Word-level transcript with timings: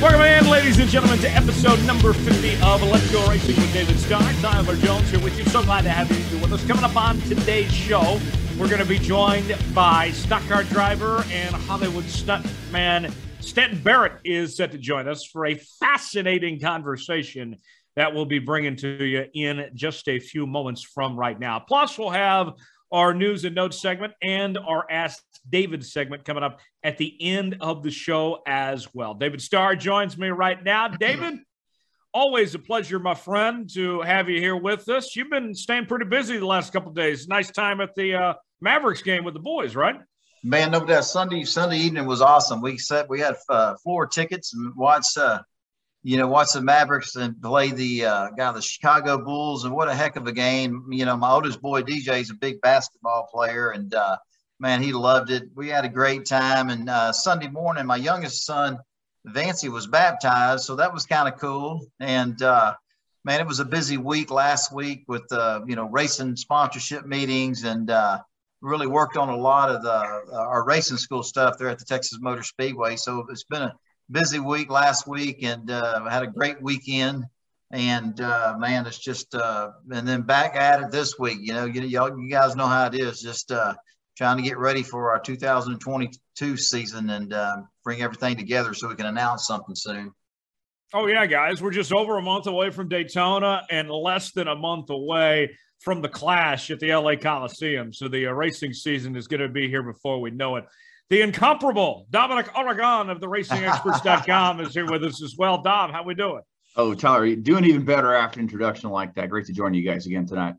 Welcome 0.00 0.22
in, 0.22 0.50
ladies 0.50 0.78
and 0.80 0.90
gentlemen, 0.90 1.20
to 1.20 1.30
episode 1.30 1.80
number 1.84 2.12
50 2.12 2.54
of 2.62 2.82
Let's 2.82 3.08
Go 3.12 3.24
Racing 3.28 3.54
with 3.54 3.72
David 3.72 3.98
Starr. 4.00 4.20
Tyler 4.40 4.74
Jones 4.76 5.08
here 5.10 5.20
with 5.20 5.38
you. 5.38 5.44
So 5.44 5.62
glad 5.62 5.82
to 5.82 5.90
have 5.90 6.10
you 6.32 6.38
with 6.38 6.52
us. 6.52 6.66
Coming 6.66 6.82
up 6.82 6.96
on 6.96 7.20
today's 7.20 7.72
show, 7.72 8.18
we're 8.58 8.66
going 8.66 8.80
to 8.80 8.84
be 8.84 8.98
joined 8.98 9.56
by 9.72 10.10
stock 10.10 10.42
car 10.48 10.64
driver 10.64 11.24
and 11.30 11.54
Hollywood 11.54 12.04
stuntman 12.04 13.12
Stanton 13.40 13.80
Barrett 13.80 14.14
is 14.24 14.56
set 14.56 14.72
to 14.72 14.78
join 14.78 15.06
us 15.06 15.24
for 15.24 15.46
a 15.46 15.54
fascinating 15.54 16.58
conversation 16.58 17.58
that 17.94 18.12
we'll 18.12 18.24
be 18.24 18.40
bringing 18.40 18.74
to 18.76 19.04
you 19.04 19.26
in 19.34 19.70
just 19.72 20.08
a 20.08 20.18
few 20.18 20.48
moments 20.48 20.82
from 20.82 21.16
right 21.16 21.38
now. 21.38 21.60
Plus, 21.60 21.96
we'll 21.96 22.10
have 22.10 22.54
our 22.92 23.14
news 23.14 23.44
and 23.44 23.54
notes 23.54 23.80
segment 23.80 24.12
and 24.22 24.58
our 24.58 24.86
Ask 24.90 25.22
David 25.48 25.84
segment 25.84 26.24
coming 26.24 26.42
up 26.42 26.60
at 26.82 26.98
the 26.98 27.16
end 27.20 27.56
of 27.60 27.82
the 27.82 27.90
show 27.90 28.42
as 28.46 28.92
well. 28.94 29.14
David 29.14 29.40
Starr 29.42 29.76
joins 29.76 30.16
me 30.16 30.28
right 30.28 30.62
now. 30.62 30.88
David, 31.00 31.38
always 32.12 32.54
a 32.54 32.58
pleasure, 32.58 32.98
my 32.98 33.14
friend, 33.14 33.68
to 33.74 34.00
have 34.02 34.28
you 34.28 34.40
here 34.40 34.56
with 34.56 34.88
us. 34.88 35.14
You've 35.14 35.30
been 35.30 35.54
staying 35.54 35.86
pretty 35.86 36.06
busy 36.06 36.38
the 36.38 36.46
last 36.46 36.72
couple 36.72 36.92
days. 36.92 37.28
Nice 37.28 37.50
time 37.50 37.80
at 37.80 37.94
the 37.94 38.14
uh, 38.14 38.34
Mavericks 38.60 39.02
game 39.02 39.24
with 39.24 39.34
the 39.34 39.40
boys, 39.40 39.76
right? 39.76 39.96
Man, 40.42 40.70
no 40.70 40.84
doubt. 40.84 41.04
Sunday 41.04 41.44
Sunday 41.44 41.78
evening 41.78 42.06
was 42.06 42.22
awesome. 42.22 42.60
We 42.60 42.78
set 42.78 43.08
we 43.08 43.20
had 43.20 43.34
uh, 43.48 43.74
floor 43.82 44.06
tickets 44.06 44.54
and 44.54 44.74
watched 44.76 45.18
uh, 45.18 45.42
you 46.06 46.16
know, 46.16 46.28
watch 46.28 46.52
the 46.52 46.60
Mavericks 46.60 47.16
and 47.16 47.42
play 47.42 47.72
the 47.72 48.04
uh, 48.04 48.30
guy, 48.30 48.52
the 48.52 48.62
Chicago 48.62 49.18
Bulls, 49.18 49.64
and 49.64 49.74
what 49.74 49.88
a 49.88 49.94
heck 49.94 50.14
of 50.14 50.28
a 50.28 50.32
game. 50.32 50.86
You 50.92 51.04
know, 51.04 51.16
my 51.16 51.32
oldest 51.32 51.60
boy 51.60 51.82
DJ 51.82 52.20
is 52.20 52.30
a 52.30 52.34
big 52.34 52.60
basketball 52.60 53.28
player, 53.32 53.70
and 53.70 53.92
uh, 53.92 54.16
man, 54.60 54.84
he 54.84 54.92
loved 54.92 55.32
it. 55.32 55.48
We 55.56 55.68
had 55.68 55.84
a 55.84 55.88
great 55.88 56.24
time. 56.24 56.70
And 56.70 56.88
uh, 56.88 57.12
Sunday 57.12 57.48
morning, 57.48 57.86
my 57.86 57.96
youngest 57.96 58.46
son, 58.46 58.78
Vancy, 59.26 59.68
was 59.68 59.88
baptized, 59.88 60.62
so 60.62 60.76
that 60.76 60.94
was 60.94 61.06
kind 61.06 61.26
of 61.26 61.40
cool. 61.40 61.84
And 61.98 62.40
uh, 62.40 62.74
man, 63.24 63.40
it 63.40 63.46
was 63.48 63.58
a 63.58 63.64
busy 63.64 63.98
week 63.98 64.30
last 64.30 64.72
week 64.72 65.06
with 65.08 65.26
uh, 65.32 65.62
you 65.66 65.74
know 65.74 65.86
racing 65.86 66.36
sponsorship 66.36 67.04
meetings 67.04 67.64
and 67.64 67.90
uh, 67.90 68.20
really 68.60 68.86
worked 68.86 69.16
on 69.16 69.28
a 69.28 69.36
lot 69.36 69.70
of 69.70 69.82
the 69.82 70.36
our 70.36 70.64
racing 70.64 70.98
school 70.98 71.24
stuff 71.24 71.58
there 71.58 71.68
at 71.68 71.80
the 71.80 71.84
Texas 71.84 72.20
Motor 72.20 72.44
Speedway. 72.44 72.94
So 72.94 73.26
it's 73.28 73.42
been 73.42 73.62
a 73.62 73.74
busy 74.10 74.38
week 74.38 74.70
last 74.70 75.06
week 75.06 75.42
and 75.42 75.70
uh, 75.70 76.08
had 76.08 76.22
a 76.22 76.28
great 76.28 76.60
weekend. 76.62 77.24
And 77.72 78.20
uh, 78.20 78.54
man, 78.58 78.86
it's 78.86 78.98
just 78.98 79.34
uh, 79.34 79.70
and 79.90 80.06
then 80.06 80.22
back 80.22 80.54
at 80.54 80.80
it 80.80 80.90
this 80.92 81.18
week. 81.18 81.38
You 81.40 81.54
know, 81.54 81.64
you, 81.64 81.82
y'all, 81.82 82.16
you 82.18 82.30
guys 82.30 82.54
know 82.54 82.66
how 82.66 82.86
it 82.86 82.94
is. 82.94 83.20
Just 83.20 83.50
uh, 83.50 83.74
trying 84.16 84.36
to 84.36 84.42
get 84.42 84.56
ready 84.56 84.82
for 84.82 85.10
our 85.10 85.18
2022 85.18 86.56
season 86.56 87.10
and 87.10 87.32
uh, 87.32 87.56
bring 87.82 88.02
everything 88.02 88.36
together 88.36 88.72
so 88.72 88.88
we 88.88 88.94
can 88.94 89.06
announce 89.06 89.46
something 89.46 89.74
soon. 89.74 90.12
Oh 90.94 91.06
yeah, 91.06 91.26
guys, 91.26 91.60
we're 91.60 91.72
just 91.72 91.92
over 91.92 92.16
a 92.16 92.22
month 92.22 92.46
away 92.46 92.70
from 92.70 92.88
Daytona 92.88 93.62
and 93.70 93.90
less 93.90 94.30
than 94.30 94.46
a 94.46 94.54
month 94.54 94.90
away 94.90 95.50
from 95.80 96.00
the 96.00 96.08
Clash 96.08 96.70
at 96.70 96.78
the 96.78 96.94
LA 96.94 97.16
Coliseum. 97.16 97.92
So 97.92 98.08
the 98.08 98.28
uh, 98.28 98.30
racing 98.30 98.72
season 98.72 99.16
is 99.16 99.26
going 99.26 99.40
to 99.40 99.48
be 99.48 99.68
here 99.68 99.82
before 99.82 100.20
we 100.20 100.30
know 100.30 100.56
it. 100.56 100.64
The 101.08 101.20
incomparable 101.22 102.06
Dominic 102.10 102.48
Aragon 102.56 103.10
of 103.10 103.20
the 103.20 103.28
RacingExperts.com 103.28 104.60
is 104.60 104.74
here 104.74 104.90
with 104.90 105.04
us 105.04 105.22
as 105.22 105.36
well. 105.36 105.62
Dom, 105.62 105.92
how 105.92 106.02
we 106.02 106.14
doing? 106.14 106.42
Oh, 106.74 106.94
Tyler, 106.94 107.36
doing 107.36 107.64
even 107.64 107.84
better 107.84 108.12
after 108.12 108.40
introduction 108.40 108.90
like 108.90 109.14
that. 109.14 109.30
Great 109.30 109.46
to 109.46 109.52
join 109.52 109.72
you 109.72 109.88
guys 109.88 110.06
again 110.06 110.26
tonight. 110.26 110.56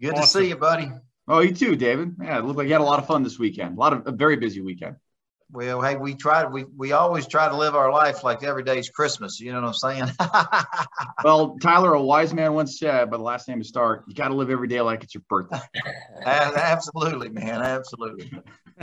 Good 0.00 0.14
awesome. 0.14 0.22
to 0.22 0.28
see 0.28 0.48
you, 0.48 0.56
buddy. 0.56 0.90
Oh, 1.28 1.38
you 1.38 1.52
too, 1.52 1.76
David. 1.76 2.16
Yeah, 2.20 2.38
it 2.38 2.44
looked 2.44 2.58
like 2.58 2.66
you 2.66 2.72
had 2.72 2.80
a 2.80 2.84
lot 2.84 2.98
of 2.98 3.06
fun 3.06 3.22
this 3.22 3.38
weekend. 3.38 3.76
A 3.76 3.80
lot 3.80 3.92
of 3.92 4.06
a 4.08 4.12
very 4.12 4.36
busy 4.36 4.60
weekend. 4.60 4.96
Well, 5.52 5.80
hey, 5.82 5.96
we 5.96 6.14
try 6.14 6.42
to 6.42 6.48
we 6.48 6.64
we 6.76 6.92
always 6.92 7.26
try 7.26 7.48
to 7.48 7.56
live 7.56 7.74
our 7.76 7.92
life 7.92 8.24
like 8.24 8.42
every 8.42 8.64
day's 8.64 8.90
Christmas. 8.90 9.40
You 9.40 9.52
know 9.52 9.62
what 9.62 9.68
I'm 9.68 9.74
saying? 9.74 10.10
well, 11.24 11.56
Tyler, 11.58 11.94
a 11.94 12.02
wise 12.02 12.34
man 12.34 12.54
once 12.54 12.78
said, 12.78 13.10
by 13.10 13.16
the 13.16 13.22
last 13.22 13.48
name 13.48 13.60
is 13.60 13.68
Stark, 13.68 14.04
you 14.08 14.14
got 14.14 14.28
to 14.28 14.34
live 14.34 14.50
every 14.50 14.68
day 14.68 14.80
like 14.80 15.04
it's 15.04 15.14
your 15.14 15.22
birthday. 15.28 15.60
absolutely, 16.26 17.28
man. 17.28 17.62
Absolutely. 17.62 18.30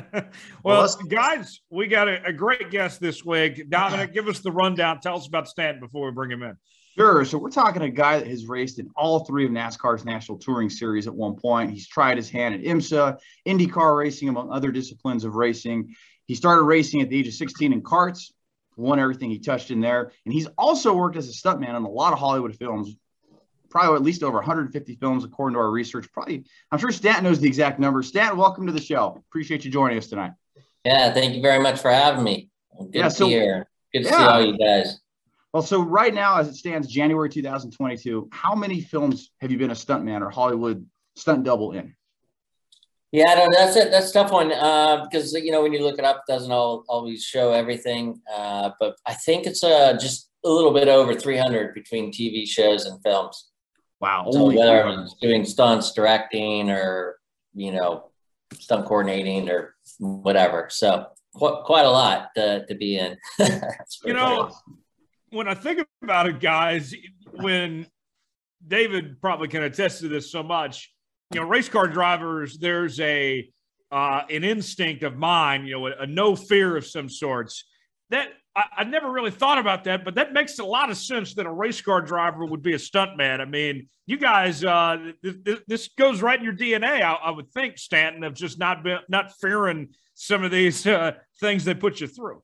well, 0.13 0.25
well 0.63 0.95
guys, 1.07 1.61
we 1.69 1.87
got 1.87 2.07
a, 2.07 2.23
a, 2.25 2.33
great 2.33 2.69
guest 2.69 2.99
this 2.99 3.23
week. 3.23 3.69
Dominic, 3.69 4.13
give 4.13 4.27
us 4.27 4.39
the 4.39 4.51
rundown. 4.51 4.99
Tell 4.99 5.17
us 5.17 5.27
about 5.27 5.47
Stanton 5.47 5.79
before 5.79 6.07
we 6.07 6.11
bring 6.11 6.31
him 6.31 6.43
in. 6.43 6.57
Sure. 6.97 7.25
So 7.25 7.37
we're 7.37 7.49
talking 7.49 7.81
a 7.81 7.89
guy 7.89 8.19
that 8.19 8.27
has 8.27 8.45
raced 8.45 8.79
in 8.79 8.89
all 8.95 9.25
three 9.25 9.45
of 9.45 9.51
NASCAR's 9.51 10.05
National 10.05 10.37
Touring 10.37 10.69
Series 10.69 11.07
at 11.07 11.13
one 11.13 11.35
point. 11.35 11.71
He's 11.71 11.87
tried 11.87 12.15
his 12.15 12.29
hand 12.29 12.55
at 12.55 12.61
IMSA, 12.61 13.17
IndyCar 13.45 13.97
racing, 13.97 14.29
among 14.29 14.51
other 14.51 14.71
disciplines 14.71 15.25
of 15.25 15.35
racing. 15.35 15.93
He 16.25 16.35
started 16.35 16.63
racing 16.63 17.01
at 17.01 17.09
the 17.09 17.19
age 17.19 17.27
of 17.27 17.33
16 17.33 17.73
in 17.73 17.81
karts, 17.81 18.31
won 18.77 18.99
everything 18.99 19.29
he 19.29 19.39
touched 19.39 19.71
in 19.71 19.81
there. 19.81 20.13
And 20.25 20.33
he's 20.33 20.47
also 20.57 20.93
worked 20.95 21.17
as 21.17 21.29
a 21.29 21.33
stuntman 21.33 21.73
on 21.73 21.83
a 21.83 21.89
lot 21.89 22.13
of 22.13 22.19
Hollywood 22.19 22.55
films, 22.55 22.95
probably 23.75 23.97
at 23.97 24.03
least 24.03 24.23
over 24.23 24.37
150 24.37 24.95
films, 24.95 25.25
according 25.25 25.53
to 25.53 25.59
our 25.59 25.69
research. 25.69 26.09
Probably, 26.13 26.45
I'm 26.71 26.79
sure 26.79 26.91
Stanton 26.91 27.25
knows 27.25 27.41
the 27.41 27.47
exact 27.47 27.77
number. 27.77 28.01
Stanton, 28.03 28.37
welcome 28.37 28.65
to 28.67 28.71
the 28.71 28.79
show. 28.79 29.21
Appreciate 29.27 29.65
you 29.65 29.71
joining 29.71 29.97
us 29.97 30.07
tonight. 30.07 30.31
Yeah, 30.85 31.13
thank 31.13 31.35
you 31.35 31.41
very 31.41 31.61
much 31.61 31.81
for 31.81 31.91
having 31.91 32.23
me. 32.23 32.49
Good 32.79 32.89
yeah, 32.93 33.03
to 33.03 33.11
so, 33.11 33.25
be 33.25 33.33
here. 33.33 33.67
Good 33.91 34.03
to 34.03 34.09
yeah. 34.09 34.17
see 34.17 34.23
all 34.23 34.45
you 34.45 34.57
guys. 34.57 35.01
Well, 35.51 35.61
so 35.61 35.81
right 35.81 36.13
now, 36.13 36.37
as 36.37 36.47
it 36.47 36.55
stands, 36.55 36.87
January 36.87 37.29
2022, 37.29 38.29
how 38.31 38.55
many 38.55 38.79
films 38.79 39.31
have 39.41 39.51
you 39.51 39.57
been 39.57 39.71
a 39.71 39.75
stuntman 39.75 40.21
or 40.21 40.29
Hollywood 40.29 40.85
stunt 41.17 41.43
double 41.43 41.73
in? 41.73 41.93
Yeah, 43.11 43.45
that's 43.51 43.75
it. 43.75 43.91
That's 43.91 44.13
tough 44.13 44.31
one 44.31 44.53
uh, 44.53 45.03
because 45.03 45.33
you 45.33 45.51
know 45.51 45.61
when 45.61 45.73
you 45.73 45.83
look 45.83 45.99
it 45.99 46.05
up, 46.05 46.23
it 46.25 46.31
doesn't 46.31 46.51
all, 46.51 46.85
always 46.87 47.25
show 47.25 47.51
everything. 47.51 48.21
Uh, 48.33 48.71
but 48.79 48.95
I 49.05 49.15
think 49.15 49.45
it's 49.45 49.65
uh, 49.65 49.97
just 49.99 50.29
a 50.45 50.49
little 50.49 50.71
bit 50.71 50.87
over 50.87 51.13
300 51.13 51.73
between 51.73 52.13
TV 52.13 52.47
shows 52.47 52.85
and 52.85 53.01
films. 53.03 53.51
Wow! 54.05 54.27
So 54.31 54.51
whether 54.51 54.83
I'm 54.83 55.07
doing 55.21 55.45
stunts, 55.45 55.93
directing, 55.93 56.69
or 56.69 57.17
you 57.53 57.71
know, 57.71 58.11
stunt 58.53 58.85
coordinating 58.85 59.49
or 59.49 59.75
whatever, 59.99 60.67
so 60.69 61.07
quite 61.33 61.63
quite 61.65 61.85
a 61.85 61.91
lot 61.91 62.29
to, 62.35 62.65
to 62.67 62.75
be 62.75 62.97
in. 62.97 63.17
you 64.05 64.13
know, 64.13 64.43
awesome 64.43 64.77
when 65.35 65.47
I 65.49 65.53
think 65.53 65.85
about 66.01 66.27
it, 66.27 66.39
guys, 66.39 66.95
when 67.31 67.87
David 68.65 69.19
probably 69.21 69.49
can 69.49 69.63
attest 69.63 69.99
to 69.99 70.07
this 70.07 70.31
so 70.31 70.41
much, 70.41 70.93
you 71.33 71.41
know, 71.41 71.47
race 71.47 71.67
car 71.67 71.87
drivers, 71.87 72.57
there's 72.57 72.99
a 73.01 73.49
uh, 73.91 74.23
an 74.29 74.43
instinct 74.43 75.03
of 75.03 75.17
mine, 75.17 75.65
you 75.65 75.73
know, 75.73 75.87
a, 75.87 75.91
a 76.01 76.07
no 76.07 76.35
fear 76.35 76.77
of 76.77 76.85
some 76.85 77.09
sorts. 77.09 77.65
That 78.09 78.29
I, 78.55 78.63
I, 78.77 78.83
never 78.85 79.11
really 79.11 79.31
thought 79.31 79.57
about 79.57 79.83
that, 79.83 80.05
but 80.05 80.15
that 80.15 80.33
makes 80.33 80.59
a 80.59 80.63
lot 80.63 80.89
of 80.89 80.97
sense 80.97 81.33
that 81.35 81.45
a 81.45 81.51
race 81.51 81.81
car 81.81 82.01
driver 82.01 82.45
would 82.45 82.61
be 82.61 82.73
a 82.73 82.77
stuntman. 82.77 83.41
I 83.41 83.45
mean, 83.45 83.87
you 84.05 84.17
guys, 84.17 84.63
uh, 84.63 85.11
th- 85.23 85.43
th- 85.43 85.61
this 85.67 85.89
goes 85.97 86.21
right 86.21 86.39
in 86.39 86.45
your 86.45 86.55
DNA, 86.55 87.01
I, 87.01 87.13
I, 87.13 87.31
would 87.31 87.51
think, 87.51 87.77
Stanton, 87.77 88.23
of 88.23 88.33
just 88.33 88.57
not 88.57 88.83
be, 88.83 88.95
not 89.09 89.33
fearing 89.39 89.89
some 90.13 90.43
of 90.43 90.51
these 90.51 90.87
uh, 90.87 91.13
things 91.39 91.65
they 91.65 91.73
put 91.73 91.99
you 91.99 92.07
through. 92.07 92.41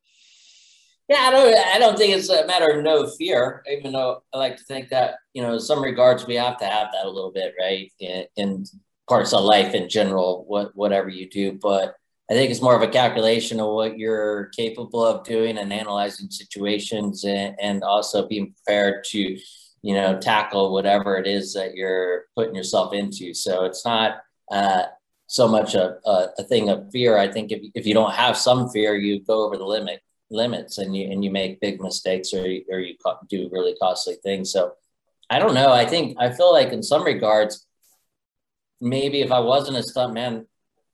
Yeah, 1.08 1.20
I 1.20 1.32
don't. 1.32 1.54
I 1.54 1.78
don't 1.78 1.98
think 1.98 2.16
it's 2.16 2.30
a 2.30 2.46
matter 2.48 2.70
of 2.70 2.86
no 2.86 3.06
fear. 3.18 3.64
Even 3.70 3.92
though 3.92 4.24
I 4.34 4.38
like 4.38 4.56
to 4.56 4.64
think 4.64 4.88
that 4.90 5.16
you 5.34 5.42
know, 5.42 5.54
in 5.54 5.60
some 5.60 5.84
regards, 5.84 6.26
we 6.26 6.36
have 6.36 6.58
to 6.60 6.66
have 6.66 6.88
that 6.94 7.06
a 7.06 7.10
little 7.10 7.34
bit, 7.34 7.54
right? 7.60 7.92
In, 8.00 8.26
in 8.38 8.66
parts 9.10 9.34
of 9.34 9.44
life 9.44 9.74
in 9.74 9.90
general, 9.90 10.46
what 10.48 10.74
whatever 10.74 11.10
you 11.10 11.30
do, 11.30 11.60
but 11.62 11.96
I 12.32 12.34
think 12.34 12.50
it's 12.50 12.62
more 12.62 12.78
of 12.78 12.82
a 12.82 12.88
calculation 12.88 13.60
of 13.60 13.74
what 13.74 14.00
you're 14.00 14.46
capable 14.56 15.04
of 15.04 15.26
doing 15.26 15.58
and 15.58 15.74
analyzing 15.74 16.32
situations, 16.32 17.26
and, 17.26 17.56
and 17.62 17.84
also 17.84 18.26
being 18.26 18.54
prepared 18.54 19.04
to, 19.10 19.38
you 19.82 19.94
know, 19.94 20.18
tackle 20.18 20.72
whatever 20.72 21.18
it 21.18 21.28
is 21.28 21.54
that 21.56 21.76
you're 21.76 22.28
putting 22.34 22.56
yourself 22.56 22.94
into. 22.94 23.34
So 23.34 23.66
it's 23.66 23.86
not. 23.86 24.22
Uh, 24.50 24.84
so 25.28 25.48
much 25.48 25.76
a, 25.76 25.96
a, 26.06 26.28
a, 26.40 26.44
thing 26.44 26.68
of 26.68 26.92
fear. 26.92 27.18
I 27.18 27.32
think 27.32 27.54
if, 27.54 27.62
if 27.74 27.88
you 27.88 27.94
don't 27.94 28.12
have 28.12 28.36
some 28.36 28.68
fear, 28.68 28.98
you 28.98 29.24
go 29.24 29.46
over 29.46 29.56
the 29.56 29.64
limit 29.64 30.02
limits 30.30 30.78
and 30.78 30.96
you 30.96 31.10
and 31.10 31.24
you 31.24 31.32
make 31.32 31.62
big 31.62 31.82
mistakes 31.82 32.34
or 32.34 32.44
or 32.70 32.80
you 32.80 32.96
do 33.30 33.50
really 33.50 33.76
costly 33.82 34.16
things. 34.24 34.52
So 34.52 34.74
I 35.30 35.40
don't 35.40 35.54
know. 35.54 35.72
I 35.72 35.86
think 35.86 36.18
I 36.20 36.32
feel 36.32 36.52
like 36.52 36.74
in 36.74 36.84
some 36.84 37.04
regards, 37.04 37.66
maybe 38.82 39.22
if 39.22 39.32
I 39.32 39.40
wasn't 39.40 39.78
a 39.78 39.82
stuntman, 39.82 40.48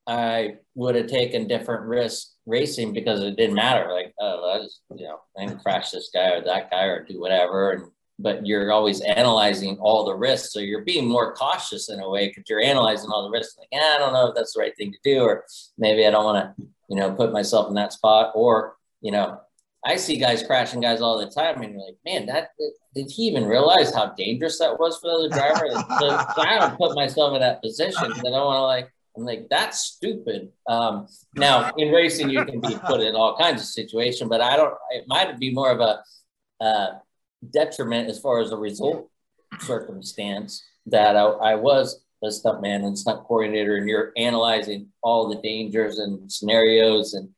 I 0.06 0.58
would 0.78 0.94
have 0.94 1.08
taken 1.08 1.48
different 1.48 1.84
risks 1.88 2.36
racing 2.46 2.94
because 2.94 3.22
it 3.22 3.36
didn't 3.36 3.56
matter. 3.56 3.92
Like, 3.92 4.14
oh, 4.22 4.54
I 4.54 4.64
just 4.64 4.82
you 4.96 5.08
know, 5.08 5.20
can 5.36 5.58
crash 5.58 5.90
this 5.90 6.12
guy 6.14 6.30
or 6.30 6.42
that 6.42 6.70
guy 6.70 6.84
or 6.84 7.04
do 7.04 7.20
whatever. 7.20 7.72
And 7.72 7.92
but 8.20 8.46
you're 8.46 8.72
always 8.72 9.02
analyzing 9.02 9.78
all 9.80 10.06
the 10.06 10.16
risks, 10.16 10.54
so 10.54 10.60
you're 10.60 10.84
being 10.84 11.08
more 11.08 11.34
cautious 11.34 11.90
in 11.90 12.00
a 12.00 12.10
way 12.10 12.28
because 12.28 12.44
you're 12.48 12.62
analyzing 12.62 13.10
all 13.12 13.24
the 13.24 13.30
risks. 13.32 13.58
Like, 13.58 13.70
I 13.74 13.98
don't 13.98 14.14
know 14.14 14.28
if 14.28 14.36
that's 14.36 14.54
the 14.54 14.60
right 14.60 14.76
thing 14.78 14.92
to 14.92 14.98
do, 15.04 15.22
or 15.22 15.46
maybe 15.80 16.06
I 16.06 16.12
don't 16.12 16.24
want 16.24 16.58
to, 16.58 16.66
you 16.90 16.96
know, 16.96 17.12
put 17.12 17.34
myself 17.34 17.70
in 17.70 17.76
that 17.76 17.94
spot, 17.94 18.32
or 18.36 18.76
you 19.02 19.12
know, 19.12 19.40
I 19.86 19.96
see 19.98 20.18
guys 20.18 20.44
crashing 20.44 20.82
guys 20.82 21.02
all 21.02 21.18
the 21.18 21.30
time, 21.30 21.62
and 21.62 21.74
you're 21.74 21.82
like, 21.82 21.98
man, 22.06 22.28
that 22.28 22.50
did 22.94 23.10
he 23.10 23.24
even 23.24 23.46
realize 23.46 23.94
how 23.94 24.14
dangerous 24.18 24.60
that 24.60 24.80
was 24.80 24.98
for 25.00 25.22
the 25.22 25.30
driver? 25.30 25.68
so, 26.00 26.10
so 26.36 26.42
I 26.42 26.60
don't 26.60 26.78
put 26.78 26.96
myself 26.96 27.34
in 27.34 27.42
that 27.42 27.62
position 27.62 28.12
I 28.12 28.22
don't 28.22 28.46
want 28.46 28.58
to 28.58 28.62
like, 28.62 28.92
I'm 29.18 29.26
like, 29.26 29.48
that's 29.50 29.80
stupid. 29.80 30.52
Um, 30.68 31.08
now 31.36 31.72
in 31.78 31.92
racing, 31.92 32.30
you 32.30 32.46
can 32.46 32.62
be 32.62 32.76
put 32.86 33.02
in 33.02 33.16
all 33.16 33.38
kinds 33.38 33.62
of 33.62 33.68
situations, 33.68 34.30
but 34.30 34.42
I 34.42 34.56
don't. 34.56 34.74
It 34.92 35.06
might 35.08 35.40
be 35.40 35.52
more 35.52 35.72
of 35.72 35.80
a 35.80 36.64
uh, 36.64 37.00
detriment 37.52 38.10
as 38.10 38.20
far 38.20 38.40
as 38.40 38.52
a 38.52 38.58
result 38.58 39.10
circumstance 39.60 40.64
that 40.86 41.16
I, 41.16 41.24
I 41.24 41.56
was 41.56 42.04
a 42.24 42.28
stuntman 42.28 42.86
and 42.86 42.98
stunt 42.98 43.24
coordinator, 43.26 43.78
and 43.78 43.88
you're 43.88 44.12
analyzing 44.18 44.88
all 45.02 45.30
the 45.30 45.42
dangers 45.42 45.98
and 45.98 46.32
scenarios 46.32 47.14
and 47.14 47.30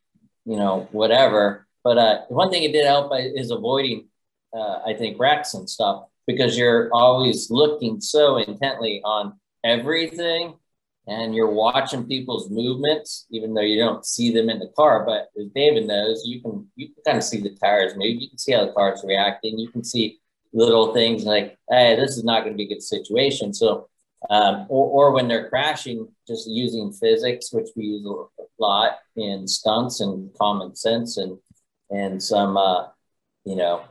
you 0.46 0.58
know 0.58 0.88
whatever. 0.92 1.66
But 1.84 1.98
uh, 1.98 2.22
one 2.28 2.52
thing 2.52 2.64
it 2.64 2.74
did 2.74 2.86
help 2.86 3.12
is 3.16 3.52
avoiding, 3.52 4.10
uh, 4.54 4.80
I 4.86 4.94
think, 4.98 5.18
wrecks 5.18 5.54
and 5.54 5.70
stuff 5.70 6.04
because 6.28 6.58
you're 6.58 6.90
always 6.92 7.50
looking 7.50 8.02
so 8.02 8.38
intently 8.38 9.02
on 9.04 9.40
everything 9.64 10.56
and 11.08 11.34
you're 11.34 11.52
watching 11.52 12.06
people's 12.06 12.50
movements, 12.50 13.26
even 13.32 13.54
though 13.54 13.62
you 13.62 13.80
don't 13.80 14.06
see 14.06 14.32
them 14.34 14.50
in 14.50 14.60
the 14.60 14.72
car. 14.76 15.06
But 15.06 15.30
as 15.40 15.48
David 15.56 15.88
knows, 15.88 16.24
you 16.26 16.42
can 16.42 16.68
you 16.76 16.88
can 16.88 17.04
kind 17.06 17.18
of 17.18 17.24
see 17.24 17.42
the 17.42 17.56
tires 17.56 17.94
move. 17.96 18.22
You 18.22 18.30
can 18.30 18.38
see 18.38 18.54
how 18.54 18.66
the 18.66 18.74
car's 18.74 19.04
reacting. 19.04 19.58
You 19.58 19.70
can 19.70 19.84
see 19.84 20.20
little 20.54 20.94
things 20.94 21.24
like, 21.24 21.58
hey, 21.70 21.96
this 21.96 22.18
is 22.18 22.24
not 22.24 22.44
going 22.44 22.54
to 22.54 22.58
be 22.58 22.66
a 22.66 22.76
good 22.76 22.84
situation. 22.84 23.54
So, 23.54 23.88
um, 24.30 24.66
or, 24.70 25.10
or 25.10 25.12
when 25.14 25.28
they're 25.28 25.50
crashing, 25.50 26.08
just 26.28 26.50
using 26.50 26.92
physics, 26.92 27.54
which 27.54 27.70
we 27.76 27.86
use 27.86 28.06
a 28.06 28.44
lot 28.60 28.98
in 29.16 29.48
stunts 29.48 30.02
and 30.02 30.30
common 30.38 30.76
sense 30.76 31.18
and 31.18 31.38
and 31.92 32.22
some 32.22 32.58
uh, 32.58 32.88
you 33.46 33.56
know 33.56 33.84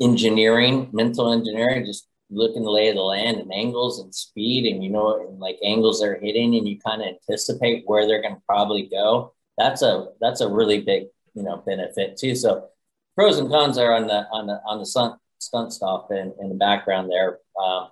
engineering, 0.00 0.88
mental 0.92 1.32
engineering, 1.32 1.84
just 1.84 2.07
looking 2.30 2.62
the 2.62 2.70
lay 2.70 2.88
of 2.88 2.94
the 2.94 3.00
land 3.00 3.38
and 3.38 3.52
angles 3.52 4.00
and 4.00 4.14
speed 4.14 4.70
and 4.70 4.84
you 4.84 4.90
know 4.90 5.26
and 5.26 5.38
like 5.38 5.58
angles 5.64 6.00
they're 6.00 6.20
hitting 6.20 6.54
and 6.56 6.68
you 6.68 6.78
kind 6.78 7.00
of 7.00 7.08
anticipate 7.08 7.84
where 7.86 8.06
they're 8.06 8.22
going 8.22 8.34
to 8.34 8.42
probably 8.46 8.88
go 8.90 9.32
that's 9.58 9.82
a 9.82 10.06
that's 10.20 10.40
a 10.40 10.48
really 10.48 10.80
big 10.80 11.08
you 11.34 11.42
know 11.42 11.62
benefit 11.66 12.16
too. 12.16 12.34
So 12.34 12.68
pros 13.14 13.38
and 13.38 13.50
cons 13.50 13.78
are 13.78 13.94
on 13.94 14.06
the 14.06 14.26
on 14.32 14.46
the 14.46 14.60
on 14.66 14.78
the 14.78 14.86
stunt 14.86 15.20
stunt 15.38 15.72
stuff 15.72 16.10
in, 16.10 16.32
in 16.40 16.48
the 16.48 16.54
background 16.54 17.10
there. 17.10 17.38
Uh, 17.60 17.86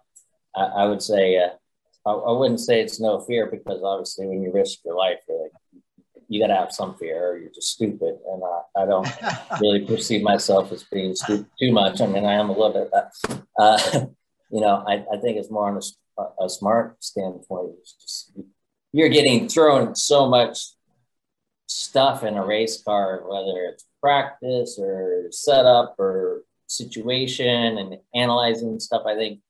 I, 0.56 0.64
I, 0.64 0.84
would 0.86 1.02
say 1.02 1.38
uh, 1.38 1.50
I, 2.04 2.12
I, 2.12 2.32
wouldn't 2.32 2.58
say 2.58 2.80
it's 2.80 2.98
no 2.98 3.20
fear 3.20 3.46
because 3.46 3.82
obviously 3.84 4.26
when 4.26 4.42
you 4.42 4.52
risk 4.52 4.80
your 4.84 4.96
life 4.96 5.18
you're 5.28 5.42
like, 5.42 5.52
you 6.28 6.40
got 6.40 6.48
to 6.48 6.56
have 6.56 6.72
some 6.72 6.96
fear 6.96 7.30
or 7.30 7.38
you're 7.38 7.52
just 7.52 7.72
stupid. 7.72 8.18
And 8.28 8.42
uh, 8.42 8.82
i 8.82 8.84
don't 8.84 9.08
really 9.60 9.86
perceive 9.86 10.22
myself 10.22 10.72
as 10.72 10.82
being 10.84 11.14
stupid 11.14 11.46
too 11.58 11.72
much. 11.72 12.00
I 12.00 12.06
mean 12.06 12.24
i 12.24 12.32
am 12.32 12.50
a 12.50 12.52
little 12.52 12.72
bit 12.72 12.90
but 12.90 13.44
uh, 13.58 14.06
you 14.50 14.60
know, 14.60 14.84
I, 14.86 15.04
I 15.12 15.18
think 15.18 15.38
it's 15.38 15.50
more 15.50 15.68
on 15.68 15.80
a, 16.18 16.44
a 16.44 16.48
smart 16.48 17.02
standpoint. 17.02 17.72
Just, 18.00 18.32
you're 18.92 19.08
getting 19.08 19.48
thrown 19.48 19.94
so 19.94 20.28
much 20.28 20.58
stuff 21.66 22.22
in 22.24 22.36
a 22.36 22.44
race 22.44 22.82
car, 22.82 23.22
whether 23.26 23.64
it's 23.64 23.84
practice 24.00 24.78
or 24.78 25.26
setup 25.30 25.96
or 25.98 26.44
situation 26.66 27.78
and 27.78 27.98
analyzing 28.14 28.78
stuff. 28.80 29.02
I 29.06 29.14
think 29.14 29.40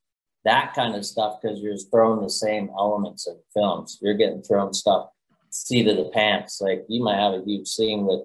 that 0.45 0.75
kind 0.75 0.95
of 0.95 1.05
stuff, 1.05 1.41
because 1.41 1.61
you're 1.61 1.77
throwing 1.77 2.23
the 2.23 2.31
same 2.31 2.71
elements 2.79 3.27
in 3.27 3.37
films, 3.53 3.99
you're 4.01 4.15
getting 4.15 4.43
thrown 4.43 4.73
stuff 4.73 5.11
seat 5.51 5.89
of 5.89 5.97
the 5.97 6.11
pants. 6.11 6.61
Like 6.61 6.85
you 6.89 7.03
might 7.03 7.19
have 7.19 7.35
a 7.35 7.45
huge 7.45 7.69
scene 7.69 8.05
with 8.05 8.23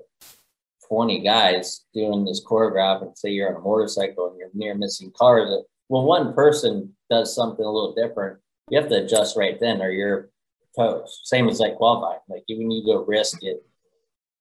20 0.88 1.20
guys 1.20 1.86
doing 1.94 2.26
this 2.26 2.44
choreograph 2.44 3.02
and 3.02 3.18
say 3.18 3.30
you're 3.30 3.50
on 3.50 3.62
a 3.62 3.64
motorcycle 3.64 4.30
and 4.30 4.38
you're 4.38 4.50
near 4.54 4.76
missing 4.76 5.12
cars 5.18 5.50
when 5.92 6.06
one 6.06 6.34
person 6.34 6.96
does 7.10 7.36
something 7.36 7.66
a 7.66 7.70
little 7.70 7.94
different, 7.94 8.40
you 8.70 8.80
have 8.80 8.90
to 8.90 9.04
adjust 9.04 9.36
right 9.36 9.60
then 9.60 9.82
or 9.82 9.92
you're 9.92 10.30
toast. 10.74 11.28
Same 11.28 11.50
as 11.50 11.60
like 11.60 11.76
qualifying. 11.76 12.22
Like 12.30 12.44
even 12.48 12.72
you 12.72 12.86
go 12.86 13.04
risk 13.04 13.44
it 13.44 13.62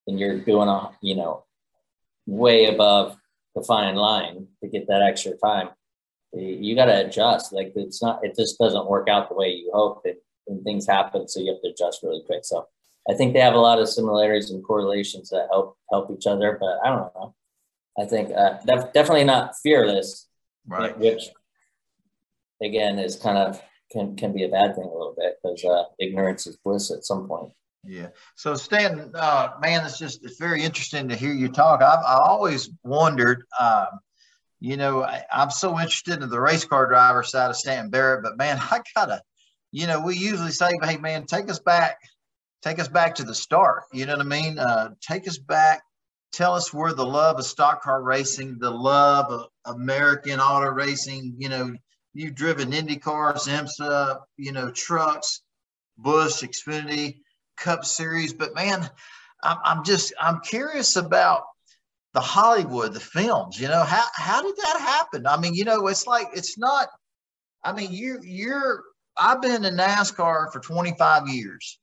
and 0.06 0.16
you're 0.20 0.38
doing 0.38 0.68
a, 0.68 0.92
you 1.02 1.16
know, 1.16 1.44
way 2.24 2.66
above 2.66 3.16
the 3.56 3.64
fine 3.64 3.96
line 3.96 4.46
to 4.62 4.68
get 4.68 4.86
that 4.86 5.02
extra 5.02 5.32
time. 5.38 5.70
You 6.32 6.76
got 6.76 6.84
to 6.84 7.04
adjust. 7.04 7.52
Like 7.52 7.72
it's 7.74 8.00
not, 8.00 8.24
it 8.24 8.36
just 8.36 8.56
doesn't 8.56 8.88
work 8.88 9.08
out 9.08 9.28
the 9.28 9.34
way 9.34 9.48
you 9.48 9.72
hope 9.74 10.02
and, 10.04 10.14
and 10.46 10.62
things 10.62 10.86
happen. 10.86 11.26
So 11.26 11.40
you 11.40 11.50
have 11.52 11.62
to 11.62 11.70
adjust 11.70 12.04
really 12.04 12.22
quick. 12.26 12.44
So 12.44 12.68
I 13.10 13.14
think 13.14 13.32
they 13.32 13.40
have 13.40 13.54
a 13.54 13.58
lot 13.58 13.80
of 13.80 13.88
similarities 13.88 14.52
and 14.52 14.62
correlations 14.62 15.30
that 15.30 15.48
help 15.50 15.76
help 15.90 16.12
each 16.12 16.28
other. 16.28 16.56
But 16.60 16.78
I 16.84 16.90
don't 16.90 17.12
know. 17.16 17.34
I 17.98 18.04
think 18.04 18.30
uh, 18.36 18.58
def- 18.64 18.92
definitely 18.92 19.24
not 19.24 19.56
fearless, 19.64 20.28
right? 20.68 20.96
Which 20.96 21.30
again 22.62 22.98
is 22.98 23.16
kind 23.16 23.38
of 23.38 23.60
can 23.90 24.16
can 24.16 24.32
be 24.32 24.44
a 24.44 24.48
bad 24.48 24.74
thing 24.74 24.84
a 24.84 24.92
little 24.92 25.14
bit 25.16 25.38
because 25.42 25.64
uh, 25.64 25.84
ignorance 25.98 26.46
is 26.46 26.56
bliss 26.56 26.90
at 26.90 27.04
some 27.04 27.26
point. 27.26 27.52
Yeah. 27.84 28.08
So 28.36 28.54
Stan, 28.54 29.10
uh, 29.14 29.48
man, 29.60 29.84
it's 29.84 29.98
just 29.98 30.24
it's 30.24 30.38
very 30.38 30.62
interesting 30.62 31.08
to 31.08 31.16
hear 31.16 31.32
you 31.32 31.48
talk. 31.48 31.82
I've 31.82 32.04
I 32.04 32.18
always 32.24 32.70
wondered, 32.84 33.44
um, 33.58 33.86
you 34.60 34.76
know, 34.76 35.02
I, 35.02 35.24
am 35.30 35.50
so 35.50 35.78
interested 35.78 36.22
in 36.22 36.28
the 36.28 36.40
race 36.40 36.64
car 36.64 36.86
driver 36.86 37.22
side 37.22 37.50
of 37.50 37.56
Stan 37.56 37.88
Barrett, 37.90 38.22
but 38.22 38.36
man, 38.36 38.58
I 38.70 38.80
gotta, 38.94 39.22
you 39.72 39.86
know, 39.86 40.00
we 40.00 40.16
usually 40.16 40.52
say, 40.52 40.70
hey 40.82 40.98
man, 40.98 41.26
take 41.26 41.48
us 41.50 41.58
back, 41.58 41.98
take 42.62 42.78
us 42.78 42.88
back 42.88 43.14
to 43.16 43.24
the 43.24 43.34
start. 43.34 43.84
You 43.92 44.06
know 44.06 44.16
what 44.16 44.26
I 44.26 44.28
mean? 44.28 44.58
Uh, 44.58 44.90
take 45.00 45.26
us 45.26 45.38
back. 45.38 45.82
Tell 46.32 46.54
us 46.54 46.72
where 46.72 46.92
the 46.92 47.04
love 47.04 47.40
of 47.40 47.44
stock 47.44 47.82
car 47.82 48.02
racing, 48.04 48.58
the 48.60 48.70
love 48.70 49.32
of 49.32 49.46
American 49.64 50.38
auto 50.38 50.68
racing, 50.68 51.34
you 51.38 51.48
know, 51.48 51.74
You've 52.12 52.34
driven 52.34 52.72
Indy 52.72 52.96
cars, 52.96 53.46
IMSA, 53.46 54.20
you 54.36 54.52
know, 54.52 54.70
trucks, 54.70 55.42
Busch, 55.96 56.42
Xfinity, 56.42 57.18
Cup 57.56 57.84
Series. 57.84 58.32
But 58.32 58.54
man, 58.54 58.88
I'm, 59.42 59.58
I'm 59.64 59.84
just 59.84 60.12
I'm 60.20 60.40
curious 60.40 60.96
about 60.96 61.44
the 62.14 62.20
Hollywood, 62.20 62.94
the 62.94 63.00
films. 63.00 63.60
You 63.60 63.68
know, 63.68 63.84
how 63.84 64.06
how 64.14 64.42
did 64.42 64.56
that 64.56 64.80
happen? 64.80 65.26
I 65.26 65.38
mean, 65.38 65.54
you 65.54 65.64
know, 65.64 65.86
it's 65.86 66.06
like 66.06 66.28
it's 66.34 66.58
not. 66.58 66.88
I 67.62 67.72
mean, 67.72 67.92
you 67.92 68.20
you're. 68.22 68.82
I've 69.16 69.42
been 69.42 69.64
in 69.64 69.76
NASCAR 69.76 70.52
for 70.52 70.60
25 70.60 71.28
years, 71.28 71.78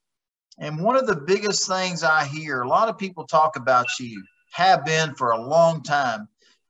and 0.59 0.81
one 0.81 0.95
of 0.95 1.07
the 1.07 1.15
biggest 1.15 1.67
things 1.67 2.03
I 2.03 2.25
hear 2.25 2.61
a 2.61 2.67
lot 2.67 2.89
of 2.89 2.97
people 2.97 3.25
talk 3.25 3.57
about 3.57 3.85
you 3.99 4.23
have 4.53 4.83
been 4.85 5.13
for 5.15 5.31
a 5.31 5.41
long 5.41 5.83
time 5.83 6.27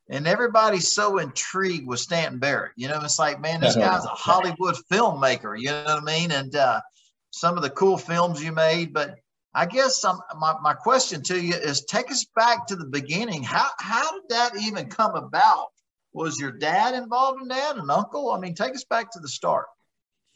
and 0.09 0.27
everybody's 0.27 0.91
so 0.91 1.17
intrigued 1.17 1.87
with 1.87 1.99
Stanton 1.99 2.39
Barrett. 2.39 2.71
You 2.75 2.87
know, 2.87 2.99
it's 3.03 3.19
like, 3.19 3.41
man, 3.41 3.61
this 3.61 3.75
guy's 3.77 4.05
a 4.05 4.09
Hollywood 4.09 4.75
filmmaker. 4.91 5.59
You 5.59 5.67
know 5.67 5.83
what 5.83 6.03
I 6.03 6.05
mean? 6.05 6.31
And 6.31 6.55
uh, 6.55 6.81
some 7.31 7.57
of 7.57 7.63
the 7.63 7.69
cool 7.69 7.97
films 7.97 8.43
you 8.43 8.51
made. 8.51 8.93
But 8.93 9.15
I 9.53 9.65
guess 9.65 9.99
some, 9.99 10.19
my, 10.39 10.55
my 10.61 10.73
question 10.73 11.23
to 11.23 11.39
you 11.39 11.55
is 11.55 11.83
take 11.85 12.11
us 12.11 12.25
back 12.35 12.67
to 12.67 12.75
the 12.75 12.85
beginning. 12.85 13.43
How, 13.43 13.67
how 13.79 14.11
did 14.13 14.29
that 14.29 14.51
even 14.61 14.89
come 14.89 15.15
about? 15.15 15.67
Was 16.13 16.39
your 16.39 16.51
dad 16.51 16.95
involved 16.95 17.41
in 17.41 17.47
that, 17.49 17.77
an 17.77 17.89
uncle? 17.89 18.31
I 18.31 18.39
mean, 18.39 18.55
take 18.55 18.73
us 18.73 18.85
back 18.85 19.11
to 19.11 19.19
the 19.19 19.27
start. 19.27 19.65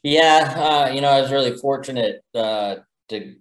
Yeah, 0.03 0.53
uh, 0.89 0.93
you 0.93 1.01
know, 1.01 1.09
I 1.09 1.21
was 1.21 1.31
really 1.31 1.55
fortunate 1.55 2.23
uh, 2.33 2.77
to 3.09 3.35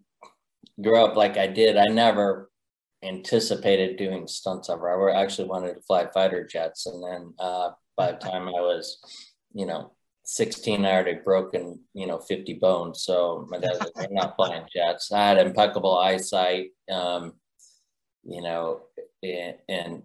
grow 0.81 1.07
up 1.07 1.17
like 1.17 1.37
I 1.39 1.47
did. 1.47 1.77
I 1.77 1.87
never 1.87 2.50
anticipated 3.03 3.97
doing 3.97 4.27
stunts 4.27 4.69
ever. 4.69 5.11
I 5.11 5.21
actually 5.23 5.49
wanted 5.49 5.75
to 5.75 5.83
fly 5.83 6.07
fighter 6.13 6.47
jets, 6.47 6.87
and 6.87 7.03
then 7.03 7.35
uh, 7.39 7.71
by 7.97 8.13
the 8.13 8.19
time 8.19 8.49
I 8.49 8.61
was, 8.61 8.99
you 9.53 9.67
know, 9.67 9.93
16, 10.25 10.85
I 10.85 10.93
already 10.93 11.15
broken, 11.25 11.81
you 11.95 12.07
know, 12.07 12.19
50 12.19 12.55
bones. 12.55 13.03
So 13.03 13.47
my 13.49 13.59
dad 13.59 13.73
was 13.73 13.91
like, 13.97 14.09
"I'm 14.09 14.15
not 14.15 14.37
flying 14.37 14.65
jets." 14.75 15.13
I 15.13 15.29
had 15.29 15.39
impeccable 15.39 15.99
eyesight, 15.99 16.69
um, 16.91 17.35
you 18.25 18.43
know, 18.43 18.83
and, 19.23 19.57
and 19.69 20.03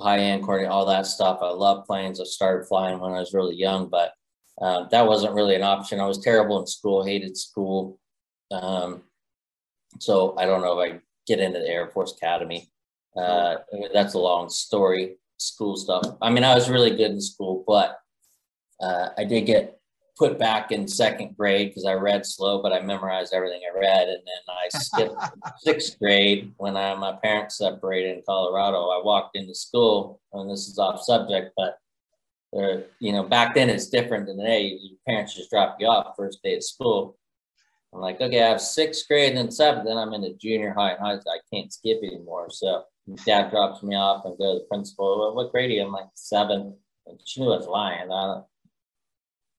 high 0.00 0.20
end 0.20 0.44
all 0.44 0.86
that 0.86 1.06
stuff. 1.06 1.40
I 1.42 1.50
love 1.50 1.86
planes. 1.86 2.20
I 2.20 2.24
started 2.24 2.68
flying 2.68 3.00
when 3.00 3.12
I 3.12 3.20
was 3.20 3.34
really 3.34 3.56
young, 3.56 3.88
but 3.88 4.12
uh, 4.60 4.84
that 4.88 5.06
wasn't 5.06 5.34
really 5.34 5.54
an 5.54 5.62
option. 5.62 6.00
I 6.00 6.06
was 6.06 6.18
terrible 6.18 6.60
in 6.60 6.66
school, 6.66 7.04
hated 7.04 7.36
school. 7.36 7.98
Um, 8.50 9.02
so 9.98 10.36
I 10.38 10.46
don't 10.46 10.62
know 10.62 10.80
if 10.80 10.92
I 10.92 11.00
get 11.28 11.40
into 11.40 11.60
the 11.60 11.68
Air 11.68 11.88
Force 11.88 12.12
Academy. 12.16 12.70
Uh, 13.16 13.56
that's 13.92 14.14
a 14.14 14.18
long 14.18 14.48
story, 14.48 15.16
school 15.36 15.76
stuff. 15.76 16.04
I 16.22 16.30
mean, 16.30 16.44
I 16.44 16.54
was 16.54 16.70
really 16.70 16.90
good 16.90 17.10
in 17.10 17.20
school, 17.20 17.64
but 17.66 17.98
uh, 18.80 19.10
I 19.16 19.24
did 19.24 19.42
get 19.42 19.78
put 20.16 20.38
back 20.38 20.72
in 20.72 20.88
second 20.88 21.36
grade 21.36 21.68
because 21.68 21.84
I 21.84 21.92
read 21.92 22.26
slow, 22.26 22.60
but 22.60 22.72
I 22.72 22.80
memorized 22.80 23.32
everything 23.32 23.60
I 23.64 23.78
read. 23.78 24.08
And 24.08 24.18
then 24.18 24.42
I 24.48 24.68
skipped 24.70 25.14
sixth 25.58 25.98
grade 25.98 26.52
when 26.56 26.76
I, 26.76 26.94
my 26.94 27.12
parents 27.22 27.58
separated 27.58 28.16
in 28.16 28.22
Colorado. 28.26 28.88
I 28.88 29.00
walked 29.02 29.36
into 29.36 29.54
school, 29.54 30.20
and 30.32 30.50
this 30.50 30.66
is 30.66 30.78
off 30.78 31.02
subject, 31.02 31.52
but 31.56 31.78
you 32.98 33.12
know, 33.12 33.22
back 33.22 33.54
then 33.54 33.68
it's 33.68 33.88
different 33.88 34.26
than 34.26 34.38
today. 34.38 34.78
Your 34.80 34.98
parents 35.06 35.34
just 35.34 35.50
drop 35.50 35.76
you 35.78 35.86
off 35.86 36.14
first 36.16 36.42
day 36.42 36.56
of 36.56 36.64
school. 36.64 37.17
I'm 37.98 38.02
like, 38.02 38.20
okay, 38.20 38.44
I 38.44 38.50
have 38.50 38.60
sixth 38.60 39.08
grade 39.08 39.30
and 39.30 39.38
then 39.38 39.50
seventh, 39.50 39.84
then 39.84 39.98
I'm 39.98 40.14
in 40.14 40.20
the 40.20 40.32
junior 40.40 40.72
high 40.72 40.92
and 40.92 41.00
high. 41.00 41.14
I 41.14 41.38
can't 41.52 41.72
skip 41.72 41.98
anymore. 42.04 42.46
So 42.48 42.84
dad 43.26 43.50
drops 43.50 43.82
me 43.82 43.96
off 43.96 44.24
and 44.24 44.38
go 44.38 44.54
to 44.54 44.58
the 44.60 44.66
principal. 44.66 45.18
Well, 45.18 45.34
what 45.34 45.50
grade 45.50 45.70
are 45.70 45.74
you? 45.74 45.82
I'm 45.82 45.90
like 45.90 46.06
seven. 46.14 46.76
And 47.08 47.18
she 47.24 47.40
knew 47.40 47.52
I 47.52 47.56
was 47.56 47.66
lying. 47.66 48.12
I 48.12 48.42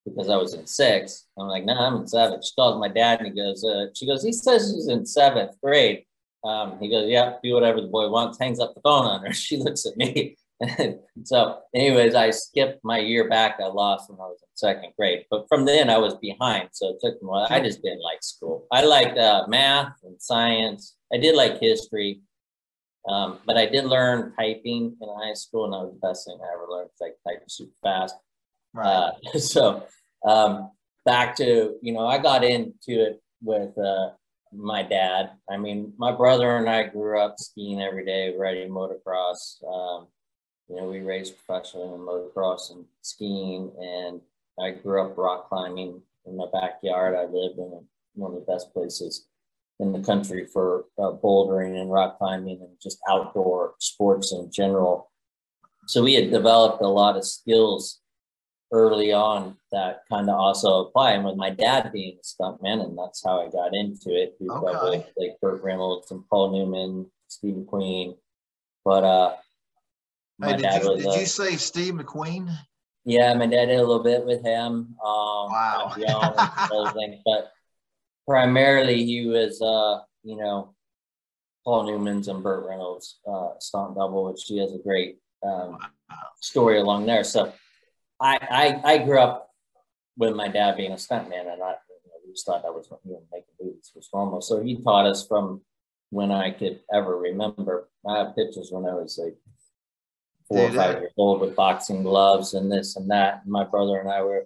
because 0.06 0.30
I 0.30 0.38
was 0.38 0.54
in 0.54 0.66
six. 0.66 1.28
I'm 1.38 1.48
like, 1.48 1.66
no, 1.66 1.74
I'm 1.74 1.98
in 1.98 2.08
seventh. 2.08 2.46
She 2.46 2.56
calls 2.56 2.80
my 2.80 2.88
dad 2.88 3.20
and 3.20 3.28
he 3.28 3.34
goes, 3.34 3.66
uh, 3.66 3.88
she 3.94 4.08
goes, 4.08 4.24
he 4.24 4.32
says 4.32 4.72
he's 4.72 4.88
in 4.88 5.06
seventh 5.06 5.60
grade. 5.62 6.06
Um, 6.46 6.78
he 6.80 6.90
goes, 6.90 7.10
yeah, 7.10 7.34
do 7.44 7.54
whatever 7.54 7.82
the 7.82 7.88
boy 7.88 8.08
wants. 8.08 8.40
Hangs 8.40 8.62
up 8.62 8.74
the 8.74 8.82
phone 8.82 9.06
on 9.06 9.26
her. 9.26 9.34
She 9.34 9.58
looks 9.58 9.86
at 9.86 9.98
me. 9.98 10.38
so, 11.24 11.60
anyways, 11.74 12.16
I 12.16 12.32
skipped 12.32 12.84
my 12.84 13.00
year 13.00 13.30
back. 13.30 13.60
I 13.62 13.68
lost 13.68 14.10
when 14.10 14.20
I 14.20 14.24
was 14.24 14.40
in 14.42 14.48
second 14.56 14.94
grade, 14.98 15.26
but 15.30 15.46
from 15.48 15.66
then 15.66 15.90
I 15.90 15.98
was 15.98 16.16
behind. 16.16 16.70
So 16.74 16.90
it 16.90 16.98
took 17.02 17.22
me. 17.22 17.30
I 17.50 17.62
just 17.62 17.82
didn't 17.82 18.02
like 18.02 18.22
school. 18.22 18.68
I 18.72 18.84
liked 18.84 19.18
uh, 19.18 19.46
math 19.48 19.94
and 20.04 20.22
science. 20.22 20.96
I 21.14 21.18
did 21.18 21.36
like 21.36 21.60
history, 21.60 22.22
um, 23.08 23.40
but 23.46 23.58
I 23.58 23.68
did 23.68 23.86
learn 23.86 24.34
typing 24.38 24.98
in 25.00 25.10
high 25.22 25.34
school, 25.34 25.66
and 25.66 25.74
that 25.74 25.80
was 25.80 25.94
the 25.94 26.08
best 26.08 26.26
thing 26.26 26.38
I 26.42 26.54
ever 26.54 26.68
learned. 26.70 26.90
Like 27.00 27.16
typing 27.26 27.48
super 27.48 27.76
fast. 27.82 28.16
Right. 28.74 28.86
Uh, 28.86 29.12
so 29.40 29.86
um, 30.28 30.72
back 31.06 31.38
to 31.38 31.76
you 31.82 31.94
know, 31.94 32.06
I 32.06 32.18
got 32.18 32.44
into 32.44 32.74
it 32.88 33.22
with 33.42 33.78
uh, 33.78 34.10
my 34.52 34.84
dad. 34.84 35.32
I 35.50 35.56
mean, 35.56 35.94
my 35.98 36.12
brother 36.12 36.58
and 36.58 36.70
I 36.70 36.84
grew 36.84 37.18
up 37.18 37.40
skiing 37.40 37.82
every 37.82 38.06
day, 38.06 38.36
riding 38.38 38.70
motocross. 38.70 39.64
Um, 39.66 40.08
you 40.70 40.76
know, 40.76 40.86
we 40.86 41.00
raced 41.00 41.36
professionally 41.38 41.88
in 41.88 42.00
motocross 42.00 42.72
and 42.72 42.86
skiing, 43.02 43.72
and 43.80 44.22
I 44.60 44.72
grew 44.72 45.04
up 45.04 45.18
rock 45.18 45.50
climbing 45.50 46.02
in 46.26 46.38
my 46.38 46.46
backyard. 46.54 47.16
I 47.16 47.24
lived 47.24 47.58
in 47.58 47.84
one 48.14 48.34
of 48.34 48.40
the 48.40 48.52
best 48.52 48.72
places 48.74 49.26
in 49.80 49.94
the 49.94 50.00
country 50.00 50.46
for 50.46 50.86
uh, 50.98 51.12
bouldering 51.12 51.80
and 51.80 51.92
rock 51.92 52.18
climbing 52.18 52.60
and 52.62 52.70
just 52.82 53.00
outdoor 53.10 53.74
sports 53.80 54.32
in 54.34 54.52
general. 54.52 55.10
So 55.88 56.04
we 56.04 56.14
had 56.14 56.32
developed 56.32 56.84
a 56.84 56.88
lot 56.88 57.18
of 57.18 57.26
skills 57.26 58.00
early 58.72 59.12
on 59.12 59.58
that 59.72 60.04
kind 60.10 60.30
of 60.30 60.36
also 60.36 60.86
apply. 60.86 61.14
And 61.14 61.26
with 61.26 61.36
my 61.36 61.50
dad 61.50 61.92
being 61.92 62.18
a 62.20 62.44
stuntman, 62.44 62.84
and 62.84 62.98
that's 62.98 63.24
how 63.26 63.42
I 63.42 63.50
got 63.50 63.74
into 63.74 64.10
it. 64.10 64.36
We 64.40 64.50
okay. 64.50 65.06
like 65.18 65.40
Burt 65.42 65.64
Reynolds 65.64 66.12
and 66.12 66.28
Paul 66.30 66.52
Newman, 66.52 67.10
Steve 67.28 67.56
McQueen. 67.56 68.18
But 68.86 69.04
uh, 69.04 69.36
my 70.40 70.52
hey, 70.52 70.58
dad 70.58 70.74
did 70.80 70.84
you, 70.84 70.90
was. 70.90 71.04
Did 71.04 71.14
a, 71.14 71.20
you 71.20 71.26
say 71.26 71.56
Steve 71.58 71.94
McQueen? 71.94 72.50
Yeah, 73.06 73.34
my 73.34 73.46
dad 73.46 73.66
did 73.66 73.80
a 73.80 73.86
little 73.86 74.04
bit 74.04 74.26
with 74.26 74.44
him. 74.44 74.96
Um, 75.04 75.52
wow. 75.52 75.94
those 76.72 76.92
things, 76.94 77.18
but 77.26 77.52
primarily 78.28 79.04
he 79.04 79.28
was, 79.28 79.62
uh, 79.62 80.00
you 80.24 80.38
know, 80.38 80.74
Paul 81.66 81.84
Newman's 81.84 82.28
and 82.30 82.42
Burt 82.42 82.66
Reynolds 82.68 83.20
uh, 83.28 83.50
stunt 83.60 83.96
double, 83.96 84.32
which 84.32 84.44
he 84.46 84.60
has 84.60 84.74
a 84.74 84.78
great 84.78 85.18
um, 85.44 85.78
story 86.40 86.80
along 86.80 87.06
there. 87.06 87.24
So 87.24 87.52
I, 88.20 88.80
I, 88.86 88.94
I 88.94 88.98
grew 89.00 89.20
up 89.20 89.50
with 90.18 90.36
my 90.36 90.48
dad 90.48 90.78
being 90.78 90.92
a 90.92 90.96
stuntman, 90.96 91.52
and 91.52 91.62
I 91.62 91.76
you 91.94 92.08
know, 92.08 92.20
we 92.26 92.32
just 92.32 92.46
thought 92.46 92.64
that 92.64 92.74
was 92.74 92.90
you 93.06 93.14
know, 93.14 93.24
making 93.32 93.54
movies 93.62 93.92
was 93.96 94.10
normal. 94.14 94.42
So 94.42 94.62
he 94.62 94.82
taught 94.82 95.06
us 95.06 95.28
from 95.28 95.62
when 96.12 96.32
I 96.32 96.52
could 96.52 96.80
ever 96.94 97.18
remember. 97.18 97.90
I 98.08 98.20
have 98.20 98.36
pictures 98.36 98.70
when 98.72 98.86
I 98.86 98.94
was 98.94 99.20
like 99.22 99.38
four 100.50 100.68
or 100.68 100.72
five 100.72 101.00
years 101.00 101.14
old 101.18 101.40
with 101.40 101.56
boxing 101.56 102.04
gloves 102.04 102.54
and 102.56 102.72
this 102.72 102.96
and 102.96 103.10
that. 103.10 103.42
And 103.44 103.52
my 103.52 103.64
brother 103.64 104.00
and 104.00 104.10
I 104.10 104.22
were 104.22 104.46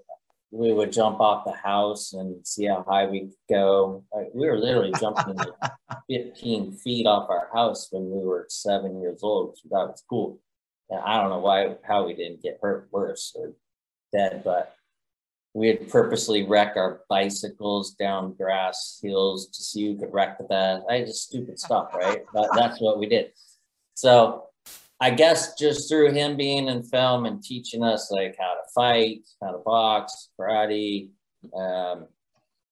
we 0.54 0.72
would 0.72 0.92
jump 0.92 1.20
off 1.20 1.46
the 1.46 1.52
house 1.52 2.14
and 2.14 2.46
see 2.46 2.66
how 2.66 2.86
high 2.88 3.08
we 3.08 3.22
could 3.22 3.34
go. 3.50 4.04
We 4.36 4.46
were 4.46 4.60
literally 4.60 4.94
jumping 5.00 5.34
like 5.34 5.72
15 6.10 6.74
feet 6.74 7.08
off 7.08 7.28
our 7.32 7.50
house 7.52 7.88
when 7.90 8.04
we 8.12 8.24
were 8.24 8.46
seven 8.50 9.02
years 9.02 9.22
old, 9.24 9.50
which 9.50 9.64
that 9.72 9.88
was 9.88 10.04
cool. 10.08 10.40
And 10.92 11.00
I 11.00 11.20
don't 11.20 11.32
know 11.32 11.40
why 11.40 11.76
how 11.84 12.06
we 12.06 12.14
didn't 12.14 12.44
get 12.44 12.60
hurt 12.62 12.88
worse 12.92 13.36
or 13.36 13.54
dead, 14.12 14.44
but 14.46 14.76
we 15.56 15.70
would 15.72 15.90
purposely 15.90 16.44
wreck 16.44 16.74
our 16.76 17.02
bicycles 17.10 17.96
down 17.96 18.34
grass 18.34 19.00
hills 19.02 19.48
to 19.48 19.64
see 19.64 19.88
who 19.88 19.98
could 19.98 20.14
wreck 20.14 20.38
the 20.38 20.44
best. 20.44 20.86
I 20.88 21.02
just 21.02 21.30
stupid 21.30 21.60
stuff, 21.60 21.96
right? 21.96 22.26
But 22.32 22.50
that's 22.56 22.80
what 22.80 23.00
we 23.00 23.08
did. 23.08 23.32
So 23.96 24.50
I 25.04 25.10
guess 25.10 25.56
just 25.56 25.90
through 25.90 26.14
him 26.14 26.38
being 26.38 26.70
in 26.70 26.82
film 26.82 27.26
and 27.26 27.44
teaching 27.44 27.84
us 27.84 28.10
like 28.10 28.38
how 28.40 28.54
to 28.54 28.62
fight, 28.74 29.28
how 29.42 29.52
to 29.52 29.58
box, 29.58 30.30
karate, 30.40 31.10
um, 31.54 32.08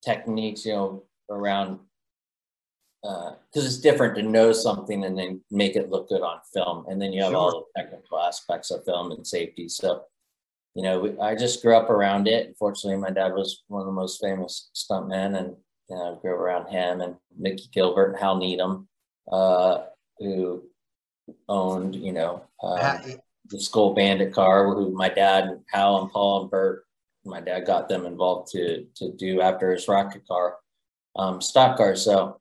techniques, 0.02 0.64
you 0.64 0.72
know, 0.72 1.04
around 1.28 1.78
because 3.02 3.64
uh, 3.64 3.66
it's 3.66 3.76
different 3.76 4.14
to 4.14 4.22
know 4.22 4.50
something 4.52 5.04
and 5.04 5.18
then 5.18 5.42
make 5.50 5.76
it 5.76 5.90
look 5.90 6.08
good 6.08 6.22
on 6.22 6.38
film, 6.54 6.86
and 6.88 7.02
then 7.02 7.12
you 7.12 7.20
have 7.20 7.32
sure. 7.32 7.38
all 7.38 7.66
the 7.74 7.82
technical 7.82 8.18
aspects 8.18 8.70
of 8.70 8.82
film 8.86 9.12
and 9.12 9.26
safety. 9.26 9.68
So, 9.68 10.04
you 10.74 10.82
know, 10.82 11.00
we, 11.00 11.18
I 11.18 11.34
just 11.34 11.60
grew 11.60 11.76
up 11.76 11.90
around 11.90 12.28
it. 12.28 12.48
Unfortunately, 12.48 12.98
my 12.98 13.10
dad 13.10 13.34
was 13.34 13.62
one 13.68 13.82
of 13.82 13.86
the 13.86 13.92
most 13.92 14.22
famous 14.22 14.70
stuntmen, 14.74 15.38
and 15.38 15.54
you 15.90 15.96
know, 15.96 16.16
I 16.16 16.22
grew 16.22 16.34
up 16.34 16.40
around 16.40 16.70
him 16.70 17.02
and 17.02 17.16
Mickey 17.36 17.68
Gilbert 17.74 18.12
and 18.12 18.18
Hal 18.18 18.38
Needham, 18.38 18.88
uh, 19.30 19.80
who 20.18 20.62
owned, 21.48 21.94
you 21.94 22.12
know, 22.12 22.44
uh, 22.62 22.98
the 23.46 23.60
Skoal 23.60 23.94
Bandit 23.94 24.32
car, 24.32 24.66
who 24.66 24.90
my 24.92 25.08
dad, 25.08 25.44
and 25.44 25.60
Hal 25.70 26.02
and 26.02 26.10
Paul 26.10 26.42
and 26.42 26.50
Burt, 26.50 26.84
my 27.24 27.40
dad 27.40 27.66
got 27.66 27.88
them 27.88 28.06
involved 28.06 28.50
to 28.52 28.86
to 28.96 29.12
do 29.12 29.40
after 29.40 29.72
his 29.72 29.88
rocket 29.88 30.26
car, 30.26 30.56
um, 31.16 31.40
stock 31.40 31.76
car. 31.76 31.94
So 31.94 32.40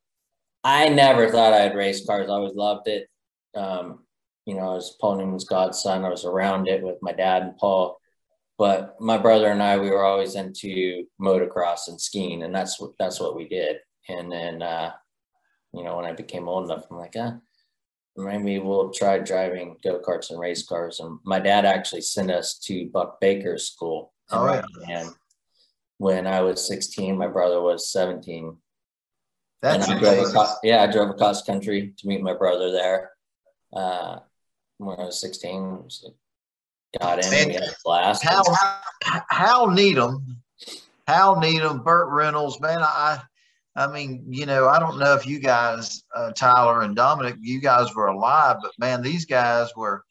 I 0.64 0.90
never 0.90 1.30
thought 1.30 1.54
I'd 1.54 1.76
race 1.76 2.06
cars. 2.06 2.30
I 2.30 2.34
always 2.34 2.56
loved 2.56 2.88
it. 2.88 3.08
Um, 3.56 4.00
you 4.46 4.56
know, 4.56 4.72
I 4.72 4.76
was 4.76 4.96
Paul 5.00 5.18
Newman's 5.18 5.46
godson. 5.46 6.06
I 6.06 6.10
was 6.10 6.26
around 6.26 6.68
it 6.68 6.82
with 6.82 6.98
my 7.02 7.12
dad 7.12 7.44
and 7.44 7.58
Paul. 7.58 7.98
But 8.58 9.00
my 9.00 9.18
brother 9.18 9.48
and 9.48 9.62
I, 9.62 9.78
we 9.80 9.90
were 9.90 10.04
always 10.04 10.36
into 10.36 11.06
motocross 11.20 11.88
and 11.88 12.00
skiing, 12.00 12.44
and 12.44 12.54
that's 12.54 12.80
what 12.80 12.92
that's 13.00 13.20
what 13.20 13.36
we 13.36 13.48
did. 13.48 13.78
And 14.08 14.32
then, 14.32 14.62
uh, 14.62 14.92
you 15.74 15.84
know, 15.84 15.98
when 15.98 16.06
I 16.06 16.12
became 16.12 16.48
old 16.48 16.66
enough, 16.66 16.86
I'm 16.90 16.98
like, 16.98 17.16
ah, 17.18 17.38
maybe 18.18 18.60
we'll 18.60 18.92
try 18.92 19.18
driving 19.20 19.78
go 19.84 20.00
karts 20.00 20.30
and 20.30 20.40
race 20.40 20.66
cars. 20.66 21.00
And 21.00 21.20
my 21.24 21.40
dad 21.40 21.66
actually 21.66 22.02
sent 22.02 22.32
us 22.32 22.58
to 22.66 22.90
Buck 22.90 23.20
Baker's 23.20 23.72
school. 23.72 24.14
Oh, 24.32 24.46
right. 24.46 24.64
And 24.90 25.10
when 25.98 26.28
I 26.28 26.42
was 26.42 26.66
16, 26.68 27.18
my 27.18 27.28
brother 27.28 27.62
was 27.62 27.92
17. 27.92 28.58
That's 29.62 29.88
I 29.88 30.00
drove 30.00 30.28
across, 30.28 30.56
yeah, 30.64 30.82
I 30.82 30.92
drove 30.92 31.10
across 31.10 31.44
country 31.44 31.94
to 31.98 32.08
meet 32.08 32.22
my 32.22 32.34
brother 32.34 32.72
there. 32.72 33.12
Uh, 33.72 34.20
when 34.78 35.00
I 35.00 35.06
was 35.06 35.22
16, 35.22 35.88
got 37.00 37.24
in, 37.24 37.34
and 37.34 37.48
we 37.48 37.54
had 37.54 37.64
a 37.64 37.76
blast. 37.84 38.24
Hal, 38.24 38.44
Hal 39.30 39.70
Needham, 39.70 40.42
Hal 41.08 41.40
Needham, 41.40 41.84
Burt 41.84 42.10
Reynolds, 42.10 42.60
man, 42.60 42.80
I 42.82 43.22
I 43.76 43.88
mean, 43.88 44.26
you 44.30 44.46
know, 44.46 44.68
I 44.68 44.80
don't 44.80 45.00
know 45.00 45.14
if 45.14 45.26
you 45.26 45.40
guys, 45.40 46.04
uh, 46.14 46.32
Tyler 46.32 46.82
and 46.82 46.96
Dominic, 46.96 47.36
you 47.40 47.62
guys 47.62 47.96
were 47.96 48.08
alive, 48.08 48.58
but 48.62 48.72
man, 48.78 49.02
these 49.02 49.26
guys 49.26 49.70
were 49.76 50.04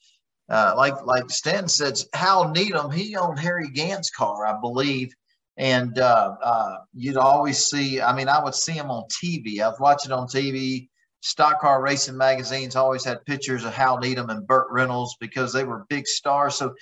uh, 0.49 0.75
like 0.77 1.05
like 1.05 1.31
Stanton 1.31 1.69
said. 1.69 1.99
Hal 2.15 2.51
Needham, 2.51 2.91
he 2.91 3.17
owned 3.17 3.39
Harry 3.39 3.71
Gant's 3.71 4.11
car, 4.11 4.47
I 4.47 4.59
believe, 4.61 5.15
and 5.57 5.99
uh, 5.99 6.37
uh, 6.43 6.77
you'd 6.95 7.19
always 7.19 7.67
see. 7.67 8.01
I 8.01 8.15
mean, 8.15 8.29
I 8.29 8.43
would 8.43 8.55
see 8.55 8.73
him 8.73 8.91
on 8.91 9.05
TV. 9.23 9.61
I 9.61 9.69
was 9.69 9.79
watching 9.79 10.13
on 10.13 10.27
TV. 10.27 10.89
Stock 11.23 11.61
car 11.61 11.83
racing 11.83 12.17
magazines 12.17 12.77
always 12.77 13.05
had 13.05 13.25
pictures 13.27 13.65
of 13.65 13.75
Hal 13.75 13.99
Needham 13.99 14.31
and 14.31 14.47
Burt 14.47 14.69
Reynolds 14.71 15.17
because 15.21 15.53
they 15.53 15.65
were 15.65 15.85
big 15.91 16.07
stars. 16.07 16.57
So 16.57 16.75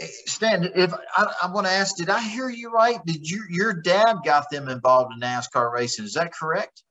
Stan, 0.00 0.70
if 0.74 0.92
I, 1.16 1.32
I 1.42 1.52
want 1.52 1.66
to 1.66 1.72
ask, 1.72 1.96
did 1.96 2.08
I 2.08 2.20
hear 2.20 2.48
you 2.48 2.70
right? 2.70 3.04
Did 3.04 3.28
you 3.28 3.44
your 3.50 3.72
dad 3.72 4.18
got 4.24 4.50
them 4.50 4.68
involved 4.68 5.12
in 5.12 5.20
NASCAR 5.20 5.72
racing? 5.72 6.04
Is 6.04 6.14
that 6.14 6.32
correct? 6.32 6.82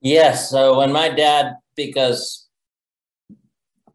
Yes. 0.00 0.50
So 0.50 0.78
when 0.78 0.92
my 0.92 1.08
dad, 1.08 1.56
because 1.76 2.48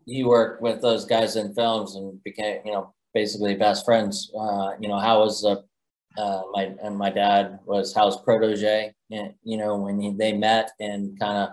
he 0.06 0.24
worked 0.24 0.62
with 0.62 0.82
those 0.82 1.06
guys 1.06 1.36
in 1.36 1.54
films 1.54 1.96
and 1.96 2.22
became, 2.24 2.60
you 2.66 2.72
know, 2.72 2.94
basically 3.14 3.56
best 3.56 3.86
friends. 3.86 4.32
Uh, 4.38 4.72
you 4.80 4.88
know, 4.88 5.00
how 5.00 5.20
was 5.20 5.46
uh, 5.46 5.56
uh, 6.18 6.42
my 6.52 6.74
and 6.84 6.98
my 6.98 7.10
dad 7.10 7.60
was 7.66 7.94
Hal's 7.94 8.22
protege. 8.22 8.94
And, 9.12 9.34
you 9.44 9.58
know, 9.58 9.76
when 9.78 10.00
he, 10.00 10.12
they 10.12 10.34
met 10.34 10.72
and 10.80 11.20
kind 11.20 11.38
of 11.38 11.50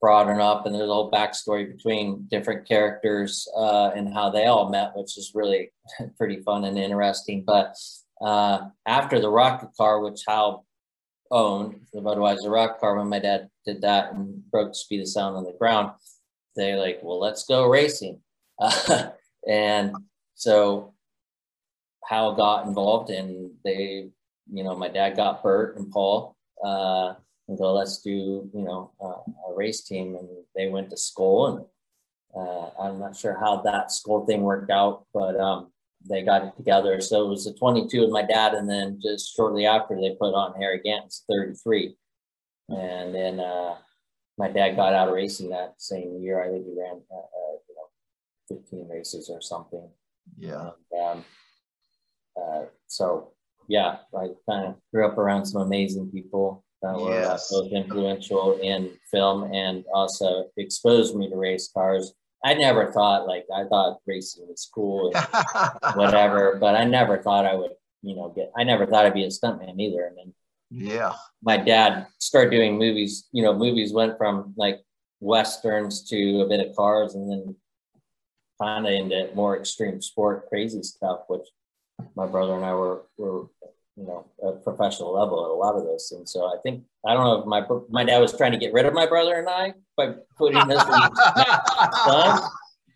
broaden 0.00 0.40
up 0.40 0.64
and 0.64 0.74
there's 0.74 0.88
a 0.88 0.92
whole 0.92 1.10
backstory 1.10 1.70
between 1.70 2.26
different 2.30 2.66
characters 2.66 3.48
uh, 3.56 3.90
and 3.94 4.12
how 4.12 4.30
they 4.30 4.46
all 4.46 4.68
met 4.70 4.92
which 4.94 5.18
is 5.18 5.32
really 5.34 5.70
pretty 6.16 6.40
fun 6.42 6.64
and 6.64 6.78
interesting. 6.78 7.44
But 7.44 7.74
uh, 8.20 8.68
after 8.86 9.20
the 9.20 9.30
rocket 9.30 9.70
car 9.76 10.00
which 10.00 10.22
hal 10.26 10.64
owned 11.30 11.80
the 11.92 12.00
budweiser 12.00 12.50
rocket 12.50 12.80
car 12.80 12.96
when 12.96 13.08
my 13.08 13.18
dad 13.18 13.50
did 13.66 13.82
that 13.82 14.12
and 14.12 14.42
broke 14.50 14.70
the 14.70 14.74
speed 14.74 15.00
of 15.00 15.08
sound 15.08 15.36
on 15.36 15.44
the 15.44 15.52
ground 15.58 15.90
they 16.58 16.74
like 16.74 17.00
well 17.02 17.20
let's 17.20 17.44
go 17.44 17.66
racing. 17.66 18.20
Uh, 18.58 19.10
and 19.48 19.94
so 20.34 20.92
hal 22.04 22.34
got 22.34 22.66
involved 22.66 23.10
and 23.10 23.50
they 23.64 24.10
you 24.52 24.64
know 24.64 24.74
my 24.76 24.88
dad 24.88 25.16
got 25.16 25.42
burt 25.42 25.76
and 25.76 25.90
paul 25.90 26.36
uh, 26.64 27.14
and 27.48 27.58
go, 27.58 27.72
let's 27.72 28.02
do, 28.02 28.48
you 28.52 28.62
know, 28.62 28.92
uh, 29.02 29.50
a 29.50 29.54
race 29.56 29.82
team. 29.82 30.16
And 30.16 30.28
they 30.54 30.68
went 30.68 30.90
to 30.90 30.96
school 30.96 31.46
and 31.46 31.66
uh, 32.36 32.70
I'm 32.80 32.98
not 32.98 33.16
sure 33.16 33.38
how 33.38 33.62
that 33.62 33.90
school 33.90 34.26
thing 34.26 34.42
worked 34.42 34.70
out, 34.70 35.06
but 35.14 35.38
um, 35.40 35.72
they 36.08 36.22
got 36.22 36.44
it 36.44 36.56
together. 36.56 37.00
So 37.00 37.24
it 37.24 37.28
was 37.28 37.46
a 37.46 37.54
22 37.54 38.02
with 38.02 38.10
my 38.10 38.22
dad, 38.22 38.54
and 38.54 38.68
then 38.68 39.00
just 39.02 39.34
shortly 39.34 39.66
after 39.66 39.96
they 39.96 40.10
put 40.10 40.34
on 40.34 40.54
Harry 40.60 40.80
Gant's 40.84 41.24
33, 41.28 41.96
and 42.68 43.14
then 43.14 43.40
uh, 43.40 43.76
my 44.36 44.48
dad 44.48 44.76
got 44.76 44.94
out 44.94 45.08
of 45.08 45.14
racing 45.14 45.50
that 45.50 45.74
same 45.78 46.18
year. 46.20 46.42
I 46.42 46.50
think 46.50 46.66
he 46.66 46.74
ran 46.78 47.00
uh, 47.10 47.16
uh 47.16 47.56
you 47.68 48.56
know 48.56 48.60
15 48.60 48.88
races 48.88 49.30
or 49.30 49.40
something. 49.40 49.88
Yeah. 50.38 50.70
And, 50.92 51.02
um, 51.02 51.24
uh, 52.36 52.62
so 52.86 53.32
yeah, 53.68 53.98
I 54.14 54.28
kind 54.48 54.66
of 54.66 54.76
grew 54.92 55.06
up 55.06 55.18
around 55.18 55.46
some 55.46 55.62
amazing 55.62 56.10
people 56.10 56.64
that 56.82 56.94
were 56.94 57.12
uh, 57.12 57.30
yes. 57.32 57.50
both 57.50 57.72
influential 57.72 58.58
in 58.58 58.90
film 59.10 59.52
and 59.52 59.84
also 59.92 60.46
exposed 60.56 61.16
me 61.16 61.28
to 61.28 61.36
race 61.36 61.70
cars. 61.72 62.14
I 62.44 62.54
never 62.54 62.92
thought 62.92 63.26
like 63.26 63.46
I 63.54 63.64
thought 63.64 63.98
racing 64.06 64.46
was 64.46 64.68
cool 64.72 65.12
and 65.12 65.26
whatever, 65.94 66.56
but 66.60 66.76
I 66.76 66.84
never 66.84 67.18
thought 67.18 67.46
I 67.46 67.54
would, 67.54 67.72
you 68.02 68.14
know, 68.14 68.28
get. 68.28 68.52
I 68.56 68.62
never 68.62 68.86
thought 68.86 69.06
I'd 69.06 69.14
be 69.14 69.24
a 69.24 69.28
stuntman 69.28 69.80
either. 69.80 70.04
And 70.04 70.16
then, 70.16 70.34
yeah, 70.70 71.14
my 71.42 71.56
dad 71.56 72.06
started 72.18 72.50
doing 72.50 72.78
movies. 72.78 73.28
You 73.32 73.42
know, 73.42 73.54
movies 73.54 73.92
went 73.92 74.16
from 74.18 74.54
like 74.56 74.80
westerns 75.20 76.08
to 76.10 76.42
a 76.42 76.48
bit 76.48 76.64
of 76.64 76.76
cars, 76.76 77.16
and 77.16 77.28
then 77.30 77.56
kind 78.62 78.86
of 78.86 78.92
into 78.92 79.30
more 79.34 79.56
extreme 79.56 80.00
sport, 80.00 80.48
crazy 80.48 80.82
stuff, 80.82 81.22
which 81.28 81.46
my 82.14 82.26
brother 82.26 82.54
and 82.54 82.64
I 82.64 82.74
were 82.74 83.02
were 83.16 83.46
you 83.98 84.06
know, 84.06 84.26
a 84.42 84.52
professional 84.52 85.12
level 85.12 85.44
at 85.44 85.50
a 85.50 85.54
lot 85.54 85.76
of 85.76 85.84
those 85.84 86.08
things. 86.08 86.32
So 86.32 86.46
I 86.46 86.56
think 86.62 86.84
I 87.06 87.14
don't 87.14 87.24
know 87.24 87.40
if 87.40 87.46
my 87.46 87.66
my 87.90 88.04
dad 88.04 88.20
was 88.20 88.36
trying 88.36 88.52
to 88.52 88.58
get 88.58 88.72
rid 88.72 88.86
of 88.86 88.94
my 88.94 89.06
brother 89.06 89.34
and 89.34 89.48
I 89.48 89.74
by 89.96 90.14
putting 90.36 90.66
this 90.68 90.82
son, 92.04 92.40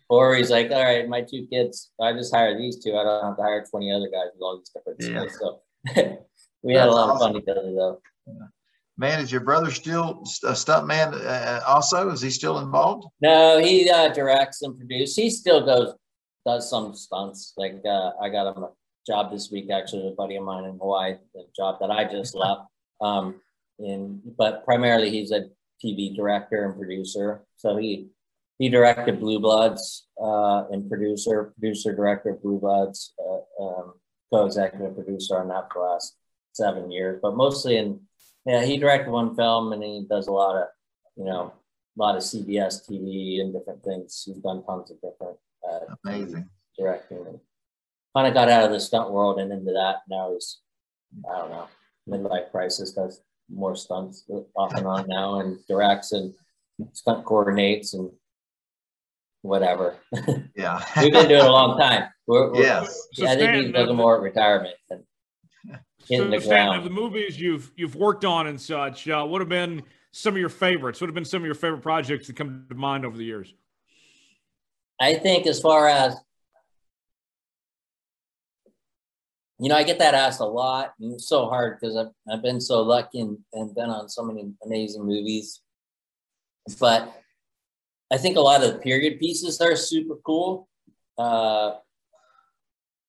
or 0.09 0.35
he's 0.35 0.49
like, 0.49 0.71
all 0.71 0.83
right, 0.83 1.07
my 1.07 1.21
two 1.21 1.45
kids, 1.51 1.91
I 2.01 2.13
just 2.13 2.33
hired 2.33 2.57
these 2.57 2.81
two. 2.81 2.95
I 2.95 3.03
don't 3.03 3.25
have 3.25 3.37
to 3.37 3.43
hire 3.43 3.65
twenty 3.69 3.91
other 3.91 4.09
guys 4.09 4.29
with 4.33 4.41
all 4.41 4.57
these 4.57 4.69
different 4.69 4.99
yeah. 5.01 5.29
skills. 5.29 5.59
So 5.95 6.17
we 6.63 6.73
had 6.73 6.83
That's 6.83 6.93
a 6.93 6.95
lot 6.95 7.09
awesome. 7.09 7.15
of 7.15 7.19
fun 7.19 7.33
together, 7.33 7.73
though. 7.75 8.01
Man, 8.97 9.19
is 9.19 9.31
your 9.31 9.41
brother 9.41 9.71
still 9.71 10.23
a 10.43 10.55
stunt 10.55 10.87
man? 10.87 11.13
Uh, 11.15 11.61
also, 11.67 12.09
is 12.11 12.21
he 12.21 12.29
still 12.29 12.59
involved? 12.59 13.07
No, 13.21 13.57
he 13.57 13.89
uh, 13.89 14.13
directs 14.13 14.61
and 14.61 14.77
produces. 14.77 15.15
He 15.15 15.29
still 15.29 15.65
goes 15.65 15.95
does 16.45 16.69
some 16.69 16.93
stunts. 16.93 17.53
Like 17.57 17.81
uh, 17.85 18.11
I 18.21 18.29
got 18.29 18.55
him 18.55 18.63
a 18.63 18.69
job 19.05 19.31
this 19.31 19.49
week, 19.51 19.69
actually, 19.71 20.03
with 20.03 20.13
a 20.13 20.15
buddy 20.15 20.35
of 20.35 20.43
mine 20.43 20.65
in 20.65 20.77
Hawaii, 20.77 21.15
the 21.33 21.45
job 21.55 21.77
that 21.79 21.91
I 21.91 22.05
just 22.05 22.35
left. 22.35 22.61
Um, 23.01 23.41
in, 23.79 24.21
but 24.37 24.63
primarily 24.65 25.09
he's 25.09 25.31
a 25.31 25.45
TV 25.83 26.15
director 26.15 26.65
and 26.65 26.77
producer. 26.77 27.43
So 27.57 27.77
he 27.77 28.09
he 28.59 28.69
directed 28.69 29.19
Blue 29.19 29.39
Bloods 29.39 30.07
uh, 30.21 30.65
and 30.69 30.87
producer, 30.87 31.53
producer 31.59 31.93
director 31.93 32.29
of 32.29 32.43
Blue 32.43 32.59
Bloods, 32.59 33.13
uh, 33.19 33.63
um, 33.63 33.93
co-executive 34.31 34.95
producer 34.95 35.39
on 35.39 35.47
that 35.49 35.73
for 35.73 35.83
the 35.83 35.91
last 35.91 36.15
seven 36.53 36.91
years. 36.91 37.19
But 37.21 37.35
mostly 37.35 37.77
in 37.77 37.99
yeah, 38.45 38.63
he 38.63 38.77
directed 38.77 39.09
one 39.09 39.35
film 39.35 39.73
and 39.73 39.83
he 39.83 40.05
does 40.09 40.27
a 40.27 40.31
lot 40.31 40.55
of 40.55 40.67
you 41.15 41.25
know 41.25 41.53
a 41.97 42.01
lot 42.01 42.15
of 42.15 42.23
CBS 42.23 42.89
TV 42.89 43.41
and 43.41 43.53
different 43.53 43.83
things. 43.83 44.23
He's 44.25 44.37
done 44.37 44.63
tons 44.65 44.91
of 44.91 44.97
different 45.01 45.37
uh, 45.67 45.95
amazing 46.05 46.49
directing 46.77 47.39
kind 48.15 48.27
of 48.27 48.33
got 48.33 48.49
out 48.49 48.65
of 48.65 48.71
the 48.71 48.79
stunt 48.79 49.11
world 49.11 49.39
and 49.39 49.51
into 49.51 49.71
that. 49.71 49.97
Now 50.09 50.33
he's, 50.33 50.59
I 51.29 51.37
don't 51.39 51.49
know, 51.49 51.67
midlife 52.07 52.51
crisis, 52.51 52.91
does 52.91 53.21
more 53.53 53.75
stunts 53.75 54.23
off 54.55 54.73
and 54.73 54.87
on 54.87 55.07
now 55.07 55.39
and 55.39 55.59
directs 55.67 56.11
and 56.11 56.33
stunt 56.93 57.25
coordinates 57.25 57.93
and 57.93 58.09
whatever. 59.41 59.97
Yeah. 60.55 60.83
We've 61.01 61.11
been 61.11 61.27
doing 61.27 61.41
it 61.41 61.47
a 61.47 61.51
long 61.51 61.79
time. 61.79 62.09
We're, 62.27 62.51
we're, 62.53 62.61
yes. 62.61 63.07
So 63.13 63.27
I 63.27 63.35
think 63.35 63.53
he's 63.55 63.73
looking 63.73 63.95
more 63.95 64.15
at 64.15 64.21
retirement 64.21 64.75
than 64.87 65.03
hitting 66.07 66.31
so 66.31 66.39
the 66.39 66.47
ground. 66.47 66.77
Of 66.77 66.83
the 66.83 66.91
movies 66.91 67.39
you've 67.39 67.71
you've 67.75 67.95
worked 67.95 68.23
on 68.23 68.47
and 68.47 68.61
such, 68.61 69.09
uh, 69.09 69.25
what 69.25 69.41
have 69.41 69.49
been 69.49 69.81
some 70.11 70.35
of 70.35 70.39
your 70.39 70.49
favorites? 70.49 71.01
What 71.01 71.07
have 71.07 71.15
been 71.15 71.25
some 71.25 71.41
of 71.41 71.45
your 71.45 71.55
favorite 71.55 71.81
projects 71.81 72.27
that 72.27 72.35
come 72.35 72.65
to 72.69 72.75
mind 72.75 73.03
over 73.03 73.17
the 73.17 73.25
years? 73.25 73.53
I 75.01 75.15
think 75.15 75.47
as 75.47 75.59
far 75.59 75.89
as 75.89 76.15
you 79.63 79.69
know, 79.69 79.77
I 79.77 79.83
get 79.83 79.99
that 79.99 80.13
asked 80.13 80.41
a 80.41 80.45
lot, 80.45 80.93
and 80.99 81.13
it's 81.13 81.29
so 81.29 81.47
hard 81.47 81.79
because 81.79 81.95
I've, 81.95 82.11
I've 82.29 82.41
been 82.41 82.59
so 82.59 82.81
lucky 82.81 83.21
and, 83.21 83.37
and 83.53 83.73
been 83.73 83.89
on 83.89 84.09
so 84.09 84.21
many 84.21 84.51
amazing 84.65 85.05
movies. 85.05 85.61
But 86.81 87.21
I 88.11 88.17
think 88.17 88.35
a 88.35 88.41
lot 88.41 88.61
of 88.61 88.73
the 88.73 88.79
period 88.79 89.21
pieces 89.21 89.61
are 89.61 89.77
super 89.77 90.15
cool, 90.25 90.67
uh, 91.17 91.75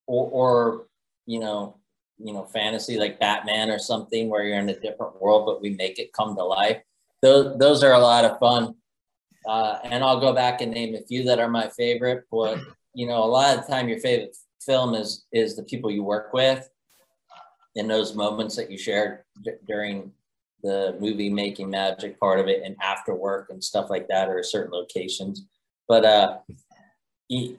or, 0.07 0.29
or 0.31 0.87
you 1.25 1.41
know, 1.41 1.75
you 2.19 2.31
know, 2.31 2.45
fantasy 2.45 2.97
like 2.97 3.19
Batman 3.19 3.69
or 3.69 3.77
something 3.77 4.29
where 4.29 4.43
you're 4.43 4.57
in 4.57 4.69
a 4.69 4.79
different 4.79 5.21
world, 5.21 5.45
but 5.45 5.61
we 5.61 5.71
make 5.71 5.99
it 5.99 6.13
come 6.13 6.37
to 6.37 6.43
life. 6.45 6.81
Those 7.21 7.59
those 7.59 7.83
are 7.83 7.95
a 7.95 7.99
lot 7.99 8.23
of 8.23 8.39
fun. 8.39 8.75
Uh, 9.45 9.79
and 9.83 10.05
I'll 10.05 10.21
go 10.21 10.31
back 10.33 10.61
and 10.61 10.71
name 10.71 10.95
a 10.95 11.05
few 11.05 11.25
that 11.25 11.39
are 11.39 11.49
my 11.49 11.67
favorite. 11.67 12.23
But 12.31 12.59
you 12.93 13.07
know, 13.07 13.25
a 13.25 13.25
lot 13.25 13.57
of 13.57 13.65
the 13.65 13.71
time, 13.73 13.89
your 13.89 13.99
favorite 13.99 14.37
film 14.65 14.93
is 14.93 15.25
is 15.31 15.55
the 15.55 15.63
people 15.63 15.91
you 15.91 16.03
work 16.03 16.33
with 16.33 16.69
in 17.75 17.87
those 17.87 18.15
moments 18.15 18.55
that 18.55 18.71
you 18.71 18.77
shared 18.77 19.23
d- 19.43 19.51
during 19.67 20.11
the 20.63 20.97
movie 20.99 21.29
making 21.29 21.69
magic 21.69 22.19
part 22.19 22.39
of 22.39 22.47
it 22.47 22.63
and 22.63 22.75
after 22.81 23.13
work 23.13 23.49
and 23.49 23.63
stuff 23.63 23.89
like 23.89 24.07
that 24.07 24.29
or 24.29 24.41
certain 24.41 24.71
locations 24.71 25.45
but 25.87 26.03
uh 26.05 26.37
he, 27.27 27.57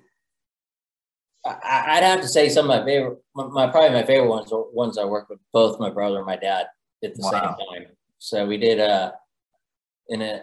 I, 1.44 1.96
would 1.96 2.04
have 2.04 2.20
to 2.20 2.28
say 2.28 2.48
some 2.48 2.68
of 2.70 2.80
my 2.80 2.84
favorite 2.84 3.18
my 3.34 3.68
probably 3.68 3.90
my 3.90 4.04
favorite 4.04 4.28
ones 4.28 4.52
are 4.52 4.64
ones 4.72 4.98
i 4.98 5.04
worked 5.04 5.30
with 5.30 5.38
both 5.52 5.78
my 5.78 5.90
brother 5.90 6.18
and 6.18 6.26
my 6.26 6.36
dad 6.36 6.66
at 7.04 7.14
the 7.14 7.22
wow. 7.22 7.30
same 7.30 7.66
time 7.68 7.86
so 8.18 8.46
we 8.46 8.56
did 8.56 8.80
uh 8.80 9.12
in 10.08 10.22
a 10.22 10.42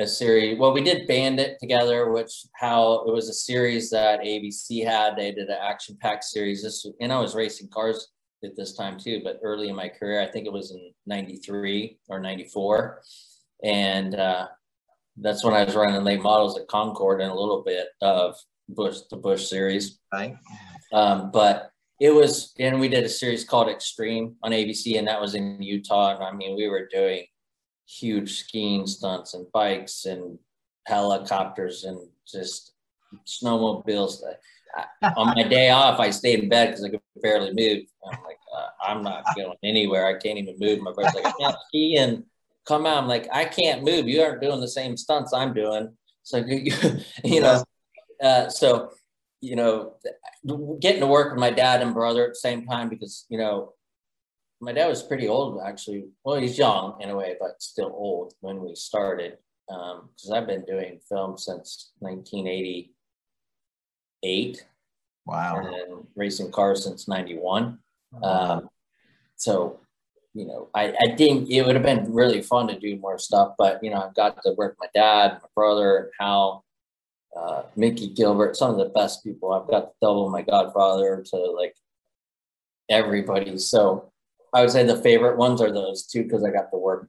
a 0.00 0.06
series. 0.06 0.58
Well, 0.58 0.72
we 0.72 0.82
did 0.82 1.06
Bandit 1.06 1.58
together, 1.60 2.10
which 2.10 2.46
how 2.54 3.04
it 3.06 3.12
was 3.12 3.28
a 3.28 3.34
series 3.34 3.90
that 3.90 4.20
ABC 4.20 4.84
had. 4.84 5.16
They 5.16 5.32
did 5.32 5.48
an 5.48 5.58
action 5.60 5.96
packed 6.00 6.24
series. 6.24 6.62
This 6.62 6.86
and 7.00 7.12
I 7.12 7.20
was 7.20 7.34
racing 7.34 7.68
cars 7.68 8.08
at 8.44 8.56
this 8.56 8.74
time 8.74 8.98
too, 8.98 9.20
but 9.22 9.40
early 9.42 9.68
in 9.68 9.76
my 9.76 9.88
career, 9.88 10.20
I 10.20 10.30
think 10.30 10.46
it 10.46 10.52
was 10.52 10.70
in 10.70 10.92
'93 11.06 11.98
or 12.08 12.20
'94, 12.20 13.02
and 13.62 14.14
uh, 14.14 14.48
that's 15.16 15.44
when 15.44 15.54
I 15.54 15.64
was 15.64 15.74
running 15.74 16.02
late 16.02 16.22
models 16.22 16.58
at 16.58 16.68
Concord 16.68 17.20
and 17.20 17.30
a 17.30 17.34
little 17.34 17.62
bit 17.62 17.88
of 18.00 18.36
Busch 18.68 18.98
the 19.10 19.16
Busch 19.16 19.46
series. 19.48 19.98
Right. 20.12 20.36
Um, 20.92 21.30
but 21.30 21.70
it 22.00 22.10
was, 22.10 22.54
and 22.58 22.80
we 22.80 22.88
did 22.88 23.04
a 23.04 23.08
series 23.08 23.44
called 23.44 23.68
Extreme 23.68 24.36
on 24.42 24.52
ABC, 24.52 24.98
and 24.98 25.06
that 25.06 25.20
was 25.20 25.34
in 25.34 25.62
Utah. 25.62 26.14
And 26.14 26.24
I 26.24 26.32
mean, 26.32 26.56
we 26.56 26.68
were 26.68 26.88
doing 26.90 27.26
huge 27.98 28.38
skiing 28.38 28.86
stunts 28.86 29.34
and 29.34 29.50
bikes 29.52 30.04
and 30.04 30.38
helicopters 30.86 31.84
and 31.84 31.98
just 32.26 32.72
snowmobiles. 33.26 34.22
on 35.16 35.34
my 35.34 35.42
day 35.48 35.70
off, 35.70 35.98
I 35.98 36.10
stayed 36.10 36.40
in 36.40 36.48
bed 36.48 36.68
because 36.68 36.84
I 36.84 36.90
could 36.90 37.00
barely 37.22 37.52
move. 37.52 37.84
I'm 38.06 38.22
like, 38.22 38.38
uh, 38.56 38.68
I'm 38.86 39.02
not 39.02 39.24
going 39.36 39.56
anywhere. 39.62 40.06
I 40.06 40.18
can't 40.18 40.38
even 40.38 40.56
move. 40.58 40.80
My 40.80 40.92
brother's 40.92 41.14
like, 41.14 41.26
I 41.26 41.32
can't 41.40 41.56
ski 41.68 41.96
and 41.96 42.24
come 42.66 42.86
out. 42.86 42.98
I'm 42.98 43.08
like, 43.08 43.28
I 43.32 43.44
can't 43.44 43.84
move. 43.84 44.06
You 44.08 44.22
aren't 44.22 44.40
doing 44.40 44.60
the 44.60 44.68
same 44.68 44.96
stunts 44.96 45.32
I'm 45.32 45.52
doing. 45.52 45.92
So, 46.22 46.44
you 47.24 47.40
know, 47.40 47.64
uh, 48.22 48.48
so, 48.48 48.90
you 49.40 49.56
know, 49.56 49.94
getting 50.80 51.00
to 51.00 51.06
work 51.06 51.32
with 51.32 51.40
my 51.40 51.50
dad 51.50 51.82
and 51.82 51.94
brother 51.94 52.24
at 52.24 52.30
the 52.30 52.36
same 52.36 52.66
time 52.66 52.88
because, 52.88 53.26
you 53.28 53.38
know, 53.38 53.72
my 54.60 54.72
dad 54.72 54.88
was 54.88 55.02
pretty 55.02 55.28
old 55.28 55.60
actually. 55.64 56.08
Well, 56.24 56.36
he's 56.36 56.58
young 56.58 57.00
in 57.00 57.10
a 57.10 57.16
way, 57.16 57.36
but 57.40 57.62
still 57.62 57.92
old 57.94 58.34
when 58.40 58.62
we 58.62 58.74
started. 58.74 59.38
Because 59.66 60.30
um, 60.30 60.34
I've 60.34 60.46
been 60.46 60.64
doing 60.64 61.00
film 61.08 61.36
since 61.38 61.92
1988. 62.00 64.64
Wow. 65.26 65.58
And 65.58 66.06
racing 66.16 66.50
cars 66.50 66.84
since 66.84 67.08
91. 67.08 67.78
Um, 68.22 68.68
so, 69.36 69.80
you 70.34 70.46
know, 70.46 70.68
I, 70.74 70.92
I 71.00 71.14
think 71.16 71.48
it 71.48 71.62
would 71.62 71.76
have 71.76 71.84
been 71.84 72.12
really 72.12 72.42
fun 72.42 72.68
to 72.68 72.78
do 72.78 72.96
more 72.96 73.18
stuff, 73.18 73.54
but, 73.56 73.82
you 73.82 73.90
know, 73.90 74.02
I've 74.02 74.14
got 74.14 74.42
to 74.42 74.52
work 74.52 74.76
with 74.78 74.80
my 74.80 74.88
dad, 75.00 75.38
my 75.40 75.48
brother, 75.54 76.10
Hal, 76.18 76.66
uh, 77.36 77.62
Mickey 77.76 78.08
Gilbert, 78.08 78.56
some 78.56 78.72
of 78.72 78.76
the 78.76 78.86
best 78.86 79.22
people. 79.22 79.52
I've 79.52 79.70
got 79.70 79.80
to 79.80 79.90
double 80.02 80.28
my 80.28 80.42
godfather 80.42 81.24
to 81.30 81.36
like 81.36 81.76
everybody. 82.88 83.56
So, 83.58 84.09
I 84.54 84.62
would 84.62 84.70
say 84.70 84.84
the 84.84 85.00
favorite 85.02 85.36
ones 85.36 85.60
are 85.60 85.72
those 85.72 86.06
two 86.06 86.24
because 86.24 86.44
I 86.44 86.50
got 86.50 86.70
to 86.70 86.78
work 86.78 87.08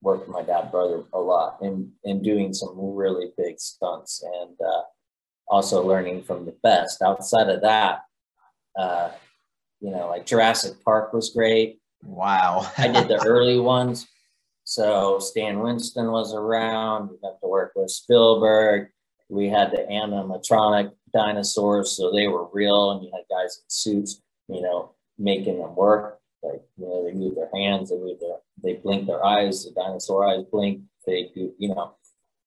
work 0.00 0.20
with 0.20 0.28
my 0.28 0.42
dad 0.42 0.70
brother 0.70 1.02
a 1.12 1.18
lot 1.18 1.58
and 1.60 1.90
in 2.04 2.22
doing 2.22 2.54
some 2.54 2.70
really 2.76 3.32
big 3.36 3.58
stunts 3.58 4.22
and 4.22 4.56
uh, 4.60 4.82
also 5.48 5.84
learning 5.84 6.22
from 6.22 6.44
the 6.44 6.54
best. 6.62 7.02
Outside 7.02 7.48
of 7.48 7.62
that, 7.62 8.02
uh, 8.78 9.10
you 9.80 9.90
know, 9.90 10.08
like 10.08 10.24
Jurassic 10.24 10.74
Park 10.84 11.12
was 11.12 11.30
great. 11.30 11.80
Wow. 12.04 12.70
I 12.78 12.88
did 12.88 13.08
the 13.08 13.22
early 13.26 13.58
ones. 13.58 14.06
So 14.64 15.18
Stan 15.18 15.60
Winston 15.60 16.10
was 16.12 16.34
around. 16.34 17.10
We 17.10 17.16
got 17.22 17.40
to 17.40 17.48
work 17.48 17.72
with 17.74 17.90
Spielberg. 17.90 18.88
we 19.28 19.48
had 19.48 19.70
the 19.70 19.86
animatronic 19.90 20.92
dinosaurs, 21.12 21.96
so 21.96 22.12
they 22.12 22.28
were 22.28 22.48
real, 22.52 22.92
and 22.92 23.02
you 23.02 23.10
had 23.12 23.24
guys 23.30 23.58
in 23.58 23.68
suits, 23.68 24.20
you 24.48 24.60
know, 24.60 24.94
making 25.18 25.58
them 25.58 25.74
work. 25.74 26.17
Like 26.42 26.62
you 26.76 26.86
know, 26.86 27.04
they 27.04 27.12
move 27.12 27.34
their 27.34 27.50
hands, 27.54 27.90
they 27.90 27.96
move 27.96 28.20
their, 28.20 28.36
they 28.62 28.74
blink 28.74 29.06
their 29.06 29.24
eyes, 29.24 29.64
the 29.64 29.72
dinosaur 29.72 30.26
eyes 30.26 30.44
blink. 30.50 30.82
They 31.06 31.30
do, 31.34 31.52
you 31.58 31.68
know. 31.68 31.94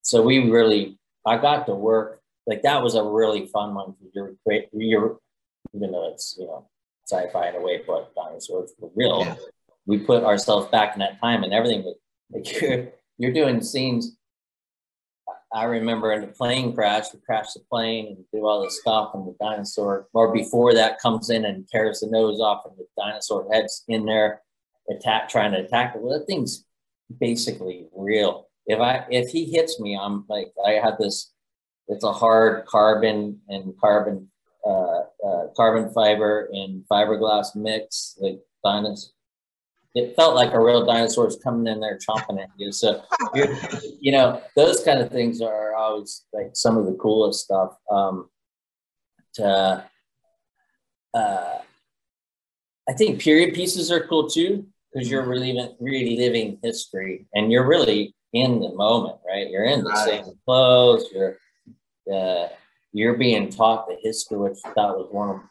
So 0.03 0.21
we 0.21 0.49
really, 0.49 0.97
I 1.25 1.37
got 1.37 1.65
to 1.65 1.75
work 1.75 2.21
like 2.47 2.63
that 2.63 2.81
was 2.81 2.95
a 2.95 3.03
really 3.03 3.47
fun 3.47 3.73
one. 3.73 3.95
You're 4.13 4.33
great. 4.45 4.69
You're 4.73 5.19
even 5.73 5.91
though 5.91 6.11
it's 6.11 6.35
you 6.37 6.45
know 6.45 6.67
sci-fi 7.07 7.49
in 7.49 7.55
a 7.55 7.61
way, 7.61 7.81
but 7.85 8.13
dinosaurs 8.15 8.73
were 8.79 8.89
real. 8.95 9.21
Yeah. 9.21 9.35
We 9.85 9.99
put 9.99 10.23
ourselves 10.23 10.67
back 10.69 10.93
in 10.93 10.99
that 10.99 11.19
time, 11.21 11.43
and 11.43 11.53
everything 11.53 11.83
was 11.83 11.95
like 12.31 12.61
you're 12.61 12.89
you're 13.17 13.33
doing 13.33 13.61
scenes 13.61 14.17
I 15.53 15.65
remember 15.65 16.13
in 16.13 16.21
the 16.21 16.27
plane 16.27 16.73
crash, 16.73 17.13
we 17.13 17.19
crash 17.19 17.53
the 17.53 17.59
plane 17.69 18.07
and 18.07 18.25
do 18.33 18.47
all 18.47 18.63
this 18.63 18.79
stuff, 18.79 19.11
and 19.13 19.27
the 19.27 19.35
dinosaur, 19.39 20.07
or 20.13 20.33
before 20.33 20.73
that, 20.73 20.99
comes 20.99 21.29
in 21.29 21.45
and 21.45 21.67
tears 21.67 21.99
the 21.99 22.07
nose 22.07 22.39
off, 22.39 22.63
and 22.65 22.77
the 22.77 22.85
dinosaur 22.97 23.47
head's 23.51 23.83
in 23.87 24.05
there, 24.05 24.41
attack, 24.89 25.27
trying 25.27 25.51
to 25.51 25.59
attack 25.59 25.95
it. 25.95 26.01
Well, 26.01 26.17
that 26.17 26.25
thing's 26.25 26.65
basically 27.19 27.87
real. 27.93 28.47
If 28.65 28.79
I 28.79 29.05
if 29.09 29.29
he 29.29 29.45
hits 29.45 29.79
me, 29.79 29.97
I'm 30.01 30.25
like 30.29 30.53
I 30.65 30.71
have 30.73 30.97
this. 30.97 31.31
It's 31.87 32.05
a 32.05 32.13
hard 32.13 32.65
carbon 32.65 33.41
and 33.49 33.73
carbon 33.79 34.29
uh, 34.65 35.01
uh, 35.25 35.47
carbon 35.57 35.91
fiber 35.91 36.49
and 36.53 36.85
fiberglass 36.89 37.55
mix, 37.55 38.15
like 38.21 38.39
dinosaur 38.63 39.11
it 39.93 40.15
felt 40.15 40.35
like 40.35 40.53
a 40.53 40.59
real 40.59 40.85
dinosaur 40.85 41.25
was 41.25 41.37
coming 41.43 41.71
in 41.71 41.81
there 41.81 41.97
chomping 41.97 42.41
at 42.41 42.49
you. 42.57 42.71
So, 42.71 43.03
you 43.99 44.11
know, 44.11 44.41
those 44.55 44.83
kind 44.83 45.01
of 45.01 45.11
things 45.11 45.41
are 45.41 45.75
always 45.75 46.23
like 46.33 46.51
some 46.53 46.77
of 46.77 46.85
the 46.85 46.93
coolest 46.93 47.43
stuff. 47.43 47.75
Um, 47.89 48.29
to, 49.35 49.85
uh, 51.13 51.57
I 52.89 52.93
think 52.97 53.21
period 53.21 53.53
pieces 53.53 53.91
are 53.91 54.07
cool 54.07 54.29
too 54.29 54.65
because 54.93 55.09
you're 55.09 55.25
reliving, 55.25 55.75
reliving 55.79 56.59
history 56.63 57.25
and 57.33 57.51
you're 57.51 57.67
really 57.67 58.15
in 58.33 58.61
the 58.61 58.73
moment, 58.73 59.17
right? 59.27 59.49
You're 59.49 59.65
in 59.65 59.83
the 59.83 59.95
same 60.05 60.25
clothes. 60.45 61.05
You're 61.13 61.37
uh, 62.11 62.47
you're 62.93 63.15
being 63.15 63.49
taught 63.49 63.87
the 63.87 63.97
history, 64.01 64.37
which 64.37 64.57
that 64.63 64.75
was 64.75 65.07
one 65.11 65.29
of 65.29 65.41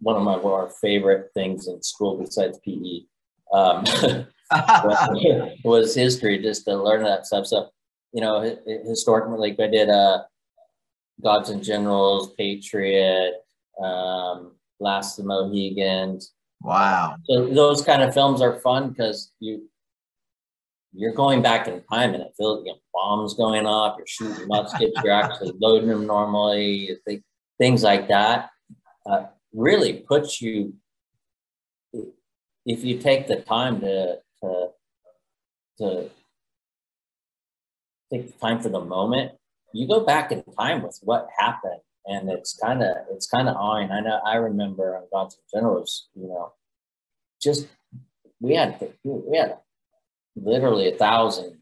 one 0.00 0.16
of 0.16 0.22
my 0.22 0.36
more 0.36 0.70
favorite 0.80 1.30
things 1.34 1.68
in 1.68 1.82
school 1.82 2.16
besides 2.16 2.58
PE 2.64 3.02
um, 3.52 3.84
was 5.64 5.94
history 5.94 6.38
just 6.38 6.64
to 6.64 6.76
learn 6.76 7.04
that 7.04 7.26
stuff. 7.26 7.46
So, 7.46 7.68
you 8.12 8.20
know, 8.20 8.56
historically, 8.84 9.38
like 9.38 9.60
I 9.60 9.70
did 9.70 9.88
uh, 9.88 10.22
Gods 11.22 11.50
and 11.50 11.62
Generals, 11.62 12.32
Patriot, 12.34 13.34
um, 13.82 14.52
Last 14.80 15.18
of 15.18 15.24
the 15.24 15.28
Mohicans. 15.28 16.32
Wow. 16.62 17.16
So 17.24 17.48
those 17.48 17.82
kind 17.82 18.02
of 18.02 18.12
films 18.12 18.40
are 18.40 18.60
fun 18.60 18.90
because 18.90 19.32
you 19.40 19.68
you're 20.92 21.14
going 21.14 21.40
back 21.40 21.68
in 21.68 21.82
time 21.84 22.14
and 22.14 22.22
it 22.22 22.32
feels 22.36 22.64
you 22.66 22.72
know, 22.72 22.78
bombs 22.92 23.34
going 23.34 23.64
off, 23.64 23.96
you're 23.96 24.06
shooting 24.08 24.48
muskets, 24.48 24.92
you're 25.04 25.12
actually 25.12 25.52
loading 25.60 25.88
them 25.88 26.04
normally, 26.04 26.96
things 27.58 27.84
like 27.84 28.08
that. 28.08 28.50
Uh, 29.06 29.26
really 29.54 30.04
puts 30.08 30.42
you 30.42 30.74
if 32.66 32.84
you 32.84 32.98
take 32.98 33.26
the 33.26 33.36
time 33.36 33.80
to 33.80 34.16
to 34.42 34.68
to 35.78 36.10
take 38.12 38.26
the 38.26 38.38
time 38.38 38.60
for 38.60 38.68
the 38.68 38.80
moment, 38.80 39.32
you 39.72 39.86
go 39.86 40.04
back 40.04 40.32
in 40.32 40.42
time 40.58 40.82
with 40.82 40.98
what 41.02 41.28
happened, 41.38 41.80
and 42.06 42.30
it's 42.30 42.56
kind 42.56 42.82
of 42.82 42.96
it's 43.10 43.26
kind 43.26 43.48
of 43.48 43.56
awing. 43.56 43.90
I 43.90 44.00
know 44.00 44.20
I 44.24 44.36
remember 44.36 44.96
on 44.96 45.04
Gods 45.12 45.36
and 45.36 45.60
Generals, 45.60 46.08
you 46.14 46.28
know, 46.28 46.52
just 47.40 47.68
we 48.40 48.54
had 48.54 48.92
we 49.04 49.36
had 49.36 49.58
literally 50.36 50.92
a 50.92 50.96
thousand 50.96 51.58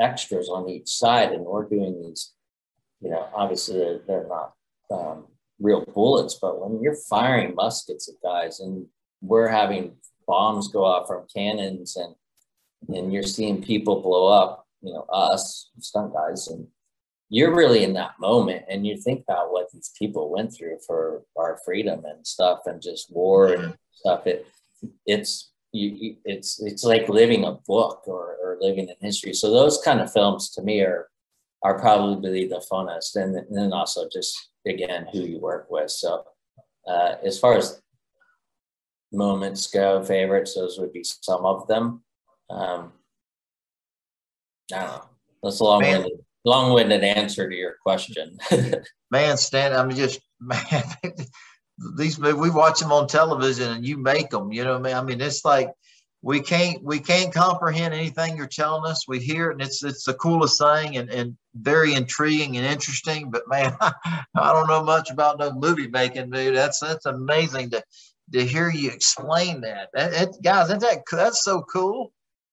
extras 0.00 0.48
on 0.48 0.68
each 0.68 0.88
side, 0.88 1.32
and 1.32 1.44
we're 1.44 1.68
doing 1.68 2.02
these. 2.02 2.32
You 3.02 3.10
know, 3.10 3.28
obviously 3.34 3.78
they're, 3.78 4.00
they're 4.06 4.26
not 4.26 4.54
um, 4.90 5.26
real 5.60 5.84
bullets, 5.84 6.38
but 6.40 6.60
when 6.60 6.82
you're 6.82 6.96
firing 7.08 7.54
muskets 7.54 8.08
at 8.08 8.14
guys 8.22 8.60
and 8.60 8.86
we're 9.20 9.48
having 9.48 9.96
bombs 10.26 10.68
go 10.68 10.84
off 10.84 11.06
from 11.08 11.26
cannons 11.34 11.96
and 11.96 12.14
and 12.88 13.12
you're 13.12 13.22
seeing 13.22 13.62
people 13.62 14.00
blow 14.00 14.28
up, 14.28 14.66
you 14.80 14.92
know, 14.92 15.06
us 15.12 15.70
stunt 15.80 16.12
guys, 16.12 16.48
and 16.48 16.66
you're 17.28 17.54
really 17.54 17.82
in 17.82 17.94
that 17.94 18.12
moment 18.20 18.64
and 18.68 18.86
you 18.86 18.96
think 18.96 19.22
about 19.28 19.50
what 19.52 19.70
these 19.72 19.90
people 19.98 20.30
went 20.30 20.54
through 20.54 20.78
for 20.86 21.22
our 21.36 21.58
freedom 21.64 22.04
and 22.04 22.24
stuff 22.24 22.60
and 22.66 22.80
just 22.80 23.12
war 23.12 23.52
and 23.52 23.74
stuff. 23.92 24.26
It 24.26 24.46
it's 25.06 25.50
you, 25.72 26.16
it's 26.24 26.62
it's 26.62 26.84
like 26.84 27.08
living 27.08 27.44
a 27.44 27.52
book 27.66 28.02
or, 28.06 28.36
or 28.42 28.58
living 28.60 28.88
in 28.88 28.94
history. 29.00 29.32
So 29.32 29.50
those 29.50 29.80
kind 29.82 30.00
of 30.00 30.12
films 30.12 30.50
to 30.50 30.62
me 30.62 30.80
are 30.82 31.08
are 31.62 31.78
probably 31.78 32.46
the 32.46 32.64
funnest, 32.70 33.16
and, 33.16 33.34
and 33.36 33.56
then 33.56 33.72
also 33.72 34.08
just 34.12 34.50
again 34.66 35.06
who 35.12 35.20
you 35.20 35.40
work 35.40 35.66
with. 35.70 35.90
So 35.90 36.24
uh, 36.86 37.16
as 37.24 37.38
far 37.38 37.56
as 37.56 37.80
moments 39.12 39.66
go, 39.68 40.02
favorites, 40.02 40.54
those 40.54 40.78
would 40.78 40.92
be 40.92 41.04
some 41.04 41.44
of 41.44 41.66
them. 41.68 42.02
Um, 42.50 42.92
I 44.74 44.80
don't 44.80 44.86
know. 44.86 45.04
That's 45.42 45.60
a 45.60 45.64
long-winded, 45.64 46.12
long-winded 46.44 47.04
answer 47.04 47.48
to 47.48 47.54
your 47.54 47.76
question. 47.82 48.38
man, 49.10 49.36
Stan, 49.36 49.72
I'm 49.72 49.90
just 49.90 50.20
man. 50.40 50.84
these 51.96 52.18
we 52.18 52.50
watch 52.50 52.80
them 52.80 52.92
on 52.92 53.06
television, 53.06 53.72
and 53.72 53.86
you 53.86 53.96
make 53.96 54.30
them. 54.30 54.52
You 54.52 54.64
know 54.64 54.72
what 54.72 54.80
I 54.80 54.82
mean? 54.82 54.96
I 54.96 55.02
mean, 55.02 55.20
it's 55.20 55.44
like 55.44 55.70
we 56.22 56.40
can't 56.40 56.82
we 56.82 56.98
can't 56.98 57.32
comprehend 57.32 57.94
anything 57.94 58.36
you're 58.36 58.46
telling 58.46 58.90
us. 58.90 59.06
We 59.06 59.20
hear 59.20 59.50
it, 59.50 59.52
and 59.54 59.62
it's 59.62 59.84
it's 59.84 60.04
the 60.04 60.14
coolest 60.14 60.60
thing, 60.60 60.96
and 60.96 61.10
and 61.10 61.36
very 61.54 61.94
intriguing 61.94 62.56
and 62.56 62.66
interesting. 62.66 63.30
But 63.30 63.48
man, 63.48 63.76
I 63.80 64.24
don't 64.34 64.68
know 64.68 64.82
much 64.82 65.10
about 65.10 65.38
no 65.38 65.52
movie 65.52 65.88
making, 65.88 66.30
dude. 66.30 66.56
That's 66.56 66.80
that's 66.80 67.06
amazing 67.06 67.70
to 67.70 67.82
to 68.32 68.44
hear 68.44 68.70
you 68.70 68.90
explain 68.90 69.60
that. 69.62 69.88
That, 69.94 70.36
guys, 70.42 70.68
that's 70.68 70.84
that 70.84 71.02
that's 71.10 71.44
so 71.44 71.62
cool. 71.62 72.12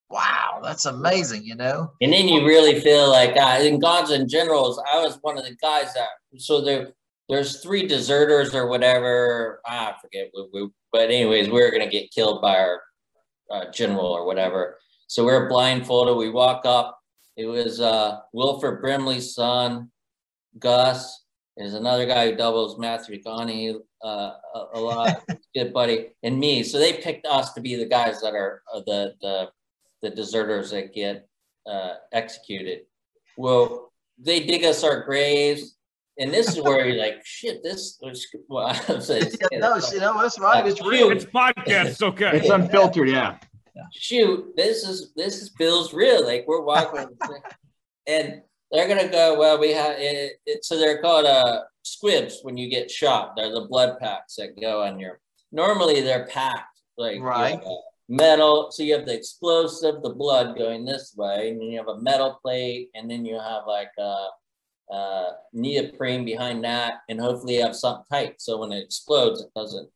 Wow, 0.09 0.59
that's 0.61 0.85
amazing, 0.85 1.43
you 1.43 1.55
know. 1.55 1.91
And 2.01 2.13
then 2.13 2.27
you 2.27 2.45
really 2.45 2.79
feel 2.79 3.09
like 3.09 3.35
uh, 3.35 3.59
in 3.61 3.79
Gods 3.79 4.11
and 4.11 4.29
Generals, 4.29 4.79
I 4.91 5.03
was 5.03 5.17
one 5.21 5.37
of 5.37 5.43
the 5.43 5.55
guys 5.55 5.93
that 5.95 6.09
so 6.37 6.61
there 6.61 6.93
there's 7.29 7.61
three 7.61 7.87
deserters 7.87 8.53
or 8.53 8.67
whatever. 8.67 9.61
I 9.65 9.93
forget. 10.01 10.31
But 10.91 11.09
anyways, 11.09 11.49
we 11.49 11.61
are 11.61 11.71
gonna 11.71 11.89
get 11.89 12.11
killed 12.11 12.41
by 12.41 12.57
our 12.57 12.81
uh, 13.51 13.71
general 13.71 14.05
or 14.05 14.25
whatever. 14.25 14.77
So 15.07 15.25
we're 15.25 15.49
blindfolded. 15.49 16.17
We 16.17 16.29
walk 16.29 16.65
up. 16.65 16.99
It 17.35 17.45
was 17.45 17.79
uh, 17.79 18.19
Wilford 18.33 18.81
Brimley's 18.81 19.33
son, 19.33 19.91
Gus, 20.59 21.22
there's 21.57 21.75
another 21.75 22.05
guy 22.05 22.29
who 22.29 22.35
doubles 22.35 22.79
Matthew 22.79 23.21
McConaughey 23.21 23.75
uh, 24.03 24.31
a, 24.55 24.65
a, 24.73 24.79
lot, 24.79 25.23
good 25.55 25.71
buddy, 25.71 26.09
and 26.23 26.39
me. 26.39 26.63
So 26.63 26.79
they 26.79 26.93
picked 26.93 27.25
us 27.27 27.53
to 27.53 27.61
be 27.61 27.75
the 27.75 27.85
guys 27.85 28.21
that 28.21 28.33
are 28.33 28.63
uh, 28.73 28.81
the 28.85 29.13
the 29.21 29.49
the 30.01 30.09
deserters 30.09 30.71
that 30.71 30.93
get 30.93 31.27
uh, 31.69 31.95
executed. 32.11 32.81
Well, 33.37 33.93
they 34.17 34.41
dig 34.41 34.63
us 34.63 34.83
our 34.83 35.03
graves, 35.03 35.77
and 36.17 36.31
this 36.31 36.49
is 36.49 36.61
where 36.61 36.87
you're 36.87 36.97
like, 36.97 37.25
shit, 37.25 37.63
this 37.63 37.97
was. 38.01 38.25
Well, 38.47 38.67
I'm 38.89 39.01
saying, 39.01 39.31
yeah, 39.51 39.59
no, 39.59 39.79
you 39.91 39.99
know 39.99 40.21
that's 40.21 40.39
right. 40.39 40.65
It's 40.65 40.81
real. 40.81 41.11
It's 41.11 41.25
podcast. 41.25 42.01
Okay. 42.01 42.31
It's 42.37 42.49
unfiltered. 42.49 43.09
Yeah. 43.09 43.37
Shoot, 43.91 44.55
this 44.55 44.87
is 44.87 45.13
this 45.15 45.41
is 45.41 45.49
Bill's 45.49 45.93
real. 45.93 46.23
Like 46.25 46.45
we're 46.47 46.61
walking, 46.61 47.07
and 48.07 48.41
they're 48.73 48.87
gonna 48.87 49.07
go. 49.07 49.37
Well, 49.37 49.59
we 49.59 49.71
have 49.71 49.95
it, 49.97 50.33
it, 50.45 50.65
so 50.65 50.77
they're 50.77 51.01
called 51.01 51.27
uh, 51.27 51.61
squibs 51.83 52.39
when 52.41 52.57
you 52.57 52.69
get 52.69 52.89
shot. 52.89 53.35
They're 53.37 53.53
the 53.53 53.67
blood 53.69 53.99
packs 53.99 54.35
that 54.37 54.59
go 54.59 54.81
on 54.81 54.99
your. 54.99 55.19
Normally 55.51 56.01
they're 56.01 56.25
packed 56.25 56.81
like 56.97 57.21
right. 57.21 57.61
metal. 58.09 58.71
So 58.71 58.81
you 58.81 58.93
have 58.97 59.05
the 59.05 59.15
explosive, 59.15 60.01
the 60.01 60.09
blood 60.09 60.57
going 60.57 60.83
this 60.83 61.13
way, 61.15 61.49
and 61.49 61.61
then 61.61 61.67
you 61.67 61.77
have 61.77 61.87
a 61.87 62.01
metal 62.01 62.39
plate, 62.41 62.89
and 62.95 63.09
then 63.09 63.23
you 63.23 63.39
have 63.39 63.63
like 63.67 63.91
a, 63.99 64.25
a 64.91 65.31
neoprene 65.53 66.25
behind 66.25 66.63
that, 66.63 66.95
and 67.09 67.19
hopefully 67.19 67.57
you 67.57 67.61
have 67.61 67.75
something 67.75 68.05
tight. 68.11 68.41
So 68.41 68.57
when 68.57 68.71
it 68.71 68.83
explodes, 68.83 69.41
it 69.41 69.53
doesn't 69.55 69.87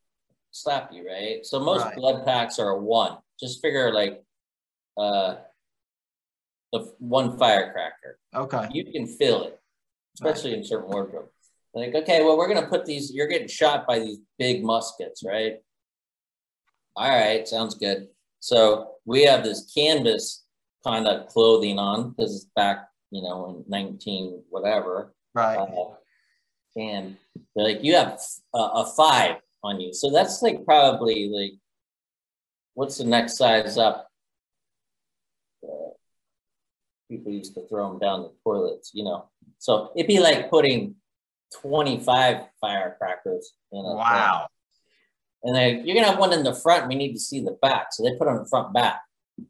slap 0.52 0.92
you, 0.94 1.08
right? 1.08 1.44
So 1.44 1.60
most 1.60 1.84
right. 1.84 1.96
blood 1.96 2.26
packs 2.26 2.60
are 2.60 2.78
one. 2.78 3.18
Just 3.40 3.62
figure 3.62 3.92
like 3.92 4.22
uh 4.98 5.36
the 6.73 6.93
one 6.99 7.38
firecracker. 7.38 8.19
Okay. 8.36 8.67
You 8.71 8.91
can 8.91 9.08
feel 9.08 9.43
it, 9.43 9.60
especially 10.15 10.53
in 10.53 10.63
certain 10.63 10.89
wardrobes. 10.89 11.32
Like, 11.73 11.93
okay, 11.93 12.23
well, 12.23 12.38
we're 12.38 12.47
gonna 12.47 12.67
put 12.67 12.86
these. 12.86 13.13
You're 13.13 13.27
getting 13.27 13.47
shot 13.47 13.86
by 13.88 13.99
these 13.99 14.19
big 14.39 14.63
muskets, 14.63 15.23
right? 15.23 15.58
All 16.95 17.10
right, 17.10 17.47
sounds 17.47 17.75
good. 17.75 18.08
So 18.39 18.93
we 19.06 19.23
have 19.23 19.43
this 19.43 19.71
canvas 19.73 20.43
kind 20.84 21.08
of 21.08 21.27
clothing 21.27 21.77
on 21.77 22.12
because 22.12 22.36
it's 22.36 22.51
back, 22.56 22.88
you 23.12 23.21
know, 23.21 23.49
in 23.49 23.65
19 23.67 24.43
whatever. 24.49 25.13
Right. 25.34 25.58
Uh, 25.58 25.93
and 26.75 27.17
they're 27.56 27.65
like, 27.65 27.84
you 27.84 27.95
have 27.95 28.19
a, 28.53 28.58
a 28.58 28.93
five 28.95 29.38
on 29.63 29.80
you. 29.80 29.93
So 29.93 30.12
that's 30.12 30.41
like 30.41 30.65
probably 30.65 31.30
like, 31.30 31.53
what's 32.73 32.97
the 32.97 33.03
next 33.03 33.38
size 33.38 33.77
up? 33.77 34.08
Uh, 35.63 35.91
people 37.10 37.32
used 37.32 37.54
to 37.56 37.67
throw 37.67 37.89
them 37.89 38.00
down 38.00 38.24
the 38.24 38.32
toilets, 38.43 38.91
you 38.93 39.04
know. 39.04 39.30
So 39.60 39.91
it'd 39.96 40.08
be 40.08 40.20
like 40.20 40.50
putting 40.50 40.96
25 41.62 42.43
firecrackers 42.60 43.54
in 43.72 43.80
a 43.80 43.96
Wow. 43.96 44.48
And 45.43 45.56
they 45.56 45.82
you're 45.82 45.96
gonna 45.96 46.08
have 46.08 46.20
one 46.20 46.34
in 46.34 46.43
the 46.43 46.54
front. 46.54 46.88
We 46.88 46.96
need 46.96 47.13
to 47.13 47.20
see 47.20 47.41
the 47.41 47.58
back, 47.62 47.88
so 47.91 48.04
they 48.04 48.15
put 48.17 48.28
on 48.28 48.38
the 48.38 48.50
front 48.50 48.74
back. 48.74 49.02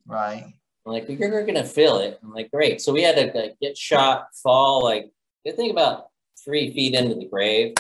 Right. 0.06 0.44
I'm 0.86 0.94
like, 0.94 1.08
you're 1.10 1.46
gonna 1.46 1.66
feel 1.66 1.98
it. 1.98 2.20
I'm 2.24 2.34
like, 2.34 2.52
great. 2.52 2.82
So 2.82 2.94
we 2.94 3.04
had 3.04 3.16
to 3.16 3.40
like, 3.40 3.60
get 3.60 3.78
shot, 3.78 4.28
fall 4.44 4.84
like 4.84 5.12
I 5.48 5.52
think 5.52 5.72
about 5.72 6.08
three 6.44 6.74
feet 6.74 6.94
into 6.94 7.16
the 7.16 7.26
grave. 7.26 7.74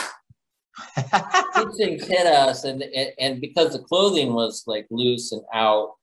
These 0.96 1.78
things 1.78 2.08
hit 2.08 2.28
us, 2.28 2.64
and, 2.64 2.82
and 2.82 3.12
and 3.20 3.42
because 3.42 3.74
the 3.74 3.80
clothing 3.80 4.34
was 4.34 4.64
like 4.68 4.88
loose 4.90 5.32
and 5.32 5.42
out 5.54 5.96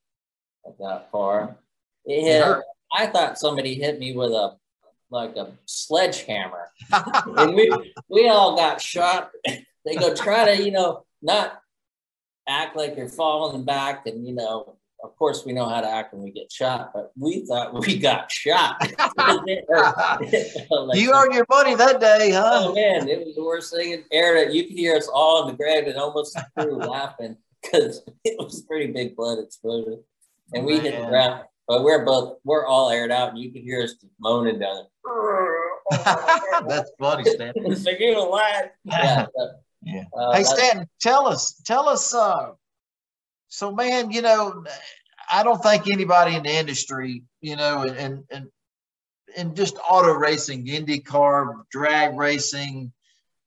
like 0.64 0.76
that 0.78 1.10
far, 1.10 1.56
it 2.04 2.22
hit. 2.22 2.58
I 2.94 3.06
thought 3.06 3.38
somebody 3.38 3.74
hit 3.74 3.98
me 3.98 4.16
with 4.16 4.30
a 4.30 4.56
like 5.10 5.36
a 5.36 5.52
sledgehammer, 5.66 6.70
and 6.92 7.54
we 7.54 7.92
we 8.08 8.28
all 8.28 8.56
got 8.56 8.80
shot. 8.80 9.30
They 9.84 9.96
go 9.96 10.14
try 10.14 10.54
to 10.54 10.62
you 10.62 10.70
know 10.70 11.04
not 11.20 11.60
act 12.48 12.76
like 12.76 12.96
you're 12.96 13.08
falling 13.08 13.64
back, 13.64 14.06
and 14.06 14.26
you 14.26 14.34
know 14.34 14.76
of 15.04 15.14
course 15.16 15.44
we 15.44 15.52
know 15.52 15.68
how 15.68 15.82
to 15.82 15.88
act 15.88 16.14
when 16.14 16.22
we 16.22 16.30
get 16.30 16.50
shot, 16.50 16.92
but 16.94 17.12
we 17.18 17.44
thought 17.44 17.74
we 17.78 17.98
got 17.98 18.30
shot. 18.30 18.76
Like, 18.80 18.98
you 20.94 21.12
earned 21.12 21.34
your 21.34 21.46
money 21.50 21.74
that 21.74 22.00
day, 22.00 22.30
huh? 22.32 22.64
Oh 22.64 22.74
man, 22.74 23.06
it 23.08 23.26
was 23.26 23.34
the 23.34 23.44
worst 23.44 23.74
thing 23.74 23.92
in 23.92 24.04
air. 24.10 24.48
You 24.48 24.64
could 24.64 24.76
hear 24.76 24.96
us 24.96 25.08
all 25.12 25.42
in 25.42 25.48
the 25.48 25.56
grave 25.56 25.86
and 25.86 25.98
almost 25.98 26.38
crew 26.56 26.76
laughing 26.76 27.36
because 27.62 28.02
it 28.24 28.36
was 28.38 28.62
pretty 28.62 28.92
big 28.92 29.14
blood 29.14 29.38
explosion. 29.38 30.02
And 30.54 30.64
we 30.64 30.78
hit 30.78 30.98
the 30.98 31.06
ground, 31.06 31.44
but 31.68 31.82
we're 31.84 32.04
both 32.04 32.38
we're 32.44 32.66
all 32.66 32.90
aired 32.90 33.10
out, 33.10 33.30
and 33.30 33.38
you 33.38 33.52
can 33.52 33.62
hear 33.62 33.82
us 33.82 33.94
moaning 34.20 34.58
down 34.58 34.84
That's 36.68 36.90
funny, 36.98 37.24
Stan. 37.24 37.52
there. 37.56 37.76
so 37.76 37.90
you 37.90 38.12
know 38.12 38.28
alive? 38.28 38.70
Yeah. 38.84 39.26
so, 39.36 39.50
Yeah. 39.82 40.04
uh, 40.16 40.32
hey, 40.32 40.42
that's- 40.42 40.58
Stan, 40.58 40.88
tell 41.00 41.26
us, 41.26 41.60
tell 41.64 41.88
us. 41.88 42.14
Uh, 42.14 42.52
so, 43.48 43.70
man, 43.70 44.10
you 44.10 44.22
know, 44.22 44.64
I 45.30 45.42
don't 45.42 45.62
think 45.62 45.88
anybody 45.90 46.34
in 46.36 46.42
the 46.42 46.50
industry, 46.54 47.22
you 47.40 47.56
know, 47.56 47.82
and 47.82 47.96
and 47.96 48.24
and, 48.30 48.48
and 49.36 49.56
just 49.56 49.76
auto 49.88 50.12
racing, 50.12 50.66
IndyCar, 50.66 51.64
drag 51.70 52.16
racing, 52.16 52.92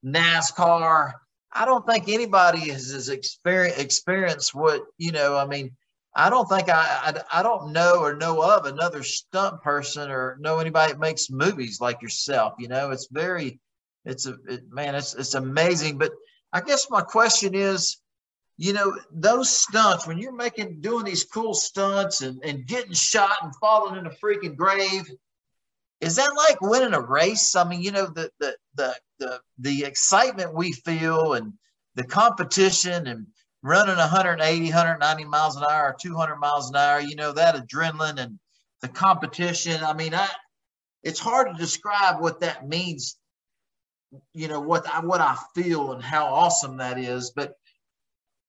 NASCAR. 0.06 1.14
I 1.52 1.66
don't 1.66 1.86
think 1.88 2.08
anybody 2.08 2.70
has, 2.70 2.92
has 2.92 3.10
experience 3.10 3.78
experienced 3.80 4.54
what 4.54 4.82
you 4.98 5.12
know. 5.12 5.36
I 5.36 5.46
mean, 5.48 5.76
I 6.18 6.32
don't 6.32 6.50
think 6.50 6.68
I, 6.68 7.14
I 7.32 7.40
I 7.40 7.44
don't 7.44 7.72
know 7.72 8.00
or 8.00 8.16
know 8.16 8.42
of 8.42 8.66
another 8.66 9.04
stunt 9.04 9.62
person 9.62 10.10
or 10.10 10.38
know 10.40 10.58
anybody 10.58 10.94
that 10.94 11.00
makes 11.00 11.30
movies 11.30 11.80
like 11.80 12.02
yourself. 12.02 12.56
You 12.58 12.70
know, 12.70 12.90
it's 12.90 13.08
very, 13.12 13.60
it's 14.04 14.26
a 14.26 14.36
it, 14.50 14.64
man, 14.72 14.96
it's 14.96 15.14
it's 15.14 15.36
amazing. 15.36 16.00
But 16.00 16.12
I 16.52 16.62
guess 16.62 16.90
my 16.90 17.02
question 17.02 17.54
is, 17.54 17.98
you 18.58 18.74
know, 18.74 18.98
those 19.12 19.56
stunts 19.56 20.08
when 20.08 20.18
you're 20.18 20.36
making 20.36 20.82
doing 20.82 21.06
these 21.06 21.24
cool 21.24 21.54
stunts 21.54 22.22
and 22.22 22.44
and 22.44 22.66
getting 22.66 22.94
shot 22.94 23.38
and 23.44 23.56
falling 23.58 24.00
in 24.00 24.08
a 24.08 24.10
freaking 24.10 24.56
grave, 24.56 25.08
is 26.02 26.16
that 26.16 26.34
like 26.36 26.60
winning 26.62 26.96
a 26.96 27.02
race? 27.02 27.56
I 27.56 27.64
mean, 27.64 27.84
you 27.84 27.92
know, 27.92 28.08
the 28.08 28.32
the 28.40 28.56
the 28.74 28.96
the 29.20 29.42
the 29.60 29.84
excitement 29.84 30.56
we 30.56 30.72
feel 30.72 31.34
and 31.34 31.54
the 31.94 32.06
competition 32.06 33.06
and 33.06 33.28
running 33.68 33.98
180, 33.98 34.64
190 34.64 35.26
miles 35.26 35.58
an 35.58 35.64
hour 35.70 35.90
or 35.90 35.96
200 36.00 36.38
miles 36.38 36.70
an 36.70 36.78
hour, 36.78 37.02
you 37.02 37.16
know, 37.16 37.34
that 37.34 37.56
adrenaline 37.56 38.18
and 38.18 38.40
the 38.82 38.88
competition. 38.88 39.84
I 39.84 39.94
mean, 39.94 40.14
I 40.14 40.28
it's 41.04 41.20
hard 41.20 41.48
to 41.50 41.54
describe 41.54 42.22
what 42.22 42.40
that 42.40 42.68
means, 42.68 43.18
you 44.34 44.48
know, 44.48 44.62
what 44.62 44.88
I 44.88 45.02
what 45.02 45.22
I 45.22 45.38
feel 45.54 45.92
and 45.92 46.02
how 46.02 46.28
awesome 46.28 46.78
that 46.78 46.98
is. 46.98 47.32
But 47.36 47.56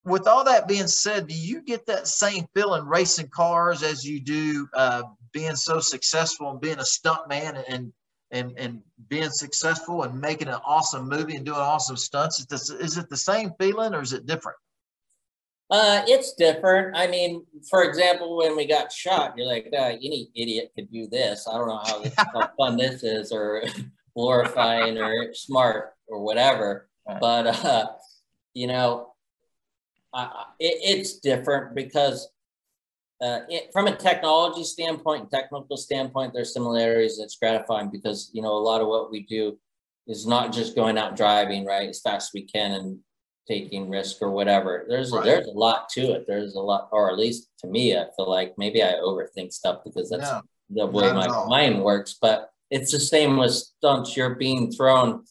with 0.05 0.29
all 0.29 0.45
that 0.45 0.69
being 0.69 0.87
said, 0.87 1.27
do 1.27 1.35
you 1.35 1.63
get 1.63 1.87
that 1.87 2.07
same 2.07 2.47
feeling 2.55 2.87
racing 2.87 3.29
cars 3.29 3.83
as 3.83 4.05
you 4.05 4.21
do 4.21 4.69
uh, 4.75 5.03
being 5.33 5.57
so 5.57 5.81
successful 5.81 6.51
and 6.51 6.61
being 6.61 6.79
a 6.79 6.85
stunt 6.85 7.29
man 7.29 7.63
and 7.69 7.93
and 8.31 8.53
and 8.57 8.83
being 9.09 9.31
successful 9.31 10.05
and 10.05 10.21
making 10.21 10.49
an 10.49 10.61
awesome 10.65 11.09
movie 11.09 11.35
and 11.35 11.45
doing 11.45 11.59
awesome 11.59 11.97
stunts? 11.97 12.39
Is, 12.39 12.47
this, 12.47 12.71
is 12.71 12.99
it 12.99 13.09
the 13.09 13.17
same 13.17 13.51
feeling 13.59 13.95
or 13.95 14.01
is 14.01 14.13
it 14.13 14.25
different? 14.25 14.59
Uh, 15.71 16.03
it's 16.07 16.33
different. 16.33 16.97
I 16.97 17.07
mean, 17.07 17.45
for 17.69 17.85
example, 17.85 18.39
when 18.39 18.57
we 18.57 18.67
got 18.67 18.91
shot, 18.91 19.35
you're 19.37 19.47
like, 19.47 19.69
uh, 19.73 19.93
any 20.03 20.31
idiot 20.35 20.73
could 20.75 20.91
do 20.91 21.07
this. 21.07 21.47
I 21.47 21.59
don't 21.59 21.69
know 21.69 21.83
how, 21.85 22.05
how 22.41 22.51
fun 22.57 22.77
this 22.79 23.03
is, 23.03 23.33
or 23.33 23.63
glorifying, 24.17 24.97
or 24.99 25.35
smart, 25.35 25.93
or 26.07 26.23
whatever. 26.23 26.89
Right. 27.07 27.21
But 27.21 27.47
uh, 27.65 27.87
you 28.55 28.67
know, 28.67 29.13
I- 30.15 30.45
it, 30.59 30.79
it's 30.99 31.19
different 31.19 31.75
because 31.75 32.29
uh, 33.21 33.41
it, 33.51 33.71
from 33.73 33.89
a 33.89 33.97
technology 33.97 34.65
standpoint, 34.65 35.31
technical 35.31 35.77
standpoint, 35.77 36.33
there's 36.33 36.55
similarities. 36.55 37.19
It's 37.19 37.37
gratifying 37.37 37.91
because 37.91 38.31
you 38.33 38.41
know 38.41 38.53
a 38.53 38.65
lot 38.65 38.81
of 38.81 38.89
what 38.89 39.11
we 39.11 39.25
do 39.25 39.59
is 40.07 40.27
not 40.27 40.51
just 40.51 40.75
going 40.75 40.97
out 40.97 41.15
driving 41.15 41.67
right 41.67 41.91
as 41.91 42.01
fast 42.01 42.31
as 42.31 42.35
we 42.35 42.43
can 42.45 42.73
and 42.73 42.99
taking 43.49 43.89
risk 43.89 44.21
or 44.21 44.31
whatever. 44.31 44.85
There's 44.89 45.11
Right. 45.11 45.25
there's 45.25 45.47
a 45.47 45.51
lot 45.53 45.89
to 45.91 46.13
it. 46.13 46.27
There's 46.27 46.55
a 46.55 46.61
lot, 46.61 46.89
or 46.93 47.11
at 47.11 47.19
least 47.19 47.49
to 47.61 47.67
me, 47.67 47.97
I 47.97 48.07
feel 48.17 48.29
like 48.29 48.57
maybe 48.59 48.83
I 48.83 48.93
overthink 48.95 49.53
stuff 49.53 49.83
because 49.85 50.11
that's 50.11 50.31
No, 50.31 50.43
the 50.71 50.87
way 50.87 51.13
my 51.13 51.27
mind 51.47 51.83
works. 51.83 52.17
But 52.21 52.51
it's 52.71 52.93
the 52.93 53.01
same 53.01 53.39
with 53.39 53.53
stunts. 53.55 54.17
You're 54.17 54.35
being 54.35 54.71
thrown 54.71 55.25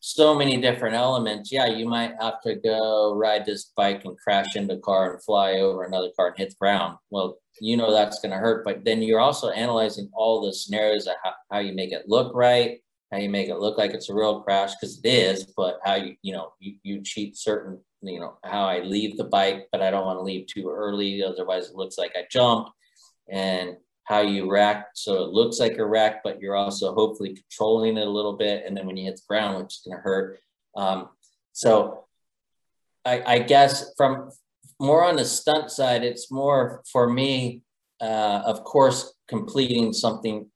so 0.00 0.34
many 0.36 0.60
different 0.60 0.94
elements. 0.94 1.50
Yeah, 1.50 1.66
you 1.66 1.86
might 1.88 2.14
have 2.20 2.40
to 2.42 2.54
go 2.54 3.14
ride 3.14 3.46
this 3.46 3.72
bike 3.76 4.04
and 4.04 4.16
crash 4.18 4.54
into 4.54 4.74
a 4.74 4.78
car 4.78 5.14
and 5.14 5.22
fly 5.24 5.54
over 5.54 5.84
another 5.84 6.10
car 6.14 6.28
and 6.28 6.36
hit 6.36 6.50
the 6.50 6.56
ground. 6.60 6.98
Well, 7.10 7.38
you 7.60 7.76
know 7.78 7.90
that's 7.90 8.20
going 8.20 8.32
to 8.32 8.38
hurt, 8.38 8.64
but 8.64 8.84
then 8.84 9.00
you're 9.00 9.20
also 9.20 9.48
analyzing 9.48 10.10
all 10.12 10.42
the 10.44 10.52
scenarios 10.52 11.06
of 11.06 11.14
how, 11.24 11.32
how 11.50 11.58
you 11.60 11.72
make 11.72 11.90
it 11.92 12.06
look 12.06 12.34
right, 12.34 12.80
how 13.12 13.18
you 13.18 13.28
make 13.28 13.48
it 13.48 13.58
look 13.58 13.78
like 13.78 13.92
it's 13.92 14.10
a 14.10 14.14
real 14.14 14.40
crash 14.40 14.74
because 14.74 15.00
it 15.02 15.08
is, 15.08 15.52
but 15.56 15.78
how 15.84 15.94
you 15.94 16.16
you 16.22 16.32
know 16.32 16.52
you, 16.58 16.74
you 16.82 17.02
cheat 17.02 17.36
certain 17.36 17.78
you 18.02 18.20
know 18.20 18.38
how 18.44 18.64
I 18.64 18.80
leave 18.80 19.16
the 19.16 19.24
bike, 19.24 19.68
but 19.72 19.82
I 19.82 19.90
don't 19.90 20.06
want 20.06 20.18
to 20.18 20.22
leave 20.22 20.46
too 20.46 20.68
early, 20.68 21.22
otherwise 21.22 21.68
it 21.68 21.76
looks 21.76 21.98
like 21.98 22.12
I 22.16 22.24
jumped, 22.30 22.70
and 23.30 23.76
how 24.04 24.20
you 24.20 24.50
wreck 24.50 24.86
so 24.94 25.24
it 25.24 25.30
looks 25.30 25.58
like 25.58 25.78
a 25.78 25.86
wreck, 25.86 26.22
but 26.22 26.40
you're 26.40 26.54
also 26.54 26.94
hopefully 26.94 27.34
controlling 27.34 27.96
it 27.96 28.06
a 28.06 28.10
little 28.10 28.36
bit, 28.36 28.64
and 28.66 28.76
then 28.76 28.86
when 28.86 28.96
you 28.96 29.04
hit 29.04 29.16
the 29.16 29.22
ground, 29.28 29.62
which 29.62 29.74
is 29.74 29.82
going 29.84 29.96
to 29.96 30.02
hurt. 30.02 30.38
Um, 30.76 31.08
so 31.52 32.04
I, 33.04 33.22
I 33.34 33.38
guess 33.38 33.92
from 33.96 34.30
more 34.80 35.04
on 35.04 35.16
the 35.16 35.24
stunt 35.24 35.70
side, 35.70 36.04
it's 36.04 36.30
more 36.30 36.82
for 36.92 37.08
me, 37.08 37.62
uh, 38.00 38.42
of 38.44 38.62
course, 38.64 39.14
completing 39.28 39.92
something 39.92 40.50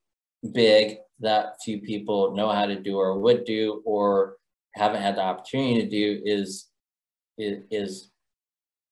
big 0.52 0.98
that 1.20 1.56
few 1.64 1.80
people 1.80 2.34
know 2.34 2.50
how 2.50 2.66
to 2.66 2.76
do 2.76 2.96
or 2.96 3.18
would 3.18 3.44
do 3.44 3.82
or 3.84 4.36
haven't 4.74 5.02
had 5.02 5.16
the 5.16 5.22
opportunity 5.22 5.82
to 5.82 5.88
do 5.88 6.20
is 6.24 6.66
is, 7.38 7.64
is 7.70 8.10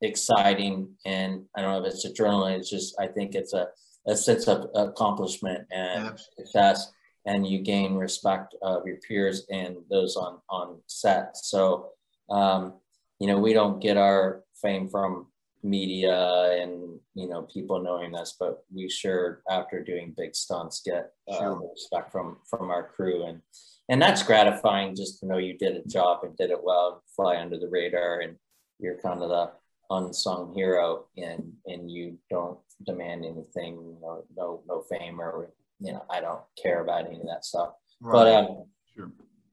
exciting 0.01 0.89
and 1.05 1.45
I 1.57 1.61
don't 1.61 1.73
know 1.73 1.87
if 1.87 1.93
it's 1.93 2.07
adrenaline. 2.07 2.59
It's 2.59 2.71
just 2.71 2.95
I 2.99 3.07
think 3.07 3.35
it's 3.35 3.53
a, 3.53 3.69
a 4.07 4.17
sense 4.17 4.49
of 4.49 4.71
accomplishment 4.75 5.67
and 5.71 6.09
Absolutely. 6.09 6.45
success, 6.45 6.93
and 7.27 7.47
you 7.47 7.61
gain 7.61 7.95
respect 7.95 8.55
of 8.63 8.87
your 8.87 8.97
peers 8.97 9.47
and 9.51 9.77
those 9.91 10.17
on 10.17 10.39
on 10.49 10.79
set. 10.87 11.37
So 11.37 11.91
um, 12.31 12.75
you 13.19 13.27
know 13.27 13.39
we 13.39 13.53
don't 13.53 13.81
get 13.81 13.97
our 13.97 14.45
fame 14.61 14.89
from 14.89 15.27
media 15.63 16.57
and 16.63 16.99
you 17.15 17.29
know 17.29 17.43
people 17.43 17.81
knowing 17.81 18.13
this 18.13 18.37
but 18.39 18.63
we 18.73 18.89
sure 18.89 19.43
after 19.51 19.83
doing 19.83 20.15
big 20.17 20.35
stunts 20.35 20.81
get 20.85 21.11
uh, 21.31 21.37
Sure. 21.39 21.71
respect 21.73 22.13
from 22.13 22.37
from 22.49 22.71
our 22.71 22.85
crew 22.89 23.25
and 23.25 23.41
and 23.89 24.01
that's 24.01 24.23
gratifying 24.23 24.95
just 24.95 25.19
to 25.21 25.27
know 25.27 25.39
you 25.39 25.57
did 25.59 25.77
a 25.77 25.89
job 25.89 26.21
and 26.23 26.37
did 26.37 26.51
it 26.51 26.63
well 26.63 27.03
fly 27.17 27.37
under 27.39 27.59
the 27.59 27.69
radar 27.69 28.21
and 28.21 28.37
you're 28.79 28.99
kind 28.99 29.23
of 29.23 29.31
the 29.31 29.51
unsung 29.91 30.55
hero 30.55 31.07
and 31.17 31.53
and 31.67 31.91
you 31.91 32.17
don't 32.31 32.59
demand 32.87 33.25
anything 33.25 33.97
no 34.01 34.23
no 34.37 34.63
no 34.69 34.83
fame 34.89 35.21
or 35.21 35.51
you 35.81 35.93
know 35.93 36.05
i 36.11 36.21
don't 36.21 36.43
care 36.63 36.83
about 36.83 37.07
any 37.07 37.17
of 37.21 37.27
that 37.27 37.45
stuff 37.45 37.71
but 38.01 38.29
um 38.33 38.65
Sure. 38.95 39.11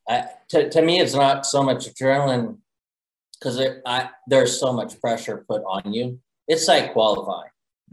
I, 0.08 0.26
to, 0.50 0.70
to 0.70 0.82
me 0.84 1.00
it's 1.00 1.16
not 1.16 1.46
so 1.48 1.64
much 1.64 1.88
adrenaline 1.92 2.58
because 3.46 3.80
I 3.86 4.10
there's 4.28 4.60
so 4.60 4.74
much 4.74 5.00
pressure 5.00 5.46
put 5.48 5.62
on 5.64 5.94
you 5.94 6.20
it's 6.48 6.68
like 6.68 6.94
qualifying 6.94 7.50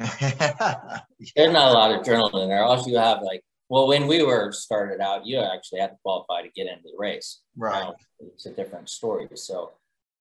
there's 1.37 1.53
not 1.53 1.69
a 1.69 1.73
lot 1.73 1.91
of 1.93 2.03
adrenaline 2.03 2.49
there 2.49 2.65
Also, 2.65 2.91
you 2.91 2.97
have 2.97 3.23
like 3.23 3.43
well, 3.73 3.89
when 3.89 4.07
we 4.07 4.23
were 4.23 4.53
started 4.53 5.01
out, 5.01 5.25
you 5.25 5.39
actually 5.39 5.81
had 5.81 5.93
to 5.93 5.97
qualify 6.03 6.43
to 6.43 6.51
get 6.51 6.67
into 6.67 6.91
the 6.91 6.99
race. 6.99 7.41
Right. 7.57 7.85
Now, 7.85 7.95
it's 8.21 8.45
a 8.45 8.51
different 8.51 8.91
story. 8.91 9.27
So 9.33 9.71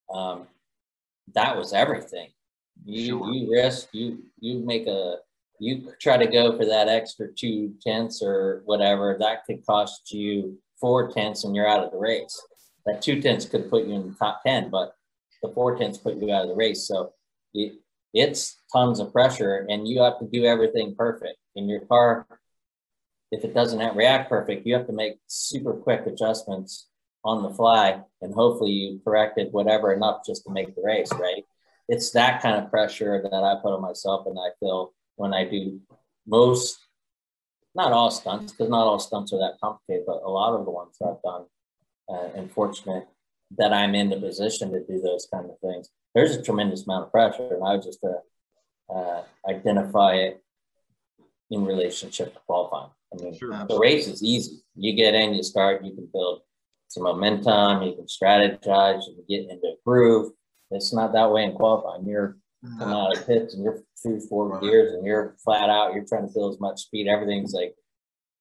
um, 0.10 0.48
that 1.34 1.58
was 1.58 1.74
everything. 1.74 2.30
You 2.86 3.08
Sure. 3.08 3.34
you 3.34 3.52
risk 3.52 3.90
you 3.92 4.24
you 4.40 4.60
make 4.60 4.88
a 4.88 5.18
you 5.60 5.92
try 6.00 6.16
to 6.16 6.28
go 6.28 6.58
for 6.58 6.64
that 6.66 6.88
extra 6.88 7.28
two 7.28 7.74
tenths 7.86 8.24
or 8.24 8.62
whatever 8.64 9.18
that 9.20 9.44
could 9.46 9.66
cost 9.66 10.14
you 10.14 10.58
four 10.80 11.12
tenths 11.12 11.44
and 11.44 11.54
you're 11.54 11.68
out 11.68 11.84
of 11.84 11.92
the 11.92 11.98
race. 11.98 12.42
That 12.86 13.02
two 13.02 13.22
tenths 13.22 13.44
could 13.44 13.70
put 13.70 13.86
you 13.86 13.96
in 13.96 14.08
the 14.08 14.16
top 14.16 14.44
ten, 14.44 14.70
but 14.70 14.96
the 15.42 15.50
four 15.50 15.78
tenths 15.78 15.98
put 15.98 16.18
you 16.18 16.32
out 16.32 16.44
of 16.44 16.50
the 16.50 16.56
race. 16.56 16.88
So 16.88 17.14
it, 17.54 17.74
it's 18.14 18.62
tons 18.72 19.00
of 19.00 19.12
pressure, 19.12 19.66
and 19.70 19.88
you 19.88 20.02
have 20.02 20.20
to 20.20 20.28
do 20.28 20.46
everything 20.46 20.96
perfect. 20.96 21.38
In 21.56 21.68
your 21.68 21.82
car, 21.82 22.28
if 23.32 23.44
it 23.44 23.54
doesn't 23.54 23.96
react 23.96 24.30
perfect, 24.30 24.66
you 24.66 24.74
have 24.74 24.88
to 24.88 24.94
make 24.94 25.20
super 25.28 25.74
quick 25.74 26.06
adjustments 26.06 26.88
on 27.24 27.44
the 27.44 27.52
fly, 27.52 28.02
and 28.22 28.34
hopefully 28.34 28.72
you 28.72 29.02
corrected 29.04 29.54
whatever 29.54 29.94
enough 29.94 30.26
just 30.26 30.44
to 30.44 30.52
make 30.52 30.76
the 30.76 30.82
race. 30.84 31.12
Right? 31.14 31.44
It's 31.88 32.12
that 32.12 32.42
kind 32.42 32.62
of 32.62 32.70
pressure 32.70 33.22
that 33.22 33.44
I 33.44 33.56
put 33.62 33.74
on 33.74 33.82
myself, 33.82 34.26
and 34.26 34.38
I 34.38 34.50
feel 34.60 34.94
when 35.16 35.34
I 35.34 35.46
do 35.46 35.80
most, 36.28 36.80
not 37.76 37.92
all 37.94 38.12
stunts, 38.12 38.52
because 38.52 38.70
not 38.70 38.88
all 38.88 39.00
stunts 39.00 39.34
are 39.34 39.40
that 39.40 39.60
complicated, 39.62 40.06
but 40.06 40.22
a 40.24 40.30
lot 40.30 40.58
of 40.58 40.66
the 40.66 40.72
ones 40.72 40.98
I've 41.02 41.22
done, 41.22 41.46
uh, 42.10 42.30
and 42.36 42.52
fortunate 42.52 43.08
that 43.58 43.74
I'm 43.74 43.96
in 43.96 44.10
the 44.10 44.18
position 44.18 44.72
to 44.72 44.80
do 44.86 45.02
those 45.02 45.28
kind 45.34 45.46
of 45.50 45.60
things. 45.60 45.90
There's 46.16 46.36
a 46.36 46.42
tremendous 46.42 46.86
amount 46.86 47.06
of 47.06 47.12
pressure, 47.12 47.54
and 47.54 47.64
I 47.64 47.74
would 47.76 47.84
just 47.84 48.00
uh, 48.04 48.94
uh, 48.94 49.24
identify 49.48 50.16
it 50.16 50.44
in 51.50 51.66
relationship 51.66 52.34
to 52.34 52.40
qualifying. 52.48 52.92
I 53.14 53.22
mean, 53.24 53.38
Sure. 53.38 53.66
the 53.68 53.78
race 53.80 54.08
is 54.08 54.24
easy. 54.24 54.62
You 54.76 54.94
get 54.94 55.14
in, 55.16 55.34
you 55.34 55.44
start, 55.44 55.84
you 55.84 55.94
can 55.94 56.08
build 56.14 56.42
some 56.88 57.04
momentum, 57.04 57.84
you 57.84 57.96
can 57.96 58.06
strategize, 58.06 59.02
you 59.08 59.16
can 59.16 59.26
get 59.28 59.50
into 59.50 59.68
a 59.68 59.76
groove. 59.86 60.32
It's 60.72 60.94
not 60.94 61.12
that 61.14 61.32
way 61.32 61.44
in 61.44 61.54
qualifying. 61.54 62.06
You're 62.06 62.38
coming 62.80 62.96
out 62.96 63.18
of 63.18 63.26
pits 63.28 63.54
and 63.54 63.64
you're 63.64 63.84
through 64.02 64.22
four 64.28 64.48
Right. 64.50 64.62
gears 64.62 64.94
and 64.94 65.06
you're 65.06 65.36
flat 65.44 65.70
out. 65.70 65.94
You're 65.94 66.06
trying 66.06 66.28
to 66.28 66.34
build 66.34 66.54
as 66.54 66.60
much 66.62 66.82
speed. 66.84 67.08
Everything's 67.10 67.54
like 67.54 67.76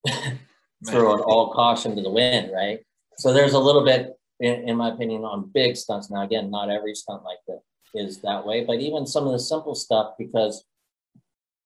throwing 0.87 1.21
all 1.21 1.53
caution 1.53 1.97
to 1.97 2.03
the 2.03 2.11
wind, 2.11 2.51
right? 2.53 2.81
So 3.17 3.33
there's 3.33 3.55
a 3.55 3.59
little 3.59 3.85
bit, 3.85 4.13
in, 4.41 4.69
in 4.69 4.77
my 4.77 4.89
opinion, 4.89 5.25
on 5.25 5.51
big 5.53 5.77
stunts. 5.77 6.11
Now, 6.11 6.23
again, 6.23 6.51
not 6.51 6.71
every 6.71 6.95
stunt 6.95 7.23
like 7.23 7.39
that 7.47 7.61
is 7.95 8.19
that 8.21 8.47
way, 8.47 8.65
but 8.65 8.81
even 8.81 9.07
some 9.07 9.27
of 9.27 9.33
the 9.33 9.39
simple 9.39 9.75
stuff, 9.75 10.15
because 10.19 10.65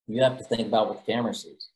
you 0.07 0.23
have 0.23 0.39
to 0.39 0.45
think 0.45 0.69
about 0.69 0.89
what 0.89 1.05
the 1.05 1.13
camera 1.13 1.35
sees, 1.35 1.69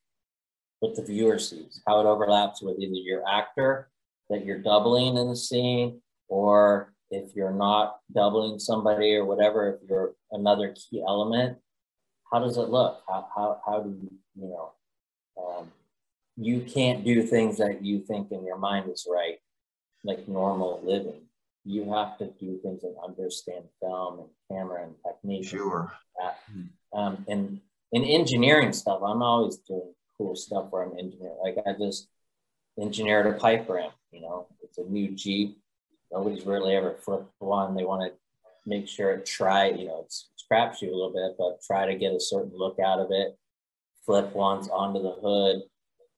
what 0.81 0.97
the 0.97 1.03
viewer 1.03 1.39
sees, 1.39 1.81
how 1.87 2.01
it 2.01 2.07
overlaps 2.07 2.63
with 2.63 2.79
either 2.79 2.95
your 2.95 3.27
actor 3.29 3.91
that 4.31 4.45
you're 4.45 4.59
doubling 4.59 5.17
in 5.17 5.29
the 5.29 5.37
scene, 5.37 6.01
or 6.29 6.93
if 7.11 7.35
you're 7.35 7.53
not 7.53 7.99
doubling 8.15 8.59
somebody 8.59 9.15
or 9.15 9.25
whatever, 9.25 9.75
if 9.75 9.89
you're 9.89 10.13
another 10.33 10.75
key 10.75 11.03
element, 11.07 11.57
how 12.31 12.39
does 12.39 12.59
it 12.59 12.69
look? 12.69 13.01
How, 13.09 13.27
how, 13.35 13.61
how 13.65 13.81
do 13.81 13.91
you, 13.91 14.11
you 14.37 14.49
know, 14.49 14.73
um, 15.43 15.73
you 16.37 16.61
can't 16.61 17.05
do 17.05 17.23
things 17.23 17.57
that 17.59 17.83
you 17.83 18.01
think 18.01 18.31
in 18.31 18.45
your 18.45 18.59
mind 18.59 18.91
is 18.91 19.07
right, 19.11 19.39
like 20.05 20.29
normal 20.29 20.81
living. 20.85 21.23
You 21.65 21.93
have 21.93 22.17
to 22.19 22.27
do 22.41 22.59
things 22.63 22.83
and 22.85 22.95
understand 23.05 23.65
film 23.81 24.21
and 24.21 24.29
camera 24.51 24.85
and 24.85 24.95
technique. 25.07 25.41
and 25.41 25.47
Sure. 25.61 25.93
that. 26.19 26.39
Um, 26.93 27.25
and 27.29 27.61
in 27.93 28.05
engineering 28.05 28.73
stuff, 28.73 29.01
I'm 29.03 29.23
always 29.23 29.57
doing 29.59 29.93
cool 30.17 30.35
stuff 30.37 30.67
where 30.71 30.83
I'm 30.85 30.99
engineering. 30.99 31.37
Like 31.43 31.57
I 31.67 31.73
just 31.79 32.09
engineered 32.81 33.27
a 33.27 33.33
pipe 33.35 33.69
ramp. 33.69 33.93
You 34.13 34.23
know, 34.23 34.47
it's 34.63 34.79
a 34.79 34.85
new 34.85 35.09
Jeep. 35.15 35.59
Nobody's 36.11 36.47
really 36.47 36.75
ever 36.75 36.95
flipped 36.95 37.31
one. 37.39 37.75
They 37.75 37.85
want 37.85 38.11
to 38.13 38.19
make 38.65 38.89
sure 38.89 39.13
it 39.13 39.27
try. 39.27 39.69
You 39.69 39.87
know, 39.87 40.03
it's, 40.05 40.31
it's 40.35 40.45
crapshoot 40.51 40.91
a 40.91 40.95
little 40.95 41.13
bit, 41.13 41.37
but 41.39 41.61
try 41.63 41.87
to 41.87 41.99
get 41.99 42.15
a 42.15 42.21
certain 42.21 42.53
look 42.57 42.79
out 42.79 43.01
of 43.01 43.09
it. 43.11 43.37
Flip 44.07 44.35
ones 44.35 44.69
onto 44.69 45.03
the 45.03 45.13
hood. 45.13 45.63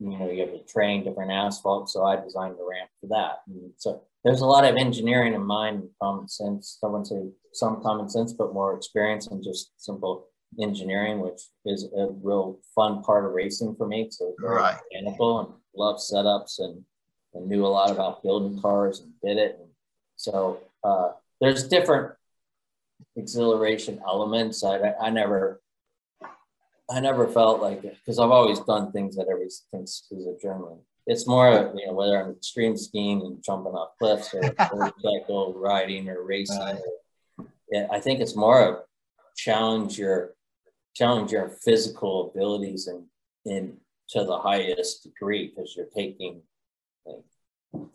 You 0.01 0.19
know, 0.19 0.31
you 0.31 0.41
have 0.41 0.53
to 0.53 0.65
train 0.73 1.05
different 1.05 1.31
asphalt. 1.31 1.91
So 1.91 2.05
I 2.05 2.17
designed 2.17 2.57
the 2.59 2.67
ramp 2.69 2.91
for 3.01 3.09
that. 3.09 3.43
And 3.47 3.73
so 3.77 4.03
there's 4.25 4.41
a 4.41 4.47
lot 4.47 4.65
of 4.65 4.77
engineering 4.77 5.35
in 5.35 5.43
mind 5.45 5.81
and 5.81 5.91
common 6.03 6.27
sense. 6.29 6.79
Someone 6.81 7.05
say 7.05 7.23
some 7.53 7.83
common 7.83 8.09
sense, 8.09 8.33
but 8.33 8.55
more 8.55 8.75
experience 8.75 9.27
and 9.27 9.45
just 9.45 9.73
simple 9.77 10.27
engineering, 10.61 11.21
which 11.21 11.43
is 11.67 11.85
a 11.97 12.09
real 12.23 12.59
fun 12.75 13.03
part 13.03 13.25
of 13.27 13.33
racing 13.33 13.77
for 13.77 13.87
me. 13.87 14.09
So 14.11 14.35
Right. 14.39 14.77
mechanical 14.93 15.41
and 15.41 15.49
love 15.77 15.97
setups 15.97 16.59
and, 16.59 16.83
and 17.35 17.47
knew 17.47 17.65
a 17.65 17.69
lot 17.69 17.91
about 17.91 18.23
building 18.23 18.61
cars 18.61 19.01
and 19.01 19.13
did 19.23 19.37
it. 19.39 19.59
And 19.61 19.69
so 20.17 20.61
uh, 20.83 21.11
there's 21.41 21.69
different 21.69 22.13
exhilaration 23.17 24.01
elements. 24.07 24.65
I, 24.65 24.93
I 25.01 25.11
never, 25.11 25.61
I 26.91 27.01
never 27.01 27.29
felt 27.29 27.61
like 27.61 27.85
it 27.85 27.97
because 27.97 28.19
I've 28.19 28.31
always 28.31 28.61
done 28.61 28.93
things 28.93 29.17
that 29.17 29.29
everybody 29.31 29.51
thinks 29.71 30.09
is 30.11 30.27
adrenaline. 30.27 30.81
It's 31.07 31.27
more, 31.27 31.49
of, 31.49 31.75
you 31.75 31.87
know, 31.87 31.93
whether 31.93 32.21
I'm 32.21 32.33
extreme 32.33 32.77
skiing 32.77 33.23
and 33.23 33.43
jumping 33.43 33.73
off 33.73 33.97
cliffs 33.99 34.35
or 34.35 34.43
motorcycle 34.75 35.55
riding 35.57 36.09
or 36.09 36.23
racing. 36.23 36.59
Right. 36.59 36.77
Or, 37.39 37.47
yeah, 37.71 37.87
I 37.91 38.01
think 38.01 38.21
it's 38.21 38.37
more 38.37 38.63
of 38.63 38.83
challenge 39.37 39.99
your 39.99 40.35
challenge 40.95 41.33
your 41.33 41.49
physical 41.49 42.31
abilities 42.31 42.89
and 42.89 43.05
in 43.47 43.77
to 44.11 44.25
the 44.25 44.39
highest 44.39 45.05
degree 45.05 45.49
because 45.49 45.75
you're 45.77 45.87
taking 45.87 46.43
like 47.07 47.25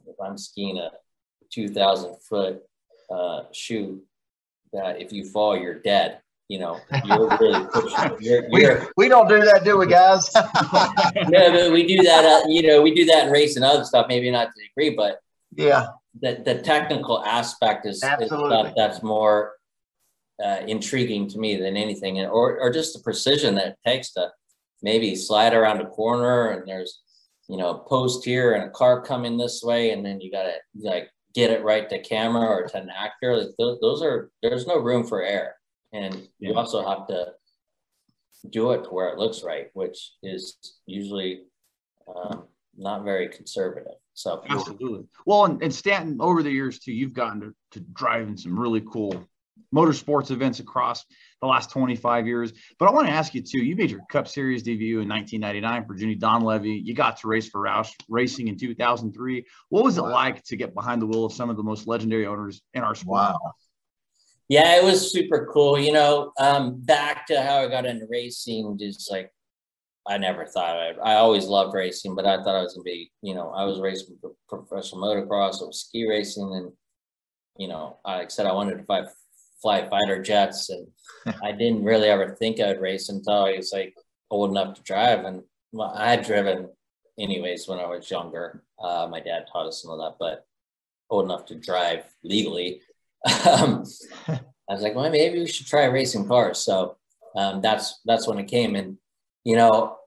if 0.07 0.15
I'm 0.23 0.37
skiing 0.37 0.77
a 0.77 0.91
2,000 1.51 2.15
foot 2.21 2.63
uh, 3.11 3.43
shoot 3.51 4.03
that 4.73 5.01
if 5.01 5.11
you 5.11 5.25
fall 5.25 5.57
you're 5.57 5.79
dead. 5.79 6.19
You 6.47 6.59
know, 6.59 6.79
you're 7.03 7.37
really 7.39 7.65
pushing. 7.73 8.17
You're, 8.19 8.49
We, 8.51 8.61
you're, 8.61 8.87
we 8.97 9.09
don't 9.09 9.27
do 9.27 9.39
that, 9.39 9.63
do 9.63 9.77
we, 9.77 9.87
guys? 9.87 10.29
no, 10.35 11.51
but 11.51 11.71
we 11.71 11.87
do 11.87 12.03
that. 12.03 12.23
Uh, 12.23 12.47
you 12.47 12.67
know, 12.67 12.81
we 12.83 12.93
do 12.93 13.05
that 13.05 13.25
in 13.25 13.31
racing 13.31 13.63
and 13.63 13.71
other 13.71 13.83
stuff. 13.83 14.05
Maybe 14.07 14.29
not 14.29 14.47
to 14.47 14.53
the 14.55 14.67
degree, 14.67 14.95
but 14.95 15.19
yeah. 15.55 15.87
the 16.21 16.43
the 16.45 16.61
technical 16.61 17.23
aspect 17.25 17.87
is, 17.87 17.97
is 17.97 18.03
Absolutely. 18.03 18.49
stuff 18.49 18.73
that's 18.77 19.01
more 19.01 19.53
uh, 20.43 20.61
intriguing 20.67 21.27
to 21.29 21.39
me 21.39 21.55
than 21.55 21.75
anything, 21.75 22.19
and 22.19 22.29
or 22.29 22.59
or 22.59 22.69
just 22.69 22.93
the 22.93 22.99
precision 22.99 23.55
that 23.55 23.67
it 23.67 23.77
takes 23.85 24.11
to 24.13 24.31
maybe 24.83 25.15
slide 25.15 25.53
around 25.53 25.81
a 25.81 25.87
corner 25.87 26.49
and 26.49 26.67
there's 26.67 27.01
you 27.47 27.57
know 27.57 27.69
a 27.69 27.89
post 27.89 28.23
here 28.23 28.53
and 28.53 28.65
a 28.65 28.69
car 28.69 29.01
coming 29.01 29.37
this 29.37 29.63
way, 29.63 29.91
and 29.91 30.05
then 30.05 30.21
you 30.21 30.31
gotta 30.31 30.55
like 30.81 31.09
get 31.33 31.51
it 31.51 31.63
right 31.63 31.89
to 31.89 32.01
camera 32.01 32.47
or 32.47 32.67
to 32.67 32.77
an 32.77 32.89
actor. 32.89 33.45
Those 33.57 34.01
are 34.01 34.29
there's 34.41 34.67
no 34.67 34.77
room 34.77 35.05
for 35.05 35.21
error, 35.23 35.55
and 35.93 36.27
you 36.39 36.53
also 36.55 36.87
have 36.87 37.07
to 37.07 37.33
do 38.49 38.71
it 38.71 38.83
to 38.83 38.89
where 38.89 39.09
it 39.09 39.17
looks 39.17 39.43
right, 39.43 39.67
which 39.73 40.13
is 40.21 40.57
usually 40.85 41.43
um, 42.07 42.43
not 42.77 43.03
very 43.03 43.29
conservative. 43.29 43.93
So 44.13 44.43
Absolutely. 44.49 45.05
Well, 45.25 45.45
and, 45.45 45.61
and 45.61 45.73
Stanton, 45.73 46.17
over 46.19 46.43
the 46.43 46.51
years 46.51 46.79
too, 46.79 46.93
you've 46.93 47.13
gotten 47.13 47.41
to, 47.41 47.53
to 47.71 47.79
drive 47.79 48.27
in 48.27 48.37
some 48.37 48.59
really 48.59 48.81
cool 48.81 49.27
motorsports 49.73 50.31
events 50.31 50.59
across 50.59 51.05
the 51.41 51.47
last 51.47 51.71
25 51.71 52.27
years. 52.27 52.53
But 52.79 52.87
I 52.87 52.91
want 52.91 53.07
to 53.07 53.13
ask 53.13 53.33
you 53.33 53.41
too, 53.41 53.63
you 53.63 53.75
made 53.75 53.91
your 53.91 54.01
Cup 54.09 54.27
Series 54.27 54.63
debut 54.63 55.01
in 55.01 55.09
1999 55.09 55.85
for 55.85 55.95
Junie 55.95 56.15
Donlavey. 56.15 56.81
You 56.83 56.93
got 56.93 57.17
to 57.17 57.27
race 57.27 57.49
for 57.49 57.61
Roush 57.61 57.91
Racing 58.07 58.47
in 58.47 58.57
2003. 58.57 59.45
What 59.69 59.83
was 59.83 59.97
it 59.97 60.03
Wow. 60.03 60.11
like 60.11 60.43
to 60.45 60.55
get 60.55 60.73
behind 60.73 61.01
the 61.01 61.07
wheel 61.07 61.25
of 61.25 61.33
some 61.33 61.49
of 61.49 61.57
the 61.57 61.63
most 61.63 61.87
legendary 61.87 62.25
owners 62.25 62.61
in 62.73 62.83
our 62.83 62.95
sport? 62.95 63.33
Wow. 63.33 63.53
Yeah, 64.47 64.77
it 64.77 64.83
was 64.83 65.11
super 65.11 65.49
cool. 65.51 65.79
You 65.79 65.91
know, 65.91 66.31
um, 66.39 66.79
back 66.81 67.25
to 67.27 67.41
how 67.41 67.59
I 67.59 67.67
got 67.67 67.85
into 67.85 68.05
racing, 68.09 68.77
just 68.79 69.09
like 69.11 69.31
I 70.07 70.17
never 70.17 70.45
thought 70.45 70.77
I, 70.77 70.91
I 71.03 71.15
always 71.15 71.47
loved 71.47 71.73
racing, 71.75 72.15
but 72.15 72.25
I 72.25 72.37
thought 72.43 72.55
I 72.55 72.61
was 72.63 72.73
gonna 72.75 72.83
be, 72.83 73.11
you 73.21 73.35
know, 73.35 73.49
I 73.51 73.65
was 73.65 73.79
racing 73.81 74.17
for 74.21 74.33
professional 74.49 75.01
motocross, 75.01 75.61
I 75.63 75.65
was 75.67 75.81
ski 75.81 76.07
racing, 76.07 76.53
and 76.55 76.71
you 77.57 77.67
know, 77.69 77.99
like 78.05 78.25
I 78.25 78.29
said, 78.29 78.45
I 78.47 78.53
wanted 78.53 78.77
to 78.79 78.83
fly, 78.85 79.05
fly 79.61 79.89
fighter 79.89 80.21
jets, 80.23 80.69
and 80.69 80.87
I 81.43 81.51
didn't 81.51 81.83
really 81.83 82.09
ever 82.09 82.35
think 82.35 82.59
I'd 82.59 82.81
race 82.81 83.09
until 83.09 83.45
I 83.45 83.53
was 83.57 83.71
like 83.73 83.95
old 84.31 84.51
enough 84.51 84.75
to 84.75 84.83
drive, 84.83 85.25
and 85.25 85.43
well, 85.73 85.93
I 85.95 86.09
had 86.11 86.25
driven 86.25 86.69
anyways 87.19 87.67
when 87.67 87.79
I 87.79 87.87
was 87.87 88.09
younger. 88.11 88.63
Uh, 88.83 89.07
my 89.09 89.19
dad 89.21 89.45
taught 89.51 89.67
us 89.67 89.81
some 89.81 89.91
of 89.91 89.99
that, 89.99 90.17
but 90.19 90.45
old 91.09 91.25
enough 91.25 91.45
to 91.47 91.55
drive 91.55 92.03
legally. 92.23 92.81
Um, 93.25 93.83
I 94.27 94.73
was 94.73 94.81
like, 94.81 94.95
well, 94.95 95.09
maybe 95.09 95.39
we 95.39 95.47
should 95.47 95.67
try 95.67 95.85
racing 95.85 96.27
cars. 96.27 96.59
So 96.59 96.97
um, 97.35 97.61
that's 97.61 98.01
that's 98.05 98.27
when 98.27 98.39
it 98.39 98.47
came. 98.47 98.75
And 98.75 98.97
you 99.43 99.55
know, 99.55 99.97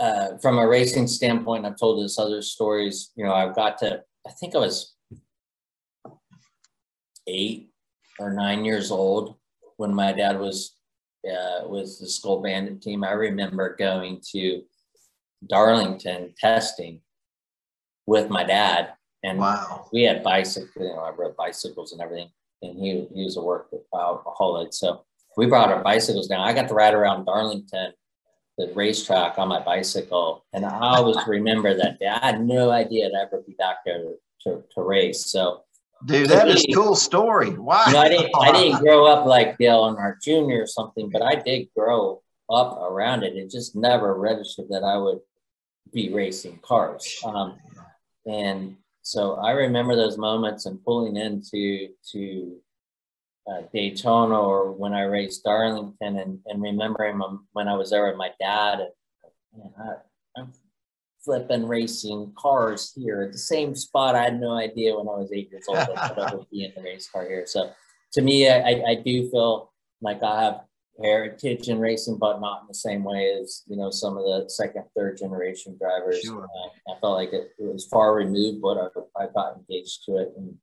uh, 0.00 0.38
from 0.38 0.58
a 0.58 0.66
racing 0.66 1.06
standpoint, 1.06 1.66
I've 1.66 1.78
told 1.78 2.02
this 2.02 2.18
other 2.18 2.42
stories. 2.42 3.10
You 3.16 3.24
know, 3.24 3.34
I've 3.34 3.54
got 3.54 3.78
to. 3.78 4.02
I 4.26 4.30
think 4.30 4.54
I 4.54 4.58
was 4.58 4.94
eight 7.26 7.70
or 8.18 8.32
nine 8.32 8.64
years 8.64 8.90
old 8.90 9.36
when 9.76 9.94
my 9.94 10.12
dad 10.12 10.38
was 10.38 10.76
uh, 11.26 11.66
was 11.66 11.98
the 11.98 12.06
Skoal 12.08 12.42
Bandit 12.42 12.82
team. 12.82 13.04
I 13.04 13.12
remember 13.12 13.76
going 13.76 14.20
to 14.32 14.62
Darlington 15.46 16.34
testing 16.38 17.00
with 18.06 18.28
my 18.30 18.44
dad. 18.44 18.94
And 19.24 19.38
Wow. 19.38 19.86
we 19.92 20.02
had 20.02 20.22
bicycles, 20.22 20.72
you 20.76 20.84
know, 20.94 20.98
I 21.00 21.10
rode 21.10 21.36
bicycles 21.36 21.92
and 21.92 22.00
everything. 22.00 22.30
And 22.62 22.78
he, 22.78 23.06
he 23.14 23.24
was 23.24 23.36
a 23.36 23.40
workaholic. 23.40 24.72
So 24.72 25.04
we 25.36 25.46
brought 25.46 25.72
our 25.72 25.82
bicycles 25.82 26.28
down. 26.28 26.40
I 26.40 26.52
got 26.52 26.68
to 26.68 26.74
ride 26.74 26.94
around 26.94 27.24
Darlington, 27.24 27.92
the 28.58 28.72
racetrack 28.74 29.38
on 29.38 29.48
my 29.48 29.60
bicycle. 29.60 30.44
And 30.52 30.64
I 30.64 30.96
always 30.96 31.16
remember 31.26 31.76
that 31.76 31.98
day. 31.98 32.06
I 32.06 32.24
had 32.24 32.44
no 32.44 32.70
idea 32.70 33.06
I'd 33.06 33.26
ever 33.26 33.42
be 33.46 33.54
back 33.58 33.78
there 33.84 33.98
to, 33.98 34.14
to, 34.44 34.62
to 34.74 34.82
race. 34.82 35.26
So, 35.26 35.62
Dude, 36.04 36.28
that 36.30 36.48
is 36.48 36.64
a 36.68 36.72
cool 36.72 36.96
story. 36.96 37.50
Wow. 37.50 37.84
you 37.86 37.92
know, 37.92 38.00
I 38.00 38.08
didn't, 38.08 38.30
I 38.40 38.52
didn't 38.60 38.80
grow 38.80 39.06
up 39.06 39.24
like 39.26 39.56
Dale 39.58 39.82
Earnhardt 39.82 40.20
Jr. 40.22 40.62
or 40.62 40.66
something, 40.66 41.10
but 41.10 41.22
I 41.22 41.36
did 41.36 41.68
grow 41.76 42.22
up 42.50 42.78
around 42.82 43.22
it. 43.22 43.36
It 43.36 43.50
just 43.50 43.76
never 43.76 44.14
registered 44.18 44.68
that 44.70 44.82
I 44.82 44.96
would 44.96 45.20
be 45.92 46.12
racing 46.12 46.58
cars. 46.62 47.20
Um, 47.24 47.58
and 48.26 48.76
so 49.02 49.34
I 49.36 49.50
remember 49.52 49.96
those 49.96 50.16
moments 50.18 50.66
and 50.66 50.82
pulling 50.84 51.16
into 51.16 51.88
to 52.12 52.56
uh, 53.50 53.62
Daytona 53.72 54.38
or 54.40 54.72
when 54.72 54.92
I 54.92 55.02
raced 55.02 55.42
Darlington 55.44 56.18
and, 56.18 56.38
and 56.46 56.62
remembering 56.62 57.18
when- 57.18 57.40
when 57.52 57.68
I 57.68 57.74
was 57.74 57.90
there 57.90 58.06
with 58.06 58.16
my 58.16 58.30
dad 58.40 58.80
and 58.80 58.90
man, 59.56 59.72
I, 59.78 60.40
I'm 60.40 60.52
flipping 61.24 61.66
racing 61.66 62.32
cars 62.36 62.92
here 62.94 63.22
at 63.22 63.32
the 63.32 63.38
same 63.38 63.74
spot. 63.74 64.14
I 64.14 64.22
had 64.24 64.40
no 64.40 64.52
idea 64.56 64.96
when 64.96 65.08
I 65.08 65.18
was 65.18 65.32
eight 65.32 65.50
years 65.50 65.64
old 65.68 65.78
that 65.78 66.18
I 66.18 66.34
would 66.34 66.48
be 66.50 66.64
in 66.64 66.72
the 66.76 66.82
race 66.82 67.08
car 67.08 67.26
here. 67.26 67.44
So 67.46 67.70
to 68.12 68.22
me, 68.22 68.48
I, 68.48 68.58
I- 68.60 68.84
I 68.90 68.94
do 68.94 69.28
feel 69.30 69.72
like 70.00 70.22
I 70.22 70.42
have 70.44 70.60
heritage 71.02 71.68
in 71.68 71.78
racing, 71.78 72.18
but 72.18 72.40
not 72.40 72.62
in 72.62 72.68
the 72.68 72.74
same 72.74 73.04
way 73.04 73.32
as 73.40 73.62
you 73.66 73.76
know 73.76 73.90
some 73.90 74.16
of 74.16 74.24
the 74.24 74.44
second, 74.48 74.84
third 74.96 75.18
generation 75.18 75.76
drivers. 75.78 76.20
Sure. 76.20 76.44
Uh, 76.44 76.92
I 76.92 77.00
felt 77.00 77.14
like 77.16 77.32
it, 77.32 77.50
it 77.58 77.72
was 77.72 77.86
far 77.86 78.14
removed, 78.14 78.60
but 78.62 78.78
I, 78.78 79.22
I 79.24 79.26
got 79.34 79.56
engaged 79.56 80.04
to 80.06 80.16
it, 80.18 80.32
and 80.36 80.56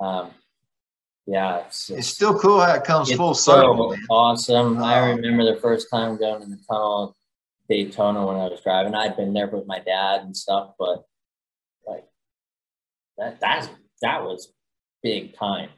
um, 0.00 0.30
yeah, 1.26 1.58
it's, 1.66 1.90
It's 1.90 2.08
still 2.08 2.38
cool 2.38 2.60
how 2.60 2.74
it 2.74 2.84
comes 2.84 3.08
it's 3.10 3.16
full 3.18 3.34
so 3.34 3.52
circle. 3.60 3.90
man. 3.90 4.00
awesome. 4.10 4.82
I 4.82 5.00
Oh. 5.00 5.14
remember 5.14 5.44
the 5.54 5.60
first 5.60 5.88
time 5.90 6.16
going 6.18 6.42
in 6.42 6.50
the 6.50 6.58
tunnel 6.68 7.16
Daytona 7.68 8.26
when 8.26 8.36
I 8.36 8.48
was 8.48 8.60
driving. 8.62 8.94
I'd 8.94 9.16
been 9.16 9.32
there 9.32 9.46
with 9.48 9.66
my 9.66 9.78
dad 9.78 10.22
and 10.22 10.36
stuff, 10.36 10.72
but 10.78 11.04
like 11.86 12.04
that 13.18 13.38
that's 13.40 13.68
that 14.02 14.24
was 14.24 14.52
big 15.02 15.34
time. 15.36 15.68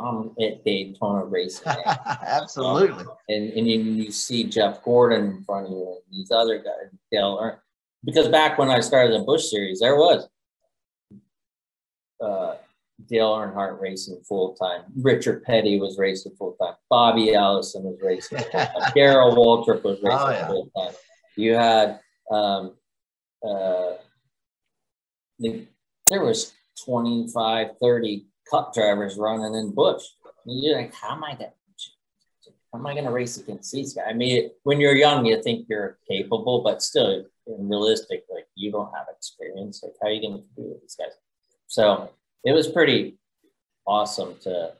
I'm 0.00 0.32
at 0.40 0.64
Daytona 0.64 1.24
racing. 1.26 1.66
Absolutely. 1.86 3.04
and 3.28 3.52
and 3.52 3.66
you, 3.68 3.78
you 3.80 4.10
see 4.10 4.44
Jeff 4.44 4.82
Gordon 4.82 5.26
in 5.36 5.44
front 5.44 5.66
of 5.66 5.72
you 5.72 5.86
and 5.86 6.00
these 6.10 6.30
other 6.30 6.58
guys, 6.58 6.90
Dale 7.12 7.38
Earn- 7.40 7.58
because 8.04 8.28
back 8.28 8.56
when 8.58 8.70
I 8.70 8.80
started 8.80 9.20
the 9.20 9.24
Busch 9.24 9.44
series, 9.50 9.80
there 9.80 9.96
was 9.96 10.28
uh, 12.22 12.54
Dale 13.08 13.32
Earnhardt 13.36 13.80
racing 13.80 14.22
full 14.26 14.54
time. 14.54 14.82
Richard 15.02 15.42
Petty 15.44 15.78
was 15.80 15.98
racing 15.98 16.32
full 16.38 16.52
time. 16.60 16.74
Bobby 16.88 17.34
Allison 17.34 17.82
was 17.82 17.98
racing 18.02 18.38
full 18.38 18.48
time. 18.50 18.68
Darrell 18.94 19.34
Waltrip 19.36 19.82
was 19.82 19.98
racing 20.02 20.18
Oh, 20.20 20.30
yeah. 20.30 20.46
full 20.46 20.70
time. 20.76 20.94
You 21.36 21.54
had 21.54 22.00
um, 22.30 22.74
uh, 23.46 23.92
the, 25.38 25.66
there 26.08 26.22
was 26.24 26.52
25, 26.84 27.76
30 27.80 28.26
cup 28.50 28.74
drivers 28.74 29.16
running 29.16 29.54
in 29.54 29.74
Busch. 29.74 30.04
And 30.44 30.62
you're 30.62 30.76
like, 30.76 30.94
how 30.94 31.14
am 31.14 31.24
I 31.24 31.34
going 31.34 31.50
how 32.72 32.80
am 32.80 32.86
I 32.86 32.92
going 32.92 33.06
to 33.06 33.10
race 33.10 33.38
against 33.38 33.72
these 33.72 33.94
guys? 33.94 34.06
I 34.08 34.12
mean, 34.12 34.50
when 34.64 34.80
you're 34.80 34.94
young, 34.94 35.24
you 35.24 35.42
think 35.42 35.66
you're 35.68 35.98
capable, 36.08 36.62
but 36.62 36.82
still, 36.82 37.24
realistic, 37.46 38.24
like 38.28 38.46
you 38.54 38.70
don't 38.72 38.92
have 38.94 39.06
experience. 39.10 39.82
Like, 39.82 39.92
how 40.02 40.08
are 40.08 40.12
you 40.12 40.20
going 40.20 40.34
to 40.34 40.38
compete 40.40 40.72
with 40.72 40.80
these 40.82 40.96
guys? 40.96 41.12
So 41.68 42.10
it 42.44 42.52
was 42.52 42.68
pretty 42.68 43.18
awesome 43.86 44.36
to 44.42 44.72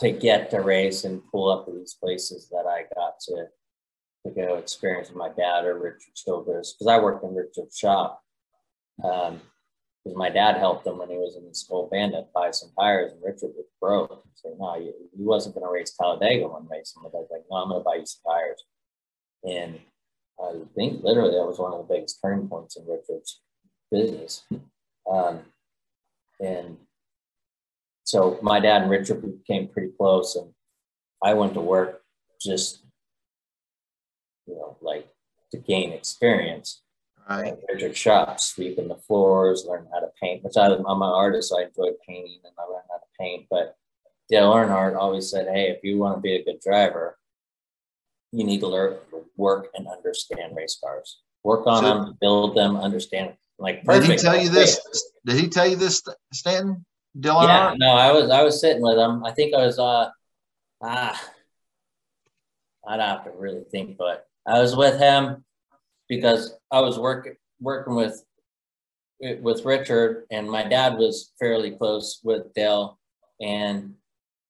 to 0.00 0.10
get 0.10 0.50
to 0.50 0.60
race 0.60 1.04
and 1.04 1.22
pull 1.30 1.50
up 1.50 1.64
to 1.64 1.72
these 1.72 1.94
places 1.94 2.48
that 2.50 2.66
I 2.66 2.84
got 2.94 3.18
to 3.20 3.46
to 4.24 4.30
go 4.30 4.56
experience 4.56 5.08
with 5.08 5.16
my 5.16 5.28
dad 5.28 5.64
or 5.64 5.78
Richard 5.78 6.14
Childress 6.14 6.74
because 6.74 6.86
I 6.86 6.98
worked 6.98 7.24
in 7.24 7.34
Richard's 7.34 7.76
shop. 7.76 8.22
Um, 9.02 9.40
because 10.06 10.16
my 10.16 10.30
dad 10.30 10.56
helped 10.56 10.86
him 10.86 10.98
when 10.98 11.10
he 11.10 11.16
was 11.16 11.34
in 11.34 11.48
the 11.48 11.52
school 11.52 11.88
band 11.90 12.12
Bandit 12.12 12.32
buy 12.32 12.52
some 12.52 12.70
tires, 12.78 13.10
and 13.10 13.20
Richard 13.24 13.50
was 13.56 13.66
broke. 13.80 14.24
So 14.34 14.54
no, 14.56 14.78
he, 14.78 14.92
he 15.16 15.24
wasn't 15.24 15.56
going 15.56 15.66
to 15.66 15.72
race 15.72 15.96
Talladega 16.00 16.46
one 16.46 16.68
race. 16.68 16.94
And 16.94 17.04
I 17.04 17.08
was 17.08 17.28
like, 17.28 17.42
no, 17.50 17.56
I'm 17.56 17.70
going 17.70 17.80
to 17.80 17.84
buy 17.84 17.96
you 17.96 18.06
some 18.06 18.32
tires. 18.32 18.62
And 19.42 19.80
I 20.40 20.64
think 20.76 21.02
literally 21.02 21.32
that 21.32 21.44
was 21.44 21.58
one 21.58 21.72
of 21.72 21.78
the 21.78 21.92
biggest 21.92 22.20
turning 22.22 22.46
points 22.46 22.76
in 22.76 22.86
Richard's 22.86 23.40
business. 23.90 24.44
Um, 25.10 25.40
and 26.38 26.76
so 28.04 28.38
my 28.42 28.60
dad 28.60 28.82
and 28.82 28.90
Richard 28.92 29.22
became 29.22 29.66
pretty 29.66 29.90
close, 29.98 30.36
and 30.36 30.52
I 31.20 31.34
went 31.34 31.54
to 31.54 31.60
work 31.60 32.02
just, 32.40 32.78
you 34.46 34.54
know, 34.54 34.76
like 34.80 35.08
to 35.50 35.58
gain 35.58 35.90
experience. 35.90 36.82
Right. 37.28 37.56
Richard 37.68 37.96
shop, 37.96 38.38
sweeping 38.40 38.86
the 38.88 38.94
floors, 38.94 39.64
learn 39.68 39.88
how 39.92 39.98
to 39.98 40.08
paint, 40.20 40.44
which 40.44 40.56
I, 40.56 40.66
I'm 40.66 40.80
an 40.80 41.02
artist, 41.02 41.48
so 41.48 41.58
I 41.58 41.64
enjoy 41.64 41.90
painting 42.06 42.38
and 42.44 42.52
I 42.56 42.62
learned 42.70 42.84
how 42.88 42.98
to 42.98 43.06
paint. 43.18 43.46
But 43.50 43.76
Dale 44.28 44.52
Earnhardt 44.52 44.96
always 44.96 45.28
said, 45.28 45.48
hey, 45.48 45.70
if 45.70 45.82
you 45.82 45.98
want 45.98 46.16
to 46.16 46.20
be 46.20 46.36
a 46.36 46.44
good 46.44 46.60
driver, 46.60 47.18
you 48.30 48.44
need 48.44 48.60
to 48.60 48.68
learn, 48.68 48.96
work 49.36 49.68
and 49.74 49.88
understand 49.88 50.56
race 50.56 50.78
cars. 50.82 51.18
Work 51.42 51.66
on 51.66 51.82
So- 51.82 51.88
them, 52.04 52.18
build 52.20 52.56
them, 52.56 52.76
understand. 52.76 53.34
Like 53.58 53.84
Did 53.84 54.04
he 54.04 54.16
tell 54.16 54.36
you 54.36 54.50
this? 54.50 54.78
Did 55.24 55.40
he 55.40 55.48
tell 55.48 55.66
you 55.66 55.76
this, 55.76 56.02
Stanton? 56.32 56.84
Dylan? 57.18 57.44
Yeah, 57.48 57.74
no, 57.78 57.92
I 57.92 58.12
was 58.12 58.28
I 58.28 58.42
was 58.42 58.60
sitting 58.60 58.82
with 58.82 58.98
him. 58.98 59.24
I 59.24 59.32
think 59.32 59.54
I 59.54 59.64
was 59.64 59.78
uh 59.78 60.10
ah 60.82 61.22
I'd 62.86 63.00
have 63.00 63.24
to 63.24 63.30
really 63.30 63.64
think, 63.70 63.96
but 63.96 64.26
I 64.46 64.58
was 64.60 64.76
with 64.76 64.98
him 64.98 65.45
because 66.08 66.54
I 66.70 66.80
was 66.80 66.98
working 66.98 67.36
working 67.60 67.94
with 67.94 68.22
with 69.20 69.64
Richard 69.64 70.26
and 70.30 70.50
my 70.50 70.62
dad 70.62 70.98
was 70.98 71.32
fairly 71.38 71.70
close 71.70 72.20
with 72.22 72.52
Dale 72.54 72.98
and 73.40 73.94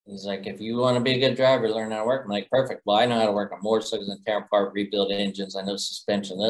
he's 0.06 0.24
like, 0.24 0.46
if 0.46 0.60
you 0.60 0.76
want 0.76 0.96
to 0.96 1.02
be 1.02 1.14
a 1.14 1.20
good 1.20 1.36
driver, 1.36 1.68
learn 1.68 1.90
how 1.90 2.00
to 2.00 2.04
work. 2.04 2.22
I'm 2.24 2.30
like, 2.30 2.50
perfect. 2.50 2.82
Well, 2.84 2.96
I 2.96 3.06
know 3.06 3.18
how 3.18 3.26
to 3.26 3.32
work 3.32 3.52
on 3.52 3.60
motorcycles 3.62 4.08
and 4.08 4.24
tear 4.24 4.38
apart, 4.38 4.72
rebuild 4.72 5.12
engines. 5.12 5.56
I 5.56 5.62
know 5.62 5.76
suspension. 5.76 6.40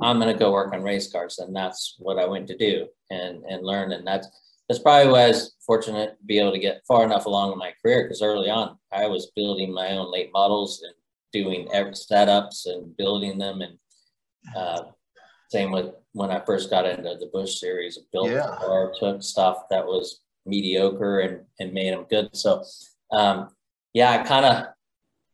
I'm 0.00 0.20
going 0.20 0.32
to 0.32 0.38
go 0.38 0.52
work 0.52 0.72
on 0.72 0.82
race 0.82 1.10
cars. 1.10 1.38
And 1.38 1.54
that's 1.54 1.96
what 1.98 2.18
I 2.18 2.26
went 2.26 2.46
to 2.48 2.56
do 2.56 2.86
and, 3.10 3.44
and 3.44 3.64
learn. 3.64 3.92
And 3.92 4.06
that's, 4.06 4.28
that's 4.68 4.80
probably 4.80 5.10
why 5.10 5.24
I 5.24 5.28
was 5.28 5.56
fortunate 5.64 6.18
to 6.18 6.24
be 6.26 6.38
able 6.38 6.52
to 6.52 6.58
get 6.58 6.82
far 6.86 7.04
enough 7.04 7.26
along 7.26 7.52
in 7.52 7.58
my 7.58 7.72
career 7.82 8.04
because 8.04 8.22
early 8.22 8.50
on 8.50 8.78
I 8.92 9.06
was 9.06 9.32
building 9.34 9.72
my 9.72 9.92
own 9.92 10.12
late 10.12 10.30
models 10.32 10.82
and 10.82 10.94
doing 11.32 11.68
setups 11.68 12.66
and 12.66 12.96
building 12.96 13.38
them. 13.38 13.60
And 13.60 13.78
uh, 14.56 14.82
same 15.50 15.72
with 15.72 15.94
when 16.12 16.30
I 16.30 16.40
first 16.44 16.70
got 16.70 16.86
into 16.86 17.16
the 17.18 17.30
Busch 17.32 17.58
series, 17.58 17.98
built 18.12 18.30
Yeah. 18.30 18.56
or 18.66 18.92
took 18.98 19.22
stuff 19.22 19.64
that 19.70 19.84
was 19.84 20.20
mediocre 20.46 21.20
and, 21.20 21.44
and 21.60 21.72
made 21.72 21.92
them 21.92 22.06
good. 22.10 22.34
So, 22.34 22.64
um, 23.12 23.50
yeah, 23.94 24.10
I 24.10 24.18
kind 24.24 24.44
of, 24.44 24.66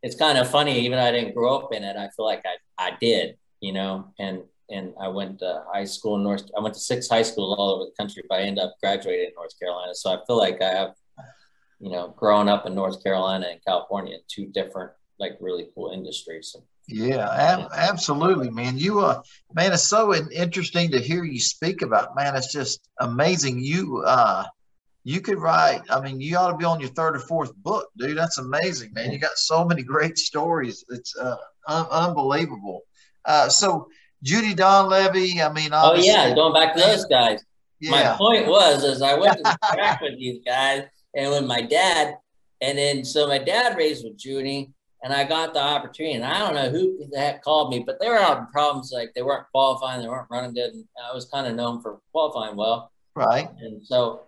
it's 0.03 0.17
kind 0.17 0.39
of 0.39 0.49
funny, 0.49 0.81
even 0.81 0.99
though 0.99 1.05
I 1.05 1.13
didn't 1.13 1.35
grow 1.35 1.57
up 1.59 1.73
in 1.73 1.83
it, 1.83 1.97
I 1.97 2.11
feel 2.17 2.27
like 2.27 2.45
I, 2.45 2.57
I 2.79 2.97
did, 3.01 3.37
you 3.61 3.73
know, 3.73 4.13
and, 4.19 4.43
and 4.71 4.95
I 5.01 5.09
went 5.09 5.39
to 5.41 5.65
high 5.73 5.85
school 5.85 6.17
in 6.17 6.23
North, 6.23 6.45
I 6.57 6.61
went 6.61 6.75
to 6.75 6.81
six 6.81 7.09
high 7.09 7.23
schools 7.23 7.57
all 7.59 7.71
over 7.71 7.85
the 7.85 7.97
country, 7.99 8.23
but 8.29 8.41
I 8.41 8.43
ended 8.43 8.65
up 8.65 8.75
graduating 8.83 9.27
in 9.27 9.33
North 9.35 9.59
Carolina. 9.59 9.95
So 9.95 10.11
I 10.11 10.19
feel 10.27 10.39
like 10.39 10.61
I 10.63 10.71
have, 10.71 10.95
you 11.81 11.91
know, 11.91 12.15
growing 12.17 12.49
up 12.49 12.67
in 12.67 12.75
North 12.75 13.03
Carolina 13.03 13.47
and 13.51 13.61
California, 13.67 14.19
two 14.29 14.47
different, 14.47 14.93
like 15.19 15.37
really 15.41 15.69
cool 15.75 15.91
industries. 15.93 16.55
Yeah, 16.87 17.29
ab- 17.31 17.71
absolutely, 17.75 18.51
man. 18.51 18.77
You, 18.77 19.01
uh, 19.01 19.23
man, 19.55 19.73
it's 19.73 19.89
so 19.89 20.15
interesting 20.15 20.91
to 20.91 21.01
hear 21.01 21.25
you 21.25 21.41
speak 21.41 21.83
about. 21.83 22.15
Man, 22.15 22.37
it's 22.37 22.53
just 22.53 22.89
amazing. 23.01 23.61
You, 23.61 24.03
uh, 24.07 24.45
you 25.05 25.21
could 25.21 25.39
write. 25.39 25.83
I 25.91 26.01
mean, 26.01 26.21
you 26.21 26.37
ought 26.37 26.51
to 26.51 26.57
be 26.57 26.65
on 26.65 26.81
your 26.81 26.91
third 26.91 27.17
or 27.17 27.21
fourth 27.21 27.55
book, 27.57 27.89
dude. 27.97 28.19
That's 28.19 28.39
amazing, 28.39 28.93
man. 28.93 29.13
You 29.13 29.19
got 29.19 29.37
so 29.37 29.65
many 29.65 29.83
great 29.83 30.19
stories. 30.19 30.85
It's 30.91 31.17
uh, 31.17 31.37
un- 31.69 31.87
unbelievable. 31.91 32.83
Uh, 33.25 33.49
so 33.49 33.89
Junie 34.23 34.55
Donlavey. 34.55 35.45
I 35.45 35.53
mean, 35.53 35.71
Oh 35.73 35.95
yeah, 35.95 36.35
going 36.35 36.55
back 36.55 36.75
to 36.75 36.81
those 36.81 37.05
guys. 37.05 37.43
Yeah. 37.81 37.91
My 37.91 38.17
point 38.17 38.47
was, 38.47 38.83
as 38.85 39.03
I 39.03 39.15
went 39.15 39.37
to 39.37 39.43
the 39.43 39.59
track 39.73 40.01
with 40.01 40.19
these 40.19 40.41
guys 40.45 40.85
and 41.15 41.31
with 41.31 41.45
my 41.45 41.61
dad, 41.61 42.17
and 42.63 42.79
then 42.79 43.05
so 43.05 43.27
my 43.27 43.39
dad 43.39 43.77
raised 43.77 44.05
with 44.05 44.17
Judy, 44.17 44.71
and 45.05 45.13
I 45.13 45.23
got 45.23 45.53
the 45.53 45.61
opportunity. 45.61 46.15
And 46.15 46.25
I 46.25 46.39
don't 46.39 46.55
know 46.55 46.71
who 46.71 47.07
the 47.11 47.19
heck 47.19 47.43
called 47.43 47.71
me, 47.71 47.85
but 47.87 48.01
they 48.01 48.09
were 48.09 48.17
having 48.17 48.47
problems. 48.47 48.91
Like 48.93 49.13
they 49.15 49.23
weren't 49.23 49.47
qualifying, 49.53 50.01
they 50.01 50.09
weren't 50.09 50.31
running 50.31 50.55
good, 50.55 50.73
and 50.73 50.85
I 51.09 51.15
was 51.15 51.27
kind 51.27 51.47
of 51.47 51.55
known 51.55 51.83
for 51.83 52.01
qualifying 52.11 52.57
well. 52.57 52.91
right. 53.15 53.49
And 53.61 53.85
so 53.85 54.23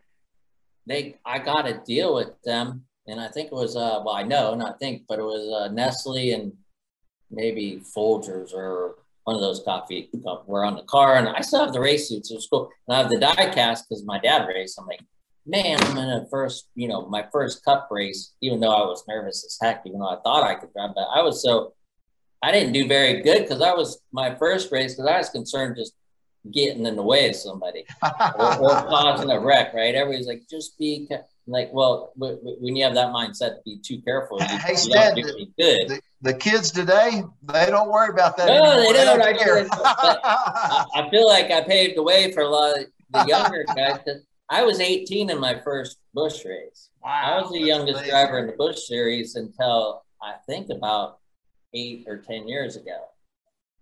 they, 0.87 1.16
I 1.24 1.39
got 1.39 1.66
a 1.66 1.81
deal 1.85 2.14
with 2.14 2.31
them, 2.45 2.85
and 3.07 3.18
I 3.18 3.29
think 3.29 3.47
it 3.47 3.55
was, 3.55 3.74
uh, 3.74 4.03
well, 4.05 4.14
I 4.14 4.22
know, 4.22 4.55
not 4.55 4.79
think, 4.79 5.05
but 5.09 5.18
it 5.18 5.22
was 5.24 5.49
uh, 5.49 5.72
Nestle 5.72 6.33
and 6.33 6.53
maybe 7.31 7.83
Folgers 7.97 8.53
or 8.53 8.97
one 9.24 9.35
of 9.35 9.43
those 9.43 9.62
coffee 9.64 10.11
were 10.47 10.64
on 10.64 10.77
the 10.77 10.83
car, 10.83 11.16
and 11.16 11.29
I 11.29 11.41
still 11.41 11.64
have 11.64 11.72
the 11.72 11.81
race 11.81 12.11
suits. 12.11 12.31
It 12.31 12.35
was 12.35 12.47
cool, 12.47 12.70
and 12.87 12.97
I 12.97 13.01
have 13.01 13.11
the 13.11 13.18
die 13.18 13.51
cast 13.51 13.89
because 13.89 14.05
my 14.05 14.20
dad 14.20 14.47
raced. 14.47 14.79
I'm 14.79 14.87
like, 14.87 15.01
man, 15.47 15.78
I'm 15.82 15.97
in 15.97 16.09
a 16.09 16.26
first, 16.28 16.68
you 16.74 16.88
know, 16.88 17.07
my 17.07 17.26
first 17.32 17.64
cup 17.64 17.88
race, 17.90 18.32
even 18.40 18.61
though 18.61 18.72
I 18.72 18.82
was 18.86 19.05
nervous 19.09 19.44
as 19.44 19.59
heck, 19.61 19.82
even 19.86 20.01
though 20.01 20.09
I 20.09 20.20
thought 20.22 20.42
I 20.42 20.57
could 20.57 20.72
drive, 20.72 20.90
but 20.94 21.07
I 21.14 21.22
was 21.22 21.42
so, 21.42 21.74
I 22.42 22.53
didn't 22.53 22.72
do 22.72 22.86
very 22.86 23.22
good 23.22 23.42
because 23.42 23.62
I 23.62 23.72
was 23.72 24.01
my 24.12 24.34
first 24.34 24.72
race 24.72 24.94
because 24.94 25.11
I 25.11 25.18
was 25.18 25.30
concerned 25.30 25.76
just 25.76 25.94
getting 26.53 26.86
in 26.86 26.97
the 26.97 27.03
way 27.03 27.28
of 27.28 27.36
somebody 27.36 27.84
or, 28.03 28.59
or 28.59 28.70
causing 28.70 29.30
a 29.30 29.40
wreck, 29.40 29.72
right? 29.72 29.94
Everybody's 29.94 30.26
like, 30.26 30.42
just 30.51 30.78
be 30.78 31.09
like, 31.47 31.70
well, 31.72 32.12
when 32.16 32.76
you 32.76 32.84
have 32.84 32.94
that 32.94 33.09
mindset, 33.09 33.62
be 33.64 33.78
too 33.78 34.01
careful. 34.03 34.38
You, 34.40 34.59
hey, 34.59 34.74
Stan, 34.74 35.14
do 35.14 35.22
good. 35.59 35.88
The, 35.88 36.01
the, 36.22 36.34
kids 36.34 36.70
today, 36.70 37.22
they 37.42 37.66
don't 37.66 37.90
worry 37.90 38.11
about 38.11 38.36
that. 38.36 38.49
No, 38.49 38.72
anymore. 38.72 38.92
they 38.92 39.05
don't. 39.05 39.18
Don't 39.18 39.70
I, 39.84 40.84
I, 40.94 41.11
feel 41.11 41.26
like 41.26 41.51
I 41.51 41.62
paved 41.62 41.97
the 41.97 42.03
way 42.03 42.32
for 42.32 42.40
a 42.40 42.49
lot 42.49 42.78
of 42.78 42.86
the 43.11 43.24
younger 43.28 43.64
guys. 43.74 44.01
I 44.49 44.62
was 44.62 44.80
18 44.80 45.30
in 45.30 45.40
my 45.40 45.59
first 45.61 45.99
Busch 46.14 46.44
race. 46.44 46.90
Wow, 47.03 47.22
I 47.24 47.40
was 47.40 47.51
the 47.51 47.61
youngest 47.61 47.99
amazing. 47.99 48.11
driver 48.11 48.38
in 48.38 48.47
the 48.47 48.53
Busch 48.53 48.86
series 48.86 49.34
until 49.34 50.05
I 50.22 50.34
think 50.47 50.70
about 50.70 51.18
eight 51.74 52.05
or 52.07 52.18
10 52.18 52.47
years 52.47 52.76
ago. 52.76 53.07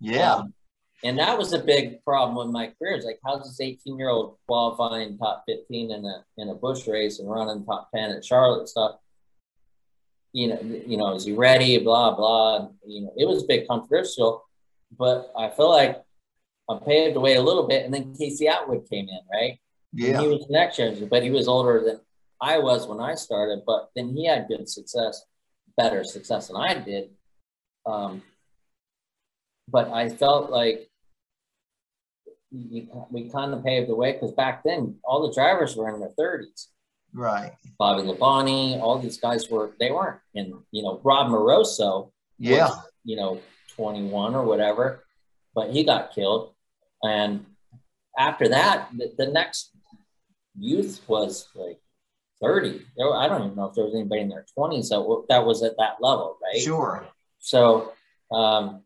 Yeah. 0.00 0.36
Um, 0.36 0.54
and 1.02 1.18
that 1.18 1.36
was 1.36 1.52
a 1.52 1.58
big 1.58 2.02
problem 2.02 2.36
with 2.36 2.52
my 2.52 2.72
career. 2.78 2.94
It's 2.94 3.04
like, 3.04 3.20
how's 3.24 3.44
this 3.44 3.60
18 3.60 3.98
year 3.98 4.08
old 4.08 4.38
qualifying 4.46 5.18
top 5.18 5.44
15 5.46 5.90
in 5.90 6.04
a 6.04 6.24
in 6.38 6.48
a 6.48 6.54
Busch 6.54 6.86
race 6.86 7.18
and 7.18 7.30
running 7.30 7.64
top 7.64 7.90
10 7.94 8.10
at 8.10 8.24
Charlotte 8.24 8.68
stuff? 8.68 8.96
You 10.32 10.48
know, 10.48 10.60
you 10.62 10.96
know, 10.96 11.14
is 11.14 11.26
he 11.26 11.32
ready? 11.32 11.78
Blah 11.78 12.16
blah. 12.16 12.68
You 12.86 13.02
know, 13.02 13.12
it 13.16 13.26
was 13.28 13.42
a 13.42 13.46
big 13.46 13.68
controversial, 13.68 14.44
but 14.98 15.30
I 15.38 15.50
feel 15.50 15.70
like 15.70 16.02
I 16.70 16.78
paved 16.84 17.16
the 17.16 17.20
way 17.20 17.34
a 17.34 17.42
little 17.42 17.68
bit, 17.68 17.84
and 17.84 17.92
then 17.92 18.14
Casey 18.14 18.48
Atwood 18.48 18.88
came 18.88 19.06
in, 19.08 19.20
right? 19.30 19.58
Yeah. 19.94 20.20
he 20.20 20.28
was 20.28 20.46
next 20.50 20.78
year, 20.78 20.94
but 21.08 21.22
he 21.22 21.30
was 21.30 21.48
older 21.48 21.82
than 21.84 22.00
I 22.40 22.58
was 22.58 22.86
when 22.86 23.00
I 23.00 23.14
started. 23.14 23.62
But 23.66 23.90
then 23.94 24.08
he 24.08 24.26
had 24.26 24.48
good 24.48 24.68
success, 24.68 25.24
better 25.76 26.04
success 26.04 26.48
than 26.48 26.56
I 26.56 26.74
did. 26.74 27.10
Um, 27.86 28.22
but 29.68 29.88
I 29.90 30.08
felt 30.08 30.50
like 30.50 30.90
we 32.50 33.28
kind 33.30 33.52
of 33.52 33.64
paved 33.64 33.88
the 33.88 33.94
way 33.94 34.12
because 34.12 34.32
back 34.32 34.62
then 34.64 34.96
all 35.04 35.26
the 35.26 35.34
drivers 35.34 35.76
were 35.76 35.92
in 35.92 36.00
their 36.00 36.12
30s. 36.18 36.68
Right. 37.12 37.52
Bobby 37.78 38.02
Labonte, 38.02 38.80
all 38.80 38.98
these 38.98 39.18
guys 39.18 39.48
were, 39.48 39.72
they 39.78 39.90
weren't 39.90 40.20
in, 40.34 40.58
you 40.72 40.82
know, 40.82 41.00
Rob 41.04 41.30
Moroso. 41.30 42.10
Yeah. 42.38 42.68
Was, 42.68 42.78
you 43.04 43.16
know, 43.16 43.40
21 43.76 44.34
or 44.34 44.44
whatever, 44.44 45.04
but 45.54 45.70
he 45.70 45.84
got 45.84 46.14
killed. 46.14 46.54
And 47.02 47.46
after 48.18 48.48
that, 48.48 48.88
the, 48.96 49.12
the 49.16 49.26
next 49.26 49.70
youth 50.58 51.00
was 51.06 51.48
like 51.54 51.78
30. 52.42 52.84
There, 52.96 53.14
I 53.14 53.28
don't 53.28 53.44
even 53.44 53.56
know 53.56 53.66
if 53.66 53.74
there 53.74 53.84
was 53.84 53.94
anybody 53.94 54.22
in 54.22 54.28
their 54.28 54.46
20s 54.56 54.88
that, 54.88 55.24
that 55.28 55.44
was 55.44 55.62
at 55.62 55.76
that 55.78 55.96
level, 56.00 56.38
right? 56.42 56.60
Sure. 56.60 57.06
So, 57.38 57.92
um, 58.32 58.82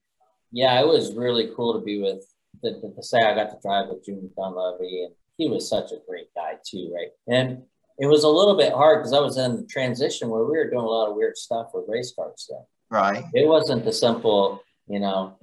yeah, 0.53 0.81
it 0.81 0.87
was 0.87 1.14
really 1.14 1.51
cool 1.55 1.75
to 1.75 1.85
be 1.85 2.01
with, 2.01 2.25
to, 2.64 2.81
to 2.81 3.03
say 3.03 3.19
I 3.19 3.35
got 3.35 3.51
to 3.51 3.59
drive 3.62 3.89
with 3.89 4.05
Junior 4.05 4.29
Donlavey, 4.37 5.05
and 5.05 5.14
he 5.37 5.49
was 5.49 5.69
such 5.69 5.93
a 5.93 5.99
great 6.09 6.35
guy 6.35 6.55
too, 6.64 6.93
right? 6.95 7.11
And 7.29 7.62
it 7.99 8.07
was 8.07 8.25
a 8.25 8.29
little 8.29 8.57
bit 8.57 8.73
hard 8.73 9.01
because 9.01 9.12
I 9.12 9.21
was 9.21 9.37
in 9.39 9.57
the 9.57 9.66
transition 9.66 10.29
where 10.29 10.45
we 10.45 10.57
were 10.57 10.71
doing 10.71 10.85
a 10.85 10.89
lot 10.89 11.11
of 11.11 11.16
weird 11.16 11.37
stuff 11.37 11.69
with 11.75 11.85
race 11.89 12.12
cars 12.14 12.49
then. 12.49 12.64
Right. 12.91 13.25
It 13.35 13.47
wasn't 13.47 13.85
the 13.85 13.93
simple, 13.93 14.62
you 14.89 15.01
know, 15.01 15.37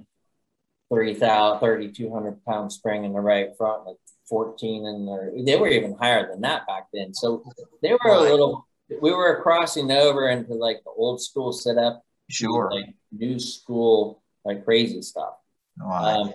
3,000, 0.92 1.60
3,200 1.60 2.44
pound 2.44 2.72
spring 2.72 3.04
in 3.04 3.12
the 3.12 3.20
right 3.20 3.50
front, 3.56 3.86
like 3.86 3.96
14 4.28 4.86
and 4.86 5.46
they 5.46 5.56
were 5.56 5.68
even 5.68 5.94
higher 5.94 6.28
than 6.30 6.40
that 6.42 6.66
back 6.66 6.86
then. 6.92 7.14
So 7.14 7.44
they 7.82 7.92
were 7.92 8.10
a 8.10 8.20
little, 8.20 8.66
we 9.00 9.12
were 9.12 9.40
crossing 9.42 9.90
over 9.90 10.28
into 10.28 10.54
like 10.54 10.82
the 10.84 10.90
old 10.90 11.20
school 11.22 11.52
setup. 11.52 12.02
Sure. 12.28 12.70
Like 12.72 12.94
new 13.12 13.38
school, 13.38 14.22
like 14.44 14.64
crazy 14.64 15.02
stuff. 15.02 15.34
Right. 15.78 16.12
Um, 16.12 16.32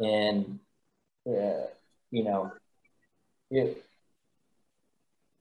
and, 0.00 0.58
uh, 1.26 1.66
you 2.10 2.24
know, 2.24 2.52
it, 3.50 3.83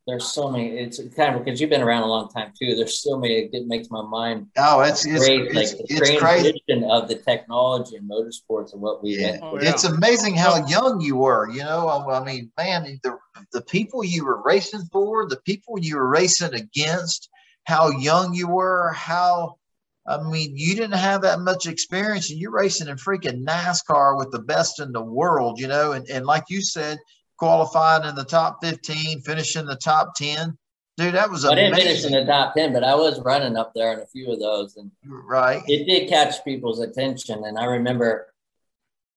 there's 0.06 0.34
so 0.34 0.50
many. 0.50 0.70
It's 0.78 1.00
kind 1.16 1.36
of 1.36 1.44
because 1.44 1.62
you've 1.62 1.70
been 1.70 1.82
around 1.82 2.04
a 2.04 2.08
long 2.08 2.30
time 2.30 2.52
too. 2.58 2.76
There's 2.76 3.02
so 3.02 3.18
many. 3.18 3.50
It 3.54 3.68
makes 3.68 3.90
my 3.90 4.02
mind. 4.02 4.48
Oh, 4.58 4.82
it's 4.82 5.06
it's 5.06 5.26
great, 5.26 5.44
it's, 5.44 5.56
like 5.56 5.70
the 5.78 5.86
it's 5.90 6.20
transition 6.20 6.84
of 6.90 7.08
the 7.08 7.16
technology 7.16 7.96
and 7.96 8.10
motorsports 8.10 8.74
and 8.74 8.82
what 8.82 9.02
we. 9.02 9.18
Yeah. 9.18 9.38
Oh, 9.42 9.60
yeah. 9.60 9.70
It's 9.70 9.86
amazing 9.86 10.36
how 10.36 10.66
young 10.68 11.00
you 11.00 11.16
were. 11.16 11.50
You 11.50 11.64
know, 11.64 11.88
I 12.10 12.24
mean, 12.24 12.52
man, 12.58 13.00
the 13.04 13.18
the 13.54 13.62
people 13.62 14.04
you 14.04 14.26
were 14.26 14.42
racing 14.44 14.84
for, 14.92 15.28
the 15.30 15.42
people 15.46 15.80
you 15.80 15.96
were 15.96 16.10
racing 16.10 16.54
against, 16.54 17.30
how 17.64 17.90
young 17.92 18.34
you 18.34 18.50
were, 18.50 18.92
how. 18.92 19.58
I 20.06 20.22
mean, 20.22 20.58
you 20.58 20.76
didn't 20.76 20.98
have 20.98 21.22
that 21.22 21.40
much 21.40 21.66
experience, 21.66 22.30
and 22.30 22.38
you're 22.38 22.52
racing 22.52 22.90
in 22.90 22.98
freaking 22.98 23.46
NASCAR 23.46 24.18
with 24.18 24.32
the 24.32 24.40
best 24.40 24.82
in 24.82 24.92
the 24.92 25.02
world, 25.02 25.62
you 25.62 25.68
know. 25.70 25.94
And, 25.94 26.06
and 26.10 26.26
like 26.26 26.44
you 26.50 26.60
said, 26.60 26.98
qualifying 27.38 28.08
in 28.08 28.16
the 28.16 28.24
top 28.24 28.60
15, 28.64 29.22
finishing 29.22 29.66
the 29.66 29.76
top 29.76 30.16
10. 30.16 30.58
Dude, 30.96 31.16
that 31.16 31.30
was 31.30 31.44
I 31.44 31.56
didn't 31.56 31.76
finish 31.76 32.06
in 32.06 32.12
the 32.12 32.24
top 32.24 32.54
10, 32.54 32.72
but 32.72 32.84
I 32.84 32.94
was 32.94 33.20
running 33.22 33.58
up 33.58 33.74
there 33.74 33.94
in 33.94 34.00
a 34.00 34.06
few 34.06 34.32
of 34.32 34.40
those. 34.40 34.78
And 34.78 34.92
right. 35.04 35.64
It 35.68 35.86
did 35.86 36.08
catch 36.08 36.44
people's 36.46 36.80
attention. 36.80 37.44
And 37.46 37.58
I 37.58 37.66
remember 37.66 38.32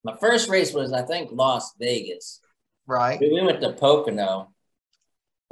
my 0.03 0.17
first 0.17 0.49
race 0.49 0.73
was, 0.73 0.93
I 0.93 1.03
think, 1.03 1.31
Las 1.33 1.75
Vegas. 1.79 2.41
Right. 2.87 3.21
We 3.21 3.43
went 3.43 3.61
to 3.61 3.73
Pocono 3.73 4.55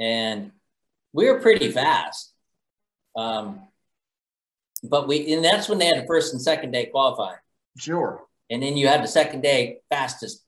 and 0.00 0.52
we 1.12 1.30
were 1.30 1.40
pretty 1.40 1.70
fast. 1.70 2.32
Um, 3.16 3.60
but 4.82 5.06
we, 5.06 5.32
and 5.34 5.44
that's 5.44 5.68
when 5.68 5.78
they 5.78 5.86
had 5.86 6.02
the 6.02 6.06
first 6.06 6.32
and 6.32 6.40
second 6.40 6.70
day 6.70 6.86
qualifying. 6.86 7.38
Sure. 7.76 8.22
And 8.50 8.62
then 8.62 8.76
you 8.76 8.86
had 8.86 9.02
the 9.02 9.08
second 9.08 9.42
day 9.42 9.80
fastest 9.90 10.43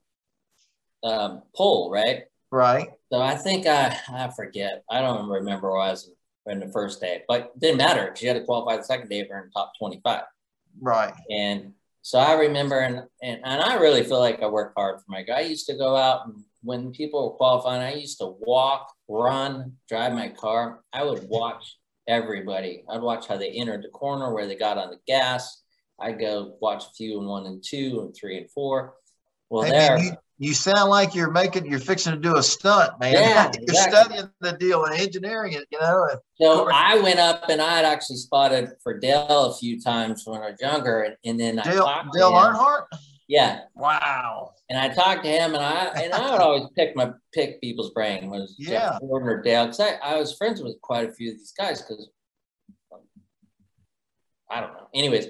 um, 1.03 1.43
pole, 1.55 1.89
right? 1.91 2.23
Right. 2.51 2.89
So 3.11 3.21
I 3.21 3.35
think 3.35 3.67
I 3.67 3.97
I 4.09 4.29
forget. 4.35 4.83
I 4.89 5.01
don't 5.01 5.29
remember 5.29 5.71
where 5.71 5.81
I 5.81 5.91
was 5.91 6.09
in 6.47 6.59
the 6.59 6.69
first 6.69 7.01
day, 7.01 7.23
but 7.27 7.57
didn't 7.59 7.77
matter 7.77 8.05
because 8.05 8.21
you 8.21 8.29
had 8.29 8.37
to 8.37 8.45
qualify 8.45 8.77
the 8.77 8.83
second 8.83 9.09
day 9.09 9.19
if 9.19 9.27
you're 9.27 9.39
in 9.39 9.51
top 9.51 9.73
25. 9.77 10.23
Right. 10.81 11.13
And 11.29 11.73
so 12.01 12.19
I 12.19 12.33
remember, 12.33 12.79
and, 12.79 13.03
and, 13.21 13.41
and 13.43 13.61
I 13.61 13.75
really 13.75 14.03
feel 14.03 14.19
like 14.19 14.41
I 14.41 14.47
worked 14.47 14.77
hard 14.77 14.99
for 14.99 15.05
my 15.09 15.23
guy. 15.23 15.39
I 15.39 15.41
used 15.41 15.67
to 15.67 15.75
go 15.75 15.97
out 15.97 16.25
and 16.25 16.43
when 16.63 16.91
people 16.91 17.23
were 17.23 17.37
qualifying, 17.37 17.81
I 17.81 17.93
used 17.93 18.19
to 18.19 18.35
walk, 18.41 18.93
run, 19.07 19.73
drive 19.87 20.13
my 20.13 20.29
car. 20.29 20.81
I 20.91 21.03
would 21.03 21.27
watch 21.29 21.77
everybody. 22.07 22.83
I'd 22.89 23.01
watch 23.01 23.27
how 23.27 23.37
they 23.37 23.51
entered 23.51 23.83
the 23.83 23.89
corner, 23.89 24.33
where 24.33 24.47
they 24.47 24.55
got 24.55 24.77
on 24.77 24.89
the 24.89 24.99
gas. 25.07 25.63
I'd 25.99 26.19
go 26.19 26.55
watch 26.59 26.83
a 26.85 26.89
few 26.95 27.19
and 27.19 27.27
one 27.27 27.45
and 27.45 27.63
two 27.65 28.01
and 28.01 28.15
three 28.15 28.37
and 28.37 28.51
four. 28.51 28.95
Well, 29.49 29.63
hey, 29.63 29.71
there. 29.71 29.97
Man, 29.97 30.17
you, 30.37 30.53
sound 30.53 30.89
like 30.89 31.15
you're 31.15 31.31
making 31.31 31.65
you're 31.65 31.79
fixing 31.79 32.13
to 32.13 32.19
do 32.19 32.37
a 32.37 32.43
stunt, 32.43 32.99
man. 32.99 33.13
Yeah, 33.13 33.51
you're 33.53 33.63
exactly. 33.63 34.17
studying 34.17 34.29
the 34.41 34.53
deal 34.53 34.85
and 34.85 34.99
engineering 34.99 35.53
it, 35.53 35.65
you 35.71 35.79
know. 35.79 36.07
So 36.39 36.69
I 36.71 36.99
went 36.99 37.19
up 37.19 37.49
and 37.49 37.61
I 37.61 37.75
had 37.75 37.85
actually 37.85 38.17
spotted 38.17 38.69
for 38.83 38.99
Dale 38.99 39.45
a 39.45 39.55
few 39.55 39.81
times 39.81 40.23
when 40.25 40.41
I 40.41 40.51
was 40.51 40.61
younger, 40.61 41.01
and, 41.03 41.15
and 41.25 41.39
then 41.39 41.55
Dale, 41.63 41.83
I 41.83 42.03
talked 42.03 42.13
Dale 42.13 42.31
Earnhardt. 42.31 42.85
Yeah. 43.27 43.61
Wow. 43.75 44.53
And 44.69 44.79
I 44.79 44.93
talked 44.93 45.23
to 45.23 45.29
him, 45.29 45.53
and 45.53 45.63
I 45.63 45.85
and 46.01 46.13
I 46.13 46.31
would 46.31 46.41
always 46.41 46.69
pick 46.75 46.95
my 46.95 47.11
pick 47.33 47.61
people's 47.61 47.91
brain 47.91 48.29
was 48.29 48.55
yeah. 48.57 48.91
Jeff 48.91 49.01
Gordon 49.01 49.29
or 49.29 49.41
Dale 49.41 49.65
because 49.65 49.79
I, 49.79 49.93
I 50.03 50.17
was 50.17 50.35
friends 50.35 50.61
with 50.61 50.79
quite 50.81 51.09
a 51.09 51.13
few 51.13 51.31
of 51.31 51.37
these 51.37 51.53
guys 51.57 51.81
because 51.81 52.09
I 54.49 54.61
don't 54.61 54.73
know. 54.73 54.87
Anyways, 54.93 55.27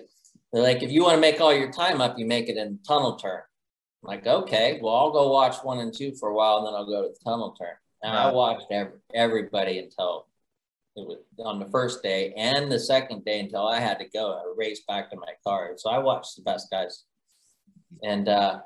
they're 0.51 0.61
like, 0.61 0.83
if 0.83 0.91
you 0.91 1.03
want 1.03 1.15
to 1.15 1.21
make 1.21 1.41
all 1.41 1.53
your 1.53 1.71
time 1.71 2.01
up, 2.01 2.17
you 2.17 2.25
make 2.25 2.49
it 2.49 2.57
in 2.57 2.79
tunnel 2.87 3.15
turn. 3.15 3.41
Like, 4.07 4.25
okay, 4.25 4.79
well, 4.81 4.95
I'll 4.95 5.11
go 5.11 5.29
watch 5.29 5.57
one 5.63 5.79
and 5.79 5.93
two 5.93 6.13
for 6.13 6.29
a 6.29 6.33
while, 6.33 6.59
and 6.59 6.67
then 6.67 6.73
I'll 6.73 6.85
go 6.85 7.03
to 7.03 7.09
the 7.09 7.29
tunnel 7.29 7.51
turn. 7.59 7.75
And. 8.01 8.15
I 8.15 8.31
watched 8.31 8.67
every, 8.71 8.99
everybody 9.13 9.79
until 9.79 10.27
it 10.95 11.05
was 11.05 11.17
on 11.43 11.59
the 11.59 11.65
first 11.65 12.01
day 12.01 12.33
and 12.37 12.71
the 12.71 12.79
second 12.79 13.25
day 13.25 13.41
until 13.41 13.67
I 13.67 13.81
had 13.81 13.99
to 13.99 14.05
go. 14.05 14.33
I 14.33 14.53
raced 14.55 14.87
back 14.87 15.09
to 15.09 15.17
my 15.17 15.33
car. 15.43 15.73
So 15.75 15.89
I 15.89 15.97
watched 15.97 16.37
the 16.37 16.41
best 16.43 16.71
guys. 16.71 17.03
And 18.01 18.29
uh, 18.29 18.61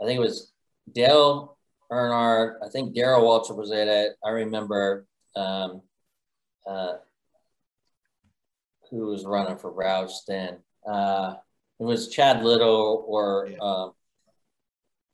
I 0.00 0.04
think 0.04 0.16
it 0.16 0.20
was 0.20 0.50
Dale 0.92 1.56
Earnhardt. 1.92 2.56
I 2.64 2.68
think 2.68 2.94
Darrell 2.94 3.22
Waltrip 3.22 3.56
was 3.56 3.70
at 3.70 3.86
it. 3.86 4.16
I 4.24 4.30
remember 4.30 5.06
um, 5.36 5.82
uh, 6.66 6.94
who 8.90 9.06
was 9.06 9.24
running 9.24 9.56
for 9.56 9.72
Roush 9.72 10.24
then. 10.26 10.56
Uh, 10.84 11.34
it 11.78 11.84
was 11.84 12.08
Chad 12.08 12.42
Little 12.42 13.04
or 13.06 13.48
um, 13.60 13.92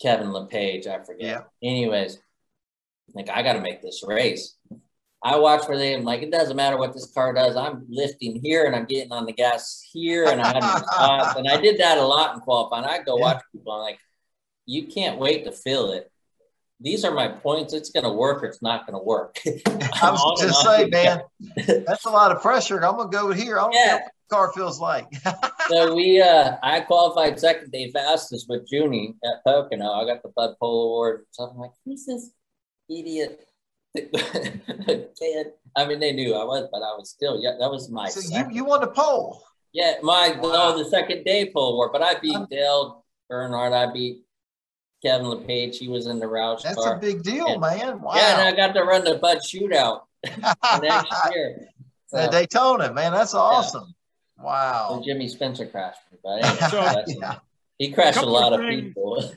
Kevin 0.01 0.33
LePage, 0.33 0.87
I 0.87 1.03
forget. 1.03 1.27
Yeah. 1.63 1.69
Anyways, 1.69 2.19
like 3.15 3.29
I 3.31 3.43
got 3.43 3.55
to 3.55 3.61
make 3.61 3.83
this 3.83 4.03
race. 4.07 4.57
I 5.23 5.39
watch 5.39 5.67
where 5.67 5.79
they 5.79 5.95
am 5.95 6.05
like, 6.05 6.23
it 6.23 6.31
doesn't 6.31 6.57
matter 6.57 6.77
what 6.77 6.93
this 6.93 7.11
car 7.13 7.33
does. 7.33 7.57
I'm 7.57 7.85
lifting 7.89 8.41
here 8.41 8.67
and 8.67 8.77
I'm 8.77 8.85
getting 8.85 9.13
on 9.13 9.27
the 9.27 9.33
gas 9.33 9.83
here 9.93 10.27
and 10.29 10.41
I 10.41 10.53
had. 10.55 11.37
And 11.37 11.49
I 11.49 11.61
did 11.61 11.79
that 11.79 11.99
a 11.99 12.03
lot 12.03 12.35
in 12.35 12.41
qualifying. 12.41 12.85
I 12.85 13.03
go 13.03 13.19
yeah. 13.19 13.25
watch 13.25 13.43
people. 13.53 13.73
I'm 13.73 13.81
like, 13.81 13.99
you 14.67 14.87
can't 14.87 15.19
wait 15.19 15.45
to 15.45 15.53
feel 15.53 15.93
it. 15.93 16.11
These 16.81 17.05
are 17.05 17.13
my 17.13 17.29
points. 17.29 17.73
It's 17.73 17.91
going 17.91 18.05
to 18.05 18.13
work 18.13 18.43
or 18.43 18.47
it's 18.47 18.63
not 18.63 18.87
going 18.87 18.99
to 18.99 19.05
work. 19.05 19.39
I 19.47 20.11
was 20.11 20.41
just 20.43 20.63
saying, 20.63 20.91
man, 20.91 21.23
that's 21.87 22.05
a 22.05 22.11
lot 22.11 22.33
of 22.33 22.43
pressure. 22.43 22.85
I'm 22.85 22.97
going 22.97 23.11
to 23.11 23.17
go 23.17 23.33
here. 23.33 23.59
I 23.59 23.63
don't 23.63 23.73
yeah. 23.73 23.99
the 23.99 24.11
car 24.29 24.53
feels 24.53 24.81
like. 24.81 25.07
so 25.69 25.95
we, 25.95 26.21
uh, 26.21 26.57
I 26.63 26.81
qualified 26.81 27.39
second 27.39 27.73
day 27.73 27.91
fastest 27.91 28.49
with 28.49 28.67
Junie 28.71 29.15
at 29.25 29.45
Pocono. 29.45 29.93
I 29.93 30.05
got 30.07 30.23
the 30.23 30.31
Bud 30.35 30.55
Pole 30.61 30.85
Award. 30.85 31.27
So 31.31 31.45
I'm 31.45 31.59
like, 31.59 31.73
who's 31.85 32.07
this 32.07 32.31
idiot? 32.89 33.47
I 35.77 35.87
mean, 35.87 36.01
they 36.01 36.13
knew 36.13 36.35
I 36.35 36.45
was, 36.45 36.69
but 36.71 36.79
I 36.79 36.95
was 36.97 37.11
still, 37.11 37.41
yeah, 37.41 37.53
that 37.59 37.71
was 37.71 37.91
my. 37.91 38.09
So 38.09 38.21
you, 38.37 38.47
you 38.51 38.65
won 38.65 38.81
the 38.81 38.89
pole. 38.89 39.43
Yeah, 39.73 39.95
my, 40.03 40.37
wow. 40.41 40.73
no, 40.73 40.79
the 40.79 40.89
second 40.89 41.25
day 41.25 41.51
pole 41.51 41.75
award, 41.75 41.91
but 41.93 42.03
I 42.03 42.19
beat 42.19 42.39
Dale 42.51 43.05
Earnhardt. 43.31 43.73
I 43.73 43.93
beat 43.93 44.23
Kevin 45.03 45.27
LePage. 45.27 45.79
He 45.79 45.89
was 45.89 46.07
in 46.07 46.19
the 46.19 46.27
Roush 46.27 46.63
That's 46.63 46.77
car. 46.77 46.97
a 46.97 46.99
big 46.99 47.23
deal, 47.23 47.47
and, 47.47 47.61
man. 47.61 48.01
Wow. 48.01 48.15
Yeah, 48.15 48.39
and 48.39 48.43
I 48.43 48.57
got 48.57 48.75
to 48.75 48.83
run 48.83 49.05
the 49.05 49.17
Bud 49.17 49.39
Shootout 49.39 50.03
next 50.83 51.31
year. 51.31 51.69
So, 52.09 52.31
Daytona, 52.31 52.93
man, 52.93 53.13
that's 53.13 53.35
awesome. 53.35 53.85
Yeah. 53.87 53.93
Wow. 54.39 54.95
And 54.95 55.05
Jimmy 55.05 55.29
Spencer 55.29 55.67
crashed 55.67 56.01
me, 56.13 56.19
but 56.23 56.45
anyway, 56.45 56.67
so, 56.71 57.19
yeah. 57.21 57.39
he 57.79 57.91
crashed 57.91 58.19
a, 58.19 58.25
a 58.25 58.27
lot 58.27 58.53
of 58.53 58.61
things. 58.61 58.83
people. 58.83 59.33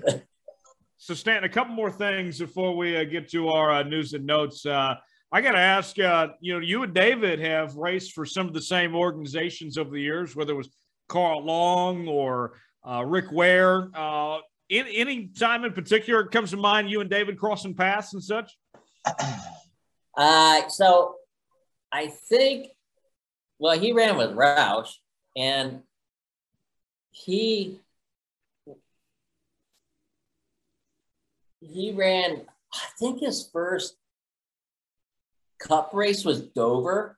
so, 0.97 1.13
Stan, 1.13 1.43
a 1.43 1.49
couple 1.49 1.73
more 1.73 1.91
things 1.91 2.39
before 2.39 2.75
we 2.75 2.97
uh, 2.97 3.03
get 3.03 3.29
to 3.31 3.49
our 3.49 3.71
uh, 3.71 3.83
news 3.83 4.13
and 4.13 4.25
notes. 4.25 4.65
Uh, 4.65 4.95
I 5.31 5.41
got 5.41 5.51
to 5.51 5.59
ask, 5.59 5.99
uh, 5.99 6.29
you 6.39 6.53
know, 6.53 6.59
you 6.59 6.83
and 6.83 6.93
David 6.93 7.39
have 7.39 7.75
raced 7.75 8.13
for 8.13 8.25
some 8.25 8.47
of 8.47 8.53
the 8.53 8.61
same 8.61 8.95
organizations 8.95 9.77
over 9.77 9.91
the 9.91 10.01
years, 10.01 10.35
whether 10.35 10.53
it 10.53 10.57
was 10.57 10.69
Carl 11.07 11.45
Long 11.45 12.07
or 12.07 12.53
uh, 12.87 13.03
Rick 13.05 13.31
Ware. 13.31 13.89
Uh, 13.93 14.39
in, 14.69 14.87
any 14.87 15.27
time 15.27 15.65
in 15.65 15.73
particular 15.73 16.25
comes 16.25 16.51
to 16.51 16.57
mind 16.57 16.89
you 16.89 17.01
and 17.01 17.09
David 17.09 17.37
crossing 17.37 17.75
paths 17.75 18.13
and 18.13 18.23
such? 18.23 18.57
Uh, 20.17 20.67
so 20.69 21.15
I 21.91 22.07
think, 22.07 22.67
well, 23.59 23.77
he 23.77 23.91
ran 23.91 24.17
with 24.17 24.31
Roush 24.31 24.93
and 25.35 25.83
he 27.11 27.79
he 31.61 31.91
ran, 31.91 32.41
I 32.73 32.85
think 32.97 33.19
his 33.19 33.47
first 33.51 33.95
cup 35.59 35.91
race 35.93 36.23
was 36.23 36.41
Dover 36.41 37.17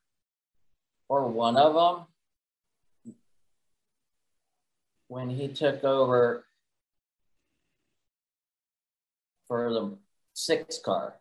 or 1.07 1.27
one 1.27 1.57
of 1.57 1.75
them 1.75 2.07
when 5.07 5.29
he 5.29 5.47
took 5.47 5.83
over 5.83 6.45
for 9.47 9.71
the 9.71 9.97
six 10.33 10.79
car, 10.79 11.15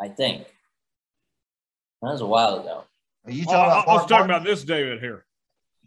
I 0.00 0.08
think. 0.08 0.46
That 2.02 2.12
was 2.12 2.20
a 2.20 2.26
while 2.26 2.60
ago. 2.60 2.84
Are 3.24 3.32
you 3.32 3.44
talking 3.44 3.56
about 3.56 3.88
I 3.88 3.92
was 3.94 4.06
talking 4.06 4.24
about 4.24 4.44
this 4.44 4.64
David 4.64 5.00
here. 5.00 5.24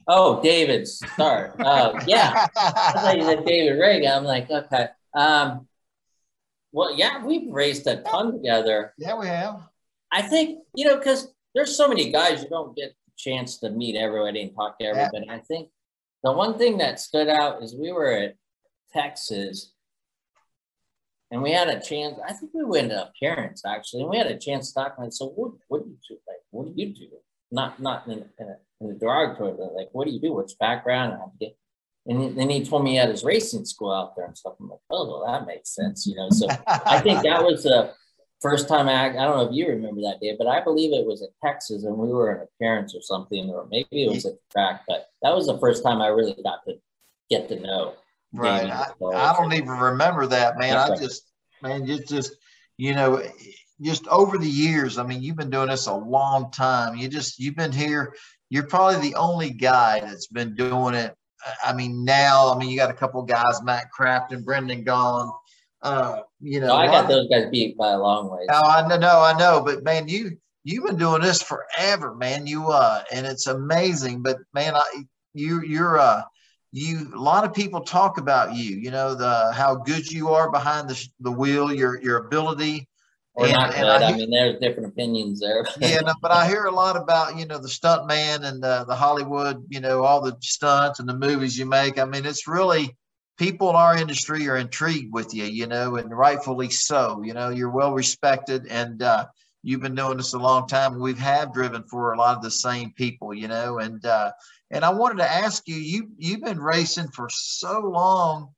Oh, 0.08 0.42
David 0.42 0.88
Starr. 0.88 1.56
uh, 1.60 2.00
yeah. 2.06 2.48
I 2.56 2.92
thought 2.94 3.18
you 3.18 3.24
said 3.24 3.46
David 3.46 3.80
Ragan. 3.80 4.18
I'm 4.18 4.24
like, 4.24 4.50
okay. 4.50 4.88
Um, 5.14 5.68
well, 6.72 6.96
yeah, 6.96 7.24
we've 7.24 7.52
raced 7.52 7.88
a 7.88 7.98
ton 7.98 8.34
together. 8.34 8.94
Yeah, 8.98 9.18
we 9.18 9.28
have. 9.28 9.62
I 10.12 10.22
think, 10.22 10.60
you 10.76 10.86
know, 10.86 10.98
because 10.98 11.34
there's 11.54 11.76
so 11.76 11.88
many 11.88 12.12
guys 12.12 12.44
you 12.44 12.50
don't 12.50 12.76
get 12.76 12.92
a 12.92 13.12
chance 13.18 13.60
to 13.60 13.70
meet 13.70 13.96
everybody 13.96 14.42
and 14.42 14.56
talk 14.56 14.80
to 14.80 14.86
everybody. 14.86 15.26
Yeah. 15.28 15.36
I 15.36 15.40
think 15.40 15.70
the 16.24 16.32
one 16.32 16.58
thing 16.58 16.78
that 16.80 17.00
stood 17.00 17.28
out 17.28 17.62
is 17.62 17.76
we 17.76 17.92
were 17.92 18.12
at 18.12 18.36
Texas 18.94 19.71
and 21.32 21.42
we 21.42 21.52
had 21.52 21.70
a 21.70 21.80
chance. 21.80 22.20
I 22.28 22.34
think 22.34 22.52
we 22.54 22.64
went 22.64 22.90
to 22.90 23.08
appearance 23.08 23.64
actually, 23.66 24.02
and 24.02 24.10
we 24.12 24.18
had 24.18 24.28
a 24.28 24.38
chance 24.38 24.68
to 24.68 24.74
talk. 24.76 24.96
And 24.98 25.14
so, 25.14 25.28
what, 25.30 25.54
what 25.70 25.84
do 25.84 25.90
you 25.90 25.98
do? 26.08 26.18
Like, 26.28 26.42
what 26.52 26.66
do 26.66 26.74
you 26.76 26.94
do? 26.94 27.08
Not 27.52 27.80
not 27.80 28.06
in, 28.08 28.26
in, 28.40 28.48
a, 28.48 28.58
in 28.82 28.88
the 28.90 28.94
derogatory, 28.94 29.54
but 29.58 29.74
like, 29.74 29.90
what 29.94 30.06
do 30.06 30.12
you 30.12 30.20
do? 30.20 30.34
What's 30.34 30.54
background? 30.56 31.14
And, 32.06 32.22
and 32.22 32.38
then 32.38 32.50
he 32.50 32.66
told 32.66 32.84
me 32.84 32.92
he 32.92 32.96
had 32.98 33.10
his 33.10 33.24
racing 33.24 33.66
school 33.66 33.92
out 33.92 34.16
there 34.16 34.26
and 34.26 34.38
stuff. 34.38 34.56
I'm 34.60 34.70
like, 34.70 34.80
oh, 34.90 35.08
well, 35.08 35.32
that 35.32 35.48
makes 35.48 35.74
sense, 35.74 36.06
you 36.06 36.16
know. 36.16 36.30
So 36.32 36.48
I 36.68 37.00
think 37.00 37.24
that 37.24 37.44
was 37.46 37.64
the 37.64 37.94
first 38.42 38.68
time 38.68 38.90
I. 38.90 39.10
I 39.10 39.14
don't 39.14 39.38
know 39.38 39.48
if 39.48 39.56
you 39.56 39.68
remember 39.68 40.02
that 40.02 40.20
day, 40.22 40.36
but 40.38 40.48
I 40.48 40.62
believe 40.62 40.94
it 40.94 41.06
was 41.06 41.22
at 41.22 41.30
Texas, 41.44 41.86
and 41.86 41.98
we 41.98 42.10
were 42.10 42.36
in 42.36 42.42
appearance 42.42 42.94
or 42.94 43.02
something, 43.02 43.50
or 43.50 43.68
maybe 43.72 44.04
it 44.04 44.10
was 44.10 44.26
at 44.26 44.34
the 44.34 44.52
track. 44.52 44.82
But 44.86 45.08
that 45.22 45.34
was 45.34 45.48
the 45.48 45.58
first 45.60 45.82
time 45.82 46.02
I 46.02 46.08
really 46.08 46.36
got 46.44 46.66
to 46.68 46.76
get 47.30 47.48
to 47.48 47.60
know 47.60 47.94
Right. 48.34 48.70
I, 48.70 48.86
I, 49.14 49.34
don't 49.38 49.54
even 49.54 49.70
remember 49.70 50.28
that, 50.28 50.58
man. 50.58 50.78
I 50.78 50.96
just, 50.96 51.24
man, 51.62 51.86
just, 51.86 52.08
just, 52.08 52.36
you 52.78 52.94
know, 52.94 53.22
just 53.82 54.08
over 54.08 54.38
the 54.38 54.50
years. 54.50 54.98
I 54.98 55.04
mean, 55.04 55.22
you've 55.22 55.36
been 55.36 55.50
doing 55.50 55.68
this 55.68 55.88
a 55.88 55.94
long 55.94 56.52
time. 56.52 56.96
You 56.96 57.10
just, 57.10 57.40
you've 57.40 57.56
been 57.56 57.72
here. 57.72 58.16
You're 58.50 58.68
probably 58.68 59.10
the 59.10 59.16
only 59.16 59.50
guy 59.50 60.00
that's 60.00 60.28
been 60.28 60.56
doing 60.56 60.96
it. 60.96 61.16
I 61.64 61.74
mean, 61.74 62.06
now, 62.06 62.54
I 62.54 62.58
mean, 62.58 62.70
you 62.70 62.78
got 62.78 62.92
a 62.92 62.96
couple 62.96 63.22
guys, 63.24 63.62
Matt 63.64 63.90
Craft 63.92 64.32
and 64.32 64.46
Brendan 64.46 64.86
Gaughan. 64.86 65.32
Uh, 65.82 66.22
you 66.40 66.60
know, 66.60 66.68
no, 66.68 66.76
I 66.76 66.86
got 66.86 67.08
those 67.08 67.28
guys 67.28 67.50
beat 67.50 67.76
by 67.76 67.92
a 67.92 67.98
long 67.98 68.30
way. 68.30 68.46
Oh, 68.52 68.70
I 68.70 68.98
know, 68.98 69.22
I 69.22 69.36
know, 69.38 69.64
but 69.66 69.84
man, 69.84 70.08
you 70.08 70.38
you've 70.64 70.86
been 70.86 70.98
doing 70.98 71.22
this 71.24 71.42
forever, 71.42 72.14
man. 72.14 72.46
You 72.46 72.68
uh, 72.68 73.02
and 73.12 73.26
it's 73.26 73.48
amazing. 73.48 74.22
But 74.22 74.38
man, 74.54 74.76
I 74.76 75.06
you 75.34 75.64
you're 75.64 75.98
uh 75.98 76.22
you 76.72 77.12
a 77.14 77.20
lot 77.20 77.44
of 77.44 77.54
people 77.54 77.82
talk 77.82 78.18
about 78.18 78.56
you 78.56 78.76
you 78.78 78.92
know 78.92 79.14
the 79.14 79.52
how 79.54 79.76
good 79.76 80.10
you 80.10 80.30
are 80.30 80.50
behind 80.50 80.90
the, 80.90 81.08
the 81.20 81.32
wheel 81.32 81.74
your 81.74 82.02
your 82.02 82.18
ability. 82.18 82.88
Or 83.34 83.46
and, 83.46 83.54
not 83.54 83.74
good. 83.74 83.86
I, 83.86 84.10
I, 84.10 84.18
mean 84.18 84.30
there's 84.30 84.60
different 84.60 84.90
opinions 84.90 85.40
there. 85.40 85.66
Yeah 85.80 86.02
no, 86.02 86.14
but 86.22 86.32
i 86.32 86.48
hear 86.48 86.66
a 86.66 86.72
lot 86.72 86.98
about 86.98 87.38
you 87.38 87.46
know 87.46 87.60
the 87.60 87.70
stunt 87.70 88.08
man 88.08 88.44
and 88.44 88.62
the, 88.62 88.86
the 88.86 88.96
hollywood 88.96 89.66
you 89.70 89.80
know 89.80 90.04
all 90.04 90.22
the 90.22 90.36
stunts 90.42 91.00
and 91.00 91.08
the 91.08 91.18
movies 91.18 91.58
you 91.58 91.66
make. 91.66 91.98
I 91.98 92.06
mean 92.06 92.26
it's 92.26 92.48
really 92.48 92.96
people 93.38 93.70
in 93.70 93.76
our 93.76 93.98
industry 93.98 94.48
are 94.48 94.58
intrigued 94.58 95.14
with 95.14 95.34
you 95.34 95.46
you 95.46 95.68
know 95.68 95.96
and 95.96 96.10
rightfully 96.10 96.70
so 96.70 97.22
you 97.24 97.34
know 97.34 97.50
you're 97.50 97.70
well 97.70 97.94
respected 97.94 98.68
and 98.68 99.02
uh, 99.02 99.26
you've 99.64 99.82
been 99.82 99.96
doing 99.96 100.18
this 100.18 100.34
a 100.34 100.40
long 100.40 100.68
time. 100.68 101.00
We've 101.00 101.18
have 101.18 101.54
driven 101.54 101.84
for 101.84 102.14
a 102.14 102.18
lot 102.18 102.38
of 102.38 102.44
the 102.44 102.52
same 102.52 102.92
people 102.92 103.34
you 103.34 103.50
know 103.50 103.80
and 103.80 104.06
uh, 104.06 104.32
and 104.72 104.86
I 104.86 104.90
wanted 104.90 105.18
to 105.18 105.30
ask 105.32 105.68
you, 105.68 105.76
you 105.76 106.10
you've 106.18 106.44
been 106.44 106.60
racing 106.60 107.10
for 107.10 107.28
so 107.30 107.82
long, 107.82 108.54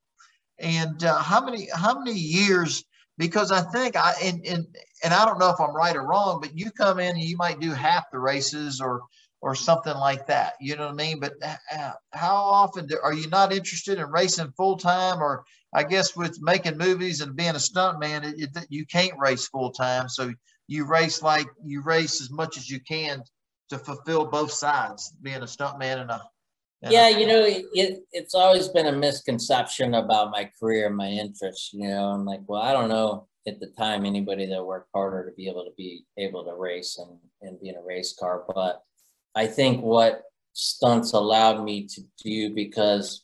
and 0.59 1.03
uh, 1.03 1.19
how 1.19 1.43
many 1.43 1.67
how 1.73 1.99
many 1.99 2.17
years? 2.17 2.83
Because 3.17 3.51
I 3.51 3.61
think 3.61 3.95
I 3.95 4.13
and, 4.23 4.45
and 4.45 4.65
and 5.03 5.13
I 5.13 5.25
don't 5.25 5.39
know 5.39 5.49
if 5.49 5.59
I'm 5.59 5.75
right 5.75 5.95
or 5.95 6.05
wrong, 6.05 6.39
but 6.41 6.57
you 6.57 6.71
come 6.71 6.99
in 6.99 7.11
and 7.15 7.23
you 7.23 7.37
might 7.37 7.59
do 7.59 7.71
half 7.71 8.05
the 8.11 8.19
races 8.19 8.79
or 8.79 9.01
or 9.41 9.55
something 9.55 9.95
like 9.95 10.27
that. 10.27 10.53
You 10.61 10.75
know 10.75 10.85
what 10.85 10.93
I 10.93 10.95
mean? 10.95 11.19
But 11.19 11.33
uh, 11.43 11.91
how 12.11 12.35
often 12.35 12.87
do, 12.87 12.97
are 13.03 13.13
you 13.13 13.27
not 13.27 13.51
interested 13.51 13.99
in 13.99 14.09
racing 14.09 14.53
full 14.55 14.77
time? 14.77 15.21
Or 15.21 15.43
I 15.73 15.83
guess 15.83 16.15
with 16.15 16.41
making 16.41 16.77
movies 16.77 17.21
and 17.21 17.35
being 17.35 17.49
a 17.49 17.53
stuntman, 17.55 18.23
it, 18.23 18.49
it, 18.55 18.67
you 18.69 18.85
can't 18.85 19.19
race 19.19 19.47
full 19.47 19.71
time. 19.71 20.07
So 20.09 20.31
you 20.67 20.85
race 20.85 21.21
like 21.21 21.47
you 21.65 21.81
race 21.81 22.21
as 22.21 22.31
much 22.31 22.57
as 22.57 22.69
you 22.69 22.79
can 22.79 23.23
to 23.73 23.79
fulfill 23.79 24.25
both 24.25 24.51
sides, 24.51 25.13
being 25.21 25.37
a 25.37 25.45
stuntman 25.45 26.01
and 26.01 26.11
a 26.11 26.21
and 26.83 26.91
yeah, 26.91 27.07
a, 27.07 27.17
you 27.17 27.25
know, 27.25 27.43
it, 27.45 27.99
it's 28.11 28.35
always 28.35 28.67
been 28.67 28.87
a 28.87 28.91
misconception 28.91 29.93
about 29.93 30.31
my 30.31 30.49
career 30.59 30.87
and 30.87 30.97
my 30.97 31.07
interests. 31.07 31.71
You 31.73 31.87
know, 31.87 32.07
I'm 32.09 32.25
like, 32.25 32.41
well, 32.45 32.61
I 32.61 32.73
don't 32.73 32.89
know 32.89 33.27
at 33.47 33.59
the 33.59 33.67
time 33.67 34.05
anybody 34.05 34.45
that 34.47 34.63
worked 34.63 34.89
harder 34.93 35.29
to 35.29 35.35
be 35.35 35.47
able 35.47 35.63
to 35.63 35.71
be 35.77 36.05
able 36.17 36.43
to 36.43 36.53
race 36.53 36.99
and, 36.99 37.17
and 37.41 37.59
be 37.61 37.69
in 37.69 37.75
a 37.75 37.81
race 37.81 38.15
car. 38.19 38.43
But 38.53 38.81
I 39.33 39.47
think 39.47 39.81
what 39.81 40.23
stunts 40.51 41.13
allowed 41.13 41.63
me 41.63 41.87
to 41.87 42.01
do 42.21 42.53
because, 42.53 43.23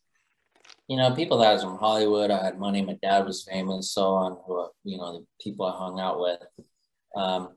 you 0.87 0.95
know, 0.95 1.13
people 1.13 1.39
that 1.39 1.51
was 1.51 1.63
from 1.63 1.77
Hollywood, 1.77 2.31
I 2.31 2.43
had 2.45 2.59
money, 2.59 2.81
my 2.81 2.97
dad 3.01 3.25
was 3.25 3.43
famous, 3.49 3.91
so 3.91 4.13
on, 4.13 4.37
who, 4.47 4.67
you 4.85 4.97
know, 4.97 5.19
the 5.19 5.25
people 5.41 5.65
I 5.65 5.77
hung 5.77 5.99
out 5.99 6.21
with. 6.21 6.39
Um, 7.13 7.49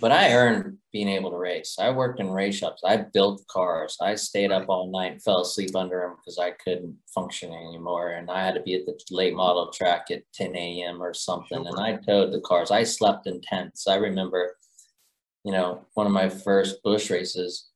but 0.00 0.12
I 0.12 0.32
earned 0.32 0.78
being 0.92 1.08
able 1.08 1.30
to 1.30 1.36
race. 1.36 1.76
I 1.78 1.90
worked 1.90 2.20
in 2.20 2.30
race 2.30 2.56
shops. 2.56 2.82
I 2.84 2.98
built 2.98 3.44
cars. 3.48 3.96
I 4.00 4.14
stayed 4.14 4.52
up 4.52 4.68
all 4.68 4.90
night 4.90 5.22
fell 5.22 5.40
asleep 5.40 5.74
under 5.74 6.00
them 6.00 6.16
because 6.16 6.38
I 6.38 6.52
couldn't 6.52 6.96
function 7.12 7.52
anymore. 7.52 8.12
And 8.12 8.30
I 8.30 8.44
had 8.44 8.54
to 8.54 8.62
be 8.62 8.74
at 8.74 8.86
the 8.86 8.98
late 9.10 9.34
model 9.34 9.70
track 9.72 10.06
at 10.10 10.22
10 10.34 10.54
a.m. 10.56 11.02
or 11.02 11.12
something. 11.14 11.66
And 11.66 11.78
I 11.80 11.96
towed 11.96 12.32
the 12.32 12.40
cars. 12.40 12.70
I 12.70 12.84
slept 12.84 13.26
in 13.26 13.40
tents. 13.40 13.88
I 13.88 13.96
remember, 13.96 14.56
you 15.44 15.52
know, 15.52 15.84
one 15.94 16.06
of 16.06 16.12
my 16.12 16.28
first 16.28 16.82
Busch 16.82 17.10
races, 17.10 17.68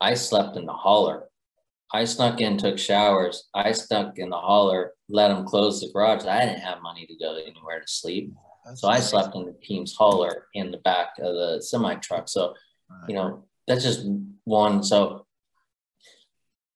I 0.00 0.14
slept 0.14 0.56
in 0.56 0.66
the 0.66 0.72
hauler. 0.72 1.28
I 1.94 2.04
snuck 2.06 2.40
in, 2.40 2.56
took 2.56 2.78
showers. 2.78 3.48
I 3.54 3.72
stuck 3.72 4.18
in 4.18 4.30
the 4.30 4.38
hauler, 4.38 4.92
let 5.08 5.28
them 5.28 5.44
close 5.44 5.80
the 5.80 5.90
garage. 5.92 6.24
I 6.24 6.46
didn't 6.46 6.60
have 6.60 6.82
money 6.82 7.06
to 7.06 7.14
go 7.16 7.36
anywhere 7.36 7.80
to 7.80 7.86
sleep. 7.86 8.32
That's 8.64 8.80
so 8.80 8.88
I 8.88 9.00
slept 9.00 9.34
in 9.34 9.46
the 9.46 9.56
team's 9.62 9.94
hauler 9.94 10.46
in 10.54 10.70
the 10.70 10.78
back 10.78 11.14
of 11.18 11.34
the 11.34 11.60
semi 11.60 11.94
truck. 11.96 12.28
So, 12.28 12.54
right. 12.88 13.08
you 13.08 13.14
know, 13.14 13.44
that's 13.66 13.82
just 13.82 14.06
one. 14.44 14.82
So 14.82 15.26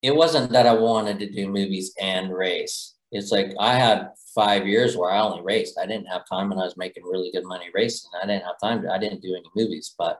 it 0.03 0.14
wasn't 0.14 0.53
that 0.53 0.66
I 0.66 0.74
wanted 0.74 1.18
to 1.20 1.30
do 1.30 1.49
movies 1.49 1.95
and 2.01 2.32
race. 2.32 2.95
It's 3.12 3.30
like 3.30 3.53
I 3.59 3.74
had 3.74 4.11
five 4.34 4.66
years 4.66 4.97
where 4.97 5.11
I 5.11 5.20
only 5.20 5.43
raced. 5.43 5.78
I 5.78 5.87
didn't 5.87 6.09
have 6.09 6.28
time 6.28 6.53
and 6.53 6.61
I 6.61 6.64
was 6.64 6.76
making 6.76 7.05
really 7.05 7.30
good 7.32 7.45
money 7.45 7.66
racing. 7.74 8.11
I 8.22 8.26
didn't 8.26 8.45
have 8.45 8.61
time 8.62 8.82
to, 8.82 8.93
I 8.93 8.99
didn't 8.99 9.22
do 9.22 9.34
any 9.34 9.49
movies, 9.55 9.95
but, 9.97 10.18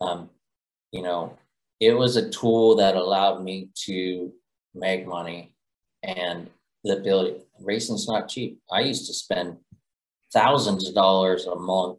um, 0.00 0.30
you 0.92 1.02
know, 1.02 1.38
it 1.80 1.92
was 1.92 2.16
a 2.16 2.30
tool 2.30 2.76
that 2.76 2.96
allowed 2.96 3.42
me 3.42 3.70
to 3.86 4.32
make 4.74 5.06
money 5.06 5.54
and 6.02 6.48
the 6.84 6.98
ability. 6.98 7.40
Racing's 7.60 8.08
not 8.08 8.28
cheap. 8.28 8.60
I 8.70 8.80
used 8.80 9.06
to 9.06 9.14
spend 9.14 9.56
thousands 10.36 10.86
of 10.86 10.94
dollars 10.94 11.46
a 11.46 11.56
month 11.56 11.98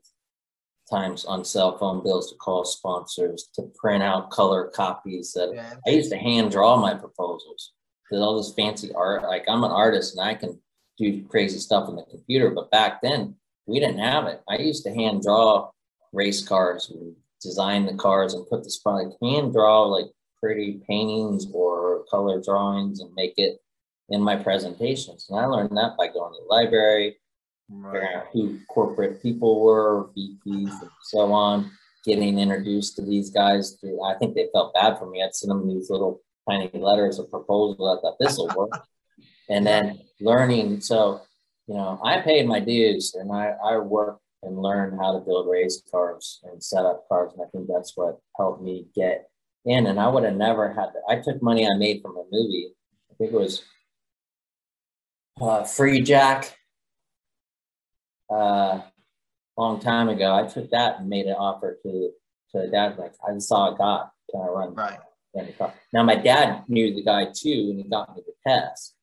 times 0.88 1.26
on 1.26 1.44
cell 1.44 1.76
phone 1.80 2.04
bills 2.04 2.30
to 2.30 2.38
call 2.38 2.64
sponsors 2.64 3.50
to 3.56 3.64
print 3.76 4.04
out 4.04 4.30
color 4.30 4.68
copies 4.76 5.34
that 5.34 5.52
yeah. 5.54 5.74
I 5.88 5.90
used 5.90 6.12
to 6.12 6.18
hand 6.18 6.52
draw 6.52 6.78
my 6.78 6.94
proposals. 6.94 7.74
There's 8.10 8.22
all 8.22 8.38
this 8.38 8.54
fancy 8.54 8.94
art. 8.94 9.24
Like 9.24 9.46
I'm 9.48 9.64
an 9.64 9.72
artist 9.72 10.16
and 10.16 10.26
I 10.26 10.36
can 10.36 10.62
do 11.00 11.24
crazy 11.24 11.58
stuff 11.58 11.90
on 11.90 11.96
the 11.96 12.04
computer, 12.04 12.52
but 12.52 12.70
back 12.70 13.02
then 13.02 13.36
we 13.66 13.80
didn't 13.80 14.00
have 14.00 14.28
it. 14.28 14.42
I 14.48 14.58
used 14.58 14.84
to 14.84 14.94
hand 14.94 15.24
draw 15.24 15.72
race 16.14 16.48
cars 16.48 16.92
and 16.92 17.16
design 17.42 17.88
the 17.88 17.96
cars 17.96 18.36
and 18.36 18.48
put 18.48 18.64
this 18.64 18.80
like 18.86 19.08
hand 19.20 19.52
draw 19.52 19.82
like 19.82 20.12
pretty 20.40 20.80
paintings 20.88 21.48
or 21.54 22.06
color 22.12 22.40
drawings 22.40 23.00
and 23.00 23.12
make 23.16 23.34
it 23.38 23.58
in 24.10 24.22
my 24.22 24.36
presentations. 24.36 25.26
And 25.28 25.40
I 25.40 25.46
learned 25.46 25.76
that 25.76 25.98
by 25.98 26.08
going 26.08 26.34
to 26.34 26.40
the 26.40 26.48
library, 26.48 27.18
right. 27.70 28.24
who 28.34 28.60
corporate 28.70 29.22
people 29.22 29.62
were, 29.62 30.10
VPs, 30.18 30.82
and 30.82 30.92
so 31.04 31.32
on, 31.32 31.72
getting 32.06 32.40
introduced 32.40 32.96
to 32.96 33.02
these 33.02 33.30
guys. 33.30 33.78
Through, 33.80 34.04
I 34.04 34.18
think 34.18 34.36
they 34.36 34.50
felt 34.54 34.74
bad 34.74 34.98
for 34.98 35.10
me. 35.10 35.24
I'd 35.24 35.36
send 35.36 35.52
them 35.52 35.68
these 35.68 35.90
little 35.90 36.22
tiny 36.50 36.70
letters 36.74 37.20
of 37.20 37.30
proposal. 37.30 37.88
I 37.88 38.02
thought 38.02 38.18
this 38.20 38.38
will 38.38 38.52
work. 38.56 38.84
and 39.50 39.66
then 39.66 40.00
learning. 40.20 40.82
So, 40.82 41.22
you 41.68 41.76
know, 41.76 42.00
I 42.04 42.22
paid 42.22 42.48
my 42.48 42.60
dues 42.60 43.16
and 43.16 43.32
I, 43.32 43.54
I 43.64 43.78
worked 43.78 44.22
and 44.44 44.62
learned 44.62 45.00
how 45.00 45.14
to 45.14 45.20
build 45.20 45.50
race 45.50 45.82
cars 45.92 46.40
and 46.44 46.64
set 46.64 46.86
up 46.86 47.08
cars. 47.10 47.34
And 47.34 47.42
I 47.42 47.50
think 47.50 47.68
that's 47.68 47.94
what 47.96 48.20
helped 48.38 48.62
me 48.62 48.88
get 48.96 49.30
in. 49.66 49.88
And 49.88 50.00
I 50.00 50.08
would 50.08 50.24
have 50.24 50.36
never 50.36 50.74
had 50.74 50.88
to, 50.88 51.00
I 51.10 51.20
took 51.20 51.42
money 51.42 51.66
I 51.66 51.76
made 51.78 52.02
from 52.02 52.18
a 52.18 52.24
movie. 52.32 52.70
I 53.12 53.16
think 53.16 53.34
it 53.34 53.38
was 53.38 53.64
uh, 55.42 55.64
Freejack 55.64 56.52
uh, 58.30 58.82
long 59.58 59.80
time 59.80 60.10
ago. 60.10 60.36
I 60.36 60.48
took 60.48 60.70
that 60.72 61.00
and 61.00 61.10
made 61.10 61.26
an 61.26 61.34
offer 61.34 61.78
to 61.84 62.12
to 62.52 62.62
the 62.62 62.68
dad. 62.68 62.98
Like 62.98 63.14
I 63.28 63.38
saw 63.40 63.74
a 63.74 63.78
guy. 63.78 64.06
Can 64.32 64.42
I 64.42 64.48
run? 64.48 64.74
Right. 64.74 65.00
Now 65.94 66.04
my 66.04 66.16
dad 66.16 66.64
knew 66.68 66.96
the 66.96 67.04
guy 67.04 67.26
too, 67.26 67.70
and 67.72 67.80
he 67.80 67.84
got 67.90 68.16
me 68.16 68.24
the 68.26 68.34
test. 68.50 68.96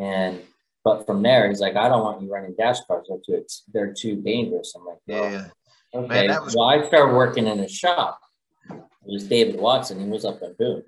And 0.00 0.40
but 0.84 1.06
from 1.06 1.22
there, 1.22 1.48
he's 1.48 1.60
like, 1.60 1.76
I 1.76 1.88
don't 1.88 2.02
want 2.02 2.22
you 2.22 2.32
running 2.32 2.54
dash 2.56 2.80
cars. 2.86 3.06
They're 3.08 3.18
too 3.40 3.44
they're 3.72 3.94
too 3.94 4.16
dangerous. 4.22 4.74
I'm 4.76 4.86
like, 4.86 4.98
well, 5.06 5.30
yeah. 5.30 5.48
Okay. 5.94 6.26
Man, 6.26 6.44
was- 6.44 6.54
well, 6.56 6.68
I 6.68 6.86
started 6.86 7.14
working 7.14 7.46
in 7.46 7.60
a 7.60 7.68
shop. 7.68 8.20
It 8.70 8.80
was 9.12 9.24
David 9.24 9.60
Watson. 9.60 10.00
He 10.00 10.08
was 10.08 10.24
up 10.24 10.42
in 10.42 10.54
Boone. 10.58 10.84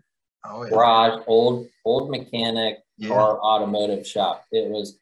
Oh, 0.47 0.65
yeah. 0.65 0.71
Garage, 0.71 1.23
old 1.27 1.67
old 1.85 2.11
mechanic, 2.11 2.79
yeah. 2.97 3.09
car 3.09 3.39
automotive 3.41 4.07
shop. 4.07 4.45
It 4.53 4.71
was 4.71 4.99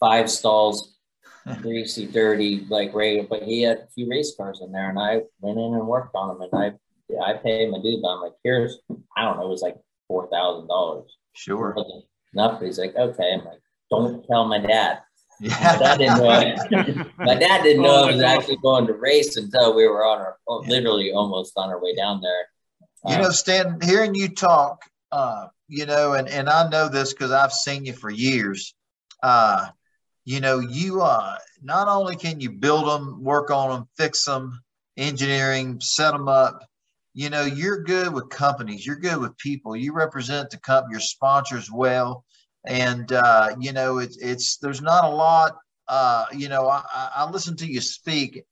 five 0.00 0.30
stalls, 0.30 0.93
greasy, 1.60 2.06
dirty, 2.06 2.66
like 2.68 2.94
regular. 2.94 3.26
But 3.28 3.42
he 3.42 3.62
had 3.62 3.78
a 3.78 3.86
few 3.94 4.08
race 4.08 4.34
cars 4.36 4.60
in 4.62 4.72
there, 4.72 4.90
and 4.90 4.98
I 4.98 5.20
went 5.40 5.58
in 5.58 5.74
and 5.74 5.86
worked 5.86 6.14
on 6.14 6.38
them. 6.38 6.48
And 6.50 6.62
I 6.62 6.72
I 7.24 7.34
paid 7.34 7.70
my 7.70 7.78
dude, 7.80 8.02
but 8.02 8.08
I'm 8.08 8.20
like, 8.22 8.32
here's 8.42 8.78
I 9.16 9.22
don't 9.22 9.38
know, 9.38 9.46
it 9.46 9.48
was 9.48 9.62
like 9.62 9.76
four 10.08 10.28
thousand 10.30 10.68
dollars. 10.68 11.16
Sure. 11.34 11.76
Enough. 12.32 12.60
He's 12.62 12.78
like, 12.78 12.94
okay. 12.96 13.34
I'm 13.34 13.44
like, 13.44 13.60
don't 13.90 14.26
tell 14.26 14.46
my 14.46 14.58
dad. 14.58 15.00
Yeah. 15.40 15.58
My 15.60 15.78
dad 15.78 15.98
didn't 15.98 16.18
know. 16.18 17.04
my 17.18 17.34
dad 17.34 17.62
didn't 17.62 17.82
know 17.82 17.96
oh, 17.96 18.08
I 18.08 18.12
was 18.12 18.22
actually 18.22 18.56
going 18.62 18.86
to 18.86 18.94
race 18.94 19.36
until 19.36 19.74
we 19.74 19.86
were 19.86 20.04
on 20.04 20.18
our, 20.18 20.36
yeah. 20.48 20.68
literally 20.68 21.12
almost 21.12 21.54
on 21.56 21.70
our 21.70 21.82
way 21.82 21.94
down 21.94 22.20
there. 22.20 22.46
You 23.06 23.22
know, 23.22 23.30
Stan, 23.30 23.78
hearing 23.82 24.14
you 24.14 24.28
talk, 24.28 24.82
uh, 25.12 25.48
you 25.68 25.84
know, 25.84 26.14
and, 26.14 26.28
and 26.28 26.48
I 26.48 26.68
know 26.70 26.88
this 26.88 27.12
because 27.12 27.32
I've 27.32 27.52
seen 27.52 27.84
you 27.84 27.92
for 27.92 28.10
years. 28.10 28.74
Uh, 29.22 29.68
you 30.24 30.40
know, 30.40 30.60
you 30.60 31.02
uh, 31.02 31.36
not 31.62 31.88
only 31.88 32.16
can 32.16 32.40
you 32.40 32.50
build 32.50 32.86
them, 32.86 33.22
work 33.22 33.50
on 33.50 33.70
them, 33.70 33.88
fix 33.96 34.24
them, 34.24 34.60
engineering, 34.96 35.80
set 35.80 36.12
them 36.12 36.28
up. 36.28 36.64
You 37.12 37.30
know, 37.30 37.44
you're 37.44 37.82
good 37.82 38.12
with 38.12 38.28
companies. 38.30 38.84
You're 38.84 38.96
good 38.96 39.18
with 39.18 39.38
people. 39.38 39.76
You 39.76 39.92
represent 39.92 40.50
the 40.50 40.58
company, 40.58 40.94
your 40.94 41.00
sponsors 41.00 41.70
well 41.70 42.24
and 42.64 43.12
uh, 43.12 43.54
you 43.60 43.72
know 43.72 43.98
it's 43.98 44.16
it's 44.18 44.56
there's 44.58 44.82
not 44.82 45.04
a 45.04 45.08
lot 45.08 45.56
uh, 45.88 46.26
you 46.32 46.48
know 46.48 46.68
I, 46.68 46.82
I 47.16 47.30
listen 47.30 47.56
to 47.56 47.66
you 47.66 47.80
speak 47.80 48.42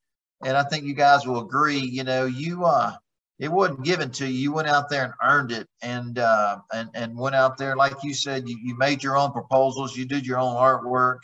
and 0.44 0.56
i 0.56 0.62
think 0.64 0.84
you 0.84 0.94
guys 0.94 1.26
will 1.26 1.40
agree 1.40 1.78
you 1.78 2.04
know 2.04 2.26
you 2.26 2.64
uh 2.64 2.92
it 3.38 3.50
wasn't 3.50 3.84
given 3.84 4.10
to 4.10 4.26
you 4.26 4.32
you 4.32 4.52
went 4.52 4.68
out 4.68 4.90
there 4.90 5.04
and 5.04 5.14
earned 5.22 5.52
it 5.52 5.66
and 5.80 6.18
uh 6.18 6.58
and 6.72 6.90
and 6.94 7.16
went 7.16 7.34
out 7.34 7.56
there 7.56 7.76
like 7.76 8.02
you 8.02 8.12
said 8.12 8.48
you, 8.48 8.58
you 8.62 8.76
made 8.76 9.02
your 9.02 9.16
own 9.16 9.32
proposals 9.32 9.96
you 9.96 10.04
did 10.04 10.26
your 10.26 10.38
own 10.38 10.54
artwork 10.56 11.18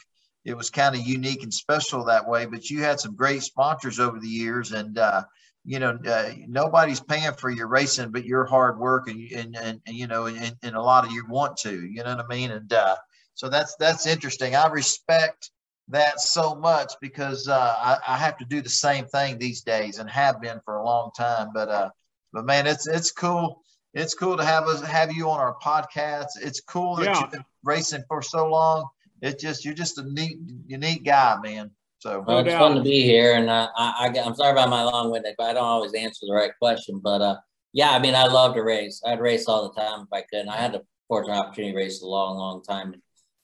it 0.49 0.57
was 0.57 0.71
kind 0.71 0.95
of 0.95 1.07
unique 1.07 1.43
and 1.43 1.53
special 1.53 2.05
that 2.05 2.29
way 2.29 2.47
but 2.47 2.71
you 2.71 2.83
had 2.83 2.99
some 2.99 3.15
great 3.15 3.43
sponsors 3.43 4.01
over 4.01 4.19
the 4.19 4.29
years 4.29 4.73
and 4.73 4.99
uh 4.99 5.23
you 5.69 5.79
know, 5.79 5.99
uh, 6.07 6.31
nobody's 6.47 7.01
paying 7.01 7.35
for 7.35 7.51
your 7.51 7.69
racing, 7.69 8.11
but 8.11 8.25
your 8.25 8.47
hard 8.47 8.79
work 8.79 9.07
and, 9.07 9.31
and, 9.33 9.55
and, 9.55 9.81
and 9.87 9.95
you 9.95 10.07
know, 10.07 10.25
and, 10.25 10.57
and, 10.63 10.75
a 10.75 10.81
lot 10.81 11.05
of 11.05 11.13
you 11.13 11.27
want 11.29 11.59
to, 11.59 11.85
you 11.85 12.03
know 12.03 12.17
what 12.17 12.25
I 12.25 12.29
mean? 12.29 12.51
And, 12.51 12.73
uh, 12.73 12.97
so 13.35 13.51
that's, 13.51 13.77
that's 13.77 14.07
interesting. 14.07 14.57
I 14.57 14.69
respect 14.69 15.51
that 15.89 16.21
so 16.21 16.55
much 16.55 16.95
because, 17.03 17.49
uh, 17.49 17.75
I, 17.77 17.99
I 18.15 18.17
have 18.17 18.39
to 18.39 18.47
do 18.47 18.63
the 18.63 18.71
same 18.71 19.05
thing 19.05 19.37
these 19.37 19.61
days 19.61 19.99
and 19.99 20.09
have 20.09 20.41
been 20.41 20.59
for 20.65 20.77
a 20.77 20.85
long 20.85 21.11
time, 21.15 21.51
but, 21.53 21.69
uh, 21.69 21.91
but 22.33 22.47
man, 22.47 22.67
it's, 22.67 22.89
it's 22.89 23.11
cool. 23.11 23.61
It's 23.93 24.15
cool 24.15 24.39
to 24.39 24.45
have 24.47 24.65
us, 24.65 24.83
have 24.83 25.13
you 25.13 25.29
on 25.29 25.39
our 25.39 25.57
podcast. 25.63 26.29
It's 26.41 26.63
cool 26.63 26.97
that 26.97 27.05
yeah. 27.05 27.21
you've 27.21 27.31
been 27.31 27.45
racing 27.63 28.05
for 28.09 28.23
so 28.23 28.47
long. 28.49 28.89
It's 29.23 29.43
just, 29.43 29.65
you're 29.65 29.75
just 29.75 29.99
a 29.99 30.11
neat, 30.11 30.39
unique 30.67 31.05
guy, 31.05 31.37
man. 31.43 31.71
So 32.01 32.25
well, 32.25 32.39
it's 32.39 32.55
fun 32.55 32.77
to 32.77 32.81
be 32.81 33.03
here, 33.03 33.35
and 33.35 33.51
uh, 33.51 33.69
I, 33.77 34.07
I, 34.07 34.19
am 34.19 34.35
sorry 34.37 34.53
about 34.53 34.71
my 34.71 34.85
long 34.85 35.11
winded, 35.11 35.35
but 35.37 35.51
I 35.51 35.53
don't 35.53 35.65
always 35.65 35.95
answer 35.95 36.27
the 36.27 36.33
right 36.33 36.53
question. 36.63 37.01
But 37.03 37.21
uh, 37.21 37.37
yeah, 37.73 37.91
I 37.91 37.99
mean, 37.99 38.15
I 38.15 38.27
love 38.27 38.55
to 38.55 38.63
race. 38.63 39.03
I'd 39.05 39.19
race 39.19 39.49
all 39.49 39.69
the 39.69 39.81
time 39.81 40.03
if 40.03 40.09
I 40.13 40.21
could. 40.21 40.43
And 40.43 40.51
I 40.51 40.59
had 40.59 40.73
the 40.73 40.85
fortunate 41.09 41.37
opportunity 41.37 41.73
to 41.73 41.77
race 41.77 42.01
a 42.01 42.07
long, 42.07 42.37
long 42.37 42.63
time. 42.63 42.95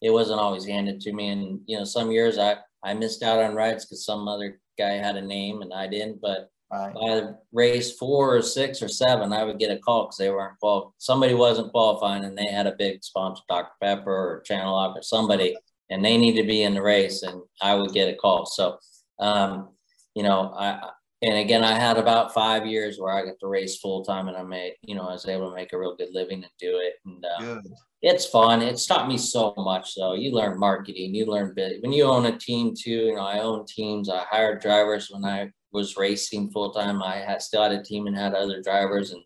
It 0.03 0.11
wasn't 0.11 0.39
always 0.39 0.64
handed 0.64 1.01
to 1.01 1.12
me, 1.12 1.31
and 1.31 1.61
you 1.66 1.77
know, 1.77 1.85
some 1.85 2.12
years 2.12 2.39
I 2.39 2.59
I 2.85 2.95
missed 2.95 3.25
out 3.25 3.41
on 3.41 3.57
rides 3.57 3.87
because 3.87 4.05
some 4.05 4.29
other 4.29 4.61
guy 4.79 4.93
had 4.93 5.16
a 5.16 5.22
name 5.22 5.62
and 5.62 5.75
I 5.75 5.89
didn't. 5.89 6.20
But 6.20 6.49
right. 6.75 6.95
by 6.95 7.31
race 7.53 7.97
four 7.97 8.37
or 8.37 8.43
six 8.43 8.83
or 8.83 8.89
seven, 8.89 9.33
I 9.33 9.45
would 9.45 9.59
get 9.59 9.70
a 9.70 9.79
call 9.79 10.05
because 10.05 10.18
they 10.18 10.31
weren't 10.31 10.59
qualified. 10.59 10.93
Somebody 10.99 11.35
wasn't 11.35 11.72
qualifying, 11.72 12.25
and 12.25 12.37
they 12.37 12.47
had 12.47 12.66
a 12.66 12.77
big 12.79 13.03
sponsor, 13.03 13.43
Dr 13.49 13.72
Pepper 13.81 14.11
or 14.11 14.45
Channellock 14.49 14.97
or 14.97 15.03
somebody 15.03 15.57
and 15.91 16.05
they 16.05 16.16
need 16.16 16.37
to 16.37 16.47
be 16.47 16.62
in 16.62 16.75
the 16.75 16.83
race 16.83 17.22
and 17.22 17.43
I 17.61 17.75
would 17.75 17.93
get 17.93 18.12
a 18.12 18.16
call. 18.16 18.47
So, 18.47 18.79
um, 19.18 19.70
you 20.14 20.22
know, 20.22 20.55
I, 20.57 20.91
and 21.22 21.39
again, 21.39 21.64
I 21.64 21.79
had 21.79 21.97
about 21.97 22.35
five 22.35 22.66
years 22.66 22.99
where 22.99 23.12
I 23.12 23.25
got 23.25 23.39
to 23.41 23.47
race 23.47 23.79
full 23.79 24.05
time 24.05 24.29
and 24.29 24.37
I 24.37 24.43
made, 24.43 24.75
you 24.83 24.95
know, 24.95 25.09
I 25.09 25.12
was 25.12 25.27
able 25.27 25.51
to 25.51 25.57
make 25.57 25.72
a 25.72 25.79
real 25.79 25.97
good 25.97 26.11
living 26.12 26.43
and 26.43 26.53
do 26.59 26.79
it. 26.83 26.95
And 27.07 27.25
uh, 27.25 27.61
it's 28.03 28.27
fun. 28.27 28.61
It's 28.61 28.87
taught 28.87 29.09
me 29.09 29.16
so 29.16 29.55
much 29.57 29.95
though. 29.95 30.14
You 30.14 30.33
learn 30.33 30.59
marketing, 30.59 31.14
you 31.14 31.27
learn 31.27 31.55
bit 31.55 31.83
when 31.83 31.93
you 31.93 32.05
own 32.05 32.27
a 32.27 32.39
team 32.39 32.75
too, 32.77 32.91
you 32.91 33.14
know, 33.14 33.22
I 33.22 33.39
own 33.39 33.64
teams. 33.66 34.11
I 34.11 34.25
hired 34.31 34.61
drivers 34.61 35.09
when 35.11 35.25
I 35.25 35.51
was 35.75 35.99
racing 35.99 36.51
full 36.51 36.70
time. 36.70 37.03
I 37.03 37.16
had 37.16 37.43
still 37.43 37.62
had 37.62 37.72
a 37.72 37.83
team 37.83 38.07
and 38.07 38.16
had 38.16 38.33
other 38.33 38.62
drivers 38.62 39.11
and, 39.11 39.22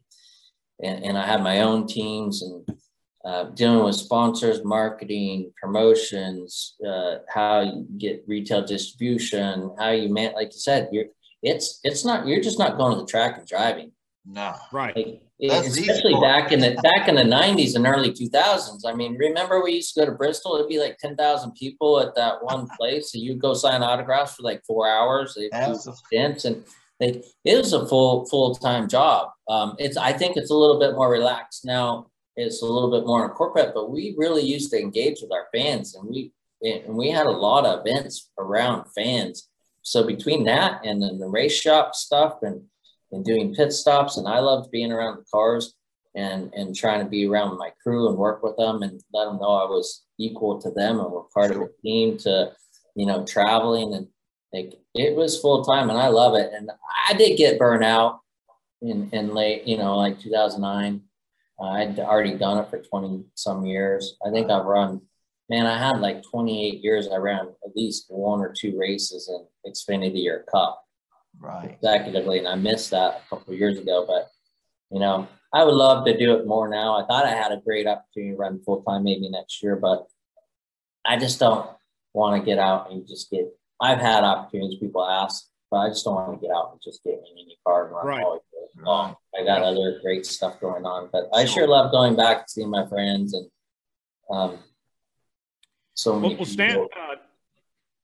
and, 0.83 1.05
and 1.05 1.19
I 1.19 1.25
had 1.25 1.43
my 1.43 1.61
own 1.61 1.87
teams 1.87 2.43
and, 2.43 2.69
uh, 3.25 3.45
dealing 3.51 3.85
with 3.85 3.97
sponsors, 3.97 4.65
marketing, 4.65 5.53
promotions, 5.61 6.77
uh, 6.89 7.17
how 7.29 7.61
you 7.61 7.87
get 7.99 8.25
retail 8.27 8.65
distribution, 8.65 9.75
how 9.79 9.91
you 9.91 10.09
man, 10.09 10.33
like 10.35 10.53
you 10.55 10.61
said, 10.61 10.89
you're 10.93 11.07
it's 11.43 11.81
it's 11.85 12.05
not 12.05 12.27
you're 12.27 12.41
just 12.41 12.59
not 12.59 12.79
going 12.79 12.95
to 12.95 13.01
the 13.01 13.07
track 13.07 13.37
and 13.37 13.47
driving. 13.47 13.93
No, 14.25 14.55
right. 14.73 14.97
Like, 14.97 15.23
especially 15.41 16.15
back 16.21 16.53
in 16.53 16.61
the 16.61 16.75
back 16.83 17.09
in 17.09 17.15
the 17.15 17.23
'90s 17.23 17.77
and 17.77 17.87
early 17.87 18.13
2000s. 18.13 18.81
I 18.87 18.95
mean, 18.95 19.17
remember 19.17 19.63
we 19.63 19.73
used 19.73 19.95
to 19.95 20.01
go 20.01 20.07
to 20.07 20.13
Bristol? 20.13 20.57
It'd 20.57 20.69
be 20.69 20.79
like 20.79 20.99
10,000 20.99 21.53
people 21.53 22.01
at 22.01 22.15
that 22.17 22.43
one 22.43 22.69
place, 22.79 23.13
so 23.13 23.19
you'd 23.19 23.41
go 23.41 23.55
sign 23.55 23.83
autographs 23.83 24.35
for 24.35 24.43
like 24.43 24.63
four 24.67 24.89
hours. 24.89 25.35
They 25.35 25.49
do 25.49 25.75
stints, 25.75 26.45
and 26.45 26.65
like 27.01 27.25
it 27.45 27.57
was 27.57 27.73
a 27.73 27.87
full 27.87 28.27
full 28.27 28.55
time 28.55 28.89
job. 28.89 29.31
Um, 29.49 29.77
it's 29.79 29.97
I 29.97 30.13
think 30.13 30.37
it's 30.37 30.51
a 30.51 30.57
little 30.57 30.79
bit 30.79 30.95
more 30.95 31.11
relaxed 31.11 31.65
now 31.65 32.07
it's 32.39 32.63
a 32.63 32.67
little 32.67 32.91
bit 32.91 33.05
more 33.05 33.29
corporate, 33.35 33.73
but 33.75 33.91
we 33.91 34.15
really 34.17 34.43
used 34.43 34.71
to 34.71 34.81
engage 34.81 35.21
with 35.21 35.33
our 35.33 35.49
fans 35.53 35.97
and 35.97 36.09
we 36.09 36.33
and 36.63 36.97
we 36.97 37.11
had 37.11 37.27
a 37.27 37.31
lot 37.31 37.67
of 37.67 37.85
events 37.87 38.31
around 38.39 38.85
fans. 38.95 39.49
so 39.83 40.05
between 40.05 40.45
that 40.45 40.81
and 40.85 41.03
then 41.03 41.19
the 41.19 41.29
race 41.29 41.55
shop 41.55 41.95
stuff 41.95 42.43
and 42.43 42.63
and 43.13 43.25
doing 43.25 43.55
pit 43.55 43.73
stops, 43.73 44.17
and 44.17 44.29
I 44.29 44.41
loved 44.41 44.71
being 44.71 44.93
around 44.93 45.19
the 45.19 45.25
cars 45.33 45.75
and 46.15 46.53
and 46.55 46.75
trying 46.75 47.03
to 47.03 47.09
be 47.09 47.27
around 47.27 47.59
my 47.59 47.71
crew 47.83 48.09
and 48.09 48.19
work 48.19 48.43
with 48.43 48.57
them 48.57 48.83
and 48.83 49.01
let 49.13 49.27
them 49.27 49.39
know 49.39 49.51
I 49.51 49.65
was 49.65 50.05
equal 50.19 50.61
to 50.61 50.71
them 50.71 50.99
and 51.01 51.11
we're 51.11 51.23
part 51.35 51.51
of 51.51 51.61
a 51.61 51.69
team 51.83 52.19
to 52.19 52.53
you 52.97 53.07
know 53.07 53.25
traveling 53.25 53.95
and 53.95 54.09
like 54.53 54.75
it 54.95 55.15
was 55.15 55.41
full 55.41 55.63
time 55.63 55.91
and 55.91 55.99
I 55.99 56.09
love 56.09 56.35
it. 56.35 56.51
And 56.53 56.71
I 57.09 57.15
did 57.15 57.37
get 57.37 57.59
burnt 57.59 57.85
out 57.85 58.21
in 58.83 59.09
in 59.13 59.35
late 59.35 59.67
you 59.67 59.79
know 59.79 59.97
like 59.97 60.21
2009 60.21 61.03
uh, 61.61 61.65
I'd 61.65 61.99
already 61.99 62.35
done 62.35 62.59
it 62.59 62.71
for 62.71 62.79
20 62.79 63.25
some 63.35 63.67
years. 63.67 64.17
I 64.25 64.31
think 64.31 64.51
I've 64.51 64.65
run 64.65 65.01
man 65.49 65.67
I 65.67 65.79
had 65.79 66.01
like 66.01 66.23
28 66.23 66.83
years. 66.83 67.09
I 67.09 67.17
ran 67.17 67.49
at 67.65 67.77
least 67.77 68.07
one 68.09 68.41
or 68.41 68.53
two 68.59 68.79
races 68.79 69.29
in 69.29 69.73
Xfinity 69.73 70.29
or 70.31 70.45
Cup 70.51 70.85
right 71.41 71.79
consecutively 71.81 72.39
and 72.39 72.49
I 72.49 72.55
missed 72.55 72.91
that 72.91 73.23
a 73.27 73.29
couple 73.29 73.55
years 73.55 73.79
ago 73.79 74.05
but 74.07 74.29
you 74.91 75.01
know 75.01 75.29
I 75.53 75.65
would 75.65 75.75
love 75.75 76.05
to 76.05 76.17
do 76.17 76.35
it 76.35 76.47
more 76.47 76.69
now. 76.69 77.03
I 77.03 77.07
thought 77.07 77.25
I 77.25 77.31
had 77.31 77.53
a 77.53 77.61
great 77.65 77.87
opportunity 77.87 78.33
to 78.33 78.37
run 78.37 78.61
full 78.65 78.83
time 78.83 79.05
maybe 79.05 79.29
next 79.31 79.63
year, 79.63 79.77
but 79.77 80.07
I 81.05 81.17
just 81.17 81.39
don't 81.39 81.69
want 82.13 82.41
to 82.41 82.45
get 82.45 82.59
out 82.59 82.91
and 82.91 83.07
just 83.07 83.31
get. 83.31 83.47
I've 83.81 83.99
had 83.99 84.25
opportunities 84.25 84.79
people 84.79 85.05
ask, 85.07 85.47
but 85.71 85.79
I 85.79 85.89
just 85.89 86.05
don't 86.05 86.15
want 86.15 86.41
to 86.41 86.47
get 86.47 86.55
out 86.55 86.73
and 86.73 86.81
just 86.83 87.03
get 87.03 87.15
in 87.15 87.33
any 87.33 87.57
car 87.67 87.87
and 87.87 87.95
run 87.95 88.07
right. 88.07 88.23
all 88.23 88.43
long. 88.83 89.17
I 89.35 89.45
got 89.45 89.61
yeah. 89.61 89.69
other 89.69 90.01
great 90.03 90.27
stuff 90.27 90.61
going 90.61 90.85
on, 90.85 91.09
but 91.13 91.29
I 91.35 91.45
sure 91.47 91.67
love 91.67 91.93
going 91.93 92.15
back 92.15 92.39
and 92.39 92.51
seeing 92.51 92.71
my 92.71 92.87
friends 92.87 93.35
and 93.35 93.49
um, 94.31 94.59
so 95.95 96.19
many. 96.19 96.37
Well, 96.37 96.45
Stan, 96.45 96.79
uh, 96.79 97.15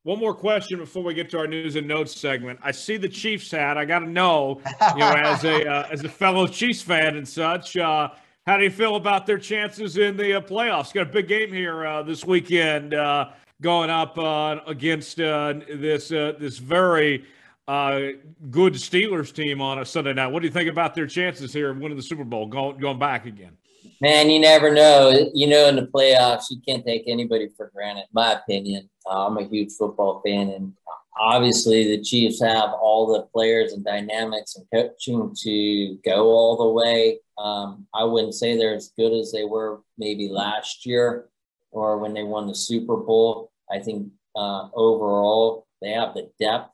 one 0.05 0.19
more 0.19 0.35
question 0.35 0.79
before 0.79 1.03
we 1.03 1.15
get 1.15 1.31
to 1.31 1.39
our 1.39 1.47
news 1.47 1.77
and 1.77 1.89
notes 1.89 2.15
segment. 2.15 2.59
I 2.63 2.71
see 2.71 2.99
the 2.99 3.09
Chiefs 3.09 3.51
hat. 3.51 3.79
I 3.79 3.87
got 3.87 4.01
to 4.01 4.09
know, 4.09 4.61
you 4.93 4.99
know, 4.99 5.13
as 5.13 5.45
a 5.45 5.67
uh, 5.71 5.89
as 5.91 6.05
a 6.05 6.09
fellow 6.09 6.47
Chiefs 6.47 6.83
fan 6.83 7.17
and 7.17 7.27
such, 7.27 7.77
uh, 7.79 8.11
how 8.47 8.59
do 8.59 8.65
you 8.65 8.71
feel 8.71 8.97
about 8.97 9.27
their 9.27 9.39
chances 9.39 9.97
in 9.97 10.17
the 10.17 10.35
uh, 10.35 10.41
playoffs? 10.43 10.93
Got 10.93 11.09
a 11.09 11.11
big 11.11 11.27
game 11.27 11.51
here 11.51 11.87
uh, 11.87 12.03
this 12.03 12.25
weekend, 12.25 12.93
uh, 12.93 13.31
going 13.63 13.89
up 13.89 14.19
uh, 14.19 14.61
against 14.67 15.17
this 15.17 16.09
this 16.09 16.59
very 16.59 17.25
good 17.67 18.75
Steelers 18.75 19.35
team 19.35 19.63
on 19.63 19.79
a 19.79 19.87
Sunday 19.87 20.13
night. 20.13 20.27
What 20.27 20.41
do 20.41 20.47
you 20.47 20.53
think 20.53 20.69
about 20.69 20.95
their 20.95 21.07
chances 21.07 21.51
here 21.51 21.71
of 21.71 21.79
winning 21.79 21.97
the 21.97 22.03
Super 22.03 22.25
Bowl, 22.25 22.47
going 22.47 22.77
going 22.77 22.99
back 22.99 23.25
again? 23.25 23.57
Man, 24.03 24.29
you 24.29 24.39
never 24.39 24.71
know. 24.71 25.31
You 25.33 25.47
know, 25.47 25.67
in 25.69 25.77
the 25.77 25.87
playoffs, 25.87 26.51
you 26.51 26.59
can't 26.69 26.85
take 26.85 27.05
anybody 27.07 27.49
for 27.57 27.71
granted. 27.75 28.05
My 28.13 28.35
opinion. 28.35 28.91
Uh, 29.07 29.27
I'm 29.27 29.39
a 29.39 29.49
huge 29.49 29.73
football 29.73 30.23
fan, 30.25 30.51
and 30.51 30.73
obviously, 31.19 31.97
the 31.97 32.03
Chiefs 32.03 32.43
have 32.43 32.71
all 32.71 33.13
the 33.13 33.23
players 33.33 33.73
and 33.73 33.85
dynamics 33.85 34.57
and 34.57 34.67
coaching 34.73 35.35
to 35.43 35.99
go 36.05 36.31
all 36.31 36.57
the 36.57 36.71
way. 36.71 37.21
Um, 37.39 37.87
I 37.95 38.05
wouldn't 38.05 38.35
say 38.35 38.57
they're 38.57 38.75
as 38.75 38.93
good 38.97 39.13
as 39.13 39.33
they 39.33 39.45
were 39.45 39.81
maybe 39.99 40.29
last 40.29 40.87
year 40.87 41.29
or 41.71 41.99
when 41.99 42.15
they 42.15 42.23
won 42.23 42.47
the 42.47 42.55
Super 42.55 42.97
Bowl. 42.97 43.51
I 43.71 43.79
think 43.81 44.09
uh, 44.37 44.69
overall, 44.75 45.67
they 45.83 45.91
have 45.91 46.15
the 46.15 46.31
depth. 46.41 46.71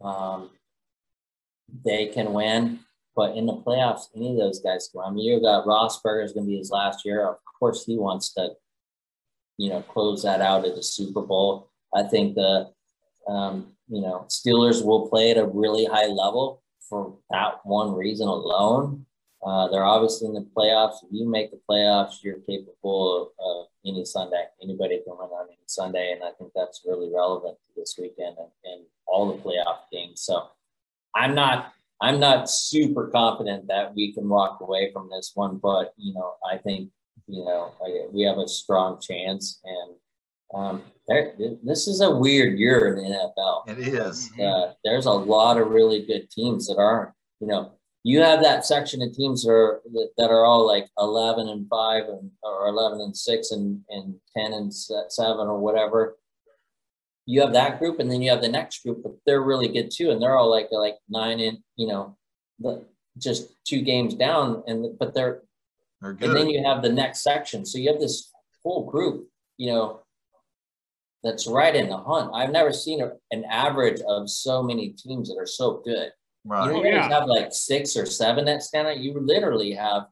Um, 0.00 0.50
they 1.84 2.06
can 2.06 2.32
win. 2.32 2.80
But 3.14 3.34
in 3.34 3.46
the 3.46 3.54
playoffs, 3.54 4.08
any 4.14 4.32
of 4.32 4.36
those 4.36 4.60
guys 4.60 4.88
can. 4.92 5.00
I 5.00 5.10
mean, 5.10 5.24
you've 5.24 5.42
got 5.42 5.64
Roethlisberger 5.64 6.24
is 6.24 6.32
going 6.32 6.46
to 6.46 6.50
be 6.50 6.58
his 6.58 6.70
last 6.70 7.04
year. 7.04 7.26
Of 7.26 7.36
course, 7.58 7.84
he 7.84 7.96
wants 7.96 8.34
to, 8.34 8.50
you 9.58 9.70
know, 9.70 9.82
close 9.82 10.22
that 10.22 10.40
out 10.40 10.64
at 10.64 10.74
the 10.74 10.82
Super 10.82 11.22
Bowl. 11.22 11.70
I 11.94 12.02
think 12.04 12.34
the, 12.34 12.70
um, 13.28 13.72
you 13.88 14.02
know, 14.02 14.26
Steelers 14.28 14.84
will 14.84 15.08
play 15.08 15.30
at 15.30 15.38
a 15.38 15.46
really 15.46 15.84
high 15.84 16.06
level 16.06 16.62
for 16.88 17.16
that 17.30 17.60
one 17.64 17.94
reason 17.94 18.28
alone. 18.28 19.06
Uh, 19.44 19.68
they're 19.68 19.84
obviously 19.84 20.26
in 20.28 20.34
the 20.34 20.46
playoffs. 20.56 20.96
If 21.02 21.08
you 21.12 21.28
make 21.28 21.50
the 21.50 21.60
playoffs, 21.70 22.22
you're 22.22 22.40
capable 22.40 23.32
of, 23.38 23.44
of 23.44 23.66
any 23.84 24.04
Sunday. 24.04 24.44
Anybody 24.62 25.00
can 25.04 25.16
win 25.16 25.28
on 25.28 25.46
any 25.48 25.58
Sunday, 25.66 26.12
and 26.12 26.24
I 26.24 26.30
think 26.38 26.50
that's 26.54 26.82
really 26.84 27.10
relevant 27.14 27.56
to 27.56 27.80
this 27.80 27.96
weekend 27.98 28.36
and, 28.38 28.48
and 28.64 28.84
all 29.06 29.32
the 29.32 29.42
playoff 29.42 29.80
games. 29.92 30.22
So 30.22 30.48
I'm 31.14 31.34
not 31.34 31.72
I'm 32.00 32.20
not 32.20 32.50
super 32.50 33.08
confident 33.08 33.68
that 33.68 33.94
we 33.94 34.12
can 34.12 34.28
walk 34.28 34.60
away 34.60 34.90
from 34.92 35.08
this 35.10 35.32
one, 35.34 35.58
but 35.58 35.94
you 35.96 36.12
know, 36.12 36.34
I 36.50 36.58
think 36.58 36.90
you 37.26 37.44
know 37.44 37.72
we 38.12 38.22
have 38.22 38.38
a 38.38 38.48
strong 38.48 39.00
chance, 39.00 39.60
and 39.64 39.94
um, 40.54 40.82
there, 41.08 41.34
this 41.62 41.88
is 41.88 42.00
a 42.00 42.14
weird 42.14 42.58
year 42.58 42.88
in 42.88 42.96
the 42.96 43.30
NFL. 43.38 43.68
It 43.68 43.88
is. 43.88 44.30
Uh, 44.40 44.72
there's 44.84 45.06
a 45.06 45.12
lot 45.12 45.58
of 45.58 45.68
really 45.68 46.04
good 46.06 46.30
teams 46.30 46.66
that 46.66 46.78
aren't. 46.78 47.10
You 47.40 47.48
know, 47.48 47.72
you 48.02 48.20
have 48.20 48.40
that 48.42 48.64
section 48.64 49.02
of 49.02 49.12
teams 49.12 49.42
that 49.42 49.50
are 49.50 49.82
that 50.16 50.30
are 50.30 50.44
all 50.44 50.64
like 50.66 50.88
11 50.98 51.48
and 51.48 51.68
five 51.68 52.04
and 52.04 52.30
or 52.42 52.68
11 52.68 53.00
and 53.00 53.16
six 53.16 53.50
and 53.50 53.80
and 53.90 54.14
10 54.36 54.52
and 54.52 54.72
seven 54.72 55.48
or 55.48 55.58
whatever 55.58 56.16
you 57.26 57.40
have 57.40 57.52
that 57.52 57.80
group 57.80 57.98
and 57.98 58.08
then 58.08 58.22
you 58.22 58.30
have 58.30 58.40
the 58.40 58.48
next 58.48 58.84
group 58.84 59.02
but 59.02 59.12
they're 59.26 59.42
really 59.42 59.66
good 59.66 59.90
too 59.90 60.10
and 60.10 60.22
they're 60.22 60.36
all 60.36 60.48
like 60.48 60.68
like 60.70 60.94
nine 61.08 61.40
and 61.40 61.58
you 61.74 61.88
know 61.88 62.16
the 62.60 62.84
just 63.18 63.48
two 63.66 63.82
games 63.82 64.14
down 64.14 64.62
and 64.66 64.96
but 64.98 65.12
they're, 65.12 65.42
they're 66.00 66.10
and 66.10 66.36
then 66.36 66.48
you 66.48 66.62
have 66.64 66.82
the 66.82 66.92
next 66.92 67.22
section 67.22 67.64
so 67.64 67.78
you 67.78 67.90
have 67.90 68.00
this 68.00 68.32
whole 68.62 68.88
group 68.90 69.28
you 69.56 69.70
know 69.70 70.00
that's 71.22 71.46
right 71.46 71.74
in 71.74 71.88
the 71.88 71.96
hunt 71.96 72.30
i've 72.34 72.50
never 72.50 72.72
seen 72.72 73.00
a, 73.00 73.12
an 73.30 73.44
average 73.44 74.00
of 74.08 74.28
so 74.28 74.62
many 74.62 74.90
teams 74.90 75.28
that 75.28 75.36
are 75.38 75.46
so 75.46 75.80
good 75.84 76.10
right. 76.44 76.66
you 76.66 76.82
don't 76.82 76.84
yeah. 76.84 77.08
have 77.08 77.26
like 77.26 77.48
six 77.52 77.96
or 77.96 78.06
seven 78.06 78.44
that 78.44 78.62
stand 78.62 78.86
out 78.86 78.98
you 78.98 79.18
literally 79.18 79.72
have 79.72 80.06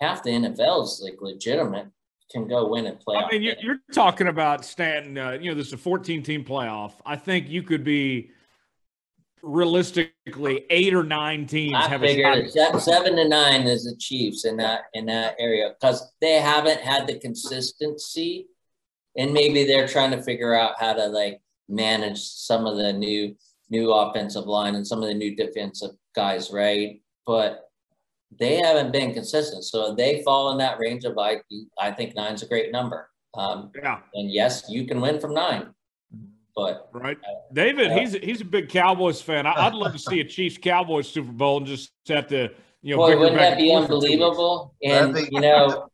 half 0.00 0.22
the 0.22 0.30
nfl 0.30 0.84
is 0.84 1.00
like 1.02 1.16
legitimate 1.20 1.88
can 2.30 2.48
go 2.48 2.68
win 2.68 2.86
and 2.86 2.98
play. 3.00 3.16
I 3.16 3.30
mean, 3.30 3.42
you're, 3.42 3.54
you're, 3.60 3.78
talking 3.92 4.28
about 4.28 4.64
Stanton. 4.64 5.16
Uh, 5.16 5.32
you 5.32 5.50
know, 5.50 5.54
this 5.54 5.68
is 5.68 5.72
a 5.74 5.78
14 5.78 6.22
team 6.22 6.44
playoff. 6.44 6.92
I 7.04 7.16
think 7.16 7.48
you 7.48 7.62
could 7.62 7.84
be 7.84 8.30
realistically 9.44 10.66
eight 10.70 10.94
or 10.94 11.04
nine 11.04 11.46
teams. 11.46 11.74
I 11.76 11.98
figured 11.98 12.50
seven 12.80 13.16
to 13.16 13.28
nine 13.28 13.62
is 13.62 13.84
the 13.84 13.96
Chiefs 13.96 14.44
in 14.44 14.56
that 14.56 14.82
in 14.94 15.06
that 15.06 15.36
area 15.38 15.74
because 15.78 16.12
they 16.20 16.34
haven't 16.34 16.80
had 16.80 17.06
the 17.06 17.18
consistency, 17.18 18.46
and 19.16 19.32
maybe 19.32 19.64
they're 19.64 19.88
trying 19.88 20.10
to 20.12 20.22
figure 20.22 20.54
out 20.54 20.74
how 20.78 20.92
to 20.94 21.06
like 21.06 21.40
manage 21.68 22.20
some 22.20 22.66
of 22.66 22.76
the 22.76 22.92
new 22.92 23.34
new 23.70 23.92
offensive 23.92 24.46
line 24.46 24.74
and 24.74 24.86
some 24.86 25.02
of 25.02 25.08
the 25.08 25.14
new 25.14 25.34
defensive 25.34 25.92
guys, 26.14 26.50
right? 26.50 27.00
But 27.26 27.70
they 28.38 28.56
haven't 28.56 28.92
been 28.92 29.14
consistent. 29.14 29.64
So 29.64 29.94
they 29.94 30.22
fall 30.22 30.52
in 30.52 30.58
that 30.58 30.78
range 30.78 31.04
of 31.04 31.16
I 31.18 31.40
I 31.78 31.90
think 31.92 32.14
nine's 32.14 32.42
a 32.42 32.48
great 32.48 32.72
number. 32.72 33.08
Um, 33.36 33.70
yeah. 33.74 34.00
And 34.14 34.30
yes, 34.30 34.64
you 34.68 34.86
can 34.86 35.00
win 35.00 35.20
from 35.20 35.34
nine. 35.34 35.74
But 36.56 36.88
right, 36.92 37.16
uh, 37.16 37.52
David, 37.52 37.90
uh, 37.90 37.96
he's 37.96 38.12
he's 38.14 38.40
a 38.40 38.44
big 38.44 38.68
Cowboys 38.68 39.20
fan. 39.20 39.46
I, 39.46 39.68
would 39.68 39.74
love 39.74 39.92
to 39.92 39.98
see 39.98 40.20
a 40.20 40.24
Chiefs 40.24 40.56
Cowboys 40.56 41.08
Super 41.08 41.32
Bowl 41.32 41.58
and 41.58 41.66
just 41.66 41.90
have 42.08 42.28
to 42.28 42.50
you 42.80 42.94
know. 42.94 42.98
Boy, 42.98 43.18
wouldn't 43.18 43.38
that 43.38 43.58
be 43.58 43.72
unbelievable? 43.72 44.74
And 44.82 45.16
you 45.32 45.40
know, 45.40 45.88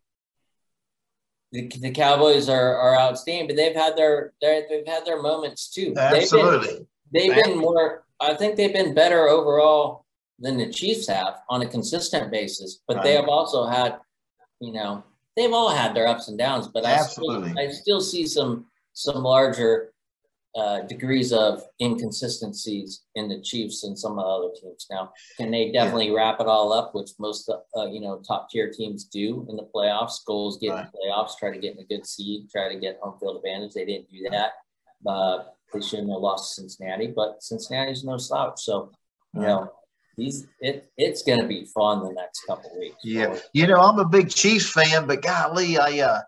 the, 1.53 1.67
the 1.81 1.91
Cowboys 1.93 2.51
are 2.51 2.77
are 2.77 2.99
outstanding, 2.99 3.47
but 3.47 3.57
they've 3.57 3.75
had 3.75 3.97
their 3.97 4.35
they've 4.43 4.87
had 4.87 5.07
their 5.07 5.23
moments 5.23 5.71
too. 5.71 5.95
Absolutely, 5.97 6.87
they've 7.11 7.29
been, 7.29 7.37
they've 7.37 7.45
been 7.45 7.59
more. 7.59 8.05
I 8.21 8.35
think 8.35 8.57
they've 8.57 8.73
been 8.73 8.93
better 8.93 9.29
overall 9.29 10.05
than 10.41 10.57
the 10.57 10.71
Chiefs 10.71 11.07
have 11.09 11.37
on 11.49 11.63
a 11.63 11.67
consistent 11.67 12.31
basis. 12.31 12.81
But 12.89 12.97
right. 12.97 13.05
they 13.05 13.13
have 13.15 13.29
also 13.29 13.67
had, 13.67 13.99
you 14.61 14.73
know, 14.73 15.05
they've 15.37 15.53
all 15.53 15.71
had 15.71 15.95
their 15.95 16.07
ups 16.09 16.29
and 16.29 16.39
downs. 16.39 16.69
But 16.69 16.85
Absolutely. 16.85 17.51
I 17.51 17.53
still, 17.53 17.69
I 17.69 17.71
still 17.71 18.01
see 18.01 18.27
some 18.27 18.67
some 18.93 19.23
larger 19.23 19.93
uh, 20.57 20.81
degrees 20.83 21.33
of 21.33 21.63
inconsistencies 21.81 23.03
in 23.15 23.29
the 23.29 23.41
Chiefs 23.41 23.85
and 23.85 23.99
some 23.99 24.13
of 24.13 24.19
the 24.19 24.23
other 24.23 24.55
teams. 24.61 24.87
Now, 24.91 25.13
can 25.37 25.51
they 25.51 25.71
definitely 25.71 26.09
yeah. 26.09 26.15
wrap 26.15 26.41
it 26.41 26.47
all 26.47 26.73
up, 26.73 26.95
which 26.95 27.11
most 27.19 27.49
uh, 27.49 27.87
you 27.87 28.01
know 28.01 28.21
top 28.27 28.51
tier 28.51 28.71
teams 28.71 29.05
do 29.05 29.47
in 29.49 29.57
the 29.57 29.69
playoffs? 29.75 30.25
Goals 30.27 30.59
get 30.59 30.71
right. 30.71 30.85
in 30.85 30.91
the 30.93 30.99
playoffs, 30.99 31.39
try 31.39 31.53
to 31.53 31.59
get 31.59 31.75
in 31.75 31.81
a 31.81 31.87
good 31.87 32.07
seed, 32.07 32.51
try 32.51 32.73
to 32.73 32.79
get 32.79 32.99
home 33.01 33.19
field 33.21 33.37
advantage. 33.37 33.75
They 33.75 33.85
didn't 33.85 34.11
do 34.11 34.29
that. 34.31 34.53
Uh, 35.09 35.45
they 35.73 35.81
shouldn't 35.81 36.11
have 36.11 36.21
lost 36.21 36.57
to 36.57 36.63
Cincinnati, 36.63 37.13
but 37.15 37.43
Cincinnati's 37.43 38.05
no 38.05 38.17
slouch. 38.17 38.61
So, 38.61 38.91
you 39.35 39.43
know, 39.43 39.71
these 40.17 40.47
it. 40.61 40.91
It's 40.97 41.23
going 41.23 41.41
to 41.41 41.47
be 41.47 41.65
fun 41.65 42.03
the 42.03 42.13
next 42.13 42.43
couple 42.47 42.77
weeks. 42.79 42.97
Yeah, 43.05 43.39
you 43.53 43.67
know, 43.67 43.81
I'm 43.81 43.99
a 43.99 44.05
big 44.05 44.31
Chiefs 44.31 44.71
fan, 44.71 45.07
but 45.07 45.23
golly, 45.23 45.79
I 45.79 46.01
uh, 46.01 46.21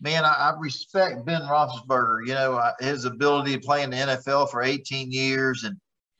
man, 0.00 0.24
I, 0.24 0.32
I 0.32 0.54
respect 0.58 1.24
Ben 1.24 1.42
Roethlisberger. 1.42 2.26
You 2.26 2.34
know, 2.34 2.72
his 2.80 3.04
ability 3.04 3.54
to 3.54 3.60
play 3.60 3.82
in 3.82 3.90
the 3.90 3.96
NFL 3.96 4.50
for 4.50 4.62
18 4.62 5.10
years, 5.10 5.64
and 5.64 5.76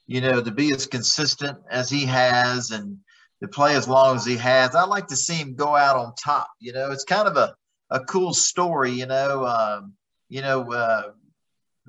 you 0.06 0.20
know, 0.20 0.42
to 0.42 0.50
be 0.50 0.72
as 0.72 0.86
consistent 0.86 1.58
as 1.70 1.90
he 1.90 2.04
has, 2.06 2.70
and 2.70 2.98
to 3.42 3.48
play 3.48 3.76
as 3.76 3.88
long 3.88 4.16
as 4.16 4.24
he 4.24 4.36
has. 4.36 4.74
I'd 4.74 4.84
like 4.84 5.08
to 5.08 5.16
see 5.16 5.34
him 5.34 5.54
go 5.54 5.76
out 5.76 5.96
on 5.96 6.14
top. 6.14 6.48
You 6.60 6.72
know, 6.72 6.90
it's 6.90 7.04
kind 7.04 7.28
of 7.28 7.36
a 7.36 7.54
a 7.90 8.00
cool 8.00 8.34
story. 8.34 8.92
You 8.92 9.06
know, 9.06 9.46
um, 9.46 9.94
you 10.28 10.42
know. 10.42 10.72
Uh, 10.72 11.10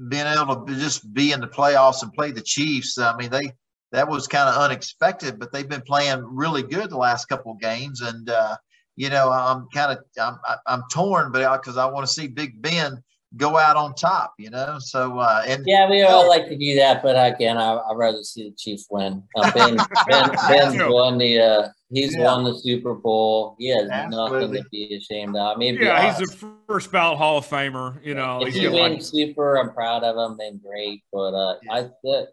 being 0.10 0.28
able 0.28 0.64
to 0.64 0.76
just 0.76 1.12
be 1.14 1.32
in 1.32 1.42
the 1.42 1.48
playoffs 1.48 2.04
and 2.04 2.14
play 2.14 2.32
the 2.32 2.42
Chiefs. 2.42 3.00
I 3.00 3.16
mean, 3.18 3.32
they 3.32 3.52
that 3.92 4.08
was 4.08 4.28
kind 4.28 4.50
of 4.50 4.62
unexpected, 4.62 5.40
but 5.40 5.52
they've 5.52 5.68
been 5.68 5.82
playing 5.82 6.24
really 6.24 6.62
good 6.62 6.90
the 6.90 6.98
last 6.98 7.26
couple 7.26 7.54
of 7.54 7.60
games, 7.60 8.02
and 8.02 8.30
uh, 8.30 8.58
you 8.98 9.10
know, 9.10 9.32
I'm 9.32 9.68
kind 9.74 9.98
of 9.98 10.04
I'm 10.20 10.38
I'm 10.66 10.84
torn, 10.92 11.32
but 11.32 11.62
because 11.62 11.78
I 11.78 11.86
want 11.86 12.06
to 12.06 12.12
see 12.12 12.28
Big 12.28 12.62
Ben 12.62 13.02
go 13.36 13.58
out 13.58 13.76
on 13.76 13.94
top, 13.94 14.34
you 14.40 14.50
know. 14.50 14.78
So 14.80 15.20
uh, 15.20 15.44
and 15.48 15.64
yeah, 15.68 15.88
we 15.90 16.02
all 16.02 16.28
like 16.28 16.48
to 16.48 16.58
do 16.58 16.76
that, 16.76 17.04
but 17.04 17.12
again, 17.12 17.58
I, 17.58 17.76
would 17.76 17.98
rather 17.98 18.24
see 18.24 18.50
the 18.50 18.56
Chiefs 18.56 18.88
win. 18.90 19.24
Uh, 19.36 19.52
ben, 19.52 19.78
ben 20.10 20.30
Ben's 20.48 20.92
won 20.92 21.20
the 21.20 21.40
uh, 21.40 21.68
he's 21.92 22.16
yeah. 22.16 22.24
won 22.24 22.44
the 22.44 22.58
Super 22.58 22.96
Bowl. 22.96 23.56
He 23.60 23.70
has 23.70 23.88
Absolutely. 23.88 24.40
nothing 24.40 24.64
to 24.64 24.70
be 24.72 24.96
ashamed 24.96 25.36
of. 25.38 25.60
Maybe 25.60 25.86
yeah, 25.86 26.18
he's 26.18 26.34
a 26.34 26.48
first 26.68 26.92
ballot 26.92 27.20
Hall 27.20 27.38
of 27.38 27.46
Famer. 27.46 28.04
You 28.04 28.16
know, 28.16 28.44
if 28.44 28.56
he 28.56 28.68
wins 28.68 28.80
like... 28.80 29.02
Super, 29.28 29.58
I'm 29.58 29.74
proud 29.74 30.04
of 30.04 30.18
him. 30.18 30.38
Then 30.40 30.60
great, 30.66 31.04
but 31.14 31.36
uh, 31.36 31.58
yeah. 31.64 31.88
I 32.08 32.26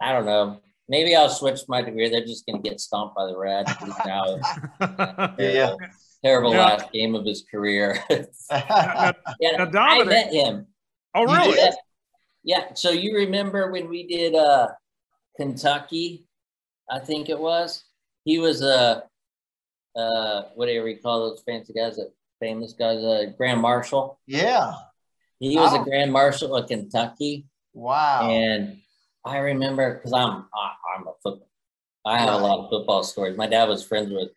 I 0.00 0.12
don't 0.12 0.24
know. 0.24 0.62
Maybe 0.90 1.16
I'll 1.16 1.30
switch 1.30 1.60
my 1.68 1.80
degree. 1.80 2.10
They're 2.10 2.26
just 2.26 2.44
going 2.44 2.62
to 2.62 2.68
get 2.68 2.80
stomped 2.80 3.16
by 3.16 3.24
the 3.26 3.38
Reds. 3.38 3.72
yeah 5.38 5.76
terrible 6.24 6.52
yeah. 6.52 6.64
last 6.64 6.92
game 6.92 7.14
of 7.14 7.24
his 7.24 7.44
career. 7.50 8.02
yeah, 8.10 9.12
now, 9.40 9.68
I 9.74 10.04
met 10.04 10.32
him. 10.32 10.66
Oh, 11.14 11.24
really? 11.24 11.56
Yeah. 11.58 11.70
yeah. 12.44 12.74
So 12.74 12.90
you 12.90 13.16
remember 13.16 13.70
when 13.70 13.88
we 13.88 14.06
did 14.06 14.34
uh, 14.34 14.68
Kentucky? 15.36 16.26
I 16.90 16.98
think 16.98 17.28
it 17.28 17.38
was. 17.38 17.84
He 18.24 18.38
was 18.38 18.62
a 18.62 19.04
uh, 19.96 19.98
uh, 19.98 20.48
whatever 20.54 20.88
you 20.88 20.98
call 20.98 21.30
those 21.30 21.42
fancy 21.42 21.72
guys, 21.72 21.96
that 21.96 22.12
famous 22.38 22.72
guys, 22.72 23.02
a 23.02 23.08
uh, 23.08 23.26
Grand 23.36 23.60
Marshal. 23.60 24.18
Yeah. 24.26 24.74
He 25.38 25.56
was 25.56 25.72
oh. 25.72 25.80
a 25.80 25.84
Grand 25.84 26.12
Marshal 26.12 26.54
of 26.54 26.68
Kentucky. 26.68 27.46
Wow. 27.72 28.28
And 28.28 28.78
I 29.24 29.38
remember 29.38 29.94
because 29.94 30.12
I'm 30.12 30.46
I'm 30.54 31.06
a 31.06 31.12
football. 31.22 31.48
I 32.04 32.18
have 32.18 32.32
a 32.32 32.38
lot 32.38 32.60
of 32.60 32.70
football 32.70 33.02
stories. 33.02 33.36
My 33.36 33.46
dad 33.46 33.68
was 33.68 33.84
friends 33.84 34.10
with 34.12 34.30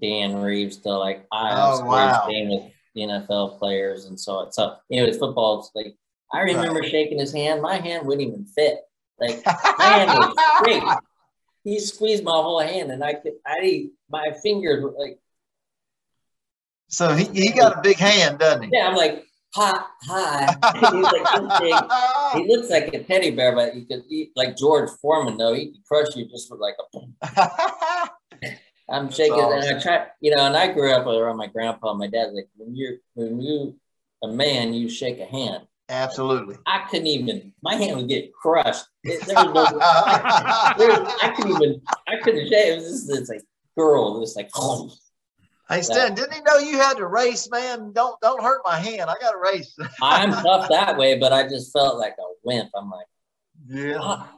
Dan 0.00 0.36
Reeves 0.36 0.76
to 0.78 0.90
like 0.90 1.26
I 1.32 1.54
was 1.70 1.80
oh, 1.80 1.84
wow. 1.86 2.26
with 2.28 2.72
NFL 2.96 3.58
players 3.58 4.04
and 4.04 4.20
so 4.20 4.34
on. 4.34 4.52
So 4.52 4.76
anyways, 4.90 5.18
football. 5.18 5.68
Like 5.74 5.96
I 6.32 6.40
remember 6.40 6.80
right. 6.80 6.90
shaking 6.90 7.18
his 7.18 7.32
hand. 7.32 7.62
My 7.62 7.76
hand 7.76 8.06
wouldn't 8.06 8.28
even 8.28 8.44
fit. 8.44 8.80
Like 9.18 9.42
my 9.46 9.84
hand 9.84 10.10
was. 10.18 10.98
He 11.62 11.78
squeezed 11.78 12.24
my 12.24 12.32
whole 12.32 12.60
hand, 12.60 12.90
and 12.90 13.04
I 13.04 13.14
could. 13.14 13.34
I 13.46 13.88
my 14.10 14.32
fingers 14.42 14.82
were 14.82 14.94
like. 14.98 15.18
So 16.88 17.14
he, 17.14 17.24
he 17.26 17.52
got 17.52 17.78
a 17.78 17.80
big 17.82 17.98
hand, 17.98 18.38
doesn't 18.38 18.64
he? 18.64 18.70
Yeah, 18.72 18.88
I'm 18.88 18.96
like, 18.96 19.24
hi, 19.54 19.80
hi. 20.02 20.56
Like 20.90 22.34
He 22.34 22.48
looks 22.56 22.70
like 22.70 22.92
a 22.94 23.02
teddy 23.02 23.30
bear, 23.30 23.54
but 23.54 23.74
he 23.74 23.84
could 23.84 24.04
eat 24.08 24.32
like 24.36 24.56
George 24.56 24.90
Foreman 25.00 25.36
though. 25.36 25.54
He 25.54 25.72
could 25.72 25.84
crush 25.84 26.16
you 26.16 26.26
just 26.28 26.50
with 26.50 26.60
like 26.60 26.74
a. 26.78 28.08
I'm 28.90 29.04
That's 29.04 29.16
shaking, 29.16 29.34
awesome. 29.34 29.68
and 29.68 29.78
I 29.78 29.80
try, 29.80 30.06
you 30.20 30.34
know, 30.34 30.46
and 30.46 30.56
I 30.56 30.72
grew 30.72 30.92
up 30.92 31.06
around 31.06 31.36
my 31.36 31.46
grandpa 31.46 31.90
and 31.90 31.98
my 31.98 32.08
dad. 32.08 32.32
Like 32.32 32.48
when 32.56 32.74
you're 32.74 32.96
when 33.14 33.40
you 33.40 33.76
a 34.22 34.28
man, 34.28 34.74
you 34.74 34.88
shake 34.88 35.20
a 35.20 35.26
hand. 35.26 35.64
Absolutely. 35.88 36.56
I 36.66 36.86
couldn't 36.90 37.08
even. 37.08 37.52
My 37.62 37.74
hand 37.74 37.96
would 37.96 38.08
get 38.08 38.32
crushed. 38.32 38.84
It, 39.04 39.24
there 39.26 39.34
was 39.36 39.72
no. 39.72 39.78
I, 39.82 40.74
there, 40.78 40.90
I 40.92 41.34
couldn't 41.36 41.52
even. 41.52 41.80
I 42.06 42.16
couldn't 42.22 42.48
shake. 42.48 42.66
It 42.68 42.76
was 42.76 42.84
just 42.84 43.08
this 43.08 43.28
like 43.28 43.42
girl, 43.76 44.20
just 44.20 44.36
like. 44.36 44.50
Hey 45.70 45.82
Stan, 45.82 46.14
didn't 46.14 46.34
he 46.34 46.40
know 46.40 46.58
you 46.58 46.78
had 46.78 46.96
to 46.96 47.06
race, 47.06 47.48
man? 47.50 47.92
Don't 47.92 48.20
don't 48.20 48.42
hurt 48.42 48.62
my 48.64 48.78
hand. 48.78 49.02
I 49.02 49.14
got 49.20 49.32
to 49.32 49.38
race. 49.38 49.76
I'm 50.02 50.32
tough 50.32 50.68
that 50.68 50.96
way, 50.96 51.18
but 51.18 51.32
I 51.32 51.44
just 51.44 51.72
felt 51.72 51.98
like 51.98 52.14
a 52.18 52.32
wimp. 52.44 52.70
I'm 52.74 52.90
like, 52.90 53.06
yeah. 53.68 53.98
Oh 54.00 54.28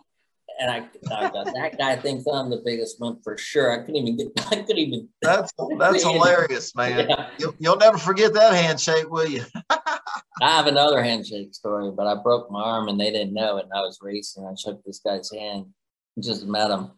and 0.62 0.70
I, 0.70 0.76
I 1.10 1.30
that 1.30 1.76
guy 1.78 1.96
thinks 1.96 2.24
I'm 2.26 2.50
the 2.50 2.62
biggest 2.64 3.00
wimp 3.00 3.22
for 3.24 3.36
sure. 3.36 3.72
I 3.72 3.78
couldn't 3.78 3.96
even 3.96 4.16
get. 4.16 4.46
I 4.52 4.56
couldn't 4.56 4.78
even. 4.78 5.08
That's 5.20 5.52
that's 5.78 6.02
hilarious, 6.10 6.74
man. 6.74 7.08
Yeah. 7.08 7.30
You'll, 7.38 7.54
you'll 7.58 7.76
never 7.76 7.98
forget 7.98 8.32
that 8.34 8.54
handshake, 8.54 9.10
will 9.10 9.26
you? 9.26 9.44
I 9.70 9.98
have 10.40 10.66
another 10.66 11.02
handshake 11.02 11.54
story, 11.54 11.90
but 11.90 12.06
I 12.06 12.14
broke 12.22 12.50
my 12.50 12.62
arm 12.62 12.88
and 12.88 12.98
they 12.98 13.10
didn't 13.10 13.34
know 13.34 13.58
it. 13.58 13.64
And 13.64 13.72
I 13.74 13.80
was 13.80 13.98
racing. 14.00 14.46
I 14.46 14.54
shook 14.54 14.82
this 14.84 15.00
guy's 15.04 15.32
hand. 15.32 15.66
Just 16.20 16.46
met 16.46 16.70
him. 16.70 16.90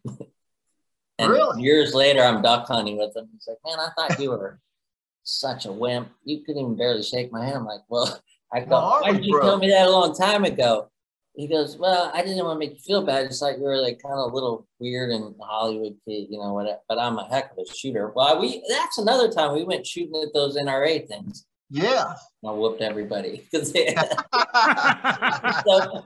And 1.18 1.30
really? 1.30 1.62
years 1.62 1.94
later, 1.94 2.22
I'm 2.22 2.42
duck 2.42 2.66
hunting 2.66 2.98
with 2.98 3.16
him. 3.16 3.28
He's 3.32 3.48
like, 3.48 3.58
"Man, 3.64 3.78
I 3.78 3.90
thought 3.96 4.20
you 4.20 4.30
were 4.30 4.60
such 5.24 5.66
a 5.66 5.72
wimp. 5.72 6.08
You 6.24 6.40
couldn't 6.44 6.60
even 6.60 6.76
barely 6.76 7.02
shake 7.02 7.32
my 7.32 7.44
hand." 7.44 7.56
I'm 7.56 7.66
like, 7.66 7.82
"Well." 7.88 8.20
I 8.52 8.60
go, 8.60 9.00
why 9.00 9.10
did 9.10 9.24
you 9.24 9.40
tell 9.40 9.58
me 9.58 9.68
that 9.70 9.88
a 9.88 9.90
long 9.90 10.14
time 10.14 10.44
ago? 10.44 10.88
he 11.34 11.48
goes, 11.48 11.76
Well, 11.76 12.10
I 12.14 12.22
didn't 12.22 12.44
want 12.44 12.56
to 12.56 12.58
make 12.58 12.74
you 12.74 12.80
feel 12.80 13.04
bad. 13.04 13.28
Just 13.28 13.42
like 13.42 13.56
you 13.56 13.64
were 13.64 13.76
like 13.76 14.00
kind 14.00 14.14
of 14.14 14.30
a 14.30 14.34
little 14.34 14.66
weird 14.78 15.10
and 15.10 15.34
Hollywood 15.40 15.96
kid, 16.06 16.28
you 16.30 16.38
know, 16.38 16.52
what 16.52 16.82
but 16.88 16.98
I'm 16.98 17.18
a 17.18 17.28
heck 17.28 17.52
of 17.52 17.58
a 17.58 17.74
shooter. 17.74 18.12
Well, 18.14 18.40
we 18.40 18.62
that's 18.68 18.98
another 18.98 19.30
time 19.30 19.52
we 19.52 19.64
went 19.64 19.86
shooting 19.86 20.22
at 20.22 20.32
those 20.32 20.56
NRA 20.56 21.06
things. 21.06 21.44
Yeah. 21.70 22.14
I 22.44 22.50
whooped 22.50 22.82
everybody. 22.82 23.46
so 23.52 23.64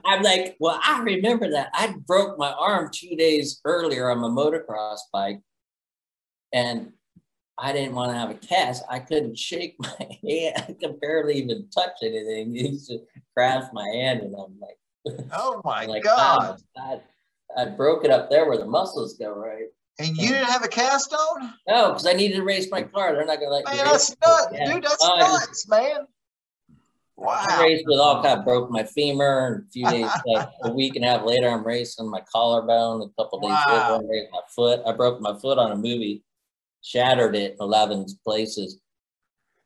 I'm 0.05 0.23
like, 0.23 0.55
well, 0.59 0.79
I 0.83 1.01
remember 1.03 1.49
that. 1.51 1.69
I 1.73 1.95
broke 2.05 2.37
my 2.37 2.51
arm 2.51 2.89
two 2.93 3.15
days 3.15 3.61
earlier 3.65 4.09
on 4.09 4.19
my 4.19 4.29
motocross 4.29 4.99
bike. 5.11 5.41
And 6.53 6.93
I 7.57 7.73
didn't 7.73 7.93
want 7.93 8.11
to 8.11 8.17
have 8.17 8.29
a 8.29 8.35
cast. 8.35 8.83
I 8.89 8.99
couldn't 8.99 9.37
shake 9.37 9.75
my 9.79 10.17
hand. 10.23 10.55
I 10.57 10.75
could 10.79 10.99
barely 11.01 11.35
even 11.35 11.69
touch 11.69 11.97
anything. 12.01 12.55
He 12.55 12.71
just 12.71 12.93
grabs 13.35 13.67
my 13.73 13.87
hand 13.87 14.21
and 14.21 14.33
I'm 14.35 14.57
like, 14.59 14.77
Oh 15.31 15.61
my 15.63 15.85
like, 15.85 16.03
god! 16.03 16.61
I, 16.77 16.99
I, 17.57 17.65
broke 17.65 18.03
it 18.03 18.11
up 18.11 18.29
there 18.29 18.47
where 18.47 18.57
the 18.57 18.65
muscles 18.65 19.17
go, 19.17 19.33
right? 19.33 19.67
And 19.99 20.15
you 20.15 20.29
didn't 20.29 20.47
have 20.47 20.63
a 20.63 20.67
cast 20.69 21.13
on? 21.13 21.53
No, 21.67 21.89
because 21.89 22.07
I 22.07 22.13
needed 22.13 22.37
to 22.37 22.43
race 22.43 22.71
my 22.71 22.83
car. 22.83 23.13
They're 23.13 23.25
not 23.25 23.39
gonna 23.39 23.51
let 23.51 23.65
man, 23.65 23.75
you. 23.75 23.83
Man, 23.83 23.91
that's 23.91 24.15
nuts, 24.25 24.47
yeah. 24.53 24.73
dude. 24.73 24.83
That's 24.83 24.97
oh, 25.01 25.17
nuts, 25.17 25.67
man. 25.67 26.07
Wow. 27.17 27.45
I 27.49 27.63
raced 27.63 27.83
with 27.85 27.99
all 27.99 28.23
kind 28.23 28.39
of 28.39 28.45
broke 28.45 28.71
my 28.71 28.83
femur, 28.83 29.47
and 29.47 29.63
a 29.65 29.69
few 29.71 29.89
days, 29.89 30.09
like 30.25 30.47
a 30.63 30.71
week 30.71 30.95
and 30.95 31.03
a 31.03 31.09
half 31.09 31.25
later, 31.25 31.49
I'm 31.49 31.67
racing 31.67 32.09
my 32.09 32.21
collarbone. 32.31 33.01
A 33.01 33.21
couple 33.21 33.41
days 33.41 33.49
wow. 33.49 33.65
later, 33.67 33.95
I'm 33.95 34.09
racing 34.09 34.29
my 34.31 34.39
foot. 34.47 34.81
I 34.87 34.93
broke 34.93 35.19
my 35.19 35.37
foot 35.37 35.57
on 35.57 35.71
a 35.71 35.75
movie, 35.75 36.23
shattered 36.81 37.35
it 37.35 37.53
in 37.53 37.57
11 37.59 38.05
places. 38.23 38.79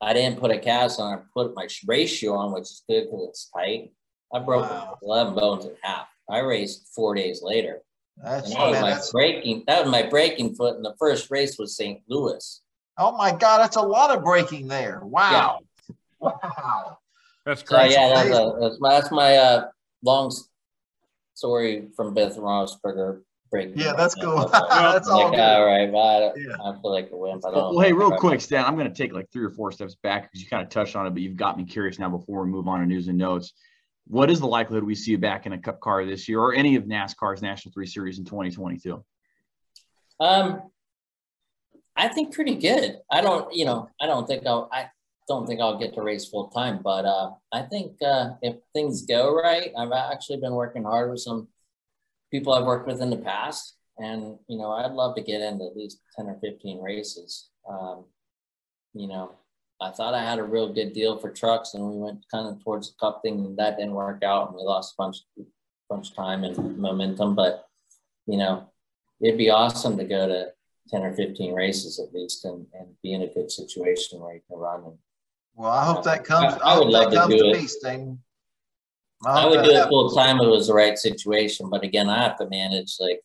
I 0.02 0.14
didn't 0.14 0.40
put 0.40 0.50
a 0.50 0.58
cast 0.58 1.00
on. 1.00 1.14
I 1.14 1.22
put 1.32 1.56
my 1.56 1.68
race 1.86 2.10
shoe 2.10 2.34
on, 2.34 2.54
which 2.54 2.64
is 2.64 2.84
good 2.90 3.06
because 3.06 3.28
it's 3.30 3.52
tight. 3.56 3.92
I 4.34 4.40
broke 4.40 4.64
wow. 4.64 4.98
11 5.04 5.36
bones 5.36 5.66
in 5.66 5.76
half. 5.84 6.08
I 6.28 6.40
raced 6.40 6.90
four 6.96 7.14
days 7.14 7.42
later. 7.44 7.84
That's, 8.18 8.54
that 8.54 8.60
was 8.60 8.74
man, 8.74 8.82
my 8.82 9.02
breaking. 9.12 9.64
That 9.68 9.84
was 9.84 9.92
my 9.92 10.04
breaking 10.04 10.56
foot, 10.56 10.76
and 10.76 10.86
the 10.86 10.96
first 11.00 11.32
race 11.32 11.58
was 11.58 11.76
St. 11.76 12.02
Louis. 12.08 12.62
Oh 12.98 13.18
my 13.18 13.32
God, 13.32 13.60
that's 13.60 13.76
a 13.76 13.82
lot 13.82 14.16
of 14.16 14.24
breaking 14.24 14.68
there. 14.68 15.02
Wow, 15.04 15.60
yeah. 15.90 15.96
wow, 16.30 16.98
that's 17.46 17.64
crazy. 17.64 17.96
So, 17.96 18.02
yeah, 18.02 18.14
that's, 18.14 18.30
a, 18.30 18.58
that's 18.62 18.80
my, 18.80 18.90
that's 18.90 19.12
my 19.12 19.36
uh, 19.38 19.68
long 20.04 20.32
story 21.34 21.88
from 21.96 22.14
Beth 22.14 22.38
Rosberger 22.38 23.22
breaking. 23.52 23.80
Yeah, 23.80 23.94
that's 23.98 24.16
cool. 24.16 24.48
that's 24.70 25.08
all. 25.10 25.32
Like, 25.32 25.40
all 25.40 25.66
right, 25.66 25.92
but 25.92 26.34
yeah. 26.38 26.56
I 26.64 26.80
feel 26.80 26.92
like 26.92 27.10
a 27.12 27.18
wimp. 27.18 27.46
I 27.46 27.52
don't. 27.52 27.76
Well, 27.76 27.80
hey, 27.80 27.94
real 27.94 28.12
quick, 28.12 28.42
Stan, 28.42 28.64
I'm 28.64 28.76
going 28.76 28.92
to 28.92 28.96
take 28.96 29.12
like 29.12 29.32
three 29.32 29.44
or 29.44 29.52
four 29.52 29.72
steps 29.72 29.96
back 30.04 30.24
because 30.24 30.44
you 30.44 30.50
kind 30.50 30.64
of 30.64 30.70
touched 30.70 30.96
on 30.96 31.08
it, 31.08 31.12
but 31.12 31.22
you've 31.24 31.36
got 31.36 31.58
me 31.58 31.66
curious 31.66 31.98
now. 31.98 32.10
Before 32.10 32.44
we 32.44 32.52
move 32.52 32.68
on 32.68 32.80
to 32.80 32.86
news 32.86 33.08
and 33.08 33.18
notes 33.18 33.54
what 34.08 34.30
is 34.30 34.40
the 34.40 34.48
likelihood 34.48 34.84
we 34.84 34.96
see 34.96 35.12
you 35.12 35.18
back 35.18 35.46
in 35.46 35.54
a 35.54 35.58
cup 35.58 35.80
car 35.80 36.06
this 36.06 36.28
year 36.28 36.40
or 36.40 36.54
any 36.54 36.76
of 36.76 36.84
NASCAR's 36.84 37.42
National 37.42 37.72
3 37.74 37.86
Series 37.86 38.20
in 38.20 38.26
2022? 38.26 39.04
Um, 40.20 40.62
I 41.96 42.08
think 42.08 42.34
pretty 42.34 42.56
good. 42.56 42.98
I 43.10 43.22
don't, 43.22 43.54
you 43.54 43.66
know, 43.66 43.90
I 44.02 44.08
don't 44.08 44.28
think 44.28 44.46
I'll, 44.46 44.70
I 44.72 44.90
don't 45.28 45.48
think 45.48 45.62
I'll 45.62 45.80
get 45.80 45.94
to 45.96 46.02
race 46.02 46.28
full 46.28 46.50
time, 46.50 46.82
but 46.84 47.06
uh, 47.06 47.32
I 47.52 47.62
think 47.64 48.02
uh, 48.02 48.32
if 48.42 48.56
things 48.74 49.04
go 49.04 49.34
right, 49.34 49.72
I've 49.78 49.92
actually 49.92 50.40
been 50.40 50.54
working 50.54 50.84
hard 50.84 51.10
with 51.10 51.20
some 51.20 51.48
people 52.32 52.54
I've 52.54 52.66
worked 52.66 52.88
with 52.88 53.02
in 53.02 53.10
the 53.10 53.18
past. 53.18 53.78
And, 54.00 54.38
you 54.48 54.58
know, 54.58 54.72
I'd 54.72 54.92
love 54.92 55.16
to 55.16 55.22
get 55.22 55.42
into 55.42 55.66
at 55.66 55.78
least 55.78 56.00
10 56.18 56.26
or 56.26 56.40
15 56.42 56.82
races. 56.82 57.50
Um, 57.70 58.06
you 58.94 59.08
know, 59.08 59.36
I 59.82 59.92
thought 59.92 60.14
I 60.14 60.24
had 60.24 60.40
a 60.40 60.44
real 60.44 60.72
good 60.72 60.94
deal 60.94 61.18
for 61.18 61.30
trucks, 61.30 61.74
and 61.74 61.84
we 61.84 61.98
went 61.98 62.24
kind 62.32 62.48
of 62.48 62.64
towards 62.64 62.90
the 62.90 62.96
cup 63.00 63.22
thing, 63.22 63.40
and 63.40 63.58
that 63.58 63.78
didn't 63.78 63.94
work 63.94 64.24
out, 64.24 64.48
and 64.48 64.56
we 64.56 64.64
lost 64.64 64.94
a 64.94 65.02
bunch, 65.02 65.18
bunch 65.90 66.12
of 66.12 66.16
time 66.16 66.44
and 66.44 66.78
momentum. 66.78 67.36
But 67.36 67.68
you 68.26 68.38
know, 68.38 68.70
it'd 69.22 69.38
be 69.38 69.50
awesome 69.50 69.98
to 69.98 70.06
go 70.06 70.28
to 70.28 70.52
ten 70.90 71.04
or 71.04 71.14
fifteen 71.14 71.54
races 71.54 72.00
at 72.00 72.14
least, 72.14 72.46
and, 72.46 72.66
and 72.74 72.88
be 73.02 73.14
in 73.14 73.24
a 73.24 73.28
good 73.28 73.52
situation 73.52 74.20
where 74.20 74.36
you 74.36 74.42
can 74.50 74.58
run. 74.58 74.84
And, 74.86 74.98
well, 75.56 75.72
I 75.72 75.86
hope 75.86 76.04
that 76.06 76.24
comes. 76.24 76.54
I, 76.56 76.76
I 76.76 76.80
would 76.80 76.88
love 76.88 77.12
to 77.12 77.26
do 77.28 77.52
it. 77.54 77.72
I, 79.26 79.44
I 79.44 79.46
would 79.46 79.64
do 79.64 79.72
it 79.72 79.88
full 79.88 80.10
time 80.12 80.38
if 80.38 80.44
it 80.44 80.50
was 80.50 80.68
the 80.68 80.74
right 80.74 80.98
situation, 80.98 81.70
but 81.70 81.84
again, 81.84 82.10
I 82.10 82.22
have 82.24 82.38
to 82.38 82.50
manage 82.50 82.96
like 83.00 83.22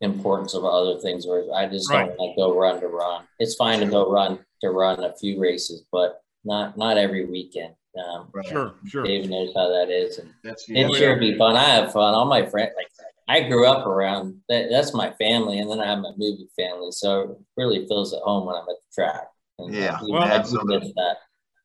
importance 0.00 0.54
of 0.54 0.64
other 0.64 0.98
things 0.98 1.26
where 1.26 1.44
I 1.54 1.66
just 1.66 1.90
right. 1.90 2.06
don't 2.08 2.18
like 2.18 2.36
go 2.36 2.56
run 2.56 2.80
to 2.80 2.88
run. 2.88 3.24
It's 3.38 3.54
fine 3.54 3.80
to 3.80 3.86
go 3.86 4.10
run 4.10 4.38
to 4.64 4.70
run 4.70 5.02
a 5.04 5.14
few 5.16 5.40
races, 5.40 5.84
but 5.92 6.22
not 6.44 6.76
not 6.76 6.98
every 6.98 7.24
weekend. 7.26 7.74
Um, 7.96 8.30
Sure, 8.48 8.74
sure. 8.86 9.04
David 9.04 9.30
knows 9.30 9.52
how 9.54 9.68
that 9.68 9.88
is, 9.88 10.18
and 10.18 10.32
That's 10.42 10.64
it 10.68 10.94
sure 10.96 11.16
be 11.16 11.38
fun. 11.38 11.56
I 11.56 11.64
have 11.64 11.92
fun. 11.92 12.14
All 12.14 12.26
my 12.26 12.44
friends, 12.44 12.72
like 12.76 12.88
I 13.28 13.48
grew 13.48 13.66
up 13.66 13.86
around 13.86 14.40
that. 14.48 14.68
That's 14.70 14.92
my 14.92 15.12
family, 15.12 15.58
and 15.60 15.70
then 15.70 15.80
I 15.80 15.86
have 15.86 16.00
my 16.00 16.10
movie 16.16 16.48
family, 16.56 16.90
so 16.90 17.20
it 17.22 17.38
really 17.56 17.86
feels 17.86 18.12
at 18.12 18.20
home 18.22 18.46
when 18.46 18.56
I'm 18.56 18.62
at 18.62 18.66
the 18.66 18.94
track. 19.02 19.28
And 19.58 19.72
Yeah, 19.72 19.98
you 20.02 20.12
well, 20.12 20.26
know, 20.26 20.34
absolutely. 20.34 20.88
get 20.88 20.94
that. 20.96 21.16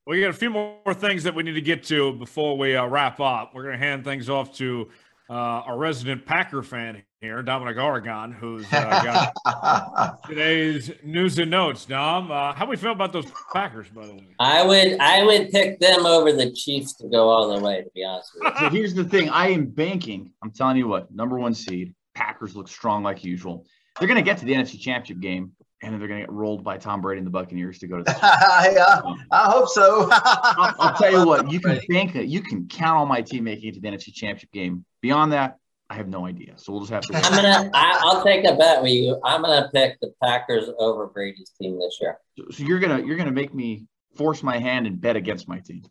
We 0.05 0.21
got 0.21 0.29
a 0.29 0.33
few 0.33 0.49
more 0.49 0.93
things 0.93 1.23
that 1.23 1.35
we 1.35 1.43
need 1.43 1.53
to 1.53 1.61
get 1.61 1.83
to 1.85 2.13
before 2.13 2.57
we 2.57 2.75
uh, 2.75 2.85
wrap 2.87 3.19
up. 3.19 3.51
We're 3.53 3.63
going 3.63 3.79
to 3.79 3.85
hand 3.85 4.03
things 4.03 4.29
off 4.29 4.55
to 4.57 4.89
uh, 5.29 5.33
our 5.33 5.77
resident 5.77 6.25
Packer 6.25 6.63
fan 6.63 7.03
here, 7.21 7.43
Dominic 7.43 7.77
Oregon, 7.77 8.31
who's 8.31 8.65
uh, 8.73 9.31
got 9.45 10.23
today's 10.27 10.91
news 11.03 11.37
and 11.37 11.51
notes. 11.51 11.85
Dom, 11.85 12.31
uh, 12.31 12.53
how 12.53 12.65
do 12.65 12.71
we 12.71 12.77
feel 12.77 12.91
about 12.91 13.13
those 13.13 13.31
Packers, 13.53 13.87
by 13.89 14.07
the 14.07 14.13
way? 14.13 14.27
I 14.39 14.65
would, 14.65 14.97
I 14.99 15.23
would 15.23 15.51
pick 15.51 15.79
them 15.79 16.05
over 16.05 16.31
the 16.31 16.51
Chiefs 16.51 16.95
to 16.95 17.07
go 17.07 17.29
all 17.29 17.55
the 17.55 17.63
way. 17.63 17.83
To 17.83 17.89
be 17.93 18.03
honest 18.03 18.31
with 18.35 18.53
you. 18.53 18.59
So 18.59 18.69
here's 18.69 18.93
the 18.95 19.03
thing: 19.03 19.29
I 19.29 19.49
am 19.49 19.67
banking. 19.67 20.31
I'm 20.43 20.51
telling 20.51 20.77
you 20.77 20.87
what, 20.87 21.13
number 21.13 21.37
one 21.37 21.53
seed. 21.53 21.93
Packers 22.15 22.55
look 22.55 22.67
strong 22.67 23.03
like 23.03 23.23
usual. 23.23 23.65
They're 23.99 24.07
going 24.07 24.17
to 24.17 24.23
get 24.23 24.39
to 24.39 24.45
the 24.45 24.53
NFC 24.53 24.79
Championship 24.79 25.21
game, 25.21 25.51
and 25.83 25.93
then 25.93 25.99
they're 25.99 26.07
going 26.07 26.21
to 26.21 26.25
get 26.25 26.33
rolled 26.33 26.63
by 26.63 26.77
Tom 26.77 27.01
Brady 27.01 27.19
and 27.19 27.27
the 27.27 27.31
Buccaneers 27.31 27.79
to 27.79 27.87
go 27.87 27.97
to 27.97 28.03
the. 28.03 28.11
yeah, 28.21 29.01
I 29.31 29.51
hope 29.51 29.69
so. 29.69 30.07
I'll, 30.11 30.75
I'll 30.79 30.97
tell 30.97 31.11
you 31.11 31.25
what, 31.25 31.51
you 31.51 31.59
can 31.59 31.79
bank 31.89 32.15
it. 32.15 32.25
You 32.25 32.41
can 32.41 32.67
count 32.67 32.99
on 32.99 33.07
my 33.07 33.21
team 33.21 33.43
making 33.43 33.69
it 33.69 33.75
to 33.75 33.79
the 33.79 33.87
NFC 33.87 34.13
Championship 34.13 34.51
game. 34.51 34.85
Beyond 35.01 35.31
that, 35.31 35.57
I 35.89 35.95
have 35.95 36.07
no 36.07 36.25
idea. 36.25 36.53
So 36.57 36.71
we'll 36.73 36.81
just 36.81 36.91
have 36.91 37.03
to. 37.03 37.15
I'm 37.15 37.35
gonna, 37.35 37.71
I, 37.73 37.99
I'll 38.03 38.23
take 38.23 38.45
a 38.45 38.55
bet 38.55 38.81
with 38.83 38.91
you. 38.91 39.19
I'm 39.23 39.41
gonna 39.41 39.69
pick 39.73 39.99
the 40.01 40.11
Packers 40.23 40.69
over 40.77 41.07
Brady's 41.07 41.51
team 41.59 41.79
this 41.79 41.97
year. 42.01 42.17
So 42.51 42.63
you're 42.63 42.79
gonna 42.79 42.99
you're 43.03 43.15
gonna 43.17 43.31
make 43.31 43.53
me 43.53 43.87
force 44.15 44.43
my 44.43 44.57
hand 44.59 44.87
and 44.87 44.99
bet 44.99 45.15
against 45.15 45.47
my 45.47 45.59
team. 45.59 45.83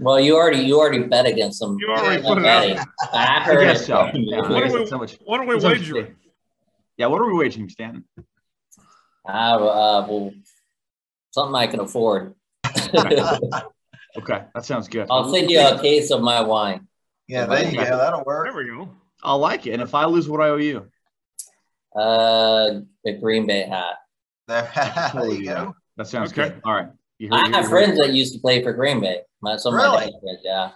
Well, 0.00 0.20
you 0.20 0.36
already, 0.36 0.60
you 0.60 0.78
already 0.78 1.02
bet 1.04 1.26
against 1.26 1.58
them. 1.60 1.76
You 1.80 1.88
already 1.88 2.16
I'm 2.18 2.22
put 2.22 2.38
it 2.38 2.46
out 2.46 2.60
betting. 2.62 2.76
there. 2.76 2.86
I 3.12 3.36
I 3.38 3.40
heard 3.40 3.64
guess 3.64 3.80
it. 3.82 3.86
so. 3.86 4.10
Yeah, 4.14 4.40
What 4.42 4.50
I 4.64 4.68
are 4.68 4.72
we- 4.80 4.86
so 4.86 4.98
much. 4.98 5.18
What 5.24 5.40
are 5.40 5.46
we 5.46 5.58
so 5.60 5.68
wagering? 5.68 6.14
Yeah, 6.96 7.06
what 7.06 7.20
are 7.20 7.26
we 7.26 7.36
wagering, 7.38 7.68
Stanton? 7.68 8.04
I, 9.26 9.52
uh, 9.54 10.06
well, 10.08 10.32
something 11.30 11.54
I 11.54 11.66
can 11.68 11.80
afford. 11.80 12.34
Okay, 14.16 14.42
that 14.54 14.64
sounds 14.64 14.88
good. 14.88 15.06
I'll 15.10 15.32
send 15.32 15.50
you 15.50 15.60
a 15.60 15.78
case 15.80 16.10
of 16.10 16.22
my 16.22 16.40
wine. 16.40 16.87
Yeah, 17.28 17.46
there 17.46 17.70
you 17.70 17.76
go. 17.76 17.96
That'll 17.96 18.24
work. 18.24 18.46
There 18.46 18.56
we 18.56 18.66
go. 18.66 18.88
I'll 19.22 19.38
like 19.38 19.66
it. 19.66 19.72
And 19.72 19.82
if 19.82 19.94
I 19.94 20.04
lose, 20.06 20.28
what 20.28 20.40
I 20.40 20.48
owe 20.48 20.56
you? 20.56 20.86
Uh, 21.94 22.80
the 23.04 23.12
Green 23.20 23.46
Bay 23.46 23.62
hat. 23.62 23.96
There, 24.48 24.70
there 25.14 25.30
you 25.32 25.44
go. 25.44 25.74
That 25.98 26.06
sounds 26.06 26.32
Okay. 26.32 26.48
good. 26.54 26.62
All 26.64 26.72
right. 26.72 26.88
You 27.18 27.28
I 27.32 27.46
you 27.48 27.52
have 27.52 27.64
heard- 27.64 27.70
friends 27.70 27.98
that 27.98 28.12
used 28.14 28.32
to 28.34 28.40
play 28.40 28.62
for 28.62 28.72
Green 28.72 29.00
Bay. 29.00 29.20
My 29.42 29.56
some 29.56 29.74
of 29.74 29.80
my 29.80 30.04
Really? 30.06 30.38
yeah. 30.42 30.70